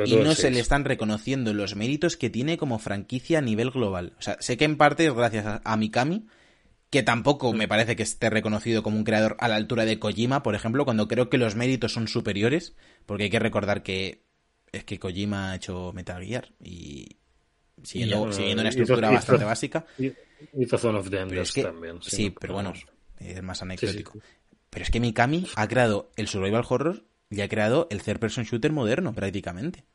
y 0.06 0.16
no 0.16 0.34
se 0.34 0.50
le 0.50 0.60
están 0.60 0.86
reconociendo 0.86 1.54
los 1.54 1.76
méritos 1.76 2.18
que 2.18 2.32
tiene 2.32 2.58
como 2.58 2.80
franquicia 2.80 3.40
a 3.40 3.42
nivel 3.42 3.70
global. 3.70 4.14
O 4.18 4.22
sea, 4.22 4.38
sé 4.40 4.58
que 4.58 4.66
en 4.66 4.78
parte 4.78 5.06
es 5.06 5.14
gracias 5.14 5.62
a, 5.64 5.78
Mikami, 5.78 6.26
que 6.90 7.04
tampoco 7.04 7.54
me 7.54 7.68
parece 7.68 7.96
que 7.96 8.04
esté 8.04 8.32
reconocido 8.32 8.82
como 8.82 8.98
un 8.98 9.04
creador 9.04 9.38
a 9.40 9.48
la 9.48 9.56
altura 9.56 9.86
de 9.86 10.00
Kojima, 10.00 10.42
por 10.42 10.56
ejemplo, 10.56 10.86
cuando 10.86 11.08
creo 11.08 11.30
que 11.30 11.38
los 11.38 11.56
méritos 11.56 11.94
son 11.94 12.08
superiores, 12.08 12.76
porque 13.06 13.26
hay 13.26 13.30
que 13.30 13.40
recordar 13.40 13.84
que 13.84 14.24
es 14.72 14.84
que 14.84 14.98
Kojima 14.98 15.52
ha 15.52 15.56
hecho 15.56 15.92
Metal 15.94 16.24
Gear 16.24 16.54
y 16.60 17.18
siguiendo, 17.84 18.24
una 18.24 18.70
estructura 18.70 19.10
bastante 19.12 19.46
básica. 19.46 19.86
Hizo 20.58 20.78
Zone 20.78 21.00
of 21.00 21.10
the 21.10 21.18
también. 21.62 22.02
Sí, 22.02 22.34
pero 22.40 22.56
bueno, 22.56 22.74
es 23.20 23.44
más 23.44 23.62
anecdótico. 23.62 24.20
Pero 24.70 24.84
es 24.84 24.92
que 24.92 25.00
Mikami 25.00 25.48
ha 25.56 25.68
creado 25.68 26.12
el 26.16 26.28
survival 26.28 26.66
horror 26.68 27.04
y 27.30 27.42
ha 27.42 27.48
creado 27.48 27.88
el 27.92 28.02
third 28.02 28.20
person 28.20 28.44
shooter 28.44 28.72
moderno 28.72 29.14
prácticamente. 29.14 29.86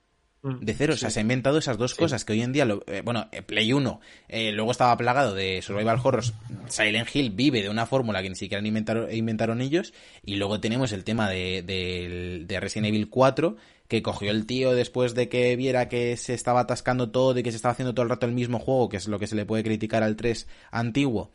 Mm, 0.42 0.60
de 0.60 0.74
cero, 0.74 0.94
o 0.94 0.96
sea, 0.96 1.10
se 1.10 1.18
ha 1.18 1.22
inventado 1.22 1.58
esas 1.58 1.78
dos 1.78 1.96
cosas 1.96 2.24
que 2.24 2.32
hoy 2.32 2.42
en 2.42 2.52
día, 2.52 2.64
lo, 2.64 2.84
eh, 2.86 3.02
bueno, 3.04 3.28
eh, 3.32 3.42
Play 3.42 3.72
1 3.72 4.00
eh, 4.28 4.52
luego 4.52 4.70
estaba 4.70 4.96
plagado 4.96 5.34
de 5.34 5.60
survival 5.62 5.98
horrors, 6.00 6.32
Silent 6.68 7.08
Hill 7.12 7.30
vive 7.30 7.60
de 7.60 7.68
una 7.68 7.86
fórmula 7.86 8.22
que 8.22 8.28
ni 8.28 8.36
siquiera 8.36 8.64
inventaron, 8.64 9.12
inventaron 9.12 9.60
ellos, 9.60 9.92
y 10.22 10.36
luego 10.36 10.60
tenemos 10.60 10.92
el 10.92 11.02
tema 11.02 11.28
de, 11.28 11.62
de, 11.62 12.44
de, 12.46 12.60
Resident 12.60 12.86
Evil 12.88 13.08
4, 13.08 13.56
que 13.88 14.02
cogió 14.02 14.30
el 14.30 14.46
tío 14.46 14.72
después 14.72 15.14
de 15.14 15.28
que 15.28 15.56
viera 15.56 15.88
que 15.88 16.16
se 16.16 16.34
estaba 16.34 16.60
atascando 16.60 17.10
todo 17.10 17.38
y 17.38 17.42
que 17.42 17.50
se 17.50 17.56
estaba 17.56 17.72
haciendo 17.72 17.94
todo 17.94 18.04
el 18.04 18.10
rato 18.10 18.26
el 18.26 18.32
mismo 18.32 18.58
juego, 18.58 18.88
que 18.88 18.98
es 18.98 19.08
lo 19.08 19.18
que 19.18 19.26
se 19.26 19.34
le 19.34 19.46
puede 19.46 19.64
criticar 19.64 20.02
al 20.02 20.16
3 20.16 20.46
antiguo, 20.70 21.32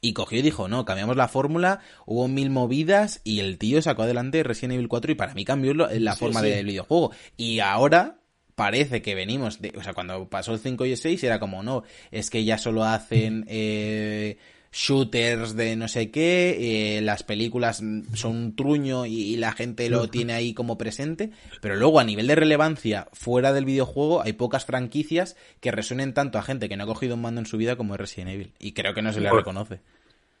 y 0.00 0.12
cogió 0.12 0.38
y 0.38 0.42
dijo, 0.42 0.68
no, 0.68 0.84
cambiamos 0.84 1.16
la 1.16 1.28
fórmula, 1.28 1.80
hubo 2.06 2.28
mil 2.28 2.50
movidas 2.50 3.20
y 3.24 3.40
el 3.40 3.58
tío 3.58 3.82
sacó 3.82 4.04
adelante 4.04 4.42
Resident 4.44 4.74
Evil 4.74 4.88
4 4.88 5.12
y 5.12 5.14
para 5.16 5.34
mí 5.34 5.44
cambió 5.44 5.74
la 5.74 6.14
forma 6.14 6.40
del 6.40 6.66
videojuego. 6.66 7.10
Y 7.36 7.58
ahora 7.58 8.18
parece 8.54 9.02
que 9.02 9.14
venimos 9.14 9.60
de, 9.60 9.72
o 9.76 9.82
sea, 9.82 9.94
cuando 9.94 10.28
pasó 10.28 10.52
el 10.52 10.60
5 10.60 10.86
y 10.86 10.92
el 10.92 10.96
6 10.96 11.24
era 11.24 11.40
como, 11.40 11.62
no, 11.62 11.82
es 12.10 12.30
que 12.30 12.44
ya 12.44 12.58
solo 12.58 12.84
hacen 12.84 13.44
eh, 13.48 14.36
shooters 14.72 15.56
de 15.56 15.76
no 15.76 15.88
sé 15.88 16.10
qué, 16.10 16.96
eh, 16.98 17.00
las 17.00 17.22
películas 17.22 17.82
son 18.14 18.36
un 18.36 18.56
truño 18.56 19.06
y, 19.06 19.36
la 19.36 19.52
gente 19.52 19.88
lo 19.88 20.08
tiene 20.08 20.32
ahí 20.32 20.52
como 20.52 20.78
presente, 20.78 21.30
pero 21.60 21.76
luego 21.76 22.00
a 22.00 22.04
nivel 22.04 22.26
de 22.26 22.34
relevancia 22.34 23.08
fuera 23.12 23.52
del 23.52 23.64
videojuego 23.64 24.22
hay 24.22 24.32
pocas 24.32 24.64
franquicias 24.64 25.36
que 25.60 25.70
resuenen 25.70 26.12
tanto 26.12 26.38
a 26.38 26.42
gente 26.42 26.68
que 26.68 26.76
no 26.76 26.84
ha 26.84 26.86
cogido 26.86 27.14
un 27.14 27.22
mando 27.22 27.40
en 27.40 27.46
su 27.46 27.56
vida 27.56 27.76
como 27.76 27.96
Resident 27.96 28.30
Evil. 28.30 28.52
Y 28.58 28.72
creo 28.72 28.94
que 28.94 29.02
no 29.02 29.12
se 29.12 29.20
le 29.20 29.30
reconoce. 29.30 29.80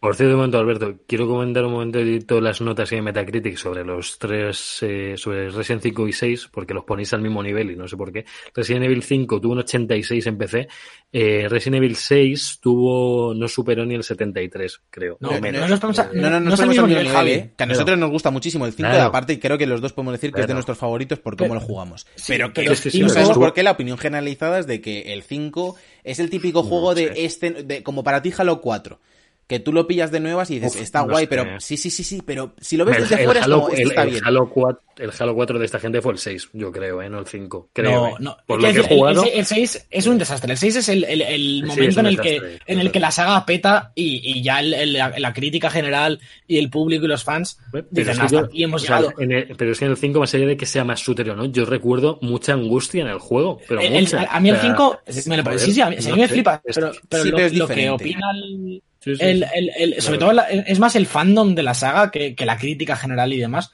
Por 0.00 0.14
cierto, 0.14 0.34
un 0.34 0.38
momento, 0.38 0.58
Alberto, 0.58 0.94
quiero 1.08 1.26
comentar 1.26 1.64
un 1.64 1.72
momento 1.72 1.98
todas 2.24 2.44
las 2.44 2.60
notas 2.60 2.92
en 2.92 3.02
Metacritic 3.02 3.56
sobre 3.56 3.84
los 3.84 4.16
tres, 4.16 4.78
eh, 4.82 5.14
sobre 5.16 5.50
Resident 5.50 5.82
5 5.82 6.06
y 6.06 6.12
6, 6.12 6.50
porque 6.52 6.72
los 6.72 6.84
ponéis 6.84 7.12
al 7.14 7.20
mismo 7.20 7.42
nivel 7.42 7.72
y 7.72 7.76
no 7.76 7.88
sé 7.88 7.96
por 7.96 8.12
qué. 8.12 8.24
Resident 8.54 8.84
Evil 8.84 9.02
5 9.02 9.40
tuvo 9.40 9.54
un 9.54 9.58
86 9.58 10.24
en 10.28 10.38
PC, 10.38 10.68
eh, 11.12 11.48
Resident 11.48 11.82
Evil 11.82 11.96
6 11.96 12.60
tuvo, 12.62 13.34
no 13.34 13.48
superó 13.48 13.84
ni 13.84 13.96
el 13.96 14.04
73, 14.04 14.82
creo. 14.88 15.16
No, 15.18 15.32
no, 15.32 15.66
no, 15.66 15.74
estamos 15.74 15.98
a, 15.98 16.10
no, 16.12 16.30
no, 16.30 16.38
no, 16.38 16.54
estamos 16.54 16.60
al 16.60 16.68
mismo 16.68 16.86
nivel, 16.86 17.28
¿eh? 17.28 17.54
Que 17.56 17.64
a 17.64 17.66
nosotros 17.66 17.98
nos 17.98 18.10
gusta 18.10 18.30
muchísimo 18.30 18.66
el 18.66 18.74
5, 18.74 18.88
aparte, 18.88 19.32
y 19.32 19.38
creo 19.38 19.58
que 19.58 19.66
los 19.66 19.80
dos 19.80 19.94
podemos 19.94 20.12
decir 20.12 20.32
que 20.32 20.42
es 20.42 20.46
de 20.46 20.54
nuestros 20.54 20.78
favoritos 20.78 21.18
por 21.18 21.36
cómo 21.36 21.54
lo 21.54 21.60
jugamos. 21.60 22.06
pero 22.28 22.52
que, 22.52 22.66
no 22.66 23.08
sabemos 23.08 23.36
por 23.36 23.52
qué 23.52 23.64
la 23.64 23.72
opinión 23.72 23.98
generalizada 23.98 24.60
es 24.60 24.68
de 24.68 24.80
que 24.80 25.12
el 25.12 25.24
5 25.24 25.74
es 26.04 26.20
el 26.20 26.30
típico 26.30 26.62
juego 26.62 26.94
de 26.94 27.14
este, 27.16 27.50
de, 27.64 27.82
como 27.82 28.04
para 28.04 28.22
ti 28.22 28.32
Halo 28.38 28.60
4 28.60 29.00
que 29.48 29.60
tú 29.60 29.72
lo 29.72 29.86
pillas 29.86 30.10
de 30.10 30.20
nuevas 30.20 30.50
y 30.50 30.60
dices, 30.60 30.76
está 30.76 31.00
guay, 31.00 31.26
pero 31.26 31.58
sí, 31.58 31.78
sí, 31.78 31.88
sí, 31.88 32.04
sí, 32.04 32.22
pero 32.24 32.54
si 32.60 32.76
lo 32.76 32.84
ves 32.84 33.08
desde 33.08 33.24
fuera 33.24 33.42
Halo, 33.42 33.70
es 33.70 33.80
está 33.80 34.04
bien. 34.04 34.22
Halo 34.22 34.50
4, 34.50 34.82
el 34.98 35.10
Halo 35.18 35.34
4 35.34 35.58
de 35.58 35.64
esta 35.64 35.80
gente 35.80 36.02
fue 36.02 36.12
el 36.12 36.18
6, 36.18 36.50
yo 36.52 36.70
creo, 36.70 37.00
¿eh? 37.00 37.08
no 37.08 37.18
el 37.18 37.26
5. 37.26 37.70
Creo, 37.72 38.10
no, 38.10 38.18
no. 38.18 38.36
Por 38.46 38.60
lo 38.62 38.70
que 38.70 38.80
he 38.80 38.82
jugado. 38.82 39.24
El, 39.24 39.46
6 39.46 39.86
es 39.90 40.06
un 40.06 40.18
desastre. 40.18 40.52
El 40.52 40.58
6 40.58 40.76
es 40.76 40.88
el, 40.90 41.04
el, 41.04 41.64
momento 41.64 42.00
en 42.00 42.06
el 42.06 42.20
que 42.20 42.58
en 42.66 42.78
el 42.78 42.92
que 42.92 43.00
la 43.00 43.10
saga 43.10 43.46
peta 43.46 43.92
y, 43.94 44.20
y 44.22 44.42
ya 44.42 44.60
la, 44.60 45.32
crítica 45.32 45.70
general 45.70 46.20
y 46.46 46.58
el 46.58 46.68
público 46.68 47.06
y 47.06 47.08
los 47.08 47.24
fans 47.24 47.58
dicen, 47.90 48.20
hasta 48.20 48.40
aquí 48.40 48.64
hemos 48.64 48.82
llegado. 48.82 49.14
pero 49.16 49.72
es 49.72 49.78
que 49.78 49.86
en 49.86 49.92
el 49.92 49.96
5, 49.96 50.20
más 50.20 50.34
allá 50.34 50.46
de 50.46 50.58
que 50.58 50.66
sea 50.66 50.84
más 50.84 51.00
shooter 51.00 51.30
o 51.30 51.36
no, 51.36 51.46
yo 51.46 51.64
recuerdo 51.64 52.18
mucha 52.20 52.52
angustia 52.52 53.00
en 53.00 53.08
el 53.08 53.18
juego. 53.18 53.60
Pero 53.66 53.80
mucha. 53.80 54.24
a 54.24 54.40
mí 54.40 54.50
el 54.50 54.58
5, 54.58 55.00
me 55.24 55.38
lo, 55.38 55.58
sí, 55.58 55.72
sí, 55.72 55.80
a 55.80 55.88
mí, 55.88 55.96
me 56.14 56.28
flipa, 56.28 56.60
pero, 56.62 56.92
pero 57.08 57.48
lo, 57.48 57.66
que 57.66 57.88
opina 57.88 58.30
el 58.34 58.82
el, 59.18 59.44
el, 59.76 60.02
sobre 60.02 60.18
todo 60.18 60.32
es 60.48 60.78
más 60.78 60.96
el 60.96 61.06
fandom 61.06 61.54
de 61.54 61.62
la 61.62 61.74
saga 61.74 62.10
que, 62.10 62.34
la 62.44 62.58
crítica 62.58 62.96
general 62.96 63.32
y 63.32 63.38
demás. 63.38 63.70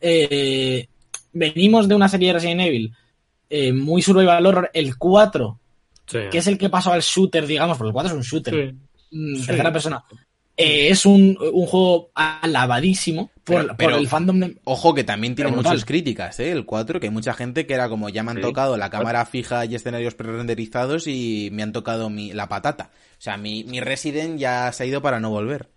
Eh, 0.00 0.86
venimos 1.32 1.88
de 1.88 1.94
una 1.94 2.08
serie 2.08 2.28
de 2.28 2.34
Resident 2.34 2.60
Evil 2.62 2.94
eh, 3.50 3.72
muy 3.72 4.02
survival 4.02 4.46
horror, 4.46 4.70
el 4.74 4.96
4, 4.96 5.58
que 6.30 6.38
es 6.38 6.46
el 6.46 6.58
que 6.58 6.68
pasó 6.68 6.92
al 6.92 7.02
shooter, 7.02 7.46
digamos, 7.46 7.78
porque 7.78 7.88
el 7.88 7.94
4 7.94 8.10
es 8.10 8.16
un 8.16 8.22
shooter, 8.22 8.74
mm, 9.10 9.46
tercera 9.46 9.72
persona. 9.72 10.04
Eh, 10.56 10.88
es 10.88 11.06
un, 11.06 11.36
juego 11.36 12.10
alabadísimo 12.14 13.30
por, 13.48 13.92
el 13.92 14.08
fandom 14.08 14.40
de... 14.40 14.56
Ojo 14.64 14.94
que 14.94 15.04
también 15.04 15.34
tiene 15.34 15.50
muchas 15.50 15.84
críticas, 15.84 16.38
¿eh? 16.40 16.52
El 16.52 16.64
4, 16.64 17.00
que 17.00 17.06
hay 17.06 17.12
mucha 17.12 17.34
gente 17.34 17.66
que 17.66 17.74
era 17.74 17.88
como, 17.88 18.08
ya 18.08 18.22
me 18.22 18.30
han 18.30 18.40
tocado 18.40 18.76
la 18.76 18.90
cámara 18.90 19.24
fija 19.26 19.64
y 19.64 19.74
escenarios 19.74 20.14
pre-renderizados 20.14 21.06
y 21.06 21.48
me 21.52 21.62
han 21.62 21.72
tocado 21.72 22.10
mi, 22.10 22.32
la 22.32 22.48
patata. 22.48 22.90
O 23.18 23.20
sea, 23.20 23.36
mi, 23.36 23.64
mi 23.64 23.80
Resident 23.80 24.38
ya 24.38 24.70
se 24.72 24.84
ha 24.84 24.86
ido 24.86 25.02
para 25.02 25.20
no 25.20 25.30
volver. 25.30 25.68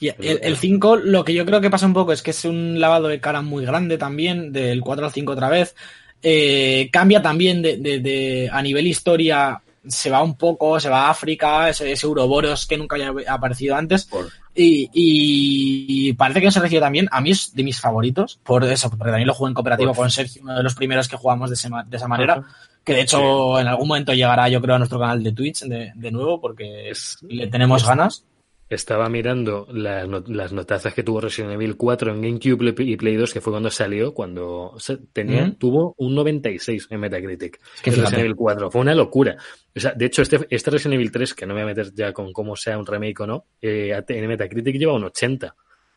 Y 0.00 0.08
el, 0.18 0.56
5, 0.56 0.96
lo 0.96 1.24
que 1.24 1.34
yo 1.34 1.46
creo 1.46 1.60
que 1.60 1.70
pasa 1.70 1.86
un 1.86 1.94
poco 1.94 2.12
es 2.12 2.22
que 2.22 2.32
es 2.32 2.44
un 2.44 2.80
lavado 2.80 3.08
de 3.08 3.20
cara 3.20 3.42
muy 3.42 3.64
grande 3.64 3.96
también, 3.96 4.52
del 4.52 4.80
4 4.80 5.06
al 5.06 5.12
5 5.12 5.32
otra 5.32 5.48
vez. 5.48 5.74
Eh, 6.22 6.88
cambia 6.92 7.22
también 7.22 7.62
de, 7.62 7.76
de, 7.76 8.50
a 8.52 8.60
nivel 8.62 8.86
historia, 8.86 9.62
se 9.86 10.10
va 10.10 10.22
un 10.22 10.36
poco, 10.36 10.78
se 10.80 10.88
va 10.88 11.06
a 11.06 11.10
África, 11.10 11.68
ese, 11.68 11.92
ese 11.92 12.06
Uroboros 12.06 12.66
que 12.66 12.76
nunca 12.76 12.96
había 12.96 13.32
aparecido 13.32 13.76
antes. 13.76 14.08
Y, 14.54 14.88
y, 14.92 16.12
parece 16.14 16.40
que 16.40 16.50
se 16.50 16.60
recibe 16.60 16.80
también. 16.80 17.08
A 17.10 17.20
mí 17.20 17.30
es 17.30 17.54
de 17.54 17.64
mis 17.64 17.80
favoritos, 17.80 18.38
por 18.44 18.64
eso, 18.64 18.88
porque 18.88 19.04
también 19.04 19.26
lo 19.26 19.34
jugué 19.34 19.50
en 19.50 19.54
cooperativo 19.54 19.94
con 19.94 20.10
Sergio, 20.10 20.42
uno 20.42 20.56
de 20.56 20.62
los 20.62 20.74
primeros 20.74 21.08
que 21.08 21.16
jugamos 21.16 21.50
de, 21.50 21.70
de 21.86 21.96
esa 21.96 22.08
manera 22.08 22.44
que 22.84 22.92
de 22.92 23.00
hecho 23.00 23.58
en 23.58 23.66
algún 23.66 23.88
momento 23.88 24.12
llegará 24.12 24.48
yo 24.48 24.60
creo 24.60 24.74
a 24.74 24.78
nuestro 24.78 25.00
canal 25.00 25.22
de 25.22 25.32
Twitch 25.32 25.62
de, 25.62 25.92
de 25.94 26.10
nuevo 26.10 26.40
porque 26.40 26.92
le 27.22 27.46
tenemos 27.46 27.86
ganas. 27.86 28.24
Estaba 28.74 29.08
mirando 29.08 29.66
las, 29.72 30.08
las, 30.28 30.52
notazas 30.52 30.94
que 30.94 31.02
tuvo 31.02 31.20
Resident 31.20 31.52
Evil 31.54 31.76
4 31.76 32.12
en 32.12 32.22
GameCube 32.22 32.74
y 32.82 32.96
Play 32.96 33.16
2, 33.16 33.32
que 33.32 33.40
fue 33.40 33.52
cuando 33.52 33.70
salió, 33.70 34.12
cuando 34.14 34.76
tenía, 35.12 35.54
tuvo 35.58 35.94
un 35.98 36.14
96 36.14 36.88
en 36.90 37.00
Metacritic. 37.00 37.60
que 37.82 37.90
Resident 37.90 38.18
Evil 38.18 38.36
4. 38.36 38.70
Fue 38.70 38.80
una 38.80 38.94
locura. 38.94 39.36
O 39.74 39.80
sea, 39.80 39.92
de 39.92 40.06
hecho, 40.06 40.22
este, 40.22 40.46
este 40.50 40.70
Resident 40.70 40.94
Evil 40.94 41.10
3, 41.10 41.34
que 41.34 41.46
no 41.46 41.54
me 41.54 41.62
voy 41.62 41.70
a 41.70 41.74
meter 41.74 41.92
ya 41.94 42.12
con 42.12 42.32
cómo 42.32 42.56
sea 42.56 42.78
un 42.78 42.86
remake 42.86 43.20
o 43.20 43.26
no, 43.26 43.46
eh, 43.60 43.98
en 44.08 44.28
Metacritic 44.28 44.76
lleva 44.76 44.94
un 44.94 45.04
80. 45.04 45.54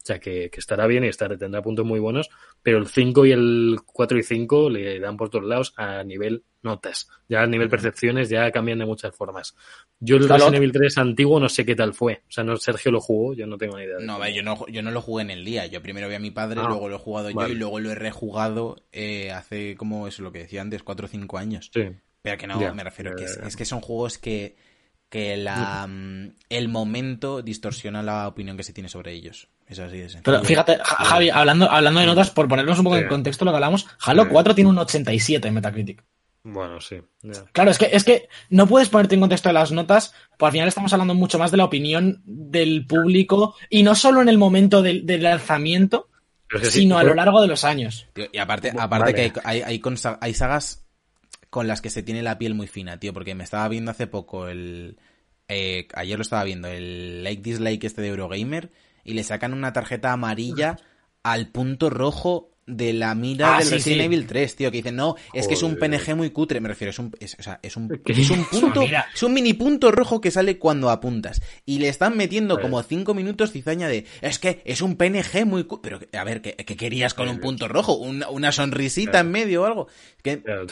O 0.08 0.14
sea, 0.16 0.20
que, 0.22 0.50
estará 0.54 0.88
bien 0.88 1.04
y 1.04 1.10
estará, 1.10 1.38
tendrá 1.38 1.62
puntos 1.62 1.86
muy 1.86 2.00
buenos, 2.00 2.30
pero 2.64 2.78
el 2.78 2.88
5 2.88 3.26
y 3.26 3.34
el 3.34 3.78
4 3.86 4.18
y 4.18 4.24
5 4.24 4.70
le 4.70 5.02
dan 5.02 5.18
por 5.18 5.30
todos 5.30 5.44
lados 5.44 5.74
a 5.76 6.02
nivel 6.06 6.46
notas. 6.64 7.10
Ya 7.28 7.42
a 7.42 7.46
nivel 7.46 7.68
percepciones 7.68 8.30
ya 8.30 8.50
cambian 8.52 8.80
de 8.80 8.86
muchas 8.86 9.14
formas. 9.14 9.54
Yo 10.00 10.16
el 10.16 10.30
Resident 10.30 10.56
Evil 10.56 10.72
3 10.72 10.98
antiguo 11.00 11.42
no 11.42 11.50
sé 11.50 11.66
qué 11.66 11.76
tal 11.76 11.94
fue. 11.94 12.22
O 12.26 12.32
sea, 12.32 12.46
no 12.46 12.56
Sergio 12.56 12.90
lo 12.90 13.02
jugó, 13.02 13.34
yo 13.34 13.48
no 13.48 13.58
tengo 13.58 13.78
ni 13.78 13.84
idea. 13.84 13.98
No, 14.00 14.26
yo 14.30 14.44
no, 14.44 14.66
yo 14.68 14.82
no 14.82 14.92
lo 14.92 15.02
jugué 15.02 15.24
en 15.24 15.32
el 15.32 15.44
día. 15.44 15.66
Yo 15.66 15.82
primero 15.82 16.08
vi 16.08 16.16
a 16.16 16.20
mi 16.20 16.32
padre, 16.32 16.62
ah, 16.64 16.70
luego 16.70 16.88
lo 16.88 16.96
he 16.96 17.00
jugado 17.00 17.30
yo 17.30 17.48
y 17.50 17.56
luego 17.56 17.82
lo 17.82 17.92
he 17.92 17.96
rejugado 17.96 18.78
eh, 18.94 19.32
hace 19.32 19.76
como 19.76 20.08
eso, 20.08 20.24
lo 20.24 20.32
que 20.32 20.40
decía 20.40 20.62
antes, 20.62 20.84
4 20.84 21.06
o 21.06 21.10
5 21.10 21.38
años. 21.38 21.70
Sí. 21.74 21.82
Pero 22.22 22.38
que 22.38 22.48
no, 22.48 22.74
me 22.74 22.84
refiero, 22.86 23.14
que 23.14 23.26
es, 23.26 23.36
es 23.46 23.58
que 23.58 23.66
son 23.66 23.82
juegos 23.82 24.18
que 24.18 24.56
que 25.10 25.38
la, 25.38 25.88
mm, 25.88 26.36
el 26.50 26.70
momento 26.70 27.42
distorsiona 27.42 28.04
la 28.04 28.28
opinión 28.28 28.58
que 28.58 28.64
se 28.64 28.74
tiene 28.74 28.90
sobre 28.90 29.14
ellos. 29.14 29.50
Es 29.68 29.80
así 29.80 29.98
de 29.98 30.10
Pero 30.24 30.44
fíjate, 30.44 30.78
Javi, 30.84 31.30
hablando, 31.30 31.70
hablando 31.70 32.00
de 32.00 32.06
notas, 32.06 32.32
por 32.32 32.48
ponernos 32.48 32.78
un 32.78 32.86
poco 32.86 32.98
en 32.98 33.08
contexto 33.08 33.44
lo 33.44 33.52
que 33.52 33.56
hablamos, 33.56 33.86
Halo 34.02 34.30
4 34.30 34.56
tiene 34.56 34.70
un 34.70 34.78
87 34.78 35.48
en 35.48 35.54
Metacritic. 35.54 36.04
Bueno, 36.44 36.80
sí. 36.80 37.02
Claro, 37.52 37.72
es 37.72 37.78
que, 37.78 37.90
es 37.92 38.06
que 38.06 38.30
no 38.50 38.68
puedes 38.68 38.88
ponerte 38.88 39.16
en 39.16 39.22
contexto 39.22 39.50
de 39.50 39.54
las 39.54 39.74
notas, 39.74 40.14
porque 40.38 40.46
al 40.46 40.52
final 40.54 40.68
estamos 40.70 40.94
hablando 40.94 41.14
mucho 41.14 41.38
más 41.38 41.52
de 41.52 41.58
la 41.58 41.66
opinión 41.66 42.22
del 42.26 42.86
público, 42.86 43.56
y 43.70 43.84
no 43.84 43.96
solo 43.96 44.22
en 44.22 44.30
el 44.30 44.38
momento 44.38 44.82
del, 44.82 45.06
lanzamiento, 45.22 46.08
sino 46.64 46.98
a 46.98 47.04
lo 47.04 47.14
largo 47.14 47.42
de 47.42 47.48
los 47.48 47.66
años. 47.66 48.08
y 48.32 48.38
aparte, 48.38 48.72
aparte 48.78 49.14
que 49.14 49.34
hay, 49.44 49.62
hay, 49.62 49.82
hay 50.22 50.34
sagas 50.34 50.88
con 51.50 51.68
las 51.68 51.82
que 51.82 51.90
se 51.90 52.04
tiene 52.04 52.22
la 52.24 52.38
piel 52.38 52.54
muy 52.54 52.68
fina, 52.68 53.00
tío, 53.00 53.14
porque 53.14 53.36
me 53.36 53.44
estaba 53.44 53.68
viendo 53.68 53.92
hace 53.92 54.08
poco 54.08 54.48
el... 54.48 54.98
Eh, 55.50 55.88
ayer 55.94 56.18
lo 56.18 56.22
estaba 56.22 56.44
viendo, 56.44 56.68
el 56.68 57.24
like 57.24 57.42
dislike 57.42 57.84
este 57.84 58.02
de 58.02 58.10
Eurogamer, 58.10 58.72
y 59.08 59.14
le 59.14 59.24
sacan 59.24 59.54
una 59.54 59.74
tarjeta 59.74 60.12
amarilla 60.12 60.78
al 61.24 61.48
punto 61.48 61.90
rojo 61.90 62.52
de 62.68 62.92
la 62.92 63.16
mira 63.16 63.56
Ah, 63.56 63.60
del 63.60 63.68
sí, 63.70 63.74
Resident 63.76 64.02
sí. 64.02 64.06
Evil 64.08 64.28
3, 64.28 64.56
tío, 64.58 64.70
que 64.72 64.78
dicen, 64.80 64.98
no, 64.98 65.16
es 65.34 65.48
que 65.48 65.54
es 65.54 65.64
un. 65.64 65.78
PNG 65.78 66.18
muy 66.18 66.32
cutre, 66.32 66.60
me 66.60 66.68
refiero, 66.68 66.90
es 66.92 67.00
un, 67.00 67.14
es, 67.22 67.38
o 67.40 67.42
sea, 67.42 67.62
es 67.64 67.78
un, 67.78 68.02
es 68.06 68.30
un 68.30 68.44
punto, 68.52 68.82
es 69.16 69.24
un 69.24 69.34
mini 69.34 69.54
punto 69.54 69.90
rojo 69.90 70.20
que 70.20 70.32
sale 70.32 70.58
cuando 70.60 70.90
apuntas. 70.90 71.42
Y 71.66 71.80
le 71.80 71.88
están 71.88 72.18
metiendo 72.18 72.60
como 72.60 72.84
cinco 72.84 73.14
minutos 73.14 73.54
cizaña 73.54 73.88
de, 73.88 74.06
es 74.22 74.38
que 74.38 74.62
es 74.66 74.82
un 74.82 74.98
PNG 74.98 75.46
muy 75.46 75.64
cutre, 75.64 75.98
pero, 75.98 76.20
a 76.22 76.24
ver, 76.26 76.42
¿qué, 76.42 76.56
qué 76.58 76.76
querías 76.76 77.14
con 77.14 77.30
un 77.30 77.40
punto 77.40 77.70
rojo? 77.70 77.96
¿Una, 77.96 78.28
una 78.30 78.52
sonrisita 78.52 79.22
en 79.22 79.32
medio 79.32 79.62
o 79.62 79.66
algo? 79.66 79.88
Que, 80.22 80.42
Claro. 80.44 80.68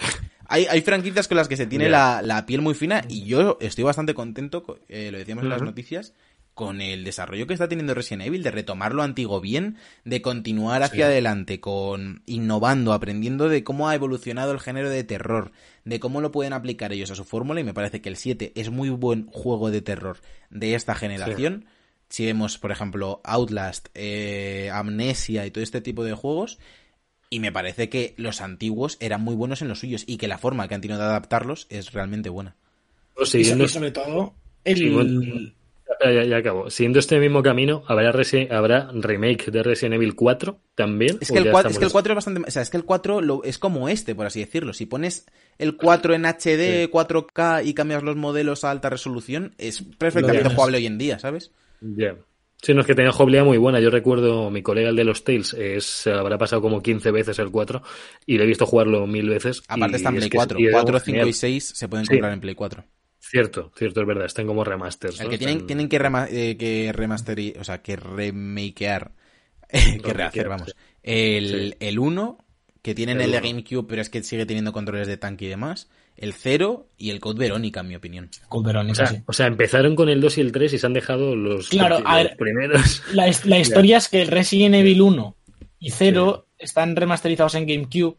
hay, 0.50 0.66
hay 0.70 0.82
franquicias 0.82 1.30
con 1.30 1.38
las 1.38 1.48
que 1.48 1.56
se 1.56 1.66
tiene 1.66 1.88
la, 1.88 2.22
la 2.22 2.46
piel 2.46 2.62
muy 2.62 2.74
fina 2.74 3.06
y 3.08 3.24
yo 3.24 3.58
estoy 3.62 3.86
bastante 3.86 4.14
contento, 4.14 4.64
co- 4.64 4.80
eh, 4.90 5.12
lo 5.14 5.18
decíamos 5.18 5.46
en 5.46 5.50
las 5.50 5.62
noticias, 5.62 6.14
con 6.56 6.80
el 6.80 7.04
desarrollo 7.04 7.48
que 7.48 7.54
está 7.54 7.68
teniendo 7.68 7.94
Resident 7.94 8.28
Evil, 8.28 8.42
de 8.42 8.50
retomar 8.50 8.96
lo 8.96 9.04
antiguo 9.04 9.42
bien, 9.42 9.76
de 10.06 10.22
continuar 10.22 10.84
hacia 10.84 11.08
adelante, 11.08 11.60
con 11.60 12.24
innovando, 12.26 12.94
aprendiendo 12.94 13.50
de 13.50 13.66
cómo 13.66 13.90
ha 13.90 13.96
evolucionado 13.96 14.54
el 14.54 14.62
género 14.62 14.90
de 14.90 15.04
terror, 15.04 15.52
de 15.84 16.00
cómo 16.00 16.22
lo 16.22 16.32
pueden 16.32 16.54
aplicar 16.54 16.94
ellos 16.94 17.12
a 17.12 17.16
su 17.16 17.26
fórmula, 17.26 17.60
y 17.60 17.66
me 17.66 17.74
parece 17.74 18.02
que 18.02 18.08
el 18.08 18.16
7 18.16 18.54
es 18.56 18.70
muy 18.72 18.90
buen 18.90 19.28
juego 19.28 19.70
de 19.70 19.82
terror 19.82 20.20
de 20.50 20.76
esta 20.76 20.96
generación. 20.96 21.66
Si 22.08 22.26
vemos, 22.26 22.58
por 22.58 22.72
ejemplo, 22.72 23.20
Outlast, 23.26 23.90
eh, 23.94 24.70
Amnesia 24.74 25.46
y 25.46 25.52
todo 25.52 25.64
este 25.64 25.82
tipo 25.82 26.06
de 26.06 26.14
juegos, 26.14 26.58
y 27.30 27.42
me 27.42 27.52
parece 27.52 27.90
que 27.90 28.14
los 28.16 28.40
antiguos 28.40 28.96
eran 29.02 29.22
muy 29.22 29.36
buenos 29.36 29.62
en 29.62 29.68
los 29.68 29.80
suyos 29.80 30.06
y 30.08 30.16
que 30.16 30.30
la 30.30 30.38
forma 30.38 30.70
que 30.70 30.76
han 30.76 30.82
tenido 30.82 31.00
de 31.00 31.06
adaptarlos 31.06 31.68
es 31.70 31.92
realmente 31.92 32.30
buena. 32.30 32.56
Y 33.22 33.26
Siguiendo, 33.26 33.68
sobre, 33.68 33.92
sobre 33.92 33.92
todo, 33.92 34.36
el, 34.64 34.78
Sí, 34.78 34.90
bueno. 34.90 35.22
Espera, 35.22 35.56
ya, 36.04 36.24
ya 36.24 36.38
acabo. 36.38 36.70
Siguiendo 36.70 37.00
este 37.00 37.20
mismo 37.20 37.42
camino, 37.44 37.84
¿habrá, 37.88 38.12
resi- 38.12 38.52
¿habrá 38.52 38.90
remake 38.94 39.52
de 39.52 39.64
Resident 39.64 39.96
Evil 39.96 40.16
4 40.16 40.60
también? 40.76 41.18
Es 41.22 41.30
¿O 41.30 41.34
que, 41.34 41.40
el 41.40 41.46
ya 41.46 41.52
4, 41.52 41.72
es 41.72 41.80
que 41.80 41.86
el 41.86 41.92
4 41.92 42.12
es 42.14 42.16
bastante... 42.16 42.42
O 42.48 42.52
sea, 42.52 42.62
es 42.62 42.70
que 42.70 42.78
el 42.78 42.86
4 42.86 43.22
lo- 43.22 43.44
es 43.44 43.58
como 43.58 43.88
este, 43.90 44.16
por 44.16 44.26
así 44.26 44.40
decirlo. 44.40 44.74
Si 44.74 44.86
pones 44.86 45.26
el 45.58 45.78
4 45.78 46.14
en 46.14 46.26
HD, 46.26 46.84
Sí. 46.86 46.90
4K 46.92 47.64
y 47.66 47.74
cambias 47.74 48.04
los 48.04 48.16
modelos 48.16 48.64
a 48.64 48.72
alta 48.72 48.90
resolución, 48.90 49.54
es 49.58 49.82
perfectamente 49.98 50.50
jugable 50.50 50.78
hoy 50.78 50.86
en 50.86 50.98
día, 50.98 51.20
¿sabes? 51.20 51.52
Ya. 51.82 52.16
Sí, 52.62 52.74
no 52.74 52.82
es 52.82 52.88
que 52.88 52.96
tenía 52.96 53.12
jugabilidad 53.12 53.46
muy 53.46 53.58
buena. 53.60 53.80
Yo 53.80 53.92
recuerdo 53.92 54.50
mi 54.50 54.64
colega, 54.64 54.90
el 54.90 54.96
de 54.96 55.04
los 55.04 55.24
Tales, 55.24 55.54
es, 55.54 55.86
se 55.86 56.12
habrá 56.12 56.38
pasado 56.40 56.62
como 56.64 56.82
15 56.82 57.12
veces 57.12 57.38
el 57.38 57.52
4 57.52 57.84
y 58.26 58.38
le 58.40 58.44
he 58.46 58.48
visto 58.48 58.66
jugarlo 58.66 59.06
mil 59.06 59.30
veces. 59.30 59.62
Aparte 59.68 59.94
y 59.94 59.98
está 59.98 60.10
en 60.10 60.16
es 60.16 60.20
Play 60.22 60.30
que 60.32 60.38
4. 60.38 60.60
y 60.60 60.64
era 60.66 60.72
4, 60.74 61.00
5 61.00 61.06
genial. 61.06 61.28
y 61.30 61.34
6 61.34 61.64
se 61.76 61.88
pueden 61.88 62.06
Sí. 62.08 62.14
comprar 62.14 62.34
en 62.34 62.40
Play 62.42 62.56
4. 62.56 62.84
Cierto, 63.30 63.72
cierto, 63.76 64.02
es 64.02 64.08
verdad. 64.08 64.26
Están 64.26 64.46
como 64.48 64.64
remasters. 64.64 65.20
El 65.20 65.26
¿no? 65.26 65.30
que 65.32 65.38
tienen, 65.38 65.56
Están- 65.58 65.68
tienen 65.68 65.90
que, 65.90 66.00
rema- 66.00 66.28
eh, 66.30 66.58
que 66.58 66.92
remasterizar, 66.94 67.62
o 67.62 67.64
sea, 67.64 67.82
que 67.82 67.96
remakear, 67.96 69.12
que 69.70 70.14
rehacer, 70.14 70.48
vamos. 70.48 70.68
sí. 70.68 70.74
El, 71.04 71.72
Sí. 71.72 71.78
el 71.80 72.00
1, 72.00 72.38
que 72.82 72.94
tienen 72.96 73.20
El 73.22 73.34
el. 73.34 73.42
GameCube, 73.42 73.86
pero 73.88 74.02
es 74.02 74.10
que 74.10 74.22
sigue 74.24 74.46
teniendo 74.46 74.72
controles 74.74 75.08
de 75.08 75.18
tanque 75.18 75.46
y 75.46 75.50
demás. 75.50 75.90
El 76.18 76.34
0 76.34 76.88
y 76.98 77.10
el 77.10 77.20
Code 77.20 77.40
Verónica, 77.40 77.82
en 77.82 77.88
mi 77.90 77.96
opinión. 77.96 78.30
Cold 78.48 78.68
Verónica, 78.68 78.92
O 78.92 78.96
sea, 78.96 79.08
sí. 79.08 79.24
o 79.26 79.34
sea, 79.34 79.48
empezaron 79.48 79.96
con 79.96 80.08
el 80.08 80.22
2 80.22 80.38
y 80.38 80.42
el 80.42 80.52
3 80.52 80.74
y 80.74 80.78
se 80.78 80.86
han 80.86 80.94
dejado 80.94 81.36
los, 81.36 81.68
Claro, 81.70 82.00
los 82.00 82.08
a 82.08 82.16
ver. 82.18 82.38
primeros. 82.38 83.04
La, 83.14 83.26
la 83.46 83.60
historia 83.60 83.98
es 83.98 84.08
que 84.08 84.22
el 84.22 84.28
Resident 84.30 84.76
Evil 84.76 85.02
1 85.02 85.36
y 85.80 85.90
0 85.92 86.48
están 86.58 86.96
remasterizados 86.96 87.56
en 87.56 87.66
GameCube 87.68 88.16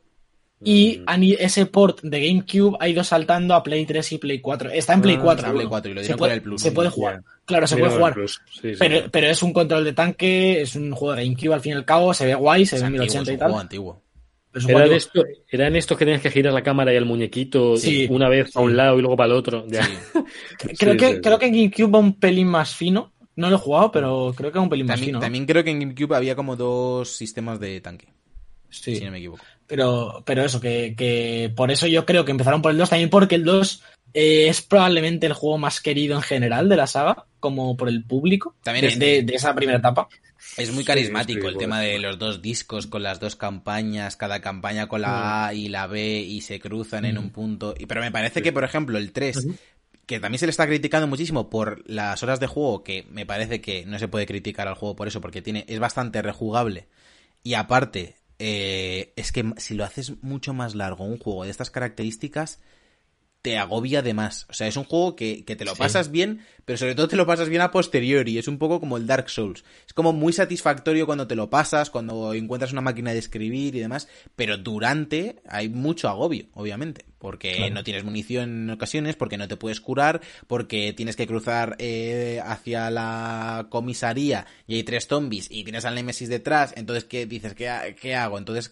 y 0.65 0.99
Mm. 1.07 1.37
ese 1.39 1.67
port 1.67 2.01
de 2.03 2.21
GameCube 2.29 2.77
ha 2.81 2.89
ido 2.89 3.05
saltando 3.05 3.55
a 3.55 3.63
Play 3.63 3.85
3 3.87 4.13
y 4.13 4.19
Play 4.19 4.41
4. 4.41 4.71
Está 4.71 4.95
en 4.95 5.03
Play 5.03 5.17
Ah, 5.17 5.23
4. 5.23 5.39
está 5.41 5.49
en 5.49 5.55
Play 5.55 5.65
¿no? 5.67 5.71
4 5.71 5.91
y 5.91 5.95
lo 5.95 6.03
se 6.03 6.17
puede, 6.17 6.19
con 6.19 6.31
el 6.37 6.43
Plus. 6.43 6.63
Se 6.63 6.73
puede 6.73 6.89
Ya. 6.89 6.93
jugar. 6.93 7.23
Claro, 7.45 7.67
se 7.67 7.77
Mira, 7.77 7.87
puede 7.89 7.99
jugar. 7.99 8.15
Plus. 8.15 8.41
Sí, 8.51 8.61
sí, 8.71 8.77
Pero, 8.79 8.97
sí. 9.03 9.05
pero 9.13 9.27
es 9.29 9.43
un 9.43 9.53
control 9.53 9.85
de 9.85 9.93
tanque, 9.93 10.63
es 10.63 10.75
un 10.77 10.91
juego 10.93 11.15
de 11.15 11.25
GameCube 11.25 11.55
al 11.55 11.61
fin 11.61 11.73
y 11.73 11.75
al 11.77 11.85
cabo, 11.85 12.15
se 12.15 12.27
ve 12.27 12.35
guay, 12.35 12.65
se 12.67 12.77
Es 12.77 12.83
ve 12.83 12.87
antiguo, 12.87 13.05
1080 13.05 13.31
es 13.33 13.37
y 13.37 13.39
tal. 13.39 13.49
juego 13.49 13.61
antiguo. 13.61 14.03
pero 14.51 14.59
es 14.61 14.65
un 14.65 14.71
Era 14.71 14.79
juego 14.81 14.91
de 14.91 14.95
antiguo. 15.05 15.25
esto, 15.27 15.43
eran 15.57 15.77
estos 15.77 15.99
que 15.99 16.05
tenías 16.07 16.23
que 16.23 16.31
girar 16.31 16.53
la 16.55 16.63
cámara 16.63 16.93
y 16.93 16.97
el 16.97 17.05
muñequito 17.05 17.77
Sí. 17.77 18.07
una 18.11 18.29
vez 18.31 18.57
a 18.57 18.61
un 18.61 18.75
lado 18.77 18.99
y 18.99 19.03
luego 19.03 19.15
para 19.17 19.27
el 19.27 19.33
otro. 19.35 19.67
Ya. 19.69 19.85
Sí. 19.85 19.93
Creo, 20.79 20.93
Sí, 20.93 20.97
que, 20.99 21.15
sí, 21.17 21.21
creo 21.21 21.39
que 21.39 21.47
en 21.47 21.53
GameCube 21.55 21.91
va 21.93 21.99
un 21.99 22.15
pelín 22.19 22.49
más 22.49 22.75
fino. 22.75 23.13
No 23.37 23.51
lo 23.51 23.57
he 23.57 23.59
jugado, 23.59 23.93
pero 23.93 24.33
creo 24.35 24.51
que 24.51 24.59
va 24.59 24.63
un 24.63 24.71
pelín 24.71 24.87
más 24.87 24.99
fino. 24.99 25.19
¿no? 25.19 25.21
también 25.21 25.45
creo 25.45 25.63
que 25.63 25.71
en 25.71 25.81
GameCube 25.81 26.17
había 26.17 26.35
como 26.35 26.57
dos 26.57 27.11
sistemas 27.11 27.61
de 27.61 27.83
tanque, 27.83 28.09
Sí. 28.71 28.97
si 28.97 29.05
no 29.05 29.11
me 29.11 29.19
equivoco. 29.19 29.45
Pero, 29.67 30.23
pero 30.25 30.45
eso, 30.45 30.61
que, 30.61 30.95
que 30.97 31.53
por 31.57 31.71
eso 31.71 31.87
yo 31.87 32.07
creo 32.07 32.25
que 32.25 32.31
empezaron 32.31 32.63
por 32.63 32.71
el 32.71 32.79
2, 32.79 32.91
también 32.91 33.11
porque 33.11 33.35
el 33.35 33.45
2 33.45 33.83
eh, 34.15 34.49
es 34.49 34.63
probablemente 34.63 35.27
el 35.27 35.33
juego 35.33 35.59
más 35.59 35.81
querido 35.81 36.15
en 36.17 36.23
general 36.23 36.69
de 36.69 36.77
la 36.77 36.87
saga, 36.87 37.27
como 37.41 37.77
por 37.77 37.89
el 37.89 38.05
público, 38.05 38.55
También 38.63 38.85
de, 38.87 38.89
es- 38.93 38.99
de- 38.99 39.23
de 39.23 39.35
esa 39.35 39.55
primera 39.55 39.79
etapa. 39.79 40.09
Es 40.57 40.71
muy 40.73 40.85
carismático 40.85 41.43
sí, 41.43 41.47
el 41.49 41.57
tema 41.59 41.81
de 41.81 41.99
los 41.99 42.19
dos 42.19 42.41
discos 42.41 42.87
con 42.87 43.03
las 43.03 43.19
dos 43.21 43.35
campañas, 43.37 44.17
cada 44.17 44.41
campaña 44.41 44.87
con 44.87 45.01
Mm. 45.01 45.03
la 45.03 45.47
A 45.49 45.55
y 45.55 45.69
la 45.69 45.87
B 45.87 46.19
y 46.21 46.41
se 46.43 46.61
cruzan 46.61 47.05
en 47.05 47.19
un 47.19 47.31
punto. 47.31 47.75
Y, 47.77 47.87
pero 47.87 48.01
me 48.01 48.13
parece 48.13 48.43
que, 48.43 48.53
por 48.53 48.63
ejemplo, 48.65 48.97
el 48.99 49.13
3, 49.13 49.39
Ujú. 49.39 49.57
que 50.07 50.21
también 50.21 50.39
se 50.39 50.47
le 50.47 50.51
está 50.51 50.67
criticando 50.67 51.09
muchísimo 51.09 51.51
por 51.51 51.83
las 51.91 52.23
horas 52.23 52.39
de 52.39 52.47
juego, 52.47 52.85
que 52.85 53.05
me 53.11 53.27
parece 53.27 53.61
que 53.61 53.85
no 53.87 53.99
se 53.99 54.07
puede 54.09 54.25
criticar 54.27 54.69
al 54.69 54.75
juego 54.77 54.95
por 54.95 55.09
eso, 55.09 55.21
porque 55.21 55.43
tiene 55.43 55.65
es 55.69 55.81
bastante 55.81 56.23
rejugable. 56.23 56.87
Y 57.43 57.55
aparte, 57.55 58.15
eh, 58.39 59.13
es 59.17 59.33
que 59.33 59.53
si 59.59 59.75
lo 59.75 59.85
haces 59.85 60.23
mucho 60.23 60.55
más 60.55 60.75
largo, 60.75 61.05
un 61.05 61.19
juego 61.19 61.45
de 61.45 61.51
estas 61.51 61.71
características, 61.71 62.61
te 63.43 63.59
agobia 63.59 64.03
de 64.03 64.13
más. 64.13 64.45
O 64.49 64.55
sea, 64.55 64.67
es 64.67 64.77
un 64.77 64.83
juego 64.85 65.15
que, 65.15 65.45
que 65.45 65.55
te 65.55 65.65
lo 65.65 65.73
Sí. 65.73 65.79
pasas 65.79 66.11
bien, 66.11 66.45
pero 66.65 66.77
sobre 66.79 66.97
todo 66.97 67.07
te 67.07 67.15
lo 67.15 67.27
pasas 67.27 67.49
bien 67.49 67.63
a 67.63 67.71
posteriori. 67.71 68.39
Es 68.39 68.49
un 68.49 68.59
poco 68.59 68.81
como 68.81 68.97
el 68.97 69.07
Dark 69.07 69.31
Souls. 69.31 69.63
Es 69.87 69.93
como 69.93 70.13
muy 70.13 70.33
satisfactorio 70.33 71.07
cuando 71.07 71.29
te 71.29 71.37
lo 71.37 71.49
pasas, 71.49 71.89
cuando 71.91 72.35
encuentras 72.35 72.73
una 72.73 72.81
máquina 72.81 73.13
de 73.13 73.21
escribir 73.21 73.77
y 73.77 73.81
demás, 73.81 74.09
pero 74.35 74.57
durante 74.59 75.43
hay 75.49 75.69
mucho 75.69 76.09
agobio, 76.09 76.47
obviamente. 76.55 77.05
Porque 77.27 77.55
Claro. 77.57 77.75
no 77.75 77.83
tienes 77.83 78.05
munición 78.05 78.51
en 78.65 78.71
ocasiones, 78.71 79.17
porque 79.17 79.37
no 79.37 79.49
te 79.49 79.57
puedes 79.57 79.81
curar, 79.81 80.21
porque 80.47 80.93
tienes 80.93 81.17
que 81.17 81.27
cruzar 81.27 81.75
eh, 81.81 82.41
hacia 82.45 82.89
la 82.89 83.67
comisaría 83.69 84.47
y 84.69 84.77
hay 84.77 84.85
tres 84.85 85.09
zombies 85.09 85.49
y 85.51 85.65
tienes 85.65 85.85
al 85.85 85.97
Nemesis 85.97 86.29
detrás. 86.29 86.73
Entonces, 86.77 87.03
¿qué 87.05 87.27
dices? 87.27 87.55
¿Qué, 87.55 87.97
qué 88.01 88.15
hago? 88.15 88.39
Entonces, 88.39 88.71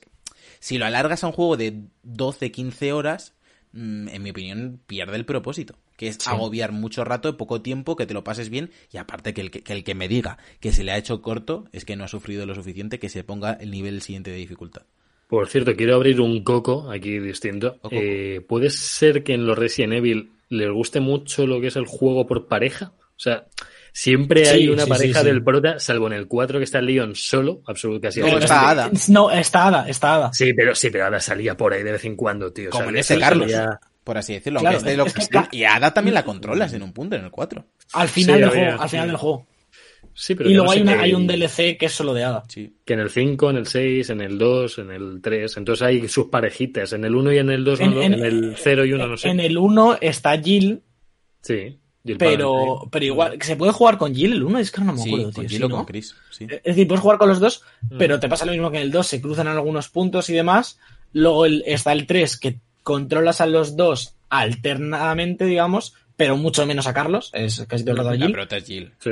si 0.61 0.79
lo 0.79 0.87
alargas 0.87 1.25
a 1.25 1.27
un 1.27 1.33
juego 1.33 1.57
de 1.57 1.81
12, 2.05 2.53
15 2.53 2.93
horas, 2.93 3.33
mm, 3.73 4.07
en 4.11 4.23
mi 4.23 4.31
opinión, 4.31 4.81
pierde 4.87 5.17
el 5.17 5.25
propósito. 5.25 5.75
Que 5.97 6.07
es 6.07 6.15
Sí. 6.21 6.31
agobiar 6.31 6.71
mucho 6.71 7.03
rato, 7.05 7.37
poco 7.37 7.61
tiempo, 7.61 7.97
que 7.97 8.07
te 8.07 8.15
lo 8.15 8.23
pases 8.23 8.51
bien. 8.51 8.71
Y 8.93 8.99
aparte, 8.99 9.35
que 9.35 9.41
el 9.41 9.51
que, 9.51 9.63
que 9.65 9.73
el 9.73 9.83
que 9.83 9.97
me 9.97 10.07
diga 10.07 10.39
que 10.61 10.73
se 10.73 10.85
le 10.85 10.93
ha 10.93 10.97
hecho 10.97 11.23
corto 11.23 11.65
es 11.73 11.85
que 11.85 11.97
no 11.97 12.05
ha 12.05 12.09
sufrido 12.09 12.47
lo 12.47 12.55
suficiente 12.55 13.01
que 13.01 13.09
se 13.09 13.25
ponga 13.25 13.53
el 13.55 13.73
nivel 13.73 14.01
siguiente 14.01 14.31
de 14.31 14.37
dificultad. 14.37 14.83
Por 15.29 15.49
cierto, 15.49 15.75
quiero 15.75 15.97
abrir 15.97 16.21
un 16.21 16.45
coco 16.45 16.91
aquí 16.91 17.19
distinto. 17.19 17.79
Coco. 17.81 17.95
Eh, 17.99 18.41
¿Puede 18.47 18.71
ser 18.71 19.23
que 19.25 19.35
en 19.35 19.47
los 19.47 19.59
Resident 19.59 19.95
Evil 19.95 20.33
les 20.49 20.71
guste 20.71 21.01
mucho 21.01 21.47
lo 21.47 21.61
que 21.61 21.69
es 21.69 21.77
el 21.77 21.87
juego 21.87 22.27
por 22.27 22.47
pareja? 22.47 22.93
O 23.17 23.19
sea, 23.19 23.47
siempre 23.93 24.45
Sí, 24.45 24.51
hay 24.55 24.69
una 24.69 24.85
sí, 24.85 24.89
pareja 24.91 25.21
sí, 25.21 25.27
sí. 25.27 25.33
del 25.33 25.43
prota, 25.45 25.79
salvo 25.79 26.07
en 26.09 26.13
el 26.15 26.27
4 26.29 26.59
que 26.59 26.65
está 26.65 26.81
Leon 26.81 27.15
solo, 27.15 27.63
absolutamente 27.67 28.21
casi. 28.21 28.21
No, 28.21 28.39
está. 28.39 28.71
Ada. 28.71 28.91
No, 29.09 29.31
está 29.31 29.67
Ada, 29.69 29.89
está 29.89 30.15
Ada. 30.17 30.33
Sí, 30.33 30.53
pero 30.53 30.75
sí, 30.75 30.91
pero 30.91 31.07
Ada 31.07 31.21
salía 31.21 31.57
por 31.57 31.73
ahí 31.73 31.83
de 31.83 31.93
vez 31.93 32.05
en 32.05 32.17
cuando, 32.17 32.53
tío. 32.53 32.71
Como 32.71 32.91
en 32.91 32.97
ese 32.99 33.19
Carlos. 33.19 33.51
salía- 33.51 33.81
Por 34.03 34.19
así 34.19 34.35
decirlo. 34.35 34.61
Claro, 34.61 34.77
aunque 34.77 34.91
esté 34.91 34.97
lo 34.99 35.07
es 35.07 35.13
que 35.15 35.17
que 35.19 35.23
esté. 35.23 35.33
ca- 35.33 35.49
Y 35.51 35.65
a 35.65 35.77
Ada 35.77 35.95
también 35.95 36.15
la 36.15 36.25
controlas 36.25 36.73
en 36.75 36.83
un 36.83 36.93
punto, 36.93 37.17
en 37.17 37.25
el 37.25 37.31
4. 37.31 37.65
Al 37.95 38.09
final 38.09 38.35
Sí, 38.37 38.41
del 38.43 38.51
juego, 38.51 38.83
al 38.83 38.89
final 38.91 39.07
sí. 39.07 39.11
del 39.11 39.17
juego. 39.17 39.47
Sí, 40.15 40.35
pero 40.37 40.49
Y 40.49 40.55
luego 40.55 40.67
no 40.67 40.71
hay, 40.73 40.81
una, 40.83 41.01
hay 41.01 41.13
un 41.15 41.27
DLC 41.27 41.77
que 41.77 41.87
es 41.87 41.93
solo 41.93 42.15
de 42.15 42.23
Ada. 42.25 42.45
Sí. 42.49 42.77
Que 42.85 42.95
en 42.95 43.01
el 43.01 43.11
5, 43.11 43.51
en 43.51 43.57
el 43.57 43.67
6, 43.67 44.11
en 44.11 44.21
el 44.21 44.39
2, 44.39 44.79
en 44.79 44.91
el 44.93 45.21
3. 45.21 45.57
Entonces 45.57 45.83
hay 45.83 46.09
sus 46.09 46.27
parejitas. 46.27 46.93
En 46.93 47.05
el 47.05 47.15
1 47.15 47.33
y 47.33 47.39
en 47.39 47.51
el 47.51 47.65
2, 47.65 47.81
En- 47.81 47.95
no, 47.95 48.01
en- 48.03 48.15
en 48.15 48.25
el 48.25 48.55
0 48.57 48.85
y 48.85 48.93
1, 48.93 49.07
no 49.09 49.17
sé. 49.17 49.29
En 49.29 49.41
el 49.41 49.59
1 49.59 49.99
está 50.01 50.41
Jill, 50.41 50.83
Sí. 51.41 51.79
el 52.05 52.17
pero, 52.19 52.89
pero 52.93 53.05
igual, 53.05 53.39
¿se 53.43 53.57
puede 53.57 53.73
jugar 53.73 53.99
con 53.99 54.15
Jill 54.15 54.33
el 54.35 54.43
1? 54.45 54.59
Es 54.61 54.71
que 54.71 54.83
no 54.83 54.93
me 54.93 54.99
Sí, 55.01 55.09
acuerdo, 55.09 55.25
con 55.33 55.35
tío. 55.35 55.49
Jill 55.49 55.59
sí, 55.59 55.65
o 55.65 55.69
¿no? 55.69 55.77
con 55.77 55.85
Chris. 55.87 56.15
Sí. 56.31 56.45
Es 56.49 56.63
decir, 56.63 56.87
puedes 56.87 57.01
jugar 57.03 57.19
con 57.19 57.29
los 57.29 57.41
dos, 57.41 57.63
Mm. 57.91 57.99
pero 57.99 58.21
te 58.21 58.29
pasa 58.29 58.47
lo 58.47 58.53
mismo 58.53 58.71
que 58.71 58.77
en 58.77 58.85
el 58.85 58.91
2, 58.93 59.07
se 59.07 59.21
cruzan 59.21 59.49
en 59.49 59.55
algunos 59.55 59.89
puntos 59.89 60.31
y 60.31 60.33
demás. 60.35 60.79
Luego 61.13 61.45
el- 61.47 61.65
está 61.67 61.93
el 61.93 62.07
3, 62.07 62.37
que 62.39 62.61
controlas 62.83 63.41
a 63.41 63.47
los 63.47 63.77
dos 63.77 64.15
alternadamente, 64.29 65.45
digamos, 65.45 65.95
pero 66.17 66.37
mucho 66.37 66.67
menos 66.67 66.87
a 66.87 66.95
Carlos, 66.95 67.31
es 67.35 67.65
casi 67.69 67.83
todo 67.85 67.93
el 67.93 67.97
rato 67.99 68.11
a 68.11 68.17
Jill. 68.17 68.37
Jill. 68.65 68.93
Sí. 69.01 69.11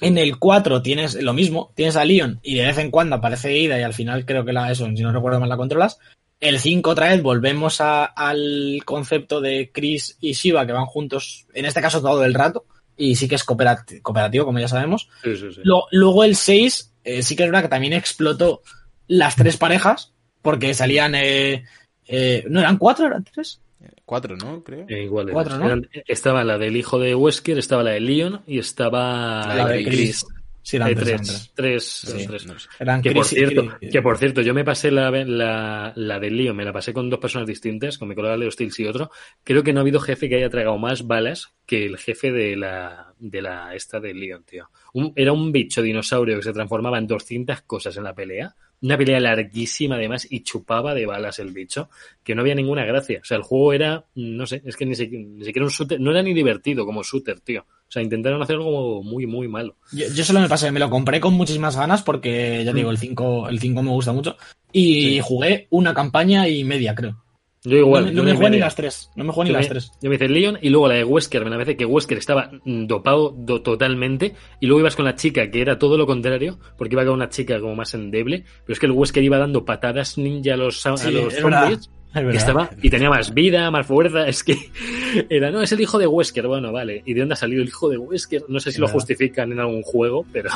En 0.00 0.18
el 0.18 0.38
4 0.38 0.82
tienes 0.82 1.14
lo 1.22 1.32
mismo, 1.32 1.72
tienes 1.74 1.96
a 1.96 2.04
Leon 2.04 2.40
y 2.42 2.56
de 2.56 2.66
vez 2.66 2.78
en 2.78 2.90
cuando 2.90 3.16
aparece 3.16 3.56
Ida 3.56 3.78
y 3.78 3.82
al 3.82 3.94
final 3.94 4.24
creo 4.26 4.44
que 4.44 4.52
la, 4.52 4.70
eso, 4.70 4.86
si 4.86 5.02
no 5.02 5.12
recuerdo 5.12 5.38
mal, 5.40 5.48
la 5.48 5.56
controlas. 5.56 5.98
El 6.40 6.58
5 6.58 6.90
otra 6.90 7.08
vez 7.10 7.22
volvemos 7.22 7.80
a- 7.80 8.04
al 8.04 8.82
concepto 8.84 9.40
de 9.40 9.70
Chris 9.72 10.16
y 10.20 10.32
Shiva 10.32 10.66
que 10.66 10.72
van 10.72 10.86
juntos, 10.86 11.46
en 11.54 11.64
este 11.64 11.80
caso 11.80 12.02
todo 12.02 12.24
el 12.24 12.34
rato, 12.34 12.64
y 12.96 13.14
sí 13.14 13.28
que 13.28 13.36
es 13.36 13.46
cooperat- 13.46 14.02
cooperativo, 14.02 14.44
como 14.44 14.58
ya 14.58 14.68
sabemos. 14.68 15.08
Sí, 15.22 15.36
sí, 15.36 15.46
sí. 15.54 15.60
Lo- 15.62 15.86
luego 15.92 16.24
el 16.24 16.34
6, 16.36 16.92
eh, 17.04 17.22
sí 17.22 17.36
que 17.36 17.44
es 17.44 17.48
verdad 17.50 17.62
que 17.62 17.68
también 17.68 17.92
explotó 17.92 18.62
las 19.06 19.36
tres 19.36 19.56
parejas, 19.56 20.12
porque 20.42 20.74
salían, 20.74 21.14
eh, 21.14 21.64
eh, 22.06 22.44
¿no 22.48 22.60
eran 22.60 22.78
cuatro? 22.78 23.06
¿Eran 23.06 23.24
tres? 23.24 23.60
4, 24.04 24.36
¿no? 24.36 24.62
Creo. 24.64 24.86
Eh, 24.88 25.04
igual 25.04 25.30
Cuatro. 25.30 25.58
¿no? 25.58 25.66
Eran- 25.66 25.88
estaba 26.06 26.44
la 26.44 26.58
del 26.58 26.76
hijo 26.76 26.98
de 26.98 27.14
Wesker, 27.14 27.58
estaba 27.58 27.82
la 27.82 27.90
de 27.92 28.00
Leon 28.00 28.42
y 28.46 28.58
estaba 28.58 29.46
La 29.48 29.54
la 29.56 29.68
de 29.68 29.84
Chris. 29.84 29.96
Chris. 29.98 30.26
Sí, 30.66 30.76
eran 30.76 30.92
Eh, 30.92 30.94
tres, 30.94 31.06
tres, 31.06 31.14
eran 31.20 31.26
tres. 31.26 31.52
tres, 31.54 31.84
Sí. 32.22 32.26
tres. 32.26 32.46
No 32.46 32.54
lo 32.54 32.58
sé. 32.58 32.68
Eran 32.80 33.02
Que 33.02 33.10
por, 33.12 33.24
cierto, 33.26 33.66
Chris- 33.78 33.92
que 33.92 34.00
por 34.00 34.16
cierto, 34.16 34.40
yo 34.40 34.54
me 34.54 34.64
pasé 34.64 34.90
la, 34.90 35.10
la, 35.10 35.92
la 35.94 36.18
de 36.18 36.30
Lío, 36.30 36.54
me 36.54 36.64
la 36.64 36.72
pasé 36.72 36.94
con 36.94 37.10
dos 37.10 37.20
personas 37.20 37.46
distintas, 37.46 37.98
con 37.98 38.08
mi 38.08 38.14
colega 38.14 38.34
Leo 38.38 38.50
Stills 38.50 38.80
y 38.80 38.86
otro. 38.86 39.10
Creo 39.42 39.62
que 39.62 39.74
no 39.74 39.80
ha 39.80 39.82
habido 39.82 40.00
jefe 40.00 40.26
que 40.26 40.36
haya 40.36 40.48
tragado 40.48 40.78
más 40.78 41.06
balas 41.06 41.52
que 41.66 41.84
el 41.84 41.98
jefe 41.98 42.32
de 42.32 42.56
la, 42.56 43.12
de 43.18 43.42
la 43.42 43.74
esta 43.74 44.00
de 44.00 44.14
Leon, 44.14 44.42
tío. 44.44 44.70
Un- 44.94 45.12
era 45.16 45.32
un 45.34 45.52
bicho 45.52 45.82
dinosaurio 45.82 46.36
que 46.36 46.42
se 46.42 46.52
transformaba 46.54 46.96
en 46.96 47.08
200 47.08 47.60
cosas 47.60 47.94
en 47.98 48.04
la 48.04 48.14
pelea. 48.14 48.54
Una 48.84 48.98
pelea 48.98 49.18
larguísima 49.18 49.94
además 49.96 50.26
y 50.30 50.40
chupaba 50.40 50.94
de 50.94 51.06
balas 51.06 51.38
el 51.38 51.52
bicho, 51.52 51.88
que 52.22 52.34
no 52.34 52.42
había 52.42 52.54
ninguna 52.54 52.84
gracia. 52.84 53.20
O 53.22 53.24
sea, 53.24 53.38
el 53.38 53.42
juego 53.42 53.72
era, 53.72 54.04
no 54.14 54.46
sé, 54.46 54.62
es 54.64 54.76
que 54.76 54.84
ni 54.84 54.94
siquiera, 54.94 55.24
ni 55.26 55.44
siquiera 55.44 55.64
un 55.64 55.72
shooter, 55.72 55.98
no 55.98 56.10
era 56.10 56.22
ni 56.22 56.34
divertido 56.34 56.84
como 56.84 57.02
shooter, 57.02 57.40
tío. 57.40 57.62
O 57.62 57.90
sea, 57.94 58.02
intentaron 58.02 58.42
hacer 58.42 58.56
algo 58.56 59.02
muy, 59.02 59.26
muy 59.26 59.48
malo. 59.48 59.76
Yo, 59.92 60.06
yo 60.14 60.24
solo 60.24 60.40
me 60.40 60.48
pasé, 60.48 60.70
me 60.70 60.80
lo 60.80 60.90
compré 60.90 61.18
con 61.18 61.34
muchísimas 61.34 61.76
ganas 61.76 62.02
porque, 62.02 62.62
ya 62.64 62.72
digo, 62.72 62.90
el 62.90 62.98
5, 62.98 63.48
el 63.48 63.58
5 63.58 63.82
me 63.82 63.90
gusta 63.90 64.12
mucho. 64.12 64.36
Y 64.72 65.20
jugué 65.20 65.66
una 65.70 65.94
campaña 65.94 66.46
y 66.48 66.62
media, 66.64 66.94
creo. 66.94 67.23
Yo 67.66 67.78
igual. 67.78 68.04
no, 68.04 68.08
me- 68.10 68.14
yo 68.14 68.18
no 68.18 68.24
me 68.24 68.30
me 68.32 68.36
jugué 68.36 68.50
ni 68.50 68.58
las 68.58 68.74
tres. 68.76 69.10
No 69.16 69.24
me 69.24 69.32
jugué 69.32 69.46
ni 69.48 69.52
las 69.54 69.68
tres. 69.68 69.92
yo 70.02 70.10
me 70.10 70.16
hice 70.16 70.28
Leon 70.28 70.58
y 70.60 70.68
luego 70.68 70.86
la 70.88 70.94
de 70.96 71.04
Wesker. 71.04 71.44
Me 71.44 71.50
la 71.50 71.56
parece 71.56 71.76
que 71.76 71.86
Wesker 71.86 72.18
estaba 72.18 72.50
dopado 72.64 73.34
do- 73.36 73.62
totalmente. 73.62 74.34
Y 74.60 74.66
luego 74.66 74.80
ibas 74.80 74.96
con 74.96 75.06
la 75.06 75.14
chica, 75.14 75.50
que 75.50 75.60
era 75.62 75.78
todo 75.78 75.96
lo 75.96 76.06
contrario, 76.06 76.58
porque 76.76 76.94
iba 76.94 77.04
con 77.04 77.14
una 77.14 77.28
chica 77.30 77.58
como 77.60 77.74
más 77.74 77.94
endeble. 77.94 78.44
Pero 78.66 78.72
es 78.74 78.78
que 78.78 78.86
el 78.86 78.92
Wesker 78.92 79.22
iba 79.24 79.38
dando 79.38 79.64
patadas 79.64 80.18
ninja 80.18 80.54
a 80.54 80.56
los, 80.58 80.84
a 80.86 80.96
Sí, 80.98 81.10
los 81.10 81.32
es 81.34 81.40
zombies. 81.40 81.88
Es 82.14 82.20
que 82.20 82.26
verdad. 82.26 82.34
estaba, 82.40 82.70
y 82.80 82.90
tenía 82.90 83.10
más 83.10 83.34
vida, 83.34 83.68
más 83.72 83.86
fuerza. 83.86 84.28
Es 84.28 84.44
que 84.44 84.56
era, 85.30 85.50
no, 85.50 85.62
es 85.62 85.72
el 85.72 85.80
hijo 85.80 85.98
de 85.98 86.06
Wesker. 86.06 86.46
Bueno, 86.46 86.70
vale. 86.70 87.02
¿Y 87.06 87.14
de 87.14 87.20
dónde 87.20 87.32
ha 87.32 87.36
salido 87.36 87.62
el 87.62 87.68
hijo 87.68 87.88
de 87.88 87.96
Wesker? 87.98 88.44
No 88.48 88.60
sé 88.60 88.70
si 88.70 88.76
Es 88.76 88.78
lo 88.78 88.86
verdad. 88.86 88.92
justifican 89.00 89.50
en 89.52 89.58
algún 89.60 89.82
juego, 89.82 90.24
pero 90.32 90.50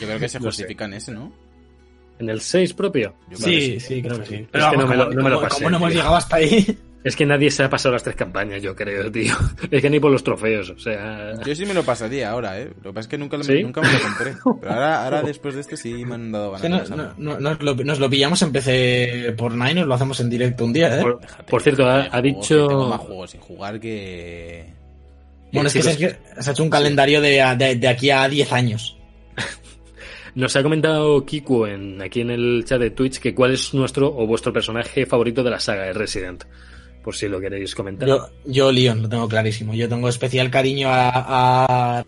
Yo 0.00 0.06
creo 0.06 0.18
que 0.18 0.28
se 0.28 0.38
No 0.40 0.42
sé. 0.50 0.62
justifica 0.62 0.84
en 0.86 0.94
ese, 0.94 1.12
¿no? 1.12 1.32
En 2.18 2.28
el 2.30 2.40
6 2.40 2.74
propio. 2.74 3.14
Yo 3.30 3.36
Sí, 3.36 3.78
sí, 3.80 4.02
creo 4.02 4.18
que 4.20 4.26
sí. 4.26 4.34
Es 4.36 4.46
Pero 4.50 4.70
que 4.70 4.76
no 4.76 4.86
me 4.86 4.96
lo- 4.96 5.10
no 5.10 5.22
me 5.22 5.30
lo 5.30 5.40
pasé, 5.40 5.56
como 5.56 5.70
no 5.70 5.76
hemos 5.78 5.92
llegado 5.92 6.16
hasta 6.16 6.36
ahí. 6.36 6.78
Es 7.04 7.16
que 7.16 7.26
nadie 7.26 7.50
se 7.50 7.62
ha 7.62 7.68
pasado 7.68 7.92
las 7.92 8.02
tres 8.02 8.16
campañas, 8.16 8.62
yo 8.62 8.74
creo, 8.74 9.12
tío. 9.12 9.34
Es 9.70 9.82
que 9.82 9.90
ni 9.90 10.00
por 10.00 10.10
los 10.10 10.24
trofeos, 10.24 10.70
o 10.70 10.78
sea. 10.78 11.32
Yo 11.44 11.54
sí 11.54 11.66
me 11.66 11.74
lo 11.74 11.82
pasaría 11.82 12.30
ahora, 12.30 12.58
¿eh? 12.58 12.70
Lo 12.82 12.90
que 12.92 12.94
pasa 12.94 13.00
es 13.00 13.08
que 13.08 13.18
nunca, 13.18 13.36
lo- 13.36 13.44
¿Sí? 13.44 13.62
nunca 13.62 13.82
me 13.82 13.92
lo 13.92 13.98
compré. 14.00 14.34
Pero 14.62 14.72
ahora, 14.72 15.04
ahora 15.04 15.22
después 15.26 15.54
de 15.54 15.60
este 15.60 15.76
sí 15.76 16.02
me 16.06 16.14
han 16.14 16.32
dado 16.32 16.56
Es 16.56 16.62
ganas. 16.62 16.88
no- 16.88 16.96
no- 16.96 17.14
no- 17.18 17.40
nos, 17.40 17.62
lo, 17.62 17.74
nos 17.74 17.98
lo 18.00 18.08
pillamos 18.08 18.40
en 18.40 18.52
PC 18.52 19.34
por 19.36 19.52
Nine, 19.52 19.74
nos 19.74 19.86
lo 19.86 19.94
hacemos 19.96 20.18
en 20.20 20.30
directo 20.30 20.64
un 20.64 20.72
día, 20.72 20.98
¿eh? 20.98 21.02
Por, 21.02 21.20
Déjate, 21.20 21.42
por 21.50 21.62
cierto, 21.62 21.86
ha, 21.90 22.04
que 22.04 22.08
Tengo 22.22 22.88
más 22.88 22.98
dicho. 22.98 22.98
juegos 23.00 23.30
sin 23.32 23.40
jugar 23.42 23.78
que... 23.80 24.64
bueno, 25.52 25.66
es 25.66 25.74
que 25.74 25.82
sí, 25.82 25.90
se, 25.92 26.18
se 26.40 26.48
ha 26.50 26.52
hecho 26.54 26.62
un 26.62 26.70
calendario 26.70 27.20
de, 27.20 27.54
de, 27.58 27.76
de 27.76 27.88
aquí 27.88 28.08
a 28.08 28.26
10 28.26 28.50
años. 28.50 28.96
Nos 30.34 30.56
ha 30.56 30.62
comentado 30.62 31.24
Kiku 31.24 31.66
en, 31.66 32.02
aquí 32.02 32.20
en 32.20 32.30
el 32.30 32.64
chat 32.66 32.80
de 32.80 32.90
Twitch 32.90 33.20
que 33.20 33.34
cuál 33.34 33.52
es 33.52 33.72
nuestro 33.72 34.08
o 34.08 34.26
vuestro 34.26 34.52
personaje 34.52 35.06
favorito 35.06 35.44
de 35.44 35.50
la 35.50 35.60
saga 35.60 35.82
de 35.84 35.92
Resident. 35.92 36.44
Por 37.04 37.14
si 37.14 37.28
lo 37.28 37.38
queréis 37.38 37.74
comentar. 37.74 38.08
Yo, 38.08 38.28
yo 38.46 38.72
Leon, 38.72 39.02
lo 39.02 39.08
tengo 39.08 39.28
clarísimo. 39.28 39.74
Yo 39.74 39.88
tengo 39.88 40.08
especial 40.08 40.50
cariño 40.50 40.88
a, 40.88 41.98
a 41.98 42.04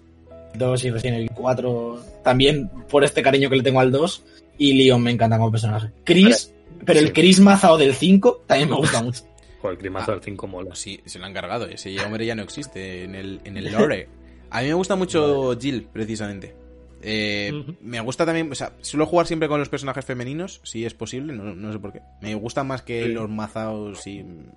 2 0.55 0.85
y 0.85 0.91
Resident 0.91 1.19
Evil 1.19 1.31
4. 1.35 2.01
También 2.25 2.69
por 2.89 3.05
este 3.05 3.23
cariño 3.23 3.51
que 3.51 3.57
le 3.57 3.63
tengo 3.63 3.81
al 3.81 3.93
2. 3.93 4.25
Y 4.59 4.73
Leon 4.73 5.03
me 5.03 5.11
encanta 5.11 5.37
como 5.37 5.51
personaje. 5.51 5.93
Chris, 6.03 6.53
pero 6.85 6.99
el. 7.01 7.13
Chris 7.13 7.41
Mazao 7.41 7.77
del 7.77 7.95
5 7.95 8.45
también 8.47 8.71
me 8.71 8.77
gusta 8.77 9.03
mucho. 9.03 9.23
Joder, 9.61 9.75
el 9.75 9.79
climazo 9.79 10.13
del 10.13 10.23
5 10.23 10.47
mola. 10.47 10.75
Sí, 10.75 11.01
se 11.05 11.19
lo 11.19 11.27
han 11.27 11.35
cargado. 11.35 11.67
Ese 11.67 11.95
hombre 12.01 12.27
ya 12.27 12.35
no 12.35 12.43
existe 12.43 13.05
en 13.05 13.15
el, 13.15 13.41
en 13.45 13.57
el 13.57 13.71
lore. 13.71 14.09
A 14.51 14.63
mí 14.63 14.69
me 14.69 14.75
gusta 14.75 14.97
mucho 14.97 15.57
Jill, 15.61 15.89
precisamente. 15.93 16.55
Eh. 17.09 17.53
Me 17.81 18.01
gusta 18.01 18.27
también, 18.27 18.51
o 18.51 18.55
sea, 18.57 18.73
suelo 18.81 19.07
jugar 19.07 19.27
siempre 19.29 19.49
con 19.49 19.61
los 19.61 19.69
personajes 19.69 20.05
femeninos, 20.05 20.61
si 20.65 20.85
es 20.85 20.93
posible, 20.93 21.33
no, 21.35 21.55
no 21.55 21.73
sé 21.73 21.79
por 21.79 21.93
qué. 21.93 22.01
Me 22.21 22.35
gustan 22.35 22.67
más 22.67 22.83
que 22.83 23.05
Sí. 23.05 23.13
los 23.13 23.31
mazaos 23.31 24.03
sin, 24.03 24.51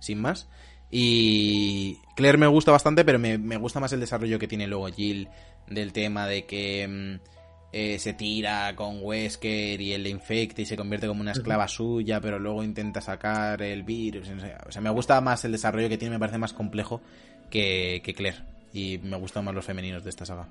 sin 0.00 0.18
más. 0.20 0.48
Y 0.90 1.98
Claire 2.16 2.38
me 2.38 2.46
gusta 2.46 2.72
bastante, 2.72 3.04
pero 3.04 3.18
me, 3.18 3.38
me 3.38 3.56
gusta 3.58 3.80
más 3.80 3.92
el 3.92 4.00
desarrollo 4.00 4.38
que 4.38 4.48
tiene 4.48 4.66
luego 4.66 4.88
Jill 4.88 5.28
del 5.68 5.92
tema 5.92 6.26
de 6.26 6.46
que 6.46 6.88
mm, 6.88 7.28
eh, 7.72 7.98
se 7.98 8.14
tira 8.14 8.74
con 8.74 8.98
Wesker 9.02 9.80
y 9.80 9.92
él 9.92 10.02
le 10.02 10.08
infecta 10.08 10.62
y 10.62 10.66
se 10.66 10.76
convierte 10.76 11.06
como 11.06 11.20
una 11.20 11.32
esclava 11.32 11.68
suya, 11.68 12.20
pero 12.20 12.38
luego 12.38 12.64
intenta 12.64 13.00
sacar 13.00 13.62
el 13.62 13.82
virus. 13.84 14.28
O 14.66 14.72
sea, 14.72 14.80
me 14.80 14.90
gusta 14.90 15.20
más 15.20 15.44
el 15.44 15.52
desarrollo 15.52 15.88
que 15.88 15.98
tiene, 15.98 16.14
me 16.16 16.18
parece 16.20 16.38
más 16.38 16.52
complejo 16.54 17.02
que, 17.50 18.00
que 18.02 18.14
Claire. 18.14 18.38
Y 18.72 18.98
me 19.02 19.16
gustan 19.16 19.44
más 19.44 19.54
los 19.54 19.64
femeninos 19.66 20.02
de 20.02 20.10
esta 20.10 20.24
saga. 20.24 20.48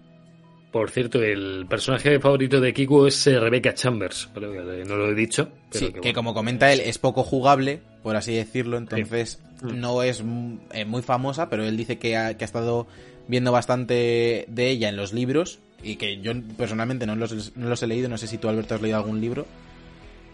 Por 0.72 0.92
cierto, 0.92 1.22
el 1.24 1.66
personaje 1.68 2.20
favorito 2.20 2.62
de 2.62 2.74
Kiku 2.74 3.08
es 3.08 3.26
eh, 3.28 3.40
Rebecca 3.40 3.74
Chambers. 3.74 4.30
No 4.36 4.96
lo 4.96 5.10
he 5.10 5.16
dicho. 5.16 5.50
Pero 5.72 5.86
Sí, 5.88 5.92
que, 5.94 6.00
bueno. 6.00 6.14
como 6.14 6.34
comenta 6.34 6.72
él, 6.72 6.80
es 6.82 6.98
poco 7.00 7.24
jugable, 7.24 7.80
por 8.04 8.16
así 8.16 8.36
decirlo, 8.36 8.78
entonces 8.78 9.40
Mm. 9.62 9.80
no 9.80 10.04
es 10.04 10.24
mm, 10.24 10.56
eh, 10.74 10.86
muy 10.86 11.02
famosa, 11.02 11.50
pero 11.50 11.66
él 11.66 11.76
dice 11.76 11.98
que 11.98 12.16
ha, 12.16 12.38
que 12.38 12.44
ha 12.44 12.48
estado 12.48 12.88
viendo 13.28 13.52
bastante 13.52 14.46
de 14.48 14.70
ella 14.70 14.88
en 14.90 14.96
los 14.96 15.12
libros 15.12 15.60
y 15.84 15.96
que 15.98 16.22
yo 16.22 16.32
personalmente 16.58 17.06
no 17.06 17.16
los, 17.16 17.58
no 17.58 17.68
los 17.68 17.84
he 17.84 17.88
leído, 17.88 18.08
no 18.10 18.18
sé 18.18 18.28
si 18.28 18.38
tú 18.38 18.48
Alberto 18.48 18.76
has 18.76 18.82
leído 18.82 18.98
algún 18.98 19.20
libro. 19.22 19.46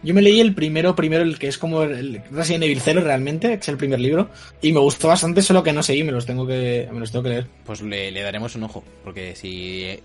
Yo 0.04 0.14
me 0.14 0.22
leí 0.22 0.40
el 0.40 0.54
primero, 0.54 0.96
primero 0.96 1.24
el 1.24 1.40
que 1.40 1.48
es 1.48 1.58
como 1.58 1.82
el 1.84 2.22
Resident 2.30 2.66
Evil 2.66 2.80
0 2.80 3.02
realmente, 3.04 3.48
que 3.50 3.54
es 3.56 3.70
el 3.70 3.78
primer 3.78 4.00
libro, 4.00 4.30
y 4.62 4.72
me 4.72 4.80
gustó 4.80 5.08
bastante, 5.08 5.42
solo 5.42 5.64
que 5.64 5.74
no 5.74 5.82
seguí, 5.82 6.04
me 6.04 6.12
los 6.12 6.28
tengo 6.28 6.46
que, 6.46 6.88
me 6.92 7.00
los 7.00 7.12
tengo 7.12 7.24
que 7.24 7.30
leer. 7.30 7.48
Pues 7.66 7.82
le, 7.82 8.12
le 8.12 8.22
daremos 8.22 8.56
un 8.56 8.64
ojo, 8.64 8.84
porque 9.04 9.36
si 9.36 10.00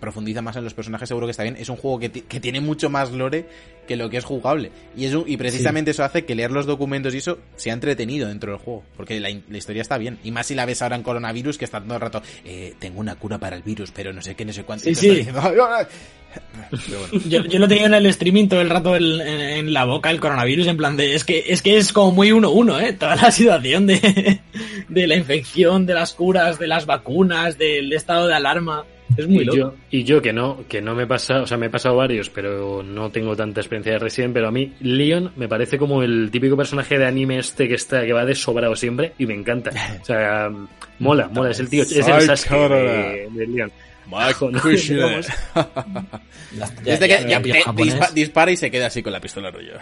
profundiza 0.00 0.42
más 0.42 0.56
en 0.56 0.64
los 0.64 0.74
personajes 0.74 1.08
seguro 1.08 1.26
que 1.26 1.32
está 1.32 1.42
bien. 1.42 1.56
Es 1.58 1.68
un 1.68 1.76
juego 1.76 1.98
que, 1.98 2.10
que 2.10 2.40
tiene 2.40 2.60
mucho 2.60 2.90
más 2.90 3.10
lore 3.12 3.46
que 3.86 3.96
lo 3.96 4.08
que 4.10 4.16
es 4.16 4.24
jugable. 4.24 4.70
Y, 4.96 5.04
es 5.06 5.14
un- 5.14 5.24
y 5.26 5.36
precisamente 5.36 5.90
eso 5.90 6.04
hace 6.04 6.24
que 6.24 6.34
leer 6.34 6.50
los 6.50 6.66
documentos 6.66 7.14
y 7.14 7.18
eso 7.18 7.38
sea 7.56 7.74
entretenido 7.74 8.28
dentro 8.28 8.52
del 8.52 8.60
juego, 8.60 8.82
porque 8.96 9.20
la, 9.20 9.30
historia 9.30 9.82
está 9.82 9.98
bien. 9.98 10.18
Y 10.24 10.30
más 10.30 10.46
si 10.46 10.54
la 10.54 10.64
ves 10.66 10.80
ahora 10.82 10.96
en 10.96 11.02
coronavirus, 11.02 11.58
que 11.58 11.64
está 11.66 11.80
todo 11.82 11.94
el 11.94 12.00
rato, 12.00 12.22
eh, 12.44 12.74
tengo 12.78 13.00
una 13.00 13.14
cura 13.16 13.38
para 13.38 13.56
el 13.56 13.62
virus, 13.62 13.90
pero 13.90 14.12
no 14.12 14.22
sé 14.22 14.34
qué, 14.34 14.44
no 14.44 14.52
sé 14.52 14.64
cuánto. 14.64 14.84
Sí, 14.84 14.94
sí. 15.24 15.30
Yo, 17.28 17.44
yo 17.44 17.58
lo 17.60 17.68
tenía 17.68 17.86
en 17.86 17.94
el 17.94 18.06
streaming 18.06 18.48
todo 18.48 18.60
el 18.60 18.68
rato 18.70 18.96
en, 18.96 19.04
en- 19.20 19.40
en 19.40 19.72
la 19.72 19.84
boca 19.84 20.10
el 20.10 20.18
coronavirus, 20.20 20.66
en 20.66 20.76
plan 20.76 20.96
de, 20.96 21.14
es 21.14 21.22
que 21.24 21.44
es, 21.48 21.62
que 21.62 21.76
es 21.76 21.92
como 21.92 22.10
muy 22.10 22.32
uno 22.32 22.50
uno, 22.50 22.80
¿eh? 22.80 22.92
Toda 22.92 23.14
la 23.16 23.30
situación 23.30 23.86
de, 23.86 24.40
de 24.88 25.06
la 25.06 25.14
infección, 25.16 25.86
de 25.86 25.94
las 25.94 26.12
curas, 26.12 26.58
de 26.58 26.66
las 26.66 26.86
vacunas, 26.86 27.56
del 27.58 27.92
estado 27.92 28.26
de 28.26 28.34
alarma. 28.34 28.84
Es 29.16 29.28
muy 29.28 29.42
y 29.42 29.44
loco. 29.44 29.56
yo, 29.56 29.74
y 29.90 30.04
yo 30.04 30.22
que 30.22 30.32
no, 30.32 30.64
que 30.68 30.80
no 30.82 30.94
me 30.94 31.06
pasa, 31.06 31.42
o 31.42 31.46
sea, 31.46 31.56
me 31.56 31.66
he 31.66 31.70
pasado 31.70 31.96
varios, 31.96 32.30
pero 32.30 32.82
no 32.82 33.10
tengo 33.10 33.36
tanta 33.36 33.60
experiencia 33.60 33.92
de 33.92 33.98
Resident, 33.98 34.34
pero 34.34 34.48
a 34.48 34.50
mí 34.50 34.72
Leon 34.80 35.32
me 35.36 35.48
parece 35.48 35.78
como 35.78 36.02
el 36.02 36.30
típico 36.30 36.56
personaje 36.56 36.98
de 36.98 37.06
anime 37.06 37.38
este 37.38 37.68
que 37.68 37.74
está, 37.74 38.04
que 38.04 38.12
va 38.12 38.24
de 38.24 38.34
sobrado 38.34 38.74
siempre 38.74 39.12
y 39.18 39.26
me 39.26 39.34
encanta. 39.34 39.70
O 40.00 40.04
sea, 40.04 40.50
mola, 40.98 41.28
mola, 41.28 41.50
es 41.50 41.60
el 41.60 41.68
tío, 41.68 41.82
es 41.82 41.92
el 41.92 42.20
Sasuke 42.22 42.68
de, 42.68 43.28
de 43.30 43.46
Leon. 43.46 43.72
Dispara 48.14 48.50
y 48.50 48.56
se 48.56 48.70
queda 48.70 48.86
así 48.86 49.02
con 49.02 49.12
la 49.12 49.20
pistola 49.20 49.50
rollo. 49.50 49.78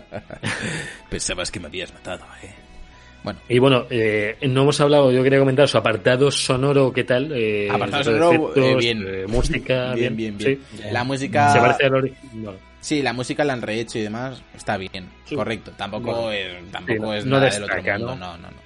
Pensabas 1.10 1.50
que 1.50 1.60
me 1.60 1.66
habías 1.66 1.92
matado, 1.92 2.24
eh. 2.42 2.69
Bueno, 3.22 3.38
Y 3.48 3.58
bueno, 3.58 3.86
eh, 3.90 4.36
no 4.48 4.62
hemos 4.62 4.80
hablado, 4.80 5.12
yo 5.12 5.22
quería 5.22 5.38
comentar 5.38 5.68
su 5.68 5.76
apartado 5.76 6.30
sonoro, 6.30 6.90
¿qué 6.92 7.04
tal? 7.04 7.30
Eh, 7.34 7.68
Apartado 7.70 8.04
sonoro, 8.04 8.32
efectos, 8.52 8.64
eh, 8.64 8.76
bien. 8.76 9.04
eh, 9.06 9.26
música, 9.28 9.92
bien, 9.94 10.16
bien, 10.16 10.38
bien. 10.38 10.58
sí. 10.74 10.82
La 10.90 11.04
música... 11.04 11.52
Se 11.52 11.58
parece 11.60 11.84
al 11.86 11.92
ori- 11.92 12.14
no. 12.32 12.52
Sí, 12.80 13.02
la 13.02 13.12
música 13.12 13.44
la 13.44 13.52
han 13.52 13.60
rehecho 13.60 13.98
y 13.98 14.02
demás. 14.02 14.42
Está 14.56 14.78
bien, 14.78 15.06
Sí. 15.26 15.34
correcto. 15.36 15.70
Tampoco 15.76 16.12
Bueno. 16.22 16.30
es, 16.32 16.72
tampoco 16.72 16.92
Sí, 16.94 16.98
no- 16.98 17.14
es 17.14 17.26
no 17.26 17.36
nada 17.38 17.50
del 17.50 17.62
otro 17.64 17.76
destaca, 17.76 17.98
mundo. 17.98 18.14
¿no? 18.16 18.26
No, 18.26 18.36
no, 18.38 18.50
no. 18.50 18.56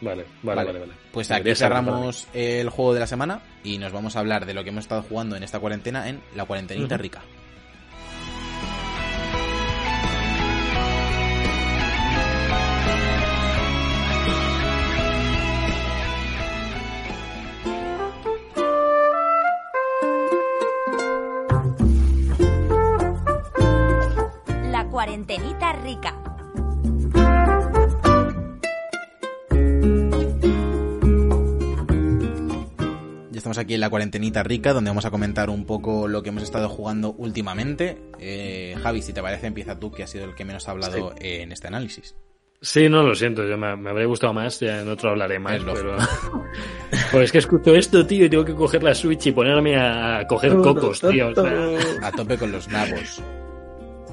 Vale, 0.00 0.24
vale, 0.42 0.56
Vale. 0.56 0.66
vale, 0.66 0.78
vale. 0.80 0.92
Pues 1.12 1.30
aquí 1.30 1.54
cerramos 1.54 2.26
el 2.34 2.68
juego 2.70 2.94
de 2.94 3.00
la 3.00 3.06
semana 3.06 3.40
y 3.62 3.76
nos 3.78 3.92
vamos 3.92 4.16
a 4.16 4.20
hablar 4.20 4.44
de 4.46 4.54
lo 4.54 4.62
que 4.64 4.70
hemos 4.70 4.84
estado 4.84 5.02
jugando 5.02 5.36
en 5.36 5.42
esta 5.42 5.60
cuarentena 5.60 6.08
en 6.08 6.20
la 6.34 6.44
cuarentenita 6.46 6.96
rica. 6.96 7.20
Cuarentenita 25.14 25.72
rica. 25.74 26.12
Ya 33.30 33.38
estamos 33.38 33.58
aquí 33.58 33.74
en 33.74 33.80
la 33.80 33.90
cuarentenita 33.90 34.42
rica, 34.42 34.72
donde 34.72 34.90
vamos 34.90 35.04
a 35.04 35.10
comentar 35.12 35.50
un 35.50 35.66
poco 35.66 36.08
lo 36.08 36.22
que 36.22 36.30
hemos 36.30 36.42
estado 36.42 36.68
jugando 36.68 37.12
últimamente. 37.12 37.96
Eh, 38.18 38.74
Javi, 38.82 39.02
si 39.02 39.12
te 39.12 39.22
parece, 39.22 39.46
empieza 39.46 39.78
tú, 39.78 39.92
que 39.92 40.02
has 40.02 40.10
sido 40.10 40.24
el 40.24 40.34
que 40.34 40.44
menos 40.44 40.66
ha 40.68 40.72
hablado 40.72 41.14
en 41.20 41.52
este 41.52 41.68
análisis. 41.68 42.16
Sí, 42.60 42.88
no 42.88 43.02
lo 43.02 43.14
siento, 43.14 43.46
yo 43.46 43.56
me, 43.58 43.76
me 43.76 43.90
habría 43.90 44.06
gustado 44.06 44.32
más, 44.32 44.58
ya 44.58 44.80
en 44.80 44.88
otro 44.88 45.10
hablaré 45.10 45.38
más, 45.38 45.56
Es 45.56 45.64
pero... 45.64 45.96
pues 47.12 47.24
es 47.24 47.32
que 47.32 47.38
escucho 47.38 47.74
esto, 47.74 48.04
tío, 48.06 48.24
y 48.24 48.30
tengo 48.30 48.44
que 48.44 48.54
coger 48.54 48.82
la 48.82 48.94
Switch 48.94 49.26
y 49.26 49.32
ponerme 49.32 49.76
a 49.76 50.26
coger 50.26 50.54
cocos, 50.56 51.00
tío. 51.00 51.28
o 51.28 51.34
sea, 51.34 52.08
A 52.08 52.10
tope 52.10 52.38
con 52.38 52.50
los 52.50 52.66
nabos. 52.68 53.22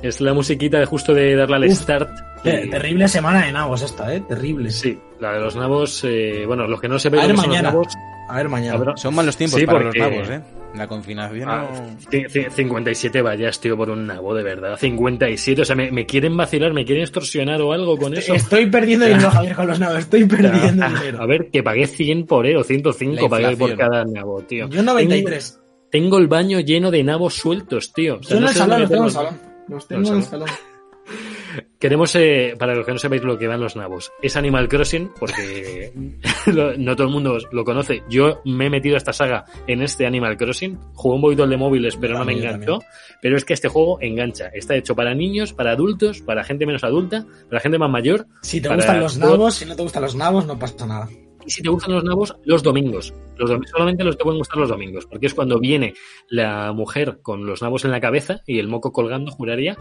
Es 0.02 0.22
la 0.22 0.34
musiquita 0.34 0.80
de 0.80 0.86
justo 0.86 1.14
de 1.14 1.36
darle 1.36 1.56
al 1.57 1.64
Uf. 1.65 1.73
start. 1.80 2.10
Te- 2.44 2.65
y- 2.65 2.69
Terrible 2.69 3.07
semana 3.07 3.45
de 3.45 3.52
nabos 3.52 3.82
esta, 3.84 4.14
¿eh? 4.14 4.23
Terrible. 4.28 4.72
Sí, 4.72 4.98
la 5.19 5.34
de 5.34 5.40
los 5.40 5.56
nabos, 5.56 6.03
eh, 6.06 6.44
bueno, 6.48 6.68
los 6.68 6.82
que 6.82 6.88
no 6.88 6.95
lo 6.95 6.99
que 6.99 7.10
son 7.10 7.38
los 7.38 7.61
nabos, 7.61 7.88
A 8.30 8.36
ver 8.38 8.49
mañana. 8.49 8.94
Son 8.95 9.14
malos 9.14 9.36
tiempos 9.38 9.60
Sí, 9.60 9.65
para 9.65 9.80
porque- 9.82 9.99
los 9.99 10.10
nabos, 10.11 10.30
¿eh? 10.30 10.41
La 10.73 10.88
confinación 10.88 11.49
Ah, 11.49 11.68
no... 11.69 12.10
ci- 12.10 12.28
ci- 12.30 12.49
57 12.49 13.22
vallas, 13.22 13.60
tío, 13.60 13.76
por 13.76 13.90
un 13.90 14.07
nabo, 14.07 14.34
de 14.34 14.41
verdad. 14.41 14.78
57, 14.80 15.64
o 15.64 15.65
sea, 15.65 15.76
me, 15.76 15.91
me 15.91 16.06
quieren 16.06 16.38
vacilar, 16.38 16.72
me 16.73 16.86
quieren 16.86 17.03
extorsionar 17.03 17.61
o 17.61 17.73
algo 17.73 17.98
con 17.98 18.15
eso. 18.15 18.34
Estoy 18.34 18.68
perdiendo 18.68 19.06
dinero, 19.06 19.30
Javier, 19.32 19.53
con 19.53 19.68
los 19.68 19.80
nabos. 19.82 19.98
Estoy 19.99 20.23
perdiendo 20.23 20.86
Ah, 20.86 20.90
dinero. 20.98 21.22
A 21.22 21.26
ver, 21.26 21.49
que 21.52 21.61
pagué 21.61 21.88
100 21.88 22.26
por 22.26 22.48
él 22.48 22.56
o 22.56 22.64
105 22.64 23.23
La 23.23 23.30
pagué 23.30 23.57
por 23.57 23.76
cada 23.76 24.06
nabo, 24.06 24.41
tío. 24.44 24.69
Yo 24.69 24.82
93. 24.82 25.52
Tengo, 25.52 25.65
tengo 25.91 26.18
el 26.19 26.28
baño 26.28 26.61
lleno 26.61 26.90
de 26.90 27.03
nabos 27.03 27.34
sueltos, 27.34 27.91
tío. 27.91 28.19
O 28.19 28.23
sea, 28.23 28.36
Yo 28.38 28.41
no 28.41 28.48
el 28.48 28.53
sé 28.53 28.60
salón, 28.60 28.88
tengo 28.88 28.95
en 29.02 29.03
el 29.07 29.11
salón. 29.11 29.51
Los 29.72 29.88
tengo 29.88 30.07
en 30.10 30.15
el 30.18 30.23
salón. 30.23 30.48
salón. 30.48 30.60
Queremos, 31.80 32.15
eh, 32.15 32.53
para 32.57 32.76
los 32.76 32.85
que 32.85 32.91
no 32.93 32.99
sabéis 32.99 33.23
lo 33.23 33.38
que 33.38 33.48
van 33.48 33.60
los 33.60 33.76
nabos, 33.76 34.11
es 34.22 34.38
Animal 34.38 34.69
Crossing, 34.69 35.11
porque 35.19 35.91
lo- 36.45 36.77
no 36.77 36.95
todo 36.95 37.07
el 37.07 37.14
mundo 37.14 37.38
lo 37.52 37.65
conoce. 37.65 38.03
Yo 38.07 38.39
me 38.45 38.68
he 38.68 38.69
metido 38.69 38.95
a 38.95 38.99
esta 38.99 39.11
saga 39.11 39.43
en 39.68 39.81
este 39.81 40.06
Animal 40.06 40.38
Crossing, 40.38 40.77
jugué 40.93 41.15
un 41.15 41.22
poquito 41.22 41.48
de 41.48 41.57
móviles, 41.57 41.98
pero 41.98 42.18
no 42.18 42.23
me 42.23 42.34
enganchó. 42.34 42.80
Pero 43.22 43.35
es 43.35 43.43
que 43.43 43.53
este 43.53 43.68
juego 43.68 43.98
engancha. 43.99 44.48
Está 44.53 44.76
hecho 44.76 44.95
para 44.95 45.14
niños, 45.15 45.53
para 45.53 45.72
adultos, 45.72 46.22
para 46.22 46.43
gente 46.43 46.65
menos 46.68 46.84
adulta, 46.84 47.26
para 47.49 47.60
gente 47.60 47.80
más 47.80 47.89
mayor. 47.89 48.27
Si 48.43 48.61
te 48.61 48.68
Para 48.69 48.77
gustan 48.77 48.99
los 49.02 49.18
nabos, 49.18 49.56
si 49.56 49.65
no 49.65 49.76
te 49.76 49.81
gustan 49.81 50.03
los 50.03 50.15
nabos, 50.15 50.45
no 50.45 50.57
pasa 50.60 50.85
nada. 50.85 51.10
Y 51.45 51.49
si 51.49 51.61
te 51.61 51.69
gustan 51.69 51.93
los 51.95 52.03
nabos, 52.03 52.35
los 52.45 52.61
domingos. 52.63 53.13
Los 53.38 53.49
dom- 53.49 53.65
solamente 53.68 54.03
los 54.03 54.18
te 54.18 54.23
pueden 54.23 54.38
gustar 54.39 54.57
los 54.57 54.69
domingos, 54.69 55.05
porque 55.05 55.26
es 55.27 55.34
cuando 55.34 55.59
viene 55.59 55.93
la 56.30 56.72
mujer 56.73 57.19
con 57.22 57.45
los 57.45 57.61
nabos 57.61 57.84
en 57.85 57.91
la 57.91 57.99
cabeza 57.99 58.41
y 58.45 58.59
el 58.59 58.68
moco 58.68 58.91
colgando, 58.91 59.31
juraría, 59.31 59.76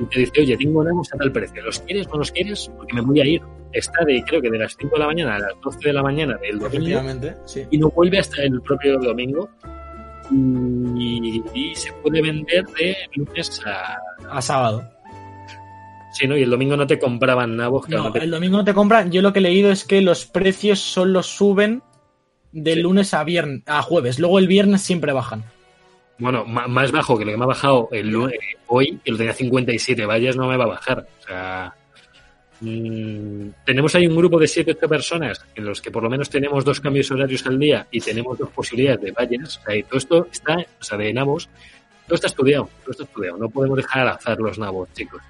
y 0.00 0.04
te 0.06 0.20
dice, 0.20 0.40
oye, 0.40 0.56
tengo 0.56 0.82
nabos 0.84 1.12
a 1.12 1.16
tal 1.18 1.32
precio, 1.32 1.62
¿los 1.62 1.80
quieres 1.80 2.06
o 2.06 2.10
no 2.12 2.18
los 2.18 2.32
quieres? 2.32 2.70
Porque 2.76 2.94
me 2.94 3.00
voy 3.00 3.20
a 3.20 3.24
ir. 3.26 3.42
Está 3.72 4.04
de, 4.04 4.22
creo 4.26 4.40
que 4.40 4.50
de 4.50 4.58
las 4.58 4.74
5 4.78 4.94
de 4.94 4.98
la 5.00 5.06
mañana 5.06 5.34
a 5.36 5.38
las 5.40 5.52
12 5.62 5.78
de 5.88 5.92
la 5.92 6.02
mañana 6.02 6.36
del 6.38 6.58
domingo 6.58 6.66
Efectivamente, 6.76 7.36
sí. 7.44 7.62
y 7.70 7.78
no 7.78 7.90
vuelve 7.90 8.18
hasta 8.18 8.42
el 8.42 8.60
propio 8.62 8.98
domingo. 8.98 9.48
Y, 10.30 11.42
y 11.54 11.74
se 11.74 11.92
puede 11.94 12.20
vender 12.22 12.64
de 12.78 12.96
lunes 13.14 13.62
a... 13.66 13.96
A 14.36 14.42
sábado. 14.42 14.82
Sí, 16.12 16.26
¿no? 16.26 16.36
Y 16.36 16.42
el 16.42 16.50
domingo 16.50 16.76
no 16.76 16.86
te 16.86 16.98
compraban 16.98 17.56
nabos. 17.56 17.88
No, 17.88 18.04
no 18.04 18.12
te- 18.12 18.20
el 18.24 18.30
domingo 18.30 18.56
no 18.58 18.64
te 18.64 18.74
compran. 18.74 19.10
Yo 19.12 19.20
lo 19.22 19.32
que 19.32 19.40
he 19.40 19.42
leído 19.42 19.70
es 19.70 19.84
que 19.84 20.00
los 20.00 20.24
precios 20.26 20.80
solo 20.80 21.22
suben 21.22 21.82
de 22.52 22.74
Sí. 22.74 22.80
lunes 22.80 23.12
a 23.14 23.24
viernes, 23.24 23.62
a 23.66 23.82
jueves. 23.82 24.18
Luego 24.18 24.38
el 24.38 24.46
viernes 24.48 24.80
siempre 24.82 25.12
bajan. 25.12 25.44
Bueno, 26.18 26.44
más 26.46 26.90
bajo 26.90 27.16
que 27.18 27.24
lo 27.24 27.30
que 27.30 27.36
me 27.36 27.44
ha 27.44 27.48
bajado 27.48 27.88
el, 27.92 28.08
lu- 28.08 28.26
eh, 28.28 28.38
hoy, 28.66 28.98
que 29.04 29.12
lo 29.12 29.16
tenía 29.18 29.32
57 29.34 30.04
vallas, 30.06 30.34
no 30.34 30.48
me 30.48 30.56
va 30.56 30.64
a 30.64 30.68
bajar. 30.68 31.06
O 31.20 31.22
sea, 31.26 31.74
mm, 32.60 33.48
tenemos 33.64 33.94
ahí 33.94 34.06
un 34.06 34.16
grupo 34.16 34.38
de 34.40 34.48
7 34.48 34.72
8 34.76 34.88
personas 34.88 35.44
en 35.54 35.64
los 35.64 35.80
que 35.80 35.90
por 35.90 36.02
lo 36.02 36.10
menos 36.10 36.28
tenemos 36.30 36.64
dos 36.64 36.80
cambios 36.80 37.10
horarios 37.10 37.46
al 37.46 37.58
día 37.58 37.86
y 37.90 38.00
tenemos 38.00 38.36
dos 38.38 38.50
posibilidades 38.50 39.00
de 39.02 39.12
vallas. 39.12 39.58
O 39.58 39.62
sea, 39.64 39.76
y 39.76 39.82
todo 39.84 39.98
esto 39.98 40.26
está, 40.32 40.56
o 40.80 40.84
sea, 40.84 40.98
de 40.98 41.12
nabos, 41.12 41.48
todo 42.06 42.14
está 42.16 42.26
estudiado, 42.28 42.68
todo 42.82 42.90
está 42.92 43.04
estudiado. 43.04 43.36
No 43.38 43.48
podemos 43.50 43.76
dejar 43.76 44.02
al 44.02 44.08
azar 44.08 44.38
los 44.40 44.58
nabos, 44.58 44.88
chicos. 44.94 45.20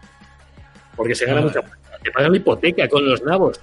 Porque 0.99 1.15
se 1.15 1.25
gana 1.25 1.41
mucha 1.41 1.63
Te 2.03 2.11
pagan 2.11 2.33
la 2.33 2.37
hipoteca 2.37 2.89
con 2.89 3.09
los 3.09 3.23
nabos. 3.23 3.59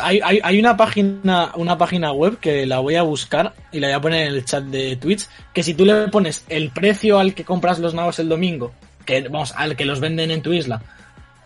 hay, 0.00 0.20
hay, 0.22 0.40
hay 0.44 0.60
una 0.60 0.76
página 0.76 1.50
una 1.56 1.76
página 1.76 2.12
web 2.12 2.38
que 2.38 2.66
la 2.66 2.78
voy 2.78 2.94
a 2.94 3.02
buscar 3.02 3.54
y 3.72 3.80
la 3.80 3.88
voy 3.88 3.94
a 3.94 4.00
poner 4.00 4.28
en 4.28 4.34
el 4.34 4.44
chat 4.44 4.62
de 4.62 4.94
Twitch, 4.96 5.26
que 5.52 5.64
si 5.64 5.74
tú 5.74 5.84
le 5.84 6.06
pones 6.08 6.44
el 6.48 6.70
precio 6.70 7.18
al 7.18 7.34
que 7.34 7.44
compras 7.44 7.80
los 7.80 7.94
nabos 7.94 8.20
el 8.20 8.28
domingo, 8.28 8.72
que 9.04 9.22
vamos, 9.22 9.52
al 9.56 9.74
que 9.74 9.84
los 9.84 9.98
venden 9.98 10.30
en 10.30 10.42
tu 10.42 10.52
isla, 10.52 10.82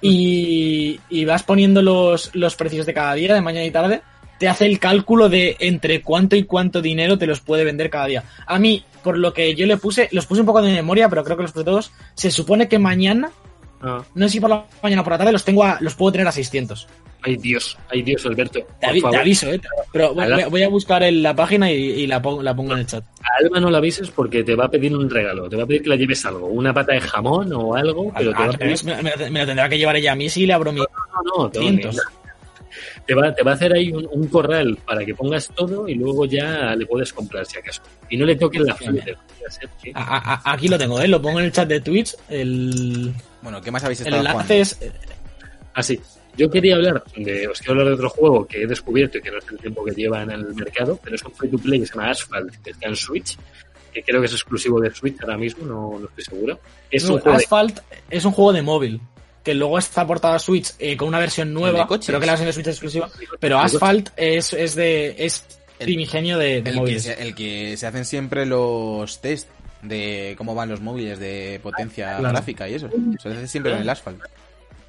y, 0.02 1.00
y 1.08 1.24
vas 1.24 1.44
poniendo 1.44 1.80
los, 1.80 2.34
los 2.34 2.56
precios 2.56 2.86
de 2.86 2.94
cada 2.94 3.14
día, 3.14 3.34
de 3.34 3.40
mañana 3.40 3.64
y 3.64 3.70
tarde, 3.70 4.02
te 4.40 4.48
hace 4.48 4.64
el 4.64 4.78
cálculo 4.78 5.28
de 5.28 5.56
entre 5.60 6.00
cuánto 6.00 6.34
y 6.34 6.44
cuánto 6.44 6.80
dinero 6.80 7.18
te 7.18 7.26
los 7.26 7.40
puede 7.40 7.62
vender 7.62 7.90
cada 7.90 8.06
día. 8.06 8.24
A 8.46 8.58
mí, 8.58 8.82
por 9.04 9.18
lo 9.18 9.34
que 9.34 9.54
yo 9.54 9.66
le 9.66 9.76
puse, 9.76 10.08
los 10.12 10.24
puse 10.24 10.40
un 10.40 10.46
poco 10.46 10.62
de 10.62 10.72
memoria, 10.72 11.10
pero 11.10 11.22
creo 11.24 11.36
que 11.36 11.42
los 11.42 11.52
puse 11.52 11.66
todos, 11.66 11.92
se 12.14 12.30
supone 12.30 12.66
que 12.66 12.78
mañana, 12.78 13.32
Ah, 13.82 14.02
no 14.14 14.26
sé 14.26 14.32
si 14.32 14.40
por 14.40 14.50
la 14.50 14.64
mañana 14.82 15.00
o 15.02 15.04
por 15.04 15.12
la 15.12 15.18
tarde, 15.18 15.32
los 15.32 15.44
tengo 15.44 15.64
a- 15.64 15.78
los 15.80 15.94
puedo 15.94 16.12
tener 16.12 16.26
a 16.28 16.32
600. 16.32 16.86
ay 17.22 17.36
Dios, 17.36 17.76
ay 17.90 18.02
Dios, 18.02 18.24
Alberto. 18.26 18.60
Te, 18.80 18.86
aviso, 19.18 19.52
eh. 19.52 19.60
Pero 19.92 20.14
voy, 20.14 20.62
a 20.62 20.68
buscar 20.68 21.02
el- 21.02 21.22
la 21.22 21.34
página 21.34 21.70
y, 21.70 21.74
y 21.76 22.06
la, 22.06 22.20
pongo, 22.22 22.42
la 22.42 22.54
pongo 22.54 22.72
en 22.72 22.78
el 22.80 22.86
chat. 22.86 23.04
A 23.20 23.44
Alba 23.44 23.60
no 23.60 23.70
la 23.70 23.78
avises 23.78 24.10
porque 24.10 24.42
te 24.44 24.54
va 24.54 24.66
a 24.66 24.70
pedir 24.70 24.94
un 24.96 25.08
regalo. 25.10 25.48
Te 25.48 25.56
va 25.56 25.64
a 25.64 25.66
pedir 25.66 25.82
que 25.82 25.88
la 25.90 25.96
lleves 25.96 26.24
algo. 26.26 26.46
Una 26.46 26.72
pata 26.72 26.92
de 26.94 27.00
jamón 27.00 27.52
o 27.52 27.74
algo, 27.74 28.12
pero 28.16 28.32
te 28.32 28.38
va 28.38 28.44
a 28.46 28.52
pedir... 28.52 28.84
me, 28.84 29.02
me- 29.02 29.30
me 29.30 29.40
lo 29.40 29.46
tendrá 29.46 29.68
que 29.68 29.78
llevar 29.78 29.96
ella 29.96 30.12
a 30.12 30.16
mí 30.16 30.28
si 30.30 30.46
le 30.46 30.52
abro 30.54 30.72
mi... 30.72 30.80
No, 30.80 30.86
no, 31.44 31.50
Tony. 31.50 31.66
cientos. 31.78 31.96
Te 33.06 33.14
va, 33.14 33.34
te 33.34 33.42
va 33.42 33.52
a 33.52 33.54
hacer 33.54 33.72
ahí 33.72 33.90
un, 33.92 34.06
un 34.10 34.26
corral 34.28 34.78
para 34.86 35.04
que 35.04 35.14
pongas 35.14 35.48
todo 35.54 35.88
y 35.88 35.94
luego 35.94 36.24
ya 36.26 36.74
le 36.76 36.86
puedes 36.86 37.12
comprar 37.12 37.44
si 37.46 37.58
acaso. 37.58 37.82
Y 38.08 38.16
no 38.16 38.26
le 38.26 38.36
toques 38.36 38.60
la 38.62 38.76
sí. 38.76 39.92
A- 39.94 40.52
aquí 40.52 40.68
lo 40.68 40.78
tengo, 40.78 41.00
eh. 41.00 41.08
Lo 41.08 41.20
pongo 41.20 41.38
en 41.40 41.46
el 41.46 41.52
chat 41.52 41.68
de 41.68 41.80
Twitch. 41.80 42.14
El, 42.28 43.12
Bueno, 43.42 43.60
¿qué 43.60 43.70
más 43.70 43.82
habéis 43.84 44.00
el 44.00 44.06
estado 44.08 44.22
jugando? 44.22 44.52
enlace 44.54 44.60
es... 44.60 44.92
Así. 45.74 46.00
Yo 46.36 46.48
quería 46.48 46.76
hablar 46.76 47.02
de, 47.16 47.48
os 47.48 47.58
quiero 47.58 47.72
hablar 47.72 47.88
de 47.88 47.94
otro 47.94 48.08
juego 48.10 48.46
que 48.46 48.62
he 48.62 48.66
descubierto 48.66 49.18
y 49.18 49.20
que 49.20 49.30
no 49.30 49.38
es 49.38 49.44
el 49.50 49.58
tiempo 49.58 49.84
que 49.84 49.90
lleva 49.92 50.22
en 50.22 50.30
el 50.30 50.54
mercado, 50.54 50.98
pero 51.02 51.16
es 51.16 51.24
un 51.24 51.32
free 51.32 51.50
to 51.50 51.58
play 51.58 51.80
que 51.80 51.86
se 51.86 51.94
llama 51.94 52.10
Asphalt, 52.10 52.54
que 52.62 52.70
está 52.70 52.88
en 52.88 52.96
Switch, 52.96 53.36
que 53.92 54.02
creo 54.02 54.20
que 54.20 54.26
es 54.26 54.32
exclusivo 54.32 54.80
de 54.80 54.90
Switch 54.94 55.20
ahora 55.22 55.36
mismo, 55.36 55.66
no, 55.66 55.98
no 55.98 56.06
estoy 56.06 56.24
seguro. 56.24 56.60
Es 56.90 57.04
no, 57.04 57.14
un 57.14 57.20
juego 57.20 57.36
de- 57.36 57.44
Asphalt 57.44 57.80
es 58.08 58.24
un 58.24 58.32
juego 58.32 58.52
de 58.52 58.62
móvil. 58.62 59.00
Que 59.42 59.54
luego 59.54 59.78
está 59.78 60.06
portado 60.06 60.34
a 60.34 60.38
Switch 60.38 60.72
eh, 60.78 60.96
con 60.96 61.08
una 61.08 61.18
versión 61.18 61.52
nueva. 61.54 61.86
Creo 61.86 62.20
que 62.20 62.26
la 62.26 62.32
versión 62.32 62.46
de 62.46 62.52
Switch 62.52 62.66
es 62.66 62.74
exclusiva. 62.74 63.08
Pero 63.38 63.58
Asphalt 63.58 64.10
es, 64.16 64.52
es 64.52 64.74
de... 64.74 65.14
Es 65.18 65.46
El- 65.78 65.86
primigenio 65.86 66.36
de, 66.36 66.46
de 66.46 66.56
El 66.58 66.64
que, 66.64 66.72
móviles. 66.74 67.02
se, 67.04 67.22
el 67.22 67.34
que 67.34 67.76
se 67.78 67.86
hacen 67.86 68.04
siempre 68.04 68.44
los 68.44 69.20
test 69.22 69.48
de 69.82 70.34
cómo 70.36 70.54
van 70.54 70.68
los 70.68 70.82
móviles 70.82 71.18
de 71.18 71.58
potencia 71.62 72.18
Claro. 72.18 72.34
gráfica 72.34 72.68
y 72.68 72.74
eso. 72.74 72.90
Se 73.18 73.30
hace 73.30 73.48
siempre 73.48 73.72
en 73.72 73.78
el 73.78 73.88
asfalto. 73.88 74.24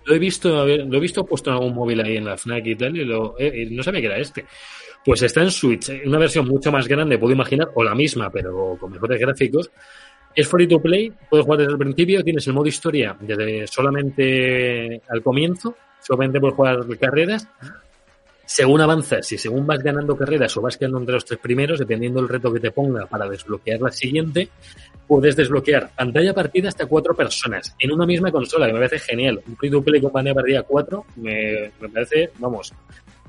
Lo 0.03 0.15
he 0.15 0.19
visto, 0.19 0.65
lo 0.65 0.97
he 0.97 0.99
visto 0.99 1.23
puesto 1.25 1.49
en 1.51 1.55
algún 1.55 1.73
móvil 1.75 2.01
ahí 2.01 2.17
en 2.17 2.25
la 2.25 2.35
FNAC 2.37 2.65
y 2.65 2.75
tal, 2.75 2.97
y, 2.97 3.05
lo, 3.05 3.35
eh, 3.39 3.67
y 3.69 3.73
no 3.73 3.83
sabía 3.83 4.01
que 4.01 4.07
era 4.07 4.17
este. 4.17 4.45
Pues 5.05 5.21
está 5.21 5.41
en 5.41 5.51
Switch, 5.51 5.89
eh, 5.89 6.01
una 6.05 6.17
versión 6.17 6.45
mucho 6.47 6.71
más 6.71 6.87
grande, 6.87 7.17
puedo 7.17 7.33
imaginar, 7.33 7.69
o 7.75 7.83
la 7.83 7.95
misma, 7.95 8.29
pero 8.29 8.75
con 8.79 8.91
mejores 8.91 9.19
gráficos. 9.19 9.69
Es 10.35 10.47
free 10.47 10.67
to 10.67 10.81
play, 10.81 11.11
puedes 11.29 11.45
jugar 11.45 11.59
desde 11.59 11.73
el 11.73 11.77
principio, 11.77 12.23
tienes 12.23 12.47
el 12.47 12.53
modo 12.53 12.67
historia 12.67 13.15
desde 13.19 13.67
solamente 13.67 15.01
al 15.09 15.21
comienzo, 15.21 15.75
solamente 16.01 16.39
puedes 16.39 16.55
jugar 16.55 16.85
carreras. 16.99 17.47
Según 18.45 18.81
avanzas 18.81 19.31
y 19.31 19.37
según 19.37 19.65
vas 19.65 19.81
ganando 19.81 20.17
carreras 20.17 20.57
o 20.57 20.61
vas 20.61 20.75
quedando 20.75 20.97
entre 20.97 21.13
los 21.15 21.23
tres 21.23 21.39
primeros, 21.39 21.79
dependiendo 21.79 22.19
del 22.19 22.27
reto 22.27 22.51
que 22.51 22.59
te 22.59 22.71
ponga 22.71 23.05
para 23.05 23.29
desbloquear 23.29 23.79
la 23.79 23.91
siguiente, 23.91 24.49
puedes 25.07 25.37
desbloquear 25.37 25.91
pantalla 25.95 26.33
partida 26.33 26.67
hasta 26.67 26.85
cuatro 26.85 27.15
personas 27.15 27.73
en 27.79 27.93
una 27.93 28.05
misma 28.05 28.29
consola, 28.29 28.67
que 28.67 28.73
me 28.73 28.79
parece 28.79 28.99
genial. 28.99 29.41
Un 29.47 29.55
free 29.55 29.69
to 29.69 29.81
play 29.81 30.01
con 30.01 30.11
pantalla 30.11 30.35
partida 30.35 30.63
cuatro 30.63 31.05
me, 31.15 31.71
me 31.79 31.87
parece, 31.87 32.31
vamos. 32.39 32.73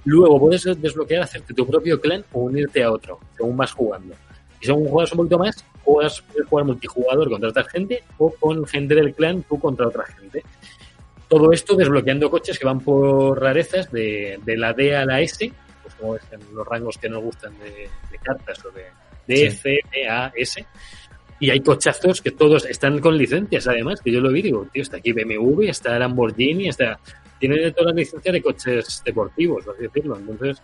Luego 0.05 0.41
puedes 0.41 0.65
desbloquear, 0.81 1.23
hacerte 1.23 1.55
tu 1.55 1.67
propio 1.69 2.01
clan 2.01 2.25
o 2.33 2.41
unirte 2.41 2.83
a 2.83 2.91
otro, 2.91 3.21
según 3.37 3.57
vas 3.57 3.73
jugando. 3.73 4.15
Y 4.61 4.67
según 4.67 4.89
juegas 4.89 5.13
un 5.13 5.19
poquito 5.19 5.39
más, 5.39 5.65
juegas, 5.93 6.23
puedes 6.23 6.49
jugar 6.49 6.67
multijugador 6.67 7.29
contra 7.29 7.51
otra 7.51 7.65
gente 7.65 8.03
o 8.19 8.31
con 8.31 8.67
gente 8.67 8.95
del 8.95 9.15
clan 9.15 9.43
tú 9.43 9.59
contra 9.59 9.89
otra 9.89 10.05
gente. 10.07 10.43
Todo 11.29 11.53
esto 11.53 11.75
desbloqueando 11.77 12.31
coches 12.31 12.59
que 12.59 12.67
van 12.67 12.81
por 12.81 13.41
rarezas 13.41 13.91
de, 13.91 14.39
de 14.45 14.57
la 14.57 14.73
D 14.73 14.95
a 14.97 15.05
la 15.05 15.21
S, 15.21 15.51
pues 15.83 15.95
como 15.95 16.17
es 16.17 16.23
en 16.31 16.41
los 16.55 16.67
rangos 16.67 16.99
que 16.99 17.09
nos 17.09 17.23
gustan 17.23 17.59
de, 17.59 17.89
de 18.11 18.19
cartas 18.23 18.65
o 18.65 18.71
de 18.71 18.85
D, 19.27 19.51
Sí. 19.51 19.57
C, 19.57 19.81
E, 19.93 20.09
A, 20.09 20.33
S. 20.35 20.65
Y 21.41 21.51
hay 21.51 21.61
cochazos 21.61 22.21
que 22.21 22.31
todos 22.31 22.67
están 22.67 23.01
con 23.01 23.17
licencias, 23.17 23.67
además, 23.67 24.01
que 24.01 24.13
yo 24.13 24.21
lo 24.21 24.31
vi, 24.31 24.43
digo, 24.43 24.67
tío, 24.73 24.83
está 24.83 24.99
aquí 24.99 25.13
BMW, 25.13 25.63
está 25.65 25.99
Lamborghini, 25.99 26.69
está... 26.69 26.99
Tiene 27.41 27.73
todas 27.73 27.87
las 27.87 27.97
licencias 27.97 28.33
de 28.33 28.43
coches 28.43 29.03
deportivos, 29.05 29.65
por 29.65 29.75
así 29.75 29.83
decirlo. 29.83 30.17
Entonces. 30.17 30.63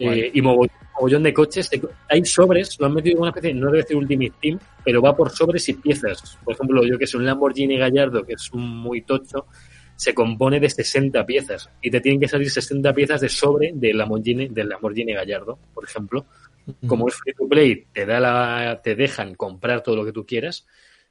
Eh, 0.00 0.30
y 0.32 0.40
mogollón, 0.40 0.74
mogollón 0.94 1.22
de 1.22 1.34
coches. 1.34 1.70
hay 2.08 2.24
sobres, 2.24 2.78
lo 2.80 2.86
han 2.86 2.94
metido 2.94 3.16
en 3.16 3.20
una 3.22 3.30
especie, 3.30 3.54
no 3.54 3.66
debe 3.66 3.78
decir 3.78 3.96
Ultimate 3.96 4.32
Team, 4.40 4.58
pero 4.84 5.02
va 5.02 5.16
por 5.16 5.30
sobres 5.30 5.68
y 5.68 5.74
piezas. 5.74 6.38
Por 6.44 6.54
ejemplo, 6.54 6.84
yo 6.84 6.98
que 6.98 7.06
sé, 7.06 7.16
un 7.16 7.26
Lamborghini 7.26 7.76
Gallardo, 7.76 8.24
que 8.24 8.34
es 8.34 8.50
muy 8.52 9.02
tocho, 9.02 9.46
se 10.00 10.14
compone 10.14 10.58
de 10.58 10.70
60 10.70 11.26
piezas 11.26 11.68
y 11.82 11.90
te 11.90 12.00
tienen 12.00 12.20
que 12.20 12.28
salir 12.28 12.50
60 12.50 12.94
piezas 12.94 13.20
de 13.20 13.28
sobre 13.28 13.72
del 13.74 13.98
Lamborghini, 13.98 14.48
del 14.48 14.70
Lamborghini 14.70 15.12
Gallardo, 15.12 15.58
por 15.74 15.84
ejemplo. 15.84 16.24
Como 16.86 17.08
es 17.08 17.14
free 17.16 17.34
to 17.34 17.48
play, 17.48 17.86
te 17.92 18.06
da 18.06 18.20
la, 18.20 18.80
te 18.82 18.94
dejan 18.94 19.34
comprar 19.34 19.82
todo 19.82 19.96
lo 19.96 20.04
que 20.04 20.12
tú 20.12 20.24
quieras. 20.24 20.66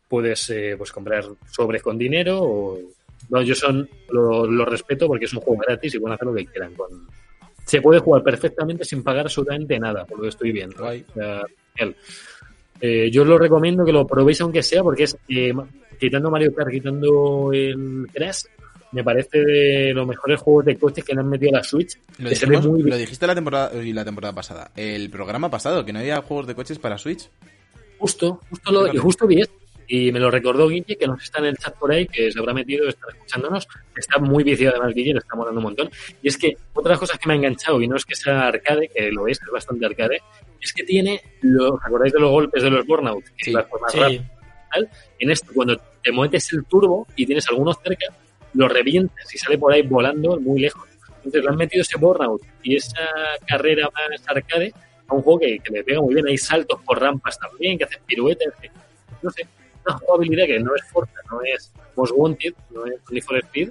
Puedes 0.08 0.50
eh, 0.50 0.76
pues 0.78 0.92
comprar 0.92 1.26
sobres 1.52 1.84
con 1.84 1.98
dinero 1.98 2.40
o 2.42 2.80
No, 3.30 3.42
yo 3.42 3.54
son 3.54 3.88
lo, 4.10 4.48
lo 4.48 4.66
respeto 4.66 5.06
porque 5.06 5.26
es 5.26 5.34
un 5.34 5.42
juego 5.42 5.62
gratis 5.68 5.94
y 5.94 6.00
pueden 6.00 6.16
hacer 6.16 6.28
lo 6.28 6.34
que 6.34 6.46
quieran. 6.46 6.74
Con... 6.74 7.08
Se 7.70 7.82
puede 7.82 8.00
jugar 8.00 8.24
perfectamente 8.24 8.84
sin 8.84 9.04
pagar 9.04 9.26
absolutamente 9.26 9.78
nada, 9.78 10.04
por 10.06 10.18
lo 10.18 10.24
que 10.24 10.30
estoy 10.30 10.52
viendo. 10.52 10.84
O 10.84 11.14
sea. 11.14 11.44
Eh, 12.82 13.12
yo 13.12 13.22
os 13.22 13.28
lo 13.28 13.38
recomiendo 13.38 13.86
que 13.86 13.92
lo 13.92 14.08
probéis 14.08 14.42
aunque 14.42 14.64
sea, 14.64 14.82
porque 14.82 15.04
es 15.04 15.16
eh, 15.28 15.54
quitando 16.00 16.32
Mario 16.32 16.54
Kart, 16.56 16.72
quitando 16.72 17.52
el 17.54 18.08
Crash, 18.12 18.46
me 18.94 19.04
parece 19.04 19.38
de 19.40 19.94
los 19.94 20.08
mejores 20.08 20.40
juegos 20.40 20.66
de 20.66 20.78
coches 20.78 21.04
que 21.04 21.14
le 21.14 21.20
han 21.20 21.30
metido 21.30 21.52
a 21.54 21.58
la 21.58 21.64
Switch. 21.64 22.00
Lo, 22.18 22.30
dijimos- 22.30 22.66
muy 22.66 22.82
dijiste 22.98 23.28
la 23.28 23.36
temporada, 23.36 23.84
y 23.84 23.94
la 23.94 24.06
temporada 24.06 24.34
pasada, 24.34 24.72
el 24.76 25.10
programa 25.10 25.52
pasado, 25.52 25.86
que 25.86 25.94
no 25.94 26.00
había 26.00 26.22
juegos 26.22 26.48
de 26.48 26.56
coches 26.56 26.80
para 26.80 26.98
Switch. 26.98 27.30
Justo, 28.00 28.40
justo 28.50 28.72
lo, 28.72 28.92
y 28.92 28.98
justo 28.98 29.28
vi 29.28 29.42
esto. 29.42 29.59
Y 29.92 30.12
me 30.12 30.20
lo 30.20 30.30
recordó 30.30 30.68
Guille, 30.70 30.96
que 30.96 31.08
nos 31.08 31.24
está 31.24 31.40
en 31.40 31.46
el 31.46 31.58
chat 31.58 31.76
por 31.76 31.92
ahí, 31.92 32.06
que 32.06 32.32
se 32.32 32.38
habrá 32.38 32.54
metido, 32.54 32.88
está 32.88 33.08
escuchándonos. 33.10 33.68
Está 33.98 34.20
muy 34.20 34.44
viciado 34.44 34.76
además 34.76 34.94
Guille, 34.94 35.14
le 35.14 35.20
está 35.20 35.36
molando 35.36 35.58
un 35.60 35.64
montón. 35.64 35.90
Y 36.22 36.28
es 36.28 36.38
que 36.38 36.56
otra 36.74 36.90
de 36.90 36.94
las 36.94 37.00
cosas 37.00 37.18
que 37.18 37.28
me 37.28 37.34
ha 37.34 37.38
enganchado, 37.38 37.82
y 37.82 37.88
no 37.88 37.96
es 37.96 38.06
que 38.06 38.14
sea 38.16 38.48
arcade, 38.48 38.88
que 38.90 39.12
lo 39.12 39.28
es, 39.28 39.42
es 39.42 39.50
bastante 39.52 39.88
arcade, 39.88 40.22
es 40.62 40.72
que 40.74 40.84
tiene, 40.84 41.20
lo, 41.42 41.74
¿os 41.74 41.82
acordáis 41.84 42.14
de 42.14 42.20
los 42.20 42.30
golpes 42.30 42.62
de 42.62 42.70
los 42.70 42.86
Burnout? 42.86 43.24
Que 43.36 43.46
Sí, 43.46 43.52
ibas 43.52 43.66
por 43.66 43.82
más 43.82 43.92
Sí. 43.92 44.00
rápido 44.00 44.22
y 44.22 44.72
tal. 44.74 44.90
En 45.18 45.32
esto, 45.32 45.52
cuando 45.56 45.82
te 46.04 46.12
metes 46.12 46.54
el 46.54 46.64
turbo 46.66 47.08
y 47.16 47.26
tienes 47.26 47.50
algunos 47.50 47.78
cerca, 47.84 48.06
lo 48.54 48.68
revientas 48.68 49.34
y 49.34 49.38
sale 49.40 49.58
por 49.58 49.74
ahí 49.74 49.82
volando 49.82 50.40
muy 50.40 50.60
lejos. 50.62 50.88
Entonces 51.18 51.44
le 51.44 51.50
han 51.50 51.56
metido 51.58 51.82
ese 51.82 51.98
Burnout 51.98 52.44
y 52.62 52.76
esa 52.76 53.10
carrera 53.48 53.90
más 53.92 54.22
arcade 54.28 54.72
a 55.08 55.16
un 55.16 55.24
juego 55.24 55.40
que, 55.40 55.58
que 55.60 55.72
le 55.74 55.84
pega 55.84 56.00
muy 56.00 56.14
bien. 56.14 56.28
Hay 56.28 56.38
saltos 56.38 56.80
por 56.84 57.00
rampas 57.02 57.40
también, 57.40 57.78
que 57.78 57.86
hacen 57.86 58.02
piruetas, 58.06 58.54
que, 58.62 58.70
no 59.24 59.30
sé, 59.32 59.48
una 59.90 59.98
jugabilidad 60.00 60.46
que 60.46 60.60
no 60.60 60.76
es 60.76 60.84
Forza, 60.92 61.14
no 61.32 61.42
es 61.42 61.72
Most 61.96 62.14
Wanted, 62.16 62.54
no 62.72 62.86
es 62.86 62.96
Need 63.10 63.24
for 63.24 63.38
Speed, 63.38 63.70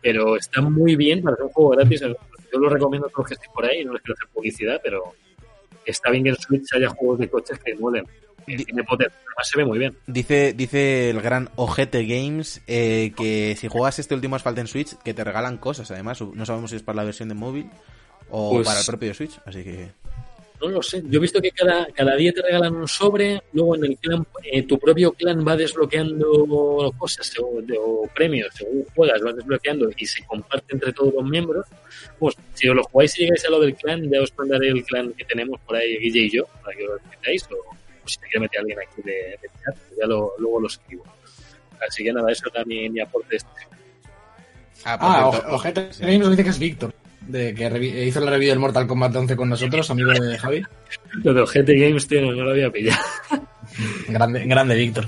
pero 0.00 0.36
está 0.36 0.60
muy 0.60 0.96
bien 0.96 1.22
para 1.22 1.34
hacer 1.34 1.46
un 1.46 1.52
juego 1.52 1.70
gratis. 1.70 2.00
Yo 2.00 2.58
lo 2.58 2.68
recomiendo 2.68 3.06
a 3.06 3.10
todos 3.10 3.20
los 3.24 3.28
que 3.28 3.34
estén 3.34 3.52
por 3.52 3.64
ahí, 3.64 3.84
no 3.84 3.92
les 3.94 4.02
quiero 4.02 4.14
hacer 4.14 4.28
publicidad, 4.34 4.80
pero 4.82 5.14
está 5.86 6.10
bien 6.10 6.24
que 6.24 6.30
en 6.30 6.36
Switch 6.36 6.72
haya 6.74 6.88
juegos 6.88 7.18
de 7.18 7.28
coches 7.28 7.58
que 7.64 7.74
muelen. 7.76 8.04
que 8.46 8.56
Tiene 8.56 8.82
potencia, 8.84 9.16
además 9.26 9.48
se 9.48 9.56
ve 9.58 9.64
muy 9.64 9.78
bien. 9.78 9.96
Dice, 10.06 10.52
dice 10.52 11.10
el 11.10 11.20
gran 11.22 11.48
Ojete 11.56 12.04
Games 12.04 12.60
eh, 12.66 13.12
que 13.16 13.56
si 13.58 13.68
juegas 13.68 13.98
este 14.00 14.14
último 14.14 14.36
Asphalt 14.36 14.58
en 14.58 14.66
Switch, 14.66 14.96
que 15.04 15.14
te 15.14 15.24
regalan 15.24 15.58
cosas, 15.58 15.90
además. 15.90 16.20
No 16.20 16.44
sabemos 16.44 16.70
si 16.70 16.76
es 16.76 16.82
para 16.82 16.96
la 16.96 17.04
versión 17.04 17.28
de 17.28 17.34
móvil 17.36 17.70
o 18.30 18.50
Pues- 18.54 18.66
para 18.66 18.80
el 18.80 18.86
propio 18.86 19.14
Switch, 19.14 19.38
así 19.46 19.62
que... 19.64 19.92
No 20.62 20.68
lo 20.68 20.82
sé. 20.82 21.02
Yo 21.06 21.18
he 21.18 21.22
visto 21.22 21.40
que 21.40 21.50
cada, 21.50 21.86
cada 21.86 22.14
día 22.14 22.32
te 22.32 22.40
regalan 22.40 22.76
un 22.76 22.86
sobre, 22.86 23.42
luego 23.52 23.74
en 23.76 23.84
el 23.84 23.98
clan, 23.98 24.24
eh, 24.44 24.62
tu 24.62 24.78
propio 24.78 25.10
clan 25.12 25.44
va 25.46 25.56
desbloqueando 25.56 26.92
cosas 26.96 27.32
o, 27.40 27.60
de- 27.62 27.76
o 27.78 28.08
premios, 28.14 28.48
según 28.54 28.84
juegas, 28.94 29.20
vas 29.22 29.34
desbloqueando 29.36 29.90
y 29.96 30.06
se 30.06 30.24
comparte 30.24 30.74
entre 30.74 30.92
todos 30.92 31.12
los 31.14 31.24
miembros. 31.24 31.66
Pues 32.18 32.36
si 32.54 32.68
os 32.68 32.76
lo 32.76 32.84
jugáis 32.84 33.18
y 33.18 33.22
llegáis 33.24 33.44
a 33.44 33.50
lo 33.50 33.58
del 33.60 33.74
clan, 33.74 34.08
ya 34.08 34.22
os 34.22 34.32
mandaré 34.38 34.68
el 34.68 34.84
clan 34.84 35.12
que 35.14 35.24
tenemos 35.24 35.58
por 35.66 35.74
ahí, 35.76 35.98
Guille 35.98 36.20
y 36.20 36.30
yo, 36.30 36.44
para 36.62 36.76
que 36.76 36.86
os 36.86 37.00
metáis, 37.10 37.42
o, 37.50 37.56
o 37.56 38.08
si 38.08 38.20
me 38.20 38.26
quiere 38.28 38.40
meter 38.40 38.60
alguien 38.60 38.78
aquí 38.78 39.02
de, 39.02 39.12
de 39.12 39.48
chat, 39.64 39.74
pues 39.76 39.98
ya 40.00 40.06
lo, 40.06 40.32
luego 40.38 40.60
lo 40.60 40.66
escribo. 40.68 41.04
Así 41.88 42.04
que 42.04 42.12
nada, 42.12 42.30
eso 42.30 42.44
era 42.54 42.64
mi, 42.64 42.88
mi 42.88 43.00
aporte 43.00 43.34
este. 43.36 43.48
Ah, 44.84 45.28
o- 45.28 45.54
Ojete 45.56 45.92
sí. 45.92 46.02
Games 46.02 46.20
nos 46.20 46.30
dice 46.30 46.44
que 46.44 46.50
es 46.50 46.58
Víctor, 46.58 46.94
de 47.26 47.54
que 47.54 48.06
hizo 48.06 48.20
la 48.20 48.30
review 48.30 48.50
del 48.50 48.58
Mortal 48.58 48.86
Kombat 48.86 49.14
11 49.14 49.36
con 49.36 49.48
nosotros, 49.48 49.90
amigo 49.90 50.12
de 50.12 50.38
Javi. 50.38 50.62
Lo 51.22 51.34
de 51.34 51.44
GT 51.44 51.68
Games, 51.78 52.06
tío, 52.06 52.22
no, 52.22 52.32
no 52.32 52.44
lo 52.44 52.50
había 52.50 52.70
pillado. 52.70 53.02
Grande, 54.08 54.44
grande 54.44 54.74
Víctor. 54.74 55.06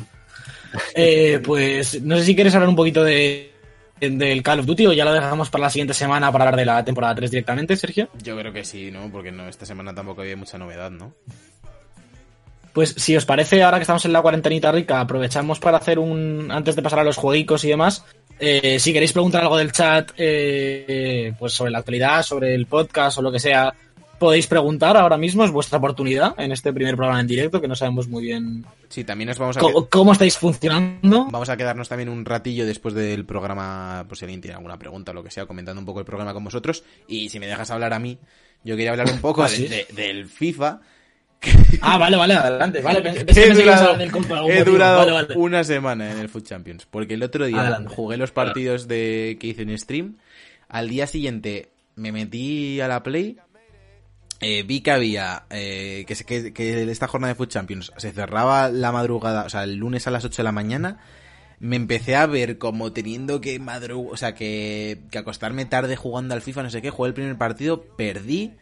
Eh, 0.95 1.41
pues 1.45 2.03
no 2.03 2.17
sé 2.17 2.25
si 2.25 2.35
quieres 2.35 2.55
hablar 2.55 2.69
un 2.69 2.77
poquito 2.77 3.05
de 3.05 3.53
del 4.01 4.43
Call 4.43 4.61
of 4.61 4.67
Duty 4.67 4.87
o 4.87 4.93
ya 4.93 5.05
lo 5.05 5.13
dejamos 5.13 5.51
para 5.51 5.63
la 5.63 5.71
siguiente 5.71 5.95
semana 5.95 6.31
para 6.33 6.45
hablar 6.45 6.59
de 6.59 6.67
la 6.67 6.85
temporada 6.85 7.15
3 7.15 7.31
directamente, 7.31 7.77
Sergio. 7.77 8.09
Yo 8.23 8.37
creo 8.37 8.53
que 8.53 8.65
sí, 8.65 8.91
¿no? 8.91 9.11
Porque 9.11 9.31
no, 9.31 9.49
esta 9.49 9.67
semana 9.67 9.95
tampoco 9.95 10.23
había 10.23 10.37
mucha 10.37 10.59
novedad, 10.59 10.91
¿no? 10.91 11.15
Pues 12.73 12.93
si 12.99 13.17
os 13.17 13.25
parece, 13.25 13.63
ahora 13.63 13.79
que 13.79 13.83
estamos 13.83 14.05
en 14.05 14.13
la 14.13 14.21
cuarentenita 14.21 14.73
rica, 14.73 15.01
aprovechamos 15.01 15.61
para 15.61 15.77
hacer 15.77 15.99
un. 16.01 16.51
Antes 16.51 16.75
de 16.75 16.83
pasar 16.83 16.99
a 16.99 17.05
los 17.05 17.17
jueguicos 17.17 17.65
y 17.65 17.69
demás. 17.69 18.05
Eh, 18.39 18.79
si 18.79 18.93
queréis 18.93 19.13
preguntar 19.13 19.43
algo 19.43 19.57
del 19.57 19.73
chat, 19.73 20.11
eh, 20.17 21.33
pues 21.39 21.53
sobre 21.53 21.71
la 21.71 21.79
actualidad, 21.79 22.23
sobre 22.23 22.55
el 22.55 22.67
podcast 22.67 23.19
o 23.19 23.23
lo 23.23 23.31
que 23.33 23.39
sea, 23.39 23.73
podéis 24.19 24.47
preguntar 24.47 24.97
ahora 24.97 25.17
mismo, 25.17 25.45
es 25.45 25.51
vuestra 25.51 25.79
oportunidad 25.79 26.35
en 26.39 26.53
este 26.53 26.73
primer 26.73 26.97
programa 26.97 27.21
en 27.21 27.27
directo, 27.27 27.61
que 27.61 27.69
no 27.69 27.75
sabemos 27.77 28.09
muy 28.09 28.23
bien 28.25 28.65
Sí, 28.89 29.03
también 29.05 29.29
nos 29.29 29.39
vamos 29.39 29.57
a... 29.57 29.61
cómo, 29.61 29.87
cómo 29.89 30.13
estáis 30.13 30.39
funcionando. 30.39 31.27
Vamos 31.31 31.49
a 31.49 31.57
quedarnos 31.57 31.89
también 31.89 32.09
un 32.09 32.25
ratillo 32.25 32.65
después 32.65 32.95
del 32.95 33.25
programa, 33.25 34.05
pues 34.09 34.21
si 34.21 34.25
alguien 34.25 34.41
tiene 34.41 34.55
alguna 34.55 34.79
pregunta 34.79 35.11
o 35.11 35.15
lo 35.15 35.25
que 35.25 35.31
sea, 35.33 35.47
comentando 35.47 35.81
un 35.81 35.87
poco 35.87 35.99
el 36.01 36.07
programa 36.07 36.33
con 36.33 36.45
vosotros. 36.45 36.85
Y 37.09 37.29
si 37.29 37.41
me 37.41 37.47
dejas 37.49 37.71
hablar 37.73 37.93
a 37.93 37.99
mí, 37.99 38.19
yo 38.63 38.77
quería 38.77 38.93
hablar 38.93 39.11
un 39.11 39.21
poco 39.21 39.43
Ah, 39.45 39.49
de- 39.49 39.57
¿sí? 39.57 39.67
de- 39.67 39.87
del 39.95 40.29
FIFA. 40.29 40.81
Ah, 41.83 41.99
vale, 41.99 42.17
vale, 42.17 42.35
adelante. 42.35 42.81
Vale, 42.81 43.03
pensé- 43.03 43.21
He 43.23 43.25
que 43.49 43.51
durado, 43.55 43.83
hablar 43.83 43.99
del 43.99 44.11
compa, 44.13 44.37
algún 44.39 44.53
he 44.53 44.59
motivo. 44.61 44.73
durado 44.77 44.99
Vale, 44.99 45.13
vale. 45.13 45.35
una 45.37 45.63
semana 45.65 46.11
en 46.13 46.19
el 46.19 46.29
Food 46.29 46.45
Champions, 46.45 46.87
porque 46.91 47.15
el 47.15 47.23
otro 47.23 47.45
día 47.45 47.61
Adelante. 47.61 47.95
jugué 47.95 48.17
los 48.17 48.31
partidos 48.31 48.89
de 48.89 49.37
que 49.41 49.49
hice 49.49 49.63
en 49.63 49.77
stream. 49.79 50.17
Al 50.69 50.89
día 50.89 51.07
siguiente 51.07 51.69
me 51.97 52.13
metí 52.13 52.81
a 52.81 52.89
la 52.89 53.03
Play. 53.03 53.37
eh, 54.41 54.63
vi 54.63 54.81
que 54.81 54.91
había 54.91 55.45
eh, 55.51 56.05
que, 56.07 56.15
se- 56.15 56.25
que, 56.25 56.53
que 56.53 56.83
esta 56.91 57.07
jornada 57.09 57.33
de 57.33 57.37
Food 57.37 57.49
Champions 57.49 57.93
se 57.97 58.13
cerraba 58.13 58.69
la 58.71 58.93
madrugada, 58.93 59.45
o 59.45 59.49
sea, 59.49 59.65
el 59.65 59.77
lunes 59.77 60.07
a 60.07 60.11
las 60.11 60.25
8 60.25 60.39
de 60.39 60.45
la 60.45 60.53
mañana. 60.53 60.99
Me 61.61 61.77
empecé 61.77 62.17
a 62.17 62.27
ver 62.27 62.59
como 62.59 62.93
teniendo 62.93 63.41
que 63.41 63.59
madrugar, 63.59 64.13
o 64.13 64.17
sea, 64.17 64.35
que, 64.35 64.99
que 65.11 65.19
acostarme 65.19 65.65
tarde 65.67 65.97
jugando 65.97 66.35
al 66.35 66.43
FIFA, 66.43 66.65
no 66.65 66.71
sé 66.71 66.83
qué. 66.83 66.91
Jugué 66.91 67.09
el 67.09 67.15
primer 67.15 67.39
partido, 67.39 67.83
perdí 67.97 68.53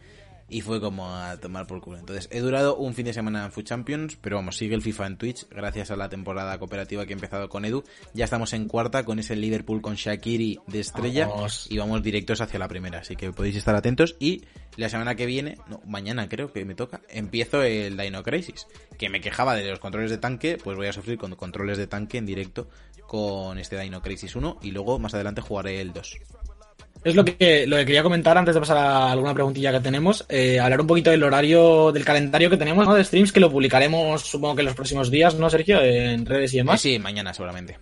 y 0.53 0.61
fue 0.61 0.79
como 0.79 1.09
a 1.15 1.35
tomar 1.37 1.65
por 1.65 1.81
culo. 1.81 1.97
Entonces, 1.97 2.29
he 2.31 2.39
durado 2.39 2.75
un 2.77 2.93
fin 2.93 3.05
de 3.05 3.13
semana 3.13 3.43
en 3.43 3.51
Food 3.51 3.63
Champions, 3.63 4.17
pero 4.21 4.35
vamos, 4.35 4.55
sigue 4.55 4.75
el 4.75 4.83
FIFA 4.83 5.07
en 5.07 5.17
Twitch, 5.17 5.49
gracias 5.49 5.89
a 5.89 5.95
la 5.95 6.09
temporada 6.09 6.59
cooperativa 6.59 7.07
que 7.07 7.13
he 7.13 7.15
empezado 7.15 7.49
con 7.49 7.65
Edu. 7.65 7.83
Ya 8.13 8.25
estamos 8.25 8.53
en 8.53 8.67
cuarta 8.67 9.03
con 9.03 9.17
ese 9.17 9.35
Liverpool 9.35 9.81
con 9.81 9.95
Shakiri 9.95 10.59
de 10.67 10.79
estrella 10.79 11.27
Vamos. 11.27 11.65
y 11.71 11.79
vamos 11.79 12.03
directos 12.03 12.39
hacia 12.39 12.59
la 12.59 12.67
primera, 12.67 12.99
así 12.99 13.15
que 13.15 13.31
podéis 13.31 13.55
estar 13.55 13.75
atentos. 13.75 14.15
Y 14.19 14.43
la 14.77 14.89
semana 14.89 15.15
que 15.15 15.25
viene, 15.25 15.57
no, 15.67 15.81
mañana 15.87 16.29
creo 16.29 16.53
que 16.53 16.63
me 16.65 16.75
toca, 16.75 17.01
empiezo 17.09 17.63
el 17.63 17.97
Dino 17.97 18.21
Crisis, 18.21 18.67
que 18.99 19.09
me 19.09 19.21
quejaba 19.21 19.55
de 19.55 19.67
los 19.67 19.79
controles 19.79 20.11
de 20.11 20.19
tanque, 20.19 20.59
pues 20.63 20.77
voy 20.77 20.85
a 20.85 20.93
sufrir 20.93 21.17
con 21.17 21.33
controles 21.35 21.79
de 21.79 21.87
tanque 21.87 22.19
en 22.19 22.27
directo 22.27 22.69
con 23.07 23.57
este 23.57 23.79
Dino 23.79 24.03
Crisis 24.03 24.35
1 24.35 24.59
y 24.61 24.69
luego 24.69 24.99
más 24.99 25.15
adelante 25.15 25.41
jugaré 25.41 25.81
el 25.81 25.93
2. 25.93 26.19
Es 27.03 27.15
lo 27.15 27.25
que, 27.25 27.67
lo 27.67 27.75
que 27.77 27.85
quería 27.85 28.01
comentar 28.01 28.37
antes 28.37 28.55
de 28.55 28.61
pasar 28.61 28.77
a 28.77 29.11
alguna 29.11 29.33
preguntilla 29.33 29.71
que 29.71 29.81
tenemos. 29.81 30.25
eh, 30.29 30.59
hablar 30.59 30.81
un 30.81 30.87
poquito 30.87 31.09
del 31.11 31.23
horario, 31.23 31.91
del 31.91 32.05
calendario 32.05 32.49
que 32.49 32.57
tenemos, 32.57 32.87
¿no? 32.87 32.93
De 32.95 33.03
streams 33.03 33.31
que 33.33 33.41
lo 33.41 33.51
publicaremos, 33.51 34.21
supongo 34.21 34.55
que 34.55 34.61
en 34.61 34.67
los 34.67 34.75
próximos 34.75 35.11
días, 35.11 35.35
¿no, 35.35 35.49
Sergio? 35.49 35.81
En 35.81 36.25
redes 36.25 36.53
y 36.53 36.57
demás. 36.57 36.79
sí, 36.79 36.99
mañana 36.99 37.33
seguramente. 37.33 37.77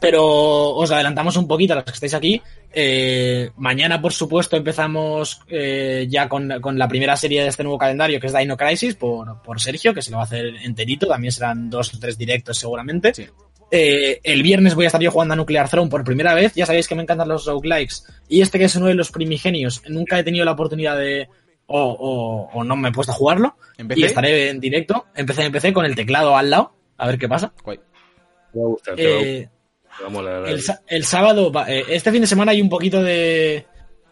Pero 0.00 0.74
os 0.74 0.90
adelantamos 0.90 1.36
un 1.36 1.48
poquito 1.48 1.72
a 1.72 1.76
los 1.76 1.84
que 1.84 1.92
estáis 1.92 2.14
aquí. 2.14 2.42
Eh, 2.72 3.50
mañana, 3.56 4.02
por 4.02 4.12
supuesto, 4.12 4.56
empezamos 4.56 5.40
eh, 5.48 6.06
ya 6.08 6.28
con, 6.28 6.60
con 6.60 6.78
la 6.78 6.86
primera 6.86 7.16
serie 7.16 7.42
de 7.42 7.48
este 7.48 7.62
nuevo 7.62 7.78
calendario, 7.78 8.20
que 8.20 8.26
es 8.26 8.36
Dino 8.36 8.56
Crisis, 8.56 8.94
por, 8.94 9.40
por 9.42 9.60
Sergio, 9.60 9.94
que 9.94 10.02
se 10.02 10.10
lo 10.10 10.18
va 10.18 10.24
a 10.24 10.26
hacer 10.26 10.44
enterito. 10.62 11.06
También 11.06 11.32
serán 11.32 11.70
dos 11.70 11.94
o 11.94 11.98
tres 11.98 12.18
directos 12.18 12.58
seguramente. 12.58 13.14
Sí. 13.14 13.26
Eh, 13.70 14.20
el 14.22 14.42
viernes 14.42 14.74
voy 14.74 14.84
a 14.84 14.88
estar 14.88 15.00
yo 15.00 15.10
jugando 15.10 15.34
a 15.34 15.36
Nuclear 15.36 15.68
Throne 15.68 15.90
por 15.90 16.04
primera 16.04 16.34
vez. 16.34 16.54
Ya 16.54 16.66
sabéis 16.66 16.86
que 16.88 16.94
me 16.94 17.02
encantan 17.02 17.28
los 17.28 17.44
roguelikes. 17.46 18.04
Y 18.28 18.40
este 18.40 18.58
que 18.58 18.66
es 18.66 18.76
uno 18.76 18.86
de 18.86 18.94
los 18.94 19.10
primigenios, 19.10 19.82
nunca 19.88 20.18
he 20.18 20.24
tenido 20.24 20.44
la 20.44 20.52
oportunidad 20.52 20.96
de... 20.96 21.28
O, 21.68 21.80
o- 21.82 22.50
o 22.52 22.64
no 22.64 22.76
me 22.76 22.90
he 22.90 22.92
puesto 22.92 23.10
a 23.12 23.14
jugarlo. 23.16 23.56
¿Empecé? 23.76 24.00
Y 24.00 24.04
estaré 24.04 24.50
en 24.50 24.60
directo. 24.60 25.06
Empecé, 25.16 25.42
empecé 25.44 25.72
con 25.72 25.84
el 25.84 25.96
teclado 25.96 26.36
al 26.36 26.48
lado. 26.50 26.72
A 26.96 27.08
ver 27.08 27.18
qué 27.18 27.28
pasa. 27.28 27.52
Guay. 27.64 27.78
Va 28.56 28.62
a 28.62 28.66
gustar, 28.66 28.94
te 28.94 29.04
va 29.04 29.10
a 29.10 29.16
gustar, 29.18 29.28
Eh, 29.28 29.48
te 29.96 30.02
va 30.02 30.08
a 30.08 30.10
molar, 30.12 30.42
la 30.42 30.78
el, 30.86 31.04
sábado, 31.04 31.50
va- 31.50 31.68
eh, 31.70 31.84
este 31.88 32.12
fin 32.12 32.20
de 32.20 32.26
semana 32.28 32.52
hay 32.52 32.62
un 32.62 32.68
poquito 32.68 33.02
de, 33.02 33.66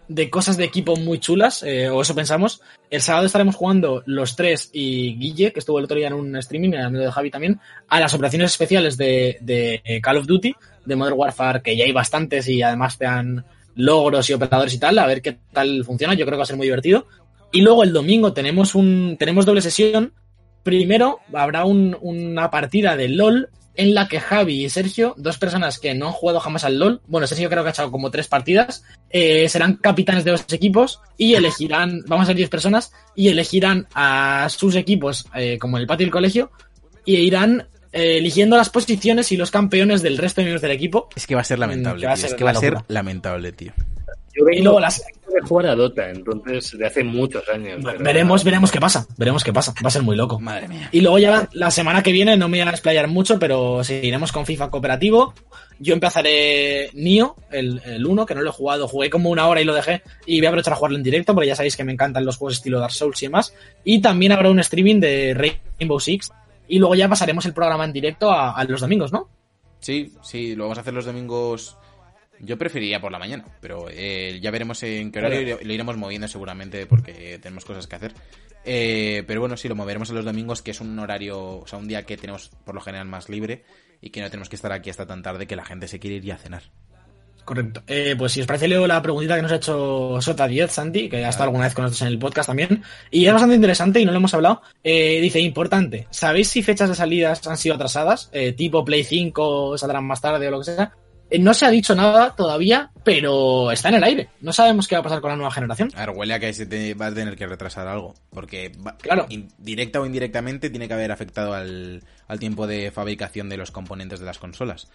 de 0.09 0.29
cosas 0.31 0.57
de 0.57 0.65
equipo 0.65 0.97
muy 0.97 1.19
chulas, 1.19 1.63
eh, 1.63 1.89
o 1.89 2.03
eso 2.03 2.15
pensamos. 2.15 2.61
El 2.91 3.01
sábado 3.01 3.27
estaremos 3.27 3.57
jugando 3.57 4.03
los 4.07 4.37
tres 4.37 4.71
y 4.73 5.17
Guille, 5.17 5.53
que 5.53 5.59
estuvo 5.61 5.79
el 5.79 5.85
otro 5.87 5.97
día 5.97 6.09
en 6.09 6.13
un 6.15 6.37
streaming, 6.37 6.71
el 6.71 6.83
amigo 6.83 7.05
de 7.05 7.11
Javi 7.13 7.31
también, 7.31 7.59
a 7.89 8.01
las 8.01 8.13
operaciones 8.15 8.51
especiales 8.53 8.97
de, 8.97 9.39
de, 9.41 10.01
Call 10.03 10.19
of 10.19 10.27
Duty, 10.27 10.55
de 10.85 10.97
Modern 10.97 11.19
Warfare, 11.19 11.63
que 11.63 11.77
ya 11.77 11.85
hay 11.85 11.93
bastantes 11.93 12.49
y 12.49 12.61
además 12.63 12.99
te 12.99 13.07
dan 13.07 13.45
logros 13.77 14.29
y 14.31 14.35
operadores 14.35 14.75
y 14.75 14.79
tal, 14.79 14.99
a 14.99 15.07
ver 15.07 15.23
qué 15.23 15.39
tal 15.53 15.85
funciona, 15.85 16.15
yo 16.15 16.25
creo 16.27 16.37
que 16.37 16.39
va 16.39 16.43
a 16.45 16.47
ser 16.47 16.57
muy 16.57 16.67
divertido. 16.67 17.07
Y 17.51 17.63
luego 17.63 17.83
el 17.83 17.93
domingo 17.93 18.33
tenemos 18.33 18.75
un 18.75 19.17
tenemos 19.19 19.47
doble 19.47 19.63
sesión. 19.63 20.13
Primero 20.63 21.21
habrá 21.33 21.65
un- 21.65 21.97
una 22.01 22.51
partida 22.51 22.97
de 22.97 23.09
LOL 23.09 23.49
en 23.77 23.95
la 23.95 24.09
que 24.09 24.21
Javi 24.21 24.65
y 24.65 24.71
Sergio, 24.71 25.15
dos 25.19 25.39
personas 25.39 25.79
que 25.79 25.95
no 25.95 26.07
han 26.07 26.13
jugado 26.13 26.41
jamás 26.41 26.65
al 26.65 26.79
LOL, 26.79 27.01
bueno, 27.07 27.27
Sergio 27.27 27.51
creo 27.51 27.63
que 27.63 27.69
ha 27.69 27.73
echado 27.73 27.91
como 27.91 28.11
tres 28.11 28.29
partidas, 28.29 28.85
eh, 29.11 29.49
serán 29.49 29.77
capitanes 29.77 30.25
de 30.25 30.33
los 30.33 30.45
equipos 30.53 31.01
y 31.17 31.35
elegirán, 31.35 32.03
vamos 32.07 32.25
a 32.25 32.27
ser 32.29 32.37
10 32.37 32.49
personas, 32.51 32.93
y 33.15 33.29
elegirán 33.29 33.87
a 33.95 34.49
sus 34.51 34.77
equipos, 34.77 35.27
eh, 35.35 35.59
como 35.59 35.77
en 35.77 35.83
el 35.83 35.87
patio 35.87 36.07
del 36.07 36.13
colegio, 36.13 36.51
y 37.05 37.17
irán 37.17 37.67
eh, 37.93 38.19
eligiendo 38.19 38.57
las 38.57 38.71
posiciones 38.71 39.31
y 39.33 39.37
los 39.37 39.51
campeones 39.51 40.03
del 40.03 40.19
resto 40.19 40.41
de 40.41 40.47
miembros 40.47 40.63
del 40.63 40.73
equipo. 40.73 41.09
Es 41.15 41.27
que 41.27 41.35
va 41.35 41.43
a 41.43 41.45
ser 41.45 41.59
lamentable, 41.59 42.05
Mm, 42.05 42.09
va 42.09 42.13
a 42.13 42.17
tío. 42.17 42.23
ser 42.23 42.31
Es 42.31 42.37
que 42.37 42.45
va 42.45 42.51
a 42.51 42.55
ser 42.55 42.77
lamentable, 42.89 43.53
tío. 43.53 43.73
Yo 44.37 44.45
Y 44.51 44.63
luego 44.63 44.81
las, 44.81 44.99
de 44.99 45.41
jugar 45.49 45.67
a 45.67 45.75
Dota, 45.77 46.11
entonces 46.11 46.77
de 46.77 46.87
hace 46.87 47.05
muchos 47.05 47.49
años. 47.49 47.81
pero- 47.85 48.03
veremos, 48.03 48.43
veremos 48.45 48.71
qué 48.73 48.81
pasa. 48.81 49.07
Veremos 49.17 49.45
qué 49.45 49.53
pasa. 49.53 49.73
Va 49.85 49.89
a 49.89 49.91
ser 49.91 50.03
muy 50.03 50.17
loco. 50.17 50.41
Madre 50.41 50.67
mía. 50.69 50.89
Y 50.93 51.01
luego 51.01 51.19
ya 51.19 51.31
la, 51.31 51.49
la 51.53 51.71
semana 51.71 52.03
que 52.03 52.11
viene 52.13 52.37
no 52.37 52.49
me 52.49 52.59
voy 52.61 52.67
a 52.69 52.71
explayar 52.71 53.07
mucho, 53.09 53.39
pero 53.39 53.85
seguiremos 53.85 54.33
con 54.33 54.45
FIFA 54.47 54.71
cooperativo. 54.71 55.35
Yo 55.81 55.95
empezaré 55.95 56.91
Nio, 56.95 57.37
el, 57.51 57.81
el 57.85 58.07
1, 58.07 58.27
que 58.27 58.35
no 58.35 58.43
lo 58.43 58.51
he 58.51 58.53
jugado. 58.53 58.87
Jugué 58.89 59.11
como 59.11 59.31
una 59.31 59.47
hora 59.49 59.61
y 59.61 59.65
lo 59.65 59.75
dejé. 59.75 60.03
Y 60.27 60.39
voy 60.41 60.47
a 60.47 60.49
aprovechar 60.51 60.73
a 60.73 60.77
jugarlo 60.77 60.97
en 60.97 61.03
directo, 61.05 61.35
porque 61.35 61.49
ya 61.49 61.57
sabéis 61.57 61.77
que 61.77 61.85
me 61.85 61.93
encantan 61.93 62.25
los 62.25 62.37
juegos 62.37 62.55
estilo 62.55 62.79
Dark 62.81 62.93
Souls 62.93 63.23
y 63.23 63.27
demás. 63.27 63.55
Y 63.85 64.01
también 64.01 64.33
habrá 64.33 64.51
un 64.51 64.59
streaming 64.61 65.01
de 65.01 65.35
Rainbow 65.79 66.01
Six. 66.01 66.33
Y 66.69 66.79
luego 66.79 66.95
ya 66.95 67.09
pasaremos 67.09 67.45
el 67.47 67.53
programa 67.55 67.85
en 67.85 67.93
directo 67.93 68.31
a, 68.31 68.53
a 68.53 68.65
los 68.65 68.81
domingos, 68.81 69.13
¿no? 69.13 69.29
Sí, 69.81 70.13
sí, 70.23 70.55
lo 70.57 70.65
vamos 70.65 70.79
a 70.79 70.81
hacer 70.81 70.95
los 70.95 71.05
domingos. 71.05 71.77
Yo 72.41 72.59
preferiría 72.59 73.01
por 73.01 73.13
la 73.13 73.19
mañana, 73.19 73.45
pero 73.61 73.87
eh, 73.91 74.39
ya 74.43 74.51
veremos 74.51 74.83
en 74.83 75.11
qué 75.13 75.19
horario 75.21 75.41
y 75.61 75.65
lo, 75.65 75.73
iremos 75.73 75.97
moviendo 75.97 76.29
seguramente 76.29 76.87
porque 76.87 77.39
tenemos 77.41 77.65
cosas 77.65 77.87
que 77.87 77.97
hacer. 77.97 78.15
Eh, 78.65 79.25
pero 79.27 79.41
bueno, 79.41 79.57
sí, 79.57 79.69
lo 79.69 79.77
moveremos 79.77 80.11
en 80.11 80.17
los 80.17 80.25
domingos, 80.25 80.63
que 80.63 80.73
es 80.73 80.81
un 80.81 80.99
horario, 80.99 81.59
o 81.59 81.67
sea, 81.67 81.79
un 81.79 81.89
día 81.89 82.05
que 82.05 82.17
tenemos 82.17 82.51
por 82.65 82.75
lo 82.75 82.81
general 82.81 83.07
más 83.07 83.29
libre 83.29 83.65
y 84.01 84.11
que 84.11 84.21
no 84.21 84.31
tenemos 84.31 84.49
que 84.49 84.57
estar 84.57 84.73
aquí 84.73 84.91
hasta 84.91 85.07
tan 85.07 85.23
tarde 85.23 85.47
que 85.47 85.57
la 85.57 85.65
gente 85.65 85.89
se 85.89 85.99
quiere 85.99 86.17
ir 86.17 86.25
ya 86.25 86.35
a 86.35 86.39
cenar. 86.39 86.63
Correcto. 87.45 87.83
Eh, 87.87 88.15
pues 88.17 88.33
si 88.33 88.41
os 88.41 88.47
parece, 88.47 88.69
leo 88.69 88.87
la 88.87 89.03
preguntita 89.03 89.37
que 89.37 89.43
nos 89.43 89.53
ha 89.53 89.57
hecho 89.57 90.21
Sota 90.21 90.47
10, 90.47 90.71
Santi, 90.71 91.09
que 91.09 91.25
ha 91.25 91.29
estado 91.29 91.45
alguna 91.45 91.65
vez 91.65 91.75
con 91.75 91.85
nosotros 91.85 92.03
en 92.03 92.09
el 92.09 92.19
podcast 92.19 92.47
también. 92.49 92.83
Y 93.11 93.27
es 93.27 93.33
bastante 93.33 93.57
interesante 93.57 94.01
y 94.01 94.05
no 94.05 94.13
lo 94.13 94.19
hemos 94.19 94.33
hablado. 94.33 94.63
Eh, 94.83 95.21
dice, 95.21 95.41
importante, 95.41 96.07
¿sabéis 96.11 96.49
si 96.49 96.63
fechas 96.63 96.89
de 96.89 96.95
salidas 96.95 97.47
han 97.47 97.59
sido 97.59 97.75
atrasadas? 97.75 98.31
Eh, 98.33 98.53
tipo 98.53 98.85
Play 98.85 99.05
5 99.05 99.77
saldrán 99.77 100.05
más 100.05 100.21
tarde 100.21 100.49
o 100.49 100.51
lo 100.51 100.59
que 100.61 100.65
sea. 100.65 100.93
Eh, 101.35 101.39
no 101.41 101.53
se 101.55 101.67
ha 101.67 101.71
dicho 101.71 101.95
nada 101.95 102.35
todavía, 102.37 102.91
pero 103.03 103.71
está 103.73 103.89
en 103.89 103.97
el 103.97 104.05
aire. 104.05 104.29
No 104.41 104.53
sabemos 104.53 104.87
qué 104.87 104.95
va 104.95 105.01
a 105.01 105.03
pasar 105.05 105.21
con 105.21 105.31
la 105.31 105.37
nueva 105.37 105.51
generación. 105.51 105.91
A 105.95 106.07
ver, 106.07 106.11
huele 106.17 106.35
a 106.35 106.39
que 106.41 106.53
se 106.53 106.67
te 106.67 106.95
va 106.95 107.07
a 107.07 107.15
tener 107.15 107.37
que 107.37 107.47
retrasar 107.47 107.87
algo, 107.89 108.15
porque 108.31 108.71
va- 108.87 108.97
Claro. 108.99 109.27
directa 109.59 110.01
o 110.01 110.07
indirectamente 110.07 110.71
tiene 110.71 110.87
que 110.87 110.95
haber 110.95 111.11
afectado 111.13 111.55
al, 111.55 112.03
al 112.29 112.39
tiempo 112.39 112.67
de 112.67 112.91
fabricación 112.91 113.49
de 113.49 113.57
los 113.57 113.71
componentes 113.71 114.21
de 114.21 114.27
las 114.27 114.39
consolas. 114.39 114.89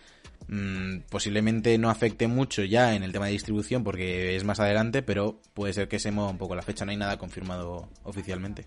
Mm, 0.47 0.99
posiblemente 1.09 1.77
no 1.77 1.89
afecte 1.89 2.27
mucho 2.27 2.63
ya 2.63 2.95
en 2.95 3.03
el 3.03 3.11
tema 3.11 3.25
de 3.27 3.33
distribución 3.33 3.83
porque 3.83 4.35
es 4.35 4.43
más 4.43 4.59
adelante, 4.59 5.01
pero 5.03 5.39
puede 5.53 5.73
ser 5.73 5.87
que 5.87 5.99
se 5.99 6.11
mueva 6.11 6.31
un 6.31 6.37
poco 6.37 6.55
la 6.55 6.61
fecha, 6.61 6.85
no 6.85 6.91
hay 6.91 6.97
nada 6.97 7.17
confirmado 7.17 7.89
oficialmente. 8.03 8.65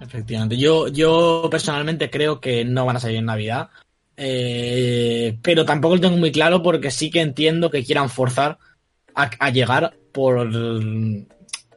Efectivamente. 0.00 0.56
Yo, 0.56 0.88
yo 0.88 1.48
personalmente 1.50 2.10
creo 2.10 2.40
que 2.40 2.64
no 2.64 2.84
van 2.84 2.96
a 2.96 3.00
salir 3.00 3.18
en 3.18 3.26
Navidad. 3.26 3.70
Eh, 4.16 5.38
pero 5.42 5.64
tampoco 5.64 5.96
lo 5.96 6.00
tengo 6.00 6.16
muy 6.16 6.30
claro 6.30 6.62
porque 6.62 6.90
sí 6.90 7.10
que 7.10 7.20
entiendo 7.20 7.70
que 7.70 7.84
quieran 7.84 8.08
forzar 8.08 8.58
a, 9.14 9.30
a 9.38 9.50
llegar 9.50 9.96
por, 10.12 10.48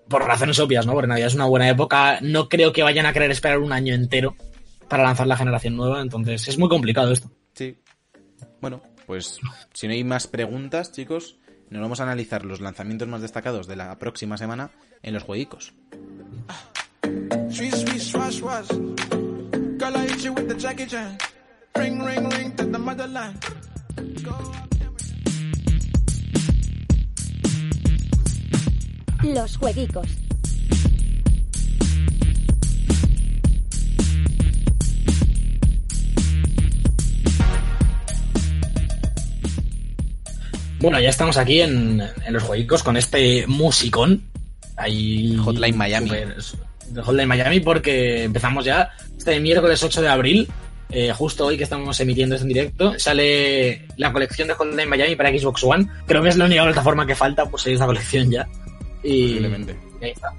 por 0.08 0.24
razones 0.24 0.60
obvias, 0.60 0.86
¿no? 0.86 0.94
Porque 0.94 1.08
Navidad 1.08 1.28
es 1.28 1.36
una 1.36 1.46
buena 1.46 1.70
época. 1.70 2.20
No 2.22 2.50
creo 2.50 2.72
que 2.74 2.84
vayan 2.84 3.06
a 3.06 3.14
querer 3.14 3.32
esperar 3.32 3.60
un 3.60 3.74
año 3.74 3.94
entero 3.94 4.36
para 4.88 5.04
lanzar 5.04 5.28
la 5.28 5.38
generación 5.38 5.76
nueva. 5.76 6.02
Entonces 6.02 6.48
es 6.48 6.58
muy 6.58 6.70
complicado 6.70 7.12
esto. 7.12 7.32
Sí. 7.54 7.78
Bueno, 8.62 8.82
pues 9.06 9.40
si 9.74 9.88
no 9.88 9.94
hay 9.94 10.04
más 10.04 10.28
preguntas, 10.28 10.92
chicos, 10.92 11.38
nos 11.70 11.82
vamos 11.82 12.00
a 12.00 12.04
analizar 12.04 12.46
los 12.46 12.62
lanzamientos 12.62 13.08
más 13.08 13.22
destacados 13.22 13.68
de 13.68 13.76
la 13.76 13.98
próxima 13.98 14.38
semana 14.38 14.72
en 15.02 15.14
los 15.14 15.24
jueguicos. 15.24 15.74
Ring, 21.78 22.04
ring, 22.04 22.30
ring 22.30 22.52
to 22.58 22.66
the 22.66 22.80
motherland. 22.80 23.36
Los 29.24 29.58
jueguicos. 29.58 30.08
Bueno, 40.80 41.00
ya 41.00 41.10
estamos 41.10 41.38
aquí 41.38 41.62
en, 41.62 42.02
en 42.26 42.34
los 42.34 42.44
jueguicos 42.44 42.84
con 42.84 42.98
este 42.98 43.46
musicón. 43.48 44.24
Ahí 44.76 45.36
Hotline 45.38 45.76
Miami. 45.78 46.10
super- 46.10 46.68
de 46.92 47.02
Hotline 47.02 47.28
Miami 47.28 47.60
porque 47.60 48.24
empezamos 48.24 48.64
ya 48.64 48.92
este 49.18 49.40
miércoles 49.40 49.82
8 49.84 50.02
de 50.02 50.08
abril. 50.08 50.48
Eh, 50.90 51.12
justo 51.14 51.46
hoy 51.46 51.58
que 51.58 51.64
estamos 51.64 52.00
emitiendo 52.00 52.36
esto 52.36 52.46
en 52.46 52.54
directo, 52.54 52.98
sale 52.98 53.86
la 53.98 54.14
colección 54.14 54.48
de 54.48 54.54
Hotline 54.54 54.90
Miami 54.90 55.16
para 55.16 55.30
Xbox 55.30 55.64
One. 55.64 55.88
Creo 56.06 56.22
que 56.22 56.30
es 56.30 56.38
la 56.38 56.46
única 56.46 56.64
plataforma 56.64 57.06
que 57.06 57.16
falta 57.16 57.46
por 57.46 57.60
seguir 57.60 57.76
esta 57.76 57.86
colección 57.86 58.32
ya. 58.32 58.48
Y, 59.04 59.38
ahí 60.02 60.12
está. 60.12 60.34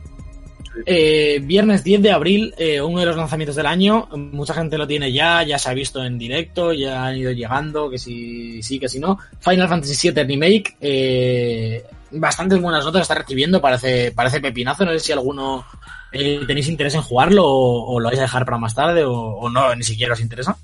Eh, 0.86 1.40
viernes 1.42 1.82
10 1.82 2.02
de 2.02 2.10
abril, 2.12 2.54
eh, 2.56 2.80
uno 2.80 3.00
de 3.00 3.06
los 3.06 3.16
lanzamientos 3.16 3.56
del 3.56 3.66
año. 3.66 4.08
Mucha 4.12 4.54
gente 4.54 4.78
lo 4.78 4.86
tiene 4.86 5.12
ya, 5.12 5.42
ya 5.42 5.58
se 5.58 5.70
ha 5.70 5.74
visto 5.74 6.04
en 6.04 6.18
directo, 6.18 6.72
ya 6.72 7.06
han 7.06 7.16
ido 7.16 7.32
llegando, 7.32 7.90
que 7.90 7.98
si 7.98 8.62
sí, 8.62 8.78
que 8.78 8.88
si 8.88 8.98
no. 8.98 9.18
Final 9.40 9.68
Fantasy 9.68 10.10
VII 10.10 10.24
Remake, 10.24 10.76
eh, 10.80 11.84
bastantes 12.12 12.60
buenas 12.60 12.84
notas 12.84 13.02
está 13.02 13.14
recibiendo, 13.14 13.60
parece, 13.60 14.12
parece 14.12 14.40
pepinazo. 14.40 14.84
No 14.84 14.92
sé 14.92 15.00
si 15.00 15.12
alguno 15.12 15.66
eh, 16.12 16.40
tenéis 16.47 16.68
interés 16.68 16.94
en 16.94 17.02
jugarlo 17.02 17.44
o, 17.44 17.94
o 17.94 18.01
lo 18.01 18.09
vais 18.09 18.18
a 18.18 18.22
dejar 18.22 18.44
para 18.44 18.59
más 18.59 18.74
tarde 18.74 19.05
o, 19.05 19.12
o 19.12 19.51
no, 19.51 19.74
ni 19.74 19.85
siquiera 19.85 20.14
os 20.14 20.20
interesa. 20.20 20.56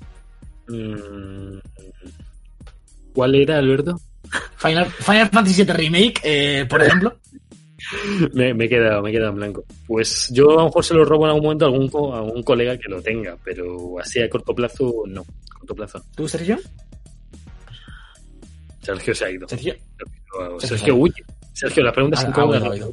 Mm, 0.67 1.57
¿Cuál 3.13 3.35
era, 3.35 3.57
Alberto? 3.57 3.99
Final, 4.57 4.85
Final 4.87 5.29
Fantasy 5.29 5.63
VII 5.63 5.73
Remake, 5.73 6.21
eh, 6.23 6.65
por 6.69 6.81
ejemplo. 6.81 7.15
Me, 8.33 8.51
me 8.55 8.65
he 8.65 8.69
quedado, 8.69 9.03
me 9.03 9.09
he 9.09 9.13
quedado 9.13 9.29
en 9.29 9.35
blanco. 9.35 9.63
Pues 9.85 10.29
yo 10.31 10.51
a 10.51 10.55
lo 10.55 10.65
mejor 10.65 10.83
se 10.83 10.95
lo 10.95 11.05
robo 11.05 11.25
en 11.25 11.29
algún 11.29 11.43
momento 11.43 11.65
a 11.65 11.67
algún, 11.67 12.13
a 12.13 12.17
algún 12.17 12.41
colega 12.41 12.77
que 12.77 12.89
lo 12.89 12.99
tenga, 12.99 13.37
pero 13.43 13.99
así 13.99 14.19
a 14.21 14.29
corto 14.29 14.55
plazo, 14.55 15.03
no. 15.05 15.21
A 15.21 15.59
corto 15.59 15.75
plazo. 15.75 16.03
¿Tú, 16.15 16.27
Sergio? 16.27 16.57
Sergio 18.81 19.13
se 19.13 19.25
ha 19.25 19.29
ido. 19.29 19.47
Sergio. 19.47 19.73
Sergio, 19.73 20.59
Sergio. 20.59 20.67
Sergio 20.67 20.95
huye. 20.95 21.23
Sergio, 21.53 21.83
la 21.83 21.91
pregunta 21.91 22.17
es 22.19 22.25
Ah, 22.25 22.27
en 22.27 22.33
ah, 22.39 22.45
bueno, 22.45 22.91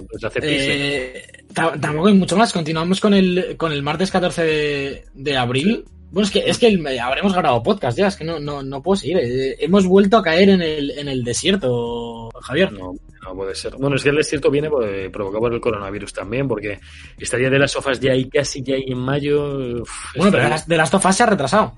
¿eh? 0.00 1.16
Eh, 1.16 1.22
ta- 1.52 1.78
tampoco 1.80 2.08
hay 2.08 2.14
mucho 2.14 2.36
más. 2.36 2.52
Continuamos 2.52 3.00
con 3.00 3.14
el, 3.14 3.56
con 3.56 3.72
el 3.72 3.82
martes 3.82 4.10
14 4.10 4.42
de, 4.44 5.04
de 5.14 5.36
abril. 5.36 5.84
Bueno, 6.10 6.26
es 6.26 6.32
que, 6.32 6.38
es 6.46 6.58
que 6.58 6.68
el- 6.68 6.98
habremos 6.98 7.32
grabado 7.34 7.62
podcast 7.62 7.98
ya, 7.98 8.06
es 8.06 8.16
que 8.16 8.24
no, 8.24 8.38
no, 8.40 8.62
no 8.62 8.82
puedo 8.82 8.96
seguir. 8.96 9.18
Eh, 9.18 9.56
hemos 9.60 9.86
vuelto 9.86 10.16
a 10.16 10.22
caer 10.22 10.48
en 10.50 10.62
el, 10.62 10.90
en 10.92 11.08
el 11.08 11.22
desierto, 11.24 12.30
Javier. 12.40 12.72
No, 12.72 12.94
no 13.22 13.34
puede 13.34 13.54
ser. 13.54 13.74
Bueno, 13.76 13.96
es 13.96 14.02
que 14.02 14.08
el 14.10 14.16
desierto 14.16 14.50
viene 14.50 14.70
eh, 14.84 15.10
provocado 15.12 15.40
por 15.40 15.52
el 15.54 15.60
coronavirus 15.60 16.12
también, 16.12 16.48
porque 16.48 16.78
estaría 17.18 17.50
de 17.50 17.58
las 17.58 17.72
sofas 17.72 18.00
ya 18.00 18.12
ahí 18.12 18.28
casi 18.28 18.62
ya 18.62 18.76
ahí 18.76 18.84
en 18.86 18.98
mayo. 18.98 19.82
uf, 19.82 19.90
Bueno, 20.16 20.30
pero 20.32 20.44
de 20.44 20.48
las, 20.50 20.66
de 20.66 20.76
las 20.76 20.90
tofas 20.90 21.16
se 21.16 21.22
ha 21.24 21.26
retrasado. 21.26 21.74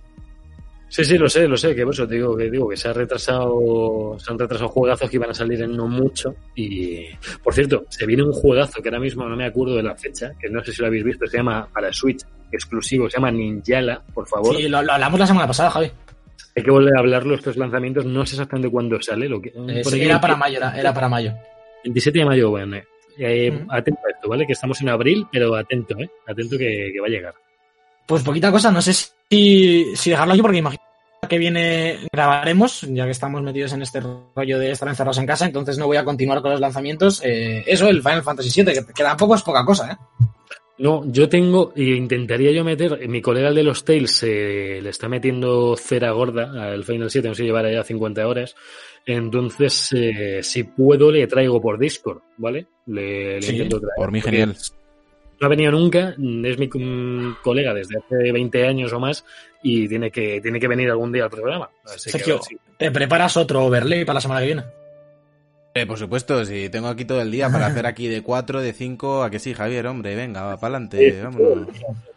Sí, 0.92 1.04
sí, 1.04 1.16
lo 1.16 1.28
sé, 1.28 1.46
lo 1.46 1.56
sé, 1.56 1.72
que 1.74 1.84
por 1.84 1.94
eso 1.94 2.06
te 2.06 2.16
digo 2.16 2.36
que 2.36 2.50
digo 2.50 2.68
que 2.68 2.76
se 2.76 2.88
ha 2.88 2.92
retrasado, 2.92 4.16
se 4.18 4.32
han 4.32 4.38
retrasado 4.38 4.68
juegazos 4.68 5.08
que 5.08 5.16
iban 5.16 5.30
a 5.30 5.34
salir 5.34 5.62
en 5.62 5.76
no 5.76 5.86
mucho. 5.86 6.34
Y 6.56 7.06
por 7.44 7.54
cierto, 7.54 7.84
se 7.88 8.06
viene 8.06 8.24
un 8.24 8.32
juegazo 8.32 8.82
que 8.82 8.88
ahora 8.88 8.98
mismo 9.00 9.24
no 9.28 9.36
me 9.36 9.46
acuerdo 9.46 9.76
de 9.76 9.84
la 9.84 9.94
fecha, 9.94 10.32
que 10.40 10.50
no 10.50 10.62
sé 10.64 10.72
si 10.72 10.80
lo 10.82 10.88
habéis 10.88 11.04
visto, 11.04 11.26
se 11.28 11.36
llama 11.36 11.68
para 11.72 11.92
Switch, 11.92 12.22
exclusivo, 12.50 13.08
se 13.08 13.18
llama 13.18 13.30
Ninjala, 13.30 14.02
por 14.12 14.26
favor. 14.26 14.56
Sí, 14.56 14.68
lo, 14.68 14.82
lo 14.82 14.92
hablamos 14.92 15.20
la 15.20 15.26
semana 15.28 15.46
pasada, 15.46 15.70
Javi. 15.70 15.90
Hay 16.56 16.62
que 16.64 16.70
volver 16.72 16.96
a 16.96 16.98
hablarlo, 17.00 17.36
estos 17.36 17.56
lanzamientos, 17.56 18.04
no 18.04 18.26
sé 18.26 18.34
exactamente 18.34 18.68
cuándo 18.68 19.00
sale. 19.00 19.28
Lo 19.28 19.40
que, 19.40 19.50
Eh, 19.68 19.84
sí, 19.84 20.00
era 20.02 20.20
para 20.20 20.34
mayo, 20.34 20.56
era, 20.56 20.76
era 20.76 20.92
para 20.92 21.08
mayo. 21.08 21.32
27 21.84 22.18
de 22.18 22.24
mayo, 22.24 22.50
bueno. 22.50 22.76
eh. 23.18 23.64
Atento 23.68 24.00
a 24.06 24.10
esto, 24.10 24.28
¿vale? 24.28 24.44
Que 24.44 24.54
estamos 24.54 24.80
en 24.82 24.88
abril, 24.88 25.24
pero 25.30 25.54
atento, 25.54 25.96
¿eh? 26.00 26.10
Atento 26.26 26.58
que, 26.58 26.90
que 26.92 27.00
va 27.00 27.06
a 27.06 27.10
llegar. 27.10 27.34
Pues 28.10 28.24
poquita 28.24 28.50
cosa, 28.50 28.72
no 28.72 28.82
sé 28.82 28.92
si, 28.92 29.94
si 29.94 30.10
dejarlo 30.10 30.32
aquí 30.32 30.42
porque 30.42 30.58
imagino 30.58 30.82
que 31.28 31.38
viene 31.38 31.96
grabaremos, 32.12 32.80
ya 32.88 33.04
que 33.04 33.12
estamos 33.12 33.40
metidos 33.40 33.72
en 33.72 33.82
este 33.82 34.00
rollo 34.00 34.58
de 34.58 34.72
estar 34.72 34.88
encerrados 34.88 35.18
en 35.18 35.26
casa, 35.26 35.46
entonces 35.46 35.78
no 35.78 35.86
voy 35.86 35.96
a 35.96 36.04
continuar 36.04 36.42
con 36.42 36.50
los 36.50 36.58
lanzamientos. 36.58 37.22
Eh, 37.24 37.62
eso, 37.68 37.86
el 37.86 38.02
Final 38.02 38.24
Fantasy 38.24 38.64
VII, 38.64 38.74
que, 38.74 38.84
que 38.92 39.04
tampoco 39.04 39.36
es 39.36 39.42
poca 39.42 39.64
cosa, 39.64 39.92
¿eh? 39.92 40.24
No, 40.78 41.04
yo 41.06 41.28
tengo, 41.28 41.72
e 41.76 41.84
intentaría 41.84 42.50
yo 42.50 42.64
meter, 42.64 43.08
mi 43.08 43.22
colega 43.22 43.50
el 43.50 43.54
de 43.54 43.62
los 43.62 43.84
Tales 43.84 44.24
eh, 44.24 44.80
le 44.82 44.90
está 44.90 45.08
metiendo 45.08 45.76
cera 45.76 46.10
gorda 46.10 46.50
al 46.72 46.82
Final 46.82 47.12
7, 47.12 47.28
no 47.28 47.34
sé 47.36 47.44
llevar 47.44 47.70
ya 47.70 47.84
50 47.84 48.26
horas. 48.26 48.56
Entonces, 49.06 49.88
eh, 49.92 50.40
si 50.42 50.64
puedo, 50.64 51.12
le 51.12 51.28
traigo 51.28 51.60
por 51.60 51.78
Discord, 51.78 52.22
¿vale? 52.38 52.66
Le, 52.86 53.36
le 53.36 53.42
Sí, 53.42 53.52
intento 53.52 53.78
traer. 53.78 53.94
Por 53.98 54.10
mí, 54.10 54.20
porque 54.20 54.36
genial. 54.38 54.56
No 55.40 55.46
ha 55.46 55.48
venido 55.48 55.72
nunca, 55.72 56.10
es 56.10 56.58
mi 56.58 56.68
colega 57.42 57.72
desde 57.72 57.98
hace 57.98 58.30
20 58.30 58.66
años 58.66 58.92
o 58.92 59.00
más 59.00 59.24
y 59.62 59.88
tiene 59.88 60.10
que, 60.10 60.38
tiene 60.42 60.60
que 60.60 60.68
venir 60.68 60.90
algún 60.90 61.12
día 61.12 61.24
al 61.24 61.30
programa. 61.30 61.70
Así 61.84 62.10
Sergio, 62.10 62.40
¿te 62.76 62.90
preparas 62.90 63.38
otro 63.38 63.64
overlay 63.64 64.04
para 64.04 64.14
la 64.14 64.20
semana 64.20 64.40
que 64.40 64.46
viene? 64.46 64.64
Eh, 65.72 65.86
por 65.86 65.98
supuesto, 65.98 66.44
si 66.44 66.68
tengo 66.68 66.88
aquí 66.88 67.06
todo 67.06 67.22
el 67.22 67.30
día 67.30 67.48
para 67.48 67.66
hacer 67.66 67.86
aquí 67.86 68.06
de 68.08 68.22
4, 68.22 68.60
de 68.60 68.72
5, 68.74 69.22
a 69.22 69.30
que 69.30 69.38
sí, 69.38 69.54
Javier, 69.54 69.86
hombre, 69.86 70.14
venga, 70.14 70.42
va 70.42 70.56
para 70.58 70.76
adelante, 70.76 71.22
vámonos. 71.22 71.68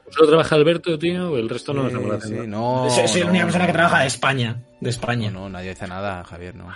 Solo 0.09 0.27
trabaja 0.27 0.55
Alberto, 0.55 0.99
tío, 0.99 1.37
el 1.37 1.49
resto 1.49 1.73
no 1.73 1.89
Sí, 1.89 1.95
nos 1.95 2.23
sí, 2.23 2.35
no, 2.45 2.89
soy 2.89 3.07
soy 3.07 3.21
la 3.21 3.29
única 3.29 3.45
persona 3.45 3.65
que 3.67 3.73
trabaja 3.73 4.01
de 4.01 4.07
España. 4.07 4.61
De 4.81 4.89
España. 4.89 5.31
No, 5.31 5.41
no, 5.41 5.49
nadie 5.49 5.69
dice 5.69 5.87
nada, 5.87 6.23
Javier, 6.23 6.55
no. 6.55 6.67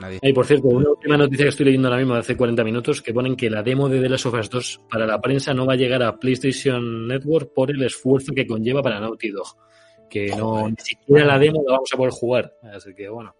Nadie. 0.00 0.18
Y 0.22 0.32
por 0.32 0.46
cierto, 0.46 0.68
una 0.68 0.90
última 0.90 1.16
noticia 1.16 1.44
que 1.44 1.48
estoy 1.50 1.66
leyendo 1.66 1.88
ahora 1.88 1.98
mismo 1.98 2.14
de 2.14 2.20
hace 2.20 2.36
40 2.36 2.62
minutos 2.64 3.02
que 3.02 3.12
ponen 3.12 3.34
que 3.36 3.50
la 3.50 3.62
demo 3.62 3.88
de 3.88 4.00
The 4.00 4.08
Last 4.08 4.26
of 4.26 4.34
Us 4.34 4.48
2 4.50 4.80
para 4.90 5.06
la 5.06 5.20
prensa 5.20 5.52
no 5.54 5.66
va 5.66 5.72
a 5.72 5.76
llegar 5.76 6.02
a 6.02 6.16
PlayStation 6.18 7.08
Network 7.08 7.52
por 7.54 7.70
el 7.70 7.82
esfuerzo 7.82 8.32
que 8.34 8.46
conlleva 8.46 8.82
para 8.82 9.00
Naughty 9.00 9.30
Dog. 9.30 9.48
Que 10.08 10.28
no, 10.28 10.68
ni 10.68 10.76
siquiera 10.78 11.24
la 11.26 11.38
demo 11.38 11.62
la 11.66 11.74
vamos 11.74 11.90
a 11.92 11.96
poder 11.96 12.12
jugar. 12.12 12.52
Así 12.74 12.94
que 12.94 13.08
bueno. 13.08 13.34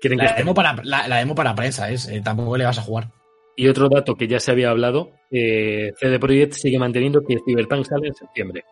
Quieren 0.00 0.18
La 0.18 0.32
demo 0.34 0.54
para, 0.54 0.74
la, 0.82 1.06
la 1.08 1.18
demo 1.18 1.34
para 1.34 1.54
prensa 1.54 1.90
es. 1.90 2.08
eh, 2.08 2.20
tampoco 2.24 2.56
le 2.56 2.64
vas 2.64 2.78
a 2.78 2.82
jugar. 2.82 3.08
Y 3.56 3.68
otro 3.68 3.88
dato 3.90 4.14
que 4.14 4.26
ya 4.26 4.40
se 4.40 4.50
había 4.50 4.70
hablado, 4.70 5.10
eh, 5.30 5.92
CD 5.98 6.18
Projekt 6.18 6.54
sigue 6.54 6.78
manteniendo 6.78 7.20
que 7.22 7.36
Cyberpunk 7.44 7.84
sale 7.84 8.08
en 8.08 8.14
septiembre. 8.14 8.64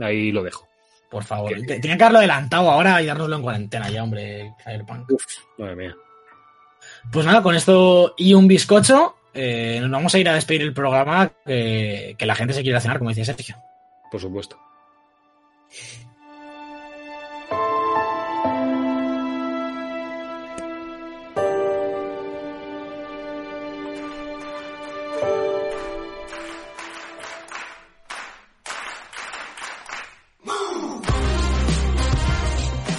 Ahí 0.00 0.30
lo 0.30 0.42
dejo. 0.44 0.68
Por 1.10 1.24
favor. 1.24 1.50
Te- 1.66 1.80
Tenían 1.80 1.98
que 1.98 2.04
haberlo 2.04 2.18
adelantado 2.18 2.70
ahora 2.70 3.02
y 3.02 3.06
dárnoslo 3.06 3.36
en 3.36 3.42
cuarentena 3.42 3.88
ya, 3.90 4.02
hombre. 4.04 4.52
Cyberpunk. 4.64 5.10
Uf, 5.10 5.24
madre 5.58 5.76
mía. 5.76 5.96
Pues 7.12 7.24
nada, 7.26 7.42
con 7.42 7.54
esto 7.54 8.14
y 8.16 8.34
un 8.34 8.48
bizcocho, 8.48 9.16
eh, 9.32 9.78
nos 9.80 9.90
vamos 9.90 10.14
a 10.14 10.18
ir 10.18 10.28
a 10.28 10.34
despedir 10.34 10.62
el 10.62 10.72
programa 10.72 11.30
que, 11.44 12.14
que 12.18 12.26
la 12.26 12.34
gente 12.34 12.54
se 12.54 12.62
quiere 12.62 12.80
cenar, 12.80 12.98
como 12.98 13.10
decía 13.10 13.24
Sergio. 13.24 13.56
Por 14.10 14.20
supuesto. 14.20 14.58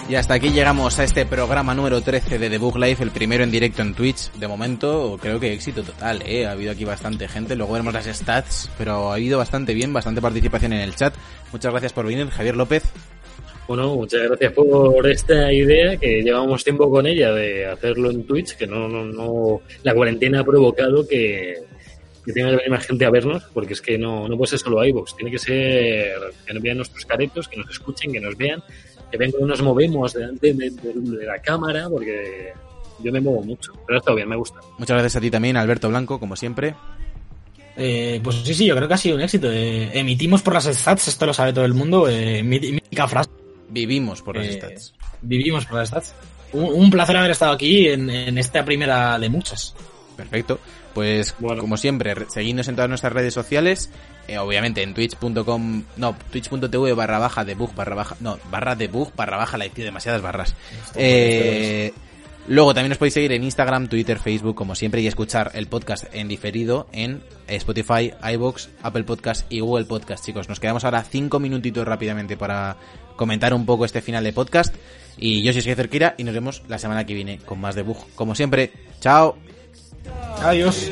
Y 0.09 0.15
hasta 0.15 0.35
aquí 0.35 0.51
llegamos 0.51 0.97
a 0.99 1.03
este 1.03 1.25
programa 1.25 1.75
número 1.75 1.99
13 1.99 2.39
de 2.39 2.49
The 2.49 2.57
Book 2.59 2.77
Life, 2.77 3.03
el 3.03 3.11
primero 3.11 3.43
en 3.43 3.51
directo 3.51 3.81
en 3.81 3.93
Twitch. 3.93 4.31
De 4.35 4.47
momento, 4.47 5.19
creo 5.21 5.38
que 5.38 5.51
éxito 5.51 5.84
total, 5.84 6.23
¿eh? 6.25 6.45
Ha 6.45 6.51
habido 6.51 6.71
aquí 6.71 6.85
bastante 6.85 7.27
gente, 7.27 7.57
luego 7.57 7.73
veremos 7.73 7.93
las 7.93 8.05
stats, 8.05 8.71
pero 8.77 9.11
ha 9.11 9.15
habido 9.15 9.38
bastante 9.38 9.73
bien, 9.73 9.91
bastante 9.91 10.21
participación 10.21 10.71
en 10.71 10.79
el 10.79 10.95
chat. 10.95 11.13
Muchas 11.51 11.71
gracias 11.71 11.91
por 11.91 12.05
venir, 12.05 12.29
Javier 12.29 12.55
López. 12.55 12.84
Bueno, 13.67 13.95
muchas 13.95 14.21
gracias 14.29 14.53
por 14.53 15.05
esta 15.09 15.51
idea 15.51 15.97
que 15.97 16.23
llevamos 16.23 16.63
tiempo 16.63 16.89
con 16.89 17.05
ella 17.05 17.34
de 17.34 17.65
hacerlo 17.65 18.09
en 18.09 18.25
Twitch, 18.25 18.55
que 18.55 18.65
no, 18.65 18.88
no, 18.88 19.03
no, 19.03 19.61
la 19.84 19.93
cuarentena 19.93 20.39
ha 20.39 20.45
provocado 20.45 21.05
que, 21.05 21.53
que 22.25 22.31
tenga 22.31 22.51
que 22.51 22.55
venir 22.55 22.71
más 22.71 22.88
gente 22.88 23.03
a 23.03 23.09
vernos, 23.09 23.43
porque 23.53 23.73
es 23.73 23.81
que 23.81 23.97
no, 23.97 24.29
no 24.29 24.38
puede 24.38 24.51
ser 24.51 24.59
solo 24.59 24.85
iVoox, 24.85 25.17
tiene 25.17 25.31
que 25.31 25.38
ser 25.38 26.17
que 26.45 26.53
nos 26.53 26.63
vean 26.63 26.77
nuestros 26.77 27.05
caretos, 27.05 27.49
que 27.49 27.57
nos 27.57 27.69
escuchen, 27.69 28.13
que 28.13 28.21
nos 28.21 28.38
vean, 28.38 28.63
que 29.11 29.17
vean 29.17 29.31
cómo 29.31 29.45
nos 29.47 29.61
movemos 29.61 30.13
delante 30.13 30.53
de, 30.53 30.69
de- 30.71 30.93
de 31.17 31.25
la 31.25 31.39
cámara, 31.41 31.88
porque 31.89 32.51
yo 33.03 33.11
me 33.11 33.21
muevo 33.21 33.41
mucho, 33.43 33.73
pero 33.85 33.99
estado 33.99 34.15
bien, 34.15 34.27
me 34.29 34.35
gusta. 34.35 34.59
Muchas 34.77 34.95
gracias 34.95 35.15
a 35.15 35.21
ti 35.21 35.29
también, 35.31 35.55
Alberto 35.57 35.89
Blanco, 35.89 36.19
como 36.19 36.35
siempre. 36.35 36.75
Eh, 37.75 38.19
pues 38.23 38.38
sí, 38.38 38.53
sí, 38.53 38.65
yo 38.65 38.75
creo 38.75 38.88
que 38.88 38.93
ha 38.95 38.97
sido 38.97 39.15
un 39.15 39.21
éxito. 39.21 39.51
Eh, 39.51 39.91
emitimos 39.99 40.41
por 40.41 40.53
las 40.55 40.65
stats, 40.65 41.07
esto 41.09 41.25
lo 41.27 41.34
sabe 41.34 41.53
todo 41.53 41.65
el 41.65 41.73
mundo. 41.75 42.09
Eh, 42.09 42.41
mí- 42.43 42.59
mítica 42.59 43.07
frase. 43.07 43.29
Vivimos 43.69 44.21
por 44.21 44.38
las 44.38 44.47
Eh, 44.47 44.53
stats. 44.53 44.93
Vivimos 45.21 45.65
por 45.65 45.77
las 45.77 45.89
stats. 45.89 46.13
Un, 46.53 46.63
un 46.73 46.89
placer 46.89 47.17
haber 47.17 47.31
estado 47.31 47.51
aquí 47.51 47.88
en, 47.89 48.09
en 48.09 48.38
esta 48.38 48.65
primera 48.65 49.19
de 49.19 49.29
muchas. 49.29 49.75
Perfecto. 50.15 50.59
Pues 50.95 51.35
Bueno. 51.38 51.61
como 51.61 51.77
siempre, 51.77 52.15
re- 52.15 52.25
seguidnos 52.29 52.67
en 52.67 52.75
todas 52.75 52.89
nuestras 52.89 53.13
redes 53.13 53.34
sociales, 53.34 53.91
eh, 54.27 54.37
obviamente 54.37 54.83
en 54.83 54.93
twitch.com, 54.93 55.83
no, 55.95 56.15
twitch.tv 56.31 56.93
barra 56.93 57.19
baja 57.19 57.45
debug 57.45 57.73
barra 57.73 57.95
baja, 57.95 58.17
no, 58.19 58.37
barra 58.51 58.75
debug 58.75 59.13
barra 59.15 59.37
baja, 59.37 59.57
la 59.57 59.69
tío, 59.69 59.85
demasiadas 59.85 60.21
barras. 60.21 60.55
Eh, 60.95 61.93
luego 62.47 62.73
también 62.73 62.91
os 62.91 62.97
podéis 62.97 63.13
seguir 63.13 63.31
en 63.31 63.43
Instagram, 63.43 63.87
Twitter, 63.87 64.19
Facebook, 64.19 64.55
como 64.55 64.75
siempre, 64.75 65.01
y 65.01 65.07
escuchar 65.07 65.51
el 65.53 65.67
podcast 65.67 66.05
en 66.13 66.27
diferido 66.27 66.87
en 66.91 67.21
Spotify, 67.47 68.13
iBox, 68.33 68.69
Apple 68.83 69.05
Podcast 69.05 69.51
y 69.51 69.61
Google 69.61 69.85
Podcast, 69.85 70.25
chicos. 70.25 70.49
Nos 70.49 70.59
quedamos 70.59 70.83
ahora 70.83 71.03
cinco 71.03 71.39
minutitos 71.39 71.87
rápidamente 71.87 72.35
para 72.35 72.75
comentar 73.15 73.53
un 73.53 73.65
poco 73.65 73.85
este 73.85 74.01
final 74.01 74.23
de 74.23 74.33
podcast. 74.33 74.75
Y 75.17 75.41
yo 75.41 75.51
soy 75.51 75.61
Sergio 75.61 75.75
Cerquira 75.75 76.15
y 76.17 76.23
nos 76.23 76.33
vemos 76.33 76.63
la 76.67 76.77
semana 76.77 77.05
que 77.05 77.13
viene 77.13 77.39
con 77.39 77.59
más 77.59 77.75
debug. 77.75 77.97
Como 78.15 78.35
siempre, 78.35 78.71
chao. 78.99 79.37
Adiós. 80.41 80.91